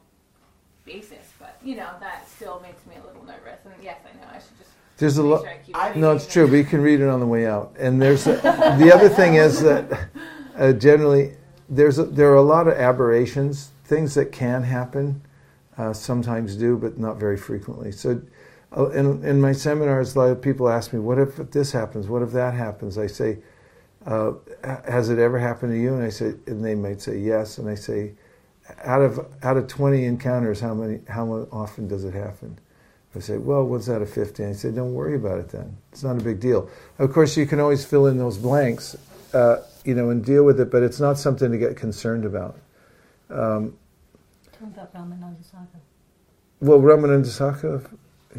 basis, 0.94 1.32
but, 1.40 1.58
you 1.64 1.76
know, 1.76 1.90
that 2.00 2.28
still 2.28 2.60
makes 2.62 2.86
me 2.86 2.96
a 3.02 3.06
little 3.06 3.24
nervous. 3.26 3.60
And 3.66 3.74
yes, 3.82 3.98
I 4.06 4.16
know 4.18 4.28
I 4.30 4.40
should 4.40 4.58
just 4.58 4.72
There's 4.98 5.18
a 5.18 5.24
make 5.24 5.32
lot. 5.32 5.42
sure 5.42 5.50
I 5.50 5.58
keep 5.90 5.96
No, 5.96 6.12
it's 6.12 6.32
true, 6.32 6.48
but 6.48 6.56
you 6.56 6.64
can 6.64 6.82
read 6.82 7.00
it 7.00 7.08
on 7.08 7.20
the 7.20 7.26
way 7.26 7.48
out. 7.48 7.76
And 7.80 8.02
there's 8.02 8.28
a, 8.28 8.34
the 8.80 8.92
other 8.94 9.10
thing 9.10 9.36
is 9.36 9.62
that 9.62 10.10
uh, 10.58 10.74
generally 10.74 11.36
there's 11.70 12.00
a, 12.00 12.04
there 12.04 12.32
are 12.32 12.36
a 12.36 12.42
lot 12.42 12.68
of 12.68 12.74
aberrations, 12.74 13.72
things 13.86 14.14
that 14.16 14.32
can 14.32 14.64
happen, 14.64 15.22
uh, 15.78 15.94
sometimes 15.94 16.56
do, 16.56 16.78
but 16.78 16.98
not 16.98 17.18
very 17.18 17.38
frequently. 17.38 17.92
So, 17.92 18.22
uh, 18.76 18.90
in 18.92 19.24
in 19.26 19.42
my 19.42 19.52
seminars, 19.52 20.16
a 20.16 20.20
lot 20.20 20.30
of 20.32 20.42
people 20.42 20.70
ask 20.70 20.94
me, 20.94 21.00
"What 21.00 21.18
if 21.18 21.38
this 21.52 21.72
happens? 21.72 22.08
What 22.08 22.22
if 22.22 22.32
that 22.32 22.54
happens?" 22.54 22.98
I 22.98 23.08
say, 23.08 23.40
uh, 24.06 24.34
"Has 24.64 25.10
it 25.10 25.18
ever 25.18 25.40
happened 25.40 25.74
to 25.74 25.78
you?" 25.80 25.94
And 25.94 26.04
I 26.04 26.10
say, 26.10 26.36
and 26.48 26.64
they 26.64 26.76
might 26.76 27.02
say 27.02 27.18
yes, 27.18 27.58
and 27.58 27.70
I 27.70 27.76
say, 27.76 28.12
out 28.84 29.02
of 29.02 29.26
out 29.44 29.58
of 29.58 29.68
20 29.68 30.06
encounters, 30.06 30.60
how 30.60 30.74
many 30.74 31.00
how 31.08 31.48
often 31.52 31.88
does 31.88 32.04
it 32.06 32.14
happen? 32.14 32.58
I 33.16 33.20
say, 33.20 33.38
well, 33.38 33.66
what's 33.66 33.88
that 33.88 34.02
a 34.02 34.06
50? 34.06 34.44
And 34.44 34.54
I 34.54 34.56
said, 34.56 34.76
don't 34.76 34.94
worry 34.94 35.16
about 35.16 35.38
it 35.38 35.50
then. 35.50 35.76
It's 35.92 36.04
not 36.04 36.20
a 36.20 36.24
big 36.24 36.40
deal. 36.40 36.70
Of 36.98 37.12
course, 37.12 37.36
you 37.36 37.46
can 37.46 37.60
always 37.60 37.84
fill 37.84 38.08
in 38.08 38.18
those 38.18 38.38
blanks, 38.38 38.96
uh, 39.34 39.64
you 39.84 39.96
know, 39.96 40.12
and 40.12 40.24
deal 40.24 40.46
with 40.46 40.62
it, 40.62 40.72
but 40.72 40.82
it's 40.82 41.00
not 41.00 41.18
something 41.20 41.52
to 41.52 41.58
get 41.58 41.76
concerned 41.76 42.24
about. 42.24 42.58
Um, 43.30 43.78
Tell 44.58 44.68
me 44.68 44.74
about 44.74 44.94
Ramananda 44.94 45.44
Saka. 45.44 45.80
well, 46.62 46.80
Ramananda 46.80 47.26
Saka, 47.26 47.82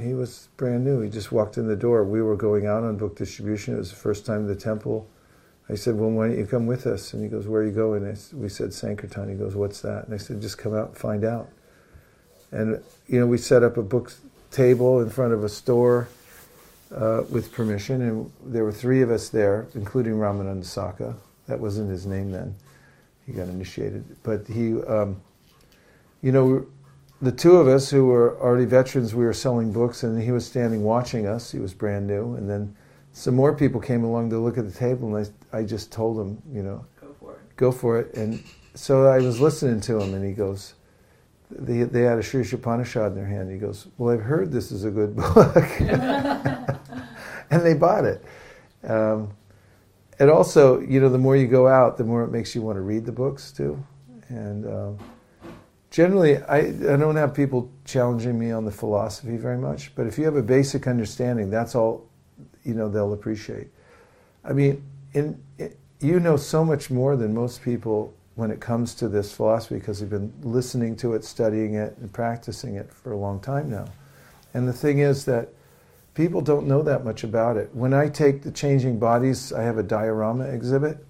he 0.01 0.15
was 0.15 0.49
brand 0.57 0.85
new. 0.85 1.01
He 1.03 1.11
just 1.11 1.33
walked 1.33 1.59
in 1.59 1.69
the 1.69 1.77
door. 1.77 2.05
We 2.05 2.23
were 2.23 2.37
going 2.37 2.67
out 2.67 2.83
on 2.83 2.97
book 2.97 3.17
distribution. 3.17 3.75
It 3.75 3.79
was 3.79 3.91
the 3.91 3.97
first 3.97 4.25
time 4.25 4.39
in 4.43 4.47
the 4.47 4.57
temple. 4.57 5.07
I 5.69 5.75
said, 5.75 5.97
well, 5.97 6.11
why 6.11 6.29
don't 6.29 6.39
you 6.39 6.47
come 6.47 6.67
with 6.67 6.87
us? 6.87 7.15
And 7.15 7.23
he 7.23 7.29
goes, 7.29 7.47
where 7.47 7.63
are 7.63 7.67
you 7.67 7.73
going? 7.73 8.05
S 8.07 8.33
we 8.33 8.49
said, 8.49 8.75
Sankirtan. 8.75 9.29
He 9.29 9.37
goes, 9.37 9.55
what's 9.55 9.81
that? 9.83 10.05
And 10.07 10.15
I 10.15 10.19
said, 10.19 10.43
just 10.43 10.59
come 10.59 10.75
out 10.75 10.89
and 10.89 10.97
find 10.97 11.25
out. 11.25 11.49
And, 12.51 12.83
you 13.07 13.19
know, 13.19 13.27
we 13.27 13.39
set 13.39 13.63
up 13.63 13.77
a 13.77 13.83
book 13.83 14.13
table 14.51 15.01
in 15.01 15.09
front 15.09 15.33
of 15.33 15.45
a 15.45 15.49
store 15.49 16.09
uh, 16.95 17.23
with 17.31 17.53
permission, 17.53 18.03
and 18.03 18.31
there 18.45 18.65
were 18.65 18.73
three 18.73 19.01
of 19.01 19.11
us 19.11 19.31
there, 19.31 19.67
including 19.75 20.15
Ramananda 20.15 20.65
Saka. 20.65 21.17
That 21.47 21.59
wasn't 21.59 21.91
his 21.91 22.07
name 22.07 22.31
then. 22.31 22.55
He 23.27 23.33
got 23.33 23.49
initiated. 23.49 24.05
But 24.23 24.47
he, 24.47 24.81
um, 24.83 25.21
you 26.21 26.33
know, 26.33 26.67
the 27.23 27.33
two 27.33 27.57
of 27.57 27.69
us 27.69 27.89
who 27.89 28.07
were 28.07 28.39
already 28.41 28.67
veterans, 28.67 29.15
we 29.15 29.25
were 29.25 29.33
selling 29.33 29.73
books, 29.73 30.03
and 30.03 30.21
he 30.21 30.33
was 30.33 30.45
standing 30.45 30.83
watching 30.83 31.27
us. 31.27 31.53
He 31.53 31.59
was 31.59 31.73
brand 31.73 32.07
new. 32.07 32.35
And 32.35 32.51
then 32.51 32.77
some 33.13 33.35
more 33.35 33.55
people 33.55 33.81
came 33.81 34.05
along 34.05 34.31
to 34.31 34.39
look 34.39 34.59
at 34.59 34.67
the 34.67 34.77
table, 34.77 35.17
and 35.17 35.27
I, 35.27 35.31
I 35.53 35.63
just 35.63 35.93
told 35.93 36.19
him, 36.19 36.43
you 36.51 36.63
know, 36.63 36.85
Go 37.01 37.15
for 37.21 37.33
it. 37.35 37.57
go 37.57 37.73
for 37.73 37.99
it. 37.99 38.15
And 38.15 38.43
so 38.75 39.07
I 39.07 39.19
was 39.19 39.41
listening 39.41 39.81
to 39.83 40.01
him, 40.01 40.15
and 40.15 40.25
he 40.25 40.33
goes, 40.33 40.75
they, 41.51 41.83
they 41.83 42.03
had 42.03 42.19
a 42.19 42.23
Sri 42.23 42.47
Upanishad 42.51 43.09
in 43.13 43.15
their 43.15 43.27
hand. 43.27 43.51
He 43.51 43.59
goes, 43.59 43.87
Well, 43.99 44.15
I've 44.15 44.23
heard 44.23 44.51
this 44.51 44.73
is 44.73 44.85
a 44.85 44.91
good 44.91 45.15
book. 45.17 45.57
and 47.51 47.61
they 47.63 47.75
bought 47.75 48.05
it. 48.05 48.25
Um, 48.85 49.33
and 50.19 50.31
also, 50.31 50.81
you 50.81 51.01
know, 51.01 51.09
the 51.09 51.19
more 51.19 51.37
you 51.37 51.47
go 51.47 51.67
out, 51.67 51.97
the 51.97 52.05
more 52.05 52.23
it 52.25 52.31
makes 52.31 52.55
you 52.55 52.63
want 52.63 52.77
to 52.77 52.81
read 52.81 53.05
the 53.05 53.13
books 53.13 53.53
too. 53.53 53.83
And 54.29 54.67
um, 54.67 54.99
generally, 55.91 56.39
I, 56.39 56.59
I 56.59 56.97
don't 56.97 57.17
have 57.17 57.35
people 57.35 57.71
challenging 57.85 58.39
me 58.39 58.51
on 58.51 58.65
the 58.65 58.71
philosophy 58.71 59.37
very 59.37 59.59
much, 59.59 59.95
but 59.95 60.07
if 60.07 60.19
you 60.19 60.25
have 60.25 60.37
a 60.37 60.43
basic 60.43 60.87
understanding, 60.87 61.51
that's 61.51 61.75
all, 61.75 62.09
you 62.65 62.75
know, 62.75 62.89
they'll 62.89 63.13
appreciate. 63.13 63.69
I 64.45 64.53
mean, 64.53 64.83
in, 65.15 65.43
it, 65.59 65.79
you 66.01 66.21
know 66.21 66.37
so 66.37 66.65
much 66.65 66.91
more 66.91 67.17
than 67.17 67.35
most 67.35 67.63
people 67.63 68.15
when 68.35 68.51
it 68.51 68.61
comes 68.61 68.95
to 68.95 69.09
this 69.09 69.33
philosophy 69.33 69.77
because 69.77 70.01
you've 70.01 70.11
been 70.11 70.33
listening 70.43 70.97
to 70.97 71.15
it, 71.15 71.25
studying 71.25 71.75
it, 71.75 71.97
and 71.99 72.13
practicing 72.13 72.77
it 72.77 72.93
for 72.93 73.13
a 73.13 73.17
long 73.17 73.39
time 73.41 73.71
now. 73.71 73.87
And 74.55 74.67
the 74.67 74.73
thing 74.73 75.01
is 75.01 75.25
that 75.27 75.49
people 76.15 76.41
don't 76.41 76.67
know 76.67 76.83
that 76.83 77.05
much 77.05 77.25
about 77.25 77.57
it. 77.57 77.71
When 77.75 77.93
I 77.93 78.09
take 78.09 78.43
the 78.43 78.51
changing 78.51 78.99
bodies, 78.99 79.53
I 79.53 79.63
have 79.63 79.79
a 79.79 79.83
diorama 79.83 80.45
exhibit. 80.45 81.05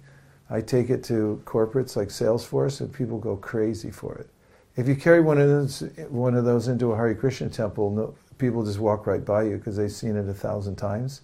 I 0.49 0.61
take 0.61 0.89
it 0.89 1.03
to 1.05 1.41
corporates 1.45 1.95
like 1.95 2.09
Salesforce, 2.09 2.81
and 2.81 2.93
people 2.93 3.17
go 3.17 3.37
crazy 3.37 3.89
for 3.89 4.15
it. 4.15 4.29
If 4.75 4.87
you 4.87 4.95
carry 4.95 5.21
one 5.21 5.39
of 5.39 5.47
those, 5.47 5.81
one 6.09 6.35
of 6.35 6.45
those 6.45 6.67
into 6.67 6.91
a 6.91 6.95
Hare 6.95 7.15
Krishna 7.15 7.49
temple, 7.49 7.91
no, 7.91 8.15
people 8.37 8.65
just 8.65 8.79
walk 8.79 9.07
right 9.07 9.23
by 9.23 9.43
you 9.43 9.57
because 9.57 9.77
they've 9.77 9.91
seen 9.91 10.15
it 10.15 10.27
a 10.27 10.33
thousand 10.33 10.75
times. 10.75 11.21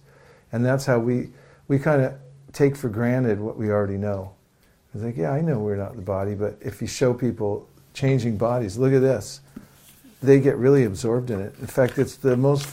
And 0.52 0.64
that's 0.64 0.86
how 0.86 0.98
we, 0.98 1.30
we 1.68 1.78
kind 1.78 2.02
of 2.02 2.14
take 2.52 2.76
for 2.76 2.88
granted 2.88 3.40
what 3.40 3.56
we 3.56 3.70
already 3.70 3.96
know. 3.96 4.32
It's 4.94 5.04
like, 5.04 5.16
yeah, 5.16 5.30
I 5.30 5.40
know 5.40 5.58
we're 5.58 5.76
not 5.76 5.94
the 5.94 6.02
body, 6.02 6.34
but 6.34 6.56
if 6.60 6.80
you 6.80 6.88
show 6.88 7.14
people 7.14 7.68
changing 7.94 8.36
bodies, 8.36 8.76
look 8.76 8.92
at 8.92 9.00
this, 9.00 9.40
they 10.22 10.40
get 10.40 10.56
really 10.56 10.84
absorbed 10.84 11.30
in 11.30 11.40
it. 11.40 11.54
In 11.60 11.66
fact, 11.66 11.98
it's 11.98 12.16
the 12.16 12.36
most 12.36 12.68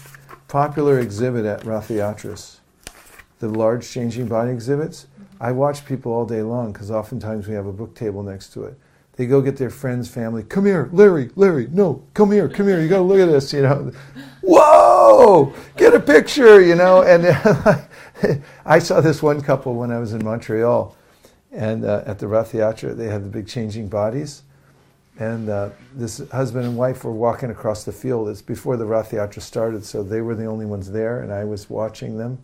popular 0.48 1.00
exhibit 1.00 1.46
at 1.46 1.64
Rath 1.66 1.90
Yatras, 1.90 2.58
the 3.40 3.48
large 3.48 3.90
changing 3.90 4.28
body 4.28 4.52
exhibits. 4.52 5.08
I 5.40 5.52
watch 5.52 5.86
people 5.86 6.12
all 6.12 6.26
day 6.26 6.42
long 6.42 6.72
because 6.74 6.90
oftentimes 6.90 7.48
we 7.48 7.54
have 7.54 7.68
a 7.68 7.72
book 7.72 7.94
table 7.96 8.24
next 8.24 8.50
to 8.54 8.66
it. 8.66 8.78
They 9.18 9.26
go 9.26 9.42
get 9.42 9.58
their 9.58 9.72
friends, 9.72 10.08
family. 10.08 10.44
Come 10.44 10.66
here, 10.66 10.90
Larry, 10.92 11.32
Larry. 11.36 11.68
No, 11.72 12.04
come 12.14 12.32
here, 12.32 12.48
come 12.48 12.68
here. 12.68 12.80
You 12.82 12.88
got 12.88 12.98
to 12.98 13.04
look 13.04 13.20
at 13.20 13.26
this. 13.26 13.52
You 13.52 13.64
know, 13.64 13.92
whoa, 14.42 15.54
get 15.76 15.96
a 15.96 16.00
picture. 16.00 16.62
You 16.62 16.76
know, 16.76 17.02
and 17.02 17.24
I 18.66 18.80
saw 18.80 19.02
this 19.02 19.22
one 19.22 19.42
couple 19.42 19.76
when 19.76 19.92
I 19.92 20.00
was 20.00 20.14
in 20.14 20.24
Montreal, 20.24 20.96
and 21.52 21.86
uh, 21.86 22.04
at 22.06 22.20
the 22.20 22.28
Rath 22.28 22.52
Yatra, 22.52 22.96
they 22.96 23.08
had 23.08 23.24
the 23.24 23.30
big 23.30 23.48
changing 23.48 23.88
bodies, 23.88 24.44
and 25.20 25.50
uh, 25.50 25.70
this 25.94 26.22
husband 26.32 26.66
and 26.66 26.78
wife 26.78 27.04
were 27.04 27.12
walking 27.12 27.50
across 27.50 27.84
the 27.84 27.92
field. 27.92 28.30
It's 28.30 28.42
before 28.42 28.78
the 28.78 28.86
Rath 28.86 29.12
Yatra 29.12 29.42
started, 29.42 29.86
so 29.86 30.04
they 30.04 30.22
were 30.22 30.36
the 30.36 30.46
only 30.46 30.66
ones 30.66 30.92
there, 30.92 31.22
and 31.22 31.32
I 31.32 31.44
was 31.44 31.70
watching 31.70 32.18
them, 32.18 32.42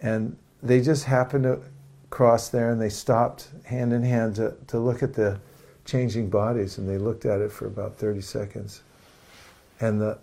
and 0.00 0.36
they 0.62 0.80
just 0.80 1.04
happened 1.04 1.44
to 1.44 1.60
cross 2.10 2.48
there, 2.48 2.70
and 2.70 2.80
they 2.80 2.88
stopped 2.88 3.48
hand 3.64 3.92
in 3.92 4.02
hand 4.02 4.36
to, 4.36 4.54
to 4.68 4.78
look 4.78 5.02
at 5.02 5.14
the 5.14 5.38
changing 5.84 6.30
bodies, 6.30 6.78
and 6.78 6.88
they 6.88 6.98
looked 6.98 7.24
at 7.24 7.40
it 7.40 7.52
for 7.52 7.66
about 7.66 7.96
30 7.98 8.20
seconds. 8.20 8.82
And 9.80 10.00
the, 10.00 10.18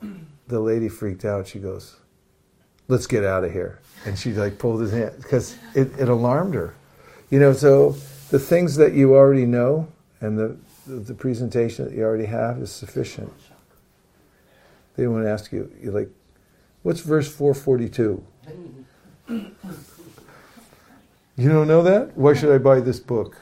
the 0.48 0.60
lady 0.60 0.88
freaked 0.88 1.26
out. 1.26 1.46
She 1.46 1.60
goes, 1.60 1.98
let's 2.92 3.08
get 3.08 3.24
out 3.24 3.44
of 3.44 3.52
here. 3.52 3.80
And 4.06 4.20
she 4.20 4.34
like 4.34 4.60
pulled 4.60 4.82
his 4.82 4.92
hand 4.92 5.14
because 5.18 5.56
it, 5.74 5.98
it 5.98 6.10
alarmed 6.10 6.54
her. 6.54 6.74
You 7.30 7.40
know, 7.40 7.54
so 7.54 7.96
the 8.30 8.40
things 8.40 8.76
that 8.76 8.94
you 8.94 9.16
already 9.16 9.46
know 9.46 9.88
and 10.20 10.38
the, 10.38 10.58
the, 10.86 11.14
presentation 11.14 11.86
that 11.86 11.94
you 11.94 12.04
already 12.04 12.26
have 12.26 12.58
is 12.60 12.72
sufficient. 12.72 13.32
They 14.96 15.08
want 15.08 15.24
to 15.24 15.30
ask 15.30 15.52
you, 15.52 15.72
you're 15.82 15.94
like, 15.94 16.10
what's 16.84 17.00
verse 17.00 17.32
442? 17.32 18.24
You 21.38 21.50
don't 21.50 21.68
know 21.68 21.82
that? 21.84 22.16
Why 22.18 22.34
should 22.34 22.54
I 22.54 22.58
buy 22.58 22.82
this 22.82 23.00
book? 23.00 23.38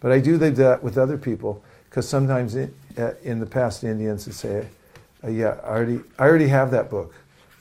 But 0.00 0.12
I 0.12 0.18
do 0.18 0.36
that 0.38 0.82
with 0.82 0.98
other 0.98 1.16
people 1.16 1.62
because 1.88 2.08
sometimes 2.08 2.56
in, 2.56 2.74
uh, 2.96 3.12
in 3.22 3.38
the 3.38 3.46
past 3.46 3.84
Indians 3.84 4.26
would 4.26 4.34
say, 4.34 4.66
uh, 5.24 5.28
"Yeah, 5.28 5.58
I 5.64 5.68
already, 5.68 6.00
I 6.18 6.26
already 6.26 6.48
have 6.48 6.70
that 6.72 6.90
book." 6.90 7.14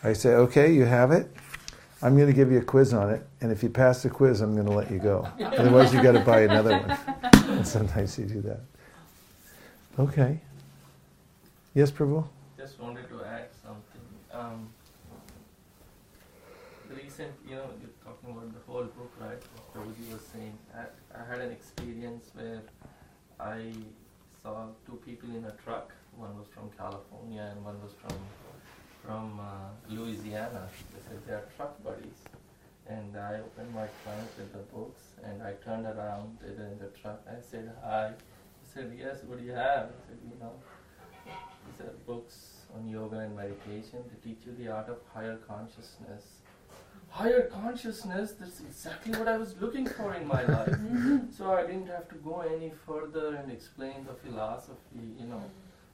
I 0.03 0.13
say, 0.13 0.29
"Okay, 0.33 0.73
you 0.73 0.85
have 0.85 1.11
it. 1.11 1.31
I'm 2.01 2.15
going 2.15 2.27
to 2.27 2.33
give 2.33 2.51
you 2.51 2.59
a 2.59 2.63
quiz 2.63 2.93
on 2.93 3.09
it, 3.09 3.25
and 3.41 3.51
if 3.51 3.63
you 3.63 3.69
pass 3.69 4.03
the 4.03 4.09
quiz, 4.09 4.41
I'm 4.41 4.53
going 4.53 4.67
to 4.67 4.73
let 4.73 4.91
you 4.91 4.99
go. 4.99 5.27
Otherwise, 5.41 5.93
you 5.93 6.01
got 6.03 6.11
to 6.11 6.19
buy 6.19 6.41
another 6.41 6.77
one." 6.77 6.97
and 7.57 7.67
sometimes 7.67 8.17
you 8.19 8.25
do 8.25 8.41
that. 8.41 8.61
Okay. 9.97 10.39
Yes, 11.73 11.91
Prabhu. 11.91 12.27
Just 12.57 12.79
wanted 12.79 13.07
to 13.09 13.23
add 13.23 13.47
something. 13.63 14.01
Um, 14.31 14.69
the 16.89 16.95
recent, 16.95 17.31
you 17.47 17.55
know, 17.55 17.69
you're 17.81 17.97
talking 18.03 18.29
about 18.29 18.53
the 18.53 18.71
whole 18.71 18.83
book, 18.83 19.11
right? 19.19 19.41
Prabhuji 19.73 20.13
was 20.13 20.21
saying. 20.33 20.57
I, 20.75 20.85
I 21.19 21.25
had 21.27 21.41
an 21.41 21.51
experience 21.51 22.29
where 22.35 22.61
I 23.39 23.73
saw 24.43 24.67
two 24.85 24.99
people 25.05 25.29
in 25.35 25.45
a 25.45 25.51
truck. 25.63 25.91
One 26.15 26.37
was 26.37 26.47
from 26.53 26.69
California 26.77 27.49
and 27.51 27.63
one 27.63 27.81
was 27.81 27.93
from 28.01 28.17
from 29.07 29.39
uh, 29.39 29.69
Louisiana. 29.89 30.67
They 30.93 31.01
said 31.07 31.25
they 31.25 31.33
are 31.33 31.47
truck 31.55 31.81
buddies. 31.81 32.19
And 32.87 33.17
I 33.17 33.39
opened 33.39 33.73
my 33.73 33.87
trunk 34.03 34.27
with 34.37 34.51
the 34.51 34.63
books 34.75 35.01
and 35.23 35.41
I 35.41 35.53
turned 35.63 35.85
around 35.85 36.37
they 36.41 36.49
in 36.49 36.77
the 36.79 36.91
truck. 37.01 37.21
I 37.29 37.41
said 37.41 37.71
hi. 37.83 38.11
He 38.61 38.65
said 38.73 38.91
yes. 38.97 39.23
What 39.25 39.39
do 39.39 39.45
you 39.45 39.53
have? 39.53 39.85
I 39.87 39.99
said 40.07 40.19
you 40.23 40.37
know. 40.39 40.53
These 41.25 41.85
are 41.85 41.93
books 42.05 42.57
on 42.75 42.87
yoga 42.87 43.19
and 43.19 43.35
meditation 43.35 43.99
to 44.09 44.15
teach 44.27 44.45
you 44.45 44.53
the 44.57 44.69
art 44.71 44.89
of 44.89 44.97
higher 45.13 45.37
consciousness. 45.37 46.23
Higher 47.09 47.43
consciousness, 47.43 48.33
that's 48.39 48.59
exactly 48.59 49.13
what 49.17 49.27
I 49.27 49.37
was 49.37 49.55
looking 49.61 49.87
for 49.87 50.13
in 50.13 50.27
my 50.27 50.43
life. 50.43 50.77
so 51.37 51.53
I 51.53 51.65
didn't 51.65 51.87
have 51.87 52.07
to 52.09 52.15
go 52.15 52.41
any 52.41 52.71
further 52.85 53.35
and 53.35 53.51
explain 53.51 54.05
the 54.05 54.13
philosophy, 54.13 55.07
you 55.19 55.25
know. 55.25 55.43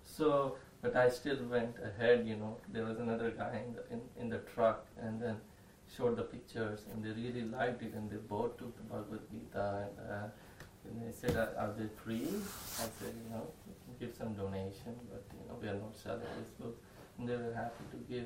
So, 0.04 0.58
but 0.84 0.96
I 0.98 1.10
still 1.10 1.38
went 1.50 1.76
ahead, 1.90 2.28
you 2.28 2.36
know. 2.36 2.58
There 2.72 2.86
was 2.86 3.00
another 3.00 3.32
guy 3.32 3.62
in 3.66 3.74
the, 3.74 3.84
in, 3.94 4.02
in 4.22 4.30
the 4.30 4.40
truck 4.54 4.86
and 5.02 5.20
then 5.22 5.38
showed 5.98 6.18
the 6.18 6.24
pictures 6.24 6.82
and 6.92 7.04
they 7.04 7.12
really 7.12 7.44
liked 7.46 7.82
it 7.82 7.94
and 7.94 8.12
they 8.12 8.18
both 8.18 8.58
took 8.58 8.76
the 8.76 8.84
Bhagavad 8.84 9.22
Gita 9.32 9.88
and, 9.88 10.12
uh, 10.12 10.28
and 10.86 11.02
they 11.02 11.12
said, 11.16 11.38
are, 11.38 11.54
are 11.58 11.74
they 11.80 11.88
free? 12.04 12.28
I 12.84 12.88
said, 13.00 13.14
you 13.24 13.30
know, 13.32 13.48
give 14.00 14.14
some 14.14 14.34
donation, 14.34 14.94
but 15.10 15.24
you 15.34 15.48
know, 15.48 15.56
we 15.62 15.70
are 15.70 15.76
not 15.86 15.96
selling 15.96 16.20
this 16.40 16.50
book. 16.60 16.76
And 17.18 17.30
they 17.30 17.38
were 17.38 17.54
happy 17.56 17.86
to 17.92 18.14
give. 18.14 18.26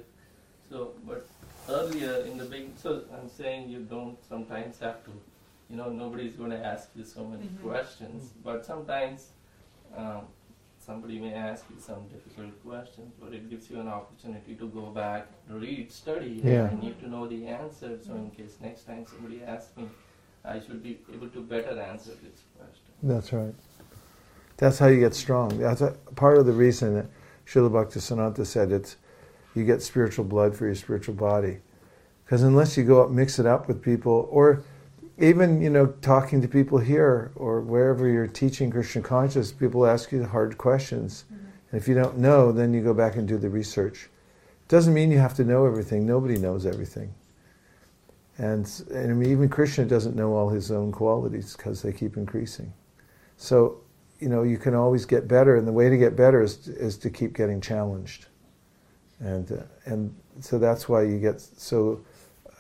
So, 0.72 0.94
but 1.06 1.28
earlier 1.70 2.24
in 2.26 2.38
the 2.40 2.46
big, 2.46 2.72
so 2.78 3.04
I'm 3.14 3.30
saying 3.30 3.70
you 3.70 3.82
don't 3.82 4.18
sometimes 4.28 4.80
have 4.80 5.04
to, 5.06 5.12
you 5.70 5.76
know, 5.78 5.90
nobody's 5.92 6.34
going 6.34 6.50
to 6.52 6.66
ask 6.66 6.90
you 6.96 7.04
so 7.06 7.24
many 7.24 7.44
Mhm. 7.44 7.62
questions, 7.62 8.32
but 8.44 8.66
sometimes 8.66 9.30
um, 9.96 10.22
somebody 10.88 11.20
may 11.20 11.34
ask 11.34 11.66
you 11.70 11.76
some 11.80 12.08
difficult 12.08 12.54
questions, 12.66 13.14
but 13.20 13.34
it 13.34 13.50
gives 13.50 13.70
you 13.70 13.80
an 13.82 13.90
opportunity 13.90 14.56
to 14.56 14.68
go 14.68 14.86
back, 14.88 15.28
read, 15.50 15.92
study. 15.92 16.40
and 16.42 16.50
Yeah. 16.50 16.70
I 16.72 16.76
need 16.82 16.98
to 17.02 17.10
know 17.10 17.28
the 17.28 17.46
answer, 17.46 18.00
so 18.02 18.14
in 18.16 18.32
case 18.32 18.58
next 18.62 18.88
time 18.88 19.06
somebody 19.06 19.44
asks 19.44 19.76
me, 19.76 19.90
I 20.46 20.60
should 20.62 20.82
be 20.82 21.00
able 21.14 21.28
to 21.28 21.42
better 21.42 21.78
answer 21.80 22.12
this 22.24 22.40
question. 22.58 22.92
That's 23.04 23.34
right. 23.34 23.54
That's 24.56 24.80
how 24.80 24.88
you 24.88 25.00
get 25.02 25.14
strong. 25.14 25.60
That's 25.60 25.82
a, 25.82 25.92
part 26.16 26.38
of 26.38 26.46
the 26.46 26.54
reason 26.54 26.96
that 26.96 27.08
Srila 27.46 27.70
Bhaktisiddhanta 27.70 28.46
said 28.46 28.72
it's, 28.72 28.96
you 29.56 29.66
get 29.66 29.82
spiritual 29.82 30.24
blood 30.24 30.56
for 30.56 30.66
your 30.66 30.76
spiritual 30.76 31.16
body. 31.16 31.58
Because 32.24 32.44
unless 32.44 32.78
you 32.78 32.84
go 32.86 33.04
up, 33.04 33.10
mix 33.10 33.40
it 33.40 33.46
up 33.46 33.68
with 33.68 33.82
people, 33.82 34.28
or 34.32 34.64
even 35.18 35.62
you 35.62 35.70
know 35.70 35.88
talking 36.02 36.42
to 36.42 36.48
people 36.48 36.78
here 36.78 37.32
or 37.36 37.62
wherever 37.62 38.08
you're 38.08 38.28
teaching 38.28 38.70
Krishna 38.70 39.02
consciousness, 39.02 39.52
people 39.52 39.86
ask 39.86 40.12
you 40.12 40.24
hard 40.24 40.58
questions, 40.58 41.26
and 41.30 41.82
if 41.82 41.88
you 41.88 41.96
don't 41.96 42.18
know, 42.18 42.52
then 42.52 42.74
you 42.74 42.82
go 42.82 42.94
back 42.94 43.16
and 43.16 43.28
do 43.28 43.38
the 43.38 43.50
research. 43.50 44.10
Doesn't 44.68 44.94
mean 44.94 45.12
you 45.12 45.20
have 45.20 45.36
to 45.36 45.44
know 45.44 45.66
everything. 45.66 46.06
Nobody 46.06 46.38
knows 46.38 46.66
everything. 46.66 47.14
And, 48.38 48.70
and 48.92 49.12
I 49.12 49.14
mean, 49.14 49.32
even 49.32 49.50
Krishna 49.50 49.86
doesn't 49.86 50.16
know 50.16 50.34
all 50.34 50.50
his 50.50 50.72
own 50.72 50.92
qualities 50.92 51.56
because 51.56 51.82
they 51.82 51.92
keep 51.92 52.18
increasing. 52.18 52.72
So, 53.38 53.82
you 54.20 54.30
know, 54.30 54.44
you 54.44 54.58
can 54.58 54.76
always 54.76 55.06
get 55.06 55.28
better, 55.28 55.56
and 55.56 55.68
the 55.68 55.72
way 55.72 55.90
to 55.90 55.98
get 55.98 56.16
better 56.16 56.42
is, 56.42 56.68
is 56.68 56.98
to 57.00 57.10
keep 57.10 57.34
getting 57.34 57.62
challenged. 57.62 58.28
And, 59.20 59.52
uh, 59.52 59.64
and 59.86 60.16
so 60.42 60.60
that's 60.60 60.88
why 60.88 61.04
you 61.04 61.18
get 61.18 61.42
so 61.42 62.02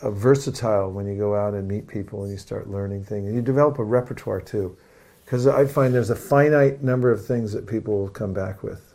versatile 0.04 0.92
when 0.92 1.08
you 1.08 1.18
go 1.18 1.36
out 1.36 1.54
and 1.54 1.68
meet 1.68 1.88
people 1.88 2.24
and 2.24 2.32
you 2.32 2.38
start 2.38 2.70
learning 2.70 3.04
things. 3.04 3.28
And 3.28 3.36
you 3.36 3.42
develop 3.42 3.80
a 3.80 3.84
repertoire 3.84 4.42
too. 4.42 4.78
Because 5.26 5.48
I 5.48 5.66
find 5.66 5.94
there's 5.94 6.10
a 6.10 6.16
finite 6.16 6.82
number 6.82 7.12
of 7.12 7.26
things 7.26 7.52
that 7.52 7.68
people 7.68 8.00
will 8.00 8.10
come 8.10 8.34
back 8.34 8.64
with 8.64 8.94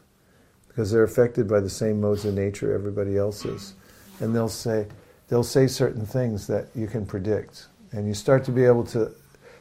because 0.68 0.90
they're 0.90 1.02
affected 1.02 1.46
by 1.46 1.60
the 1.60 1.68
same 1.68 2.00
modes 2.00 2.24
of 2.24 2.34
nature 2.34 2.72
everybody 2.72 3.18
else 3.18 3.44
is. 3.44 3.74
And 4.20 4.34
they'll 4.34 4.48
say, 4.48 4.86
they'll 5.28 5.44
say 5.44 5.66
certain 5.66 6.06
things 6.06 6.46
that 6.46 6.68
you 6.74 6.86
can 6.86 7.04
predict. 7.04 7.66
And 7.92 8.06
you 8.06 8.14
start 8.14 8.44
to 8.44 8.52
be 8.52 8.64
able 8.64 8.84
to, 8.84 9.12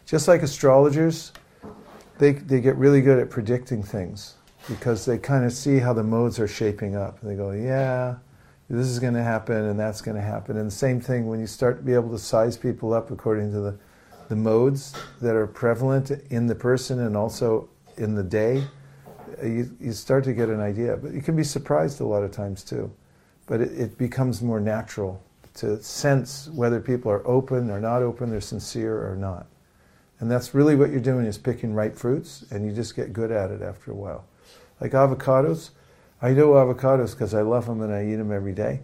just 0.06 0.30
like 0.30 0.42
astrologers, 0.42 1.34
they, 2.18 2.32
they 2.34 2.62
get 2.62 2.78
really 2.78 3.02
good 3.02 3.20
at 3.20 3.30
predicting 3.30 3.84
things 3.84 4.36
because 4.70 5.06
they 5.06 5.18
kind 5.18 5.44
of 5.44 5.52
see 5.52 5.80
how 5.80 5.92
the 5.92 6.04
modes 6.04 6.40
are 6.40 6.48
shaping 6.48 6.96
up. 6.96 7.22
And 7.22 7.30
they 7.30 7.36
go, 7.36 7.52
yeah, 7.52 8.16
this 8.78 8.88
is 8.88 9.00
going 9.00 9.14
to 9.14 9.24
happen 9.24 9.56
and 9.56 9.80
that's 9.80 10.02
going 10.02 10.16
to 10.16 10.24
happen. 10.24 10.58
And 10.58 10.68
the 10.68 10.76
same 10.76 11.02
thing 11.02 11.28
when 11.28 11.40
you 11.40 11.48
start 11.48 11.78
to 11.78 11.84
be 11.84 11.94
able 11.94 12.10
to 12.12 12.20
size 12.20 12.58
people 12.58 12.94
up 12.94 13.12
according 13.12 13.52
to 13.52 13.60
the, 13.60 13.78
the 14.30 14.36
modes 14.36 14.94
that 15.22 15.36
are 15.36 15.48
prevalent 15.48 16.12
in 16.30 16.48
the 16.48 16.56
person 16.56 17.00
and 17.02 17.18
also 17.18 17.68
in 17.98 18.16
the 18.16 18.24
day, 18.24 18.64
uh, 19.42 19.46
you, 19.46 19.70
you 19.80 19.92
start 19.92 20.24
to 20.24 20.34
get 20.34 20.48
an 20.48 20.62
idea. 20.62 20.96
But 20.96 21.14
you 21.14 21.22
can 21.22 21.36
be 21.36 21.44
surprised 21.44 22.00
a 22.00 22.06
lot 22.06 22.24
of 22.24 22.32
times 22.32 22.64
too. 22.64 22.90
But 23.46 23.60
it, 23.60 23.72
it 23.78 23.98
becomes 23.98 24.42
more 24.42 24.62
natural 24.62 25.22
to 25.56 25.82
sense 25.84 26.50
whether 26.54 26.80
people 26.80 27.12
are 27.12 27.28
open 27.28 27.70
or 27.70 27.80
not 27.80 28.02
open, 28.02 28.30
they're 28.30 28.40
sincere 28.40 29.06
or 29.06 29.18
not. 29.18 29.48
And 30.20 30.32
that's 30.32 30.54
really 30.54 30.76
what 30.76 30.92
you're 30.92 31.00
doing 31.00 31.26
is 31.26 31.38
picking 31.38 31.74
ripe 31.74 31.98
fruits, 31.98 32.46
and 32.52 32.66
you 32.66 32.72
just 32.72 32.96
get 32.96 33.12
good 33.12 33.32
at 33.32 33.50
it 33.50 33.62
after 33.62 33.92
a 33.92 33.96
while. 33.96 34.24
Like 34.80 34.92
avocados, 34.92 35.72
I 36.22 36.32
know 36.32 36.50
avocados 36.50 37.12
because 37.12 37.34
I 37.34 37.42
love 37.42 37.66
them 37.66 37.82
and 37.82 37.94
I 37.94 38.06
eat 38.06 38.16
them 38.16 38.32
every 38.32 38.54
day. 38.54 38.82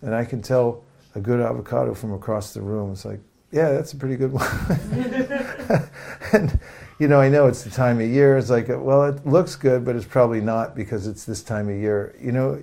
And 0.00 0.14
I 0.14 0.24
can 0.24 0.40
tell 0.40 0.84
a 1.14 1.20
good 1.20 1.40
avocado 1.40 1.94
from 1.94 2.12
across 2.12 2.54
the 2.54 2.62
room. 2.62 2.92
It's 2.92 3.04
like, 3.04 3.20
yeah, 3.50 3.72
that's 3.72 3.92
a 3.92 3.96
pretty 3.96 4.16
good 4.16 4.32
one. 4.32 4.46
and, 6.32 6.58
you 6.98 7.08
know, 7.08 7.20
I 7.20 7.28
know 7.28 7.46
it's 7.46 7.62
the 7.62 7.70
time 7.70 8.00
of 8.00 8.06
year. 8.06 8.36
It's 8.36 8.50
like, 8.50 8.68
well, 8.68 9.04
it 9.04 9.26
looks 9.26 9.56
good, 9.56 9.84
but 9.84 9.96
it's 9.96 10.06
probably 10.06 10.40
not 10.40 10.76
because 10.76 11.06
it's 11.06 11.24
this 11.24 11.42
time 11.42 11.68
of 11.68 11.76
year. 11.76 12.14
You 12.20 12.32
know, 12.32 12.62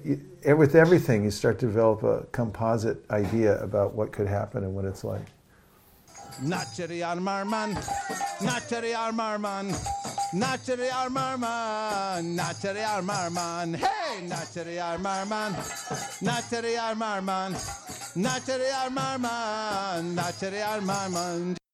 with 0.55 0.75
everything, 0.75 1.23
you 1.23 1.31
start 1.31 1.59
to 1.59 1.65
develop 1.65 2.03
a 2.03 2.25
composite 2.31 3.03
idea 3.09 3.61
about 3.63 3.95
what 3.95 4.11
could 4.11 4.27
happen 4.27 4.63
and 4.63 4.75
what 4.75 4.85
it's 4.85 5.03
like. 5.03 5.25
Naçeri 6.43 6.97
yarmarman, 6.97 7.75
naçeri 8.41 8.89
yarmarman, 8.89 9.71
naçeri 10.33 10.85
yarmarman, 10.85 12.35
naçeri 12.35 12.79
yarmarman. 12.79 13.73
Hey, 13.73 14.29
naçeri 14.29 14.73
yarmarman, 14.73 15.53
naçeri 16.21 16.71
yarmarman, 16.71 17.53
naçeri 18.15 18.63
yarmarman, 18.63 20.15
naçeri 20.15 20.57
yarmarman. 20.57 21.64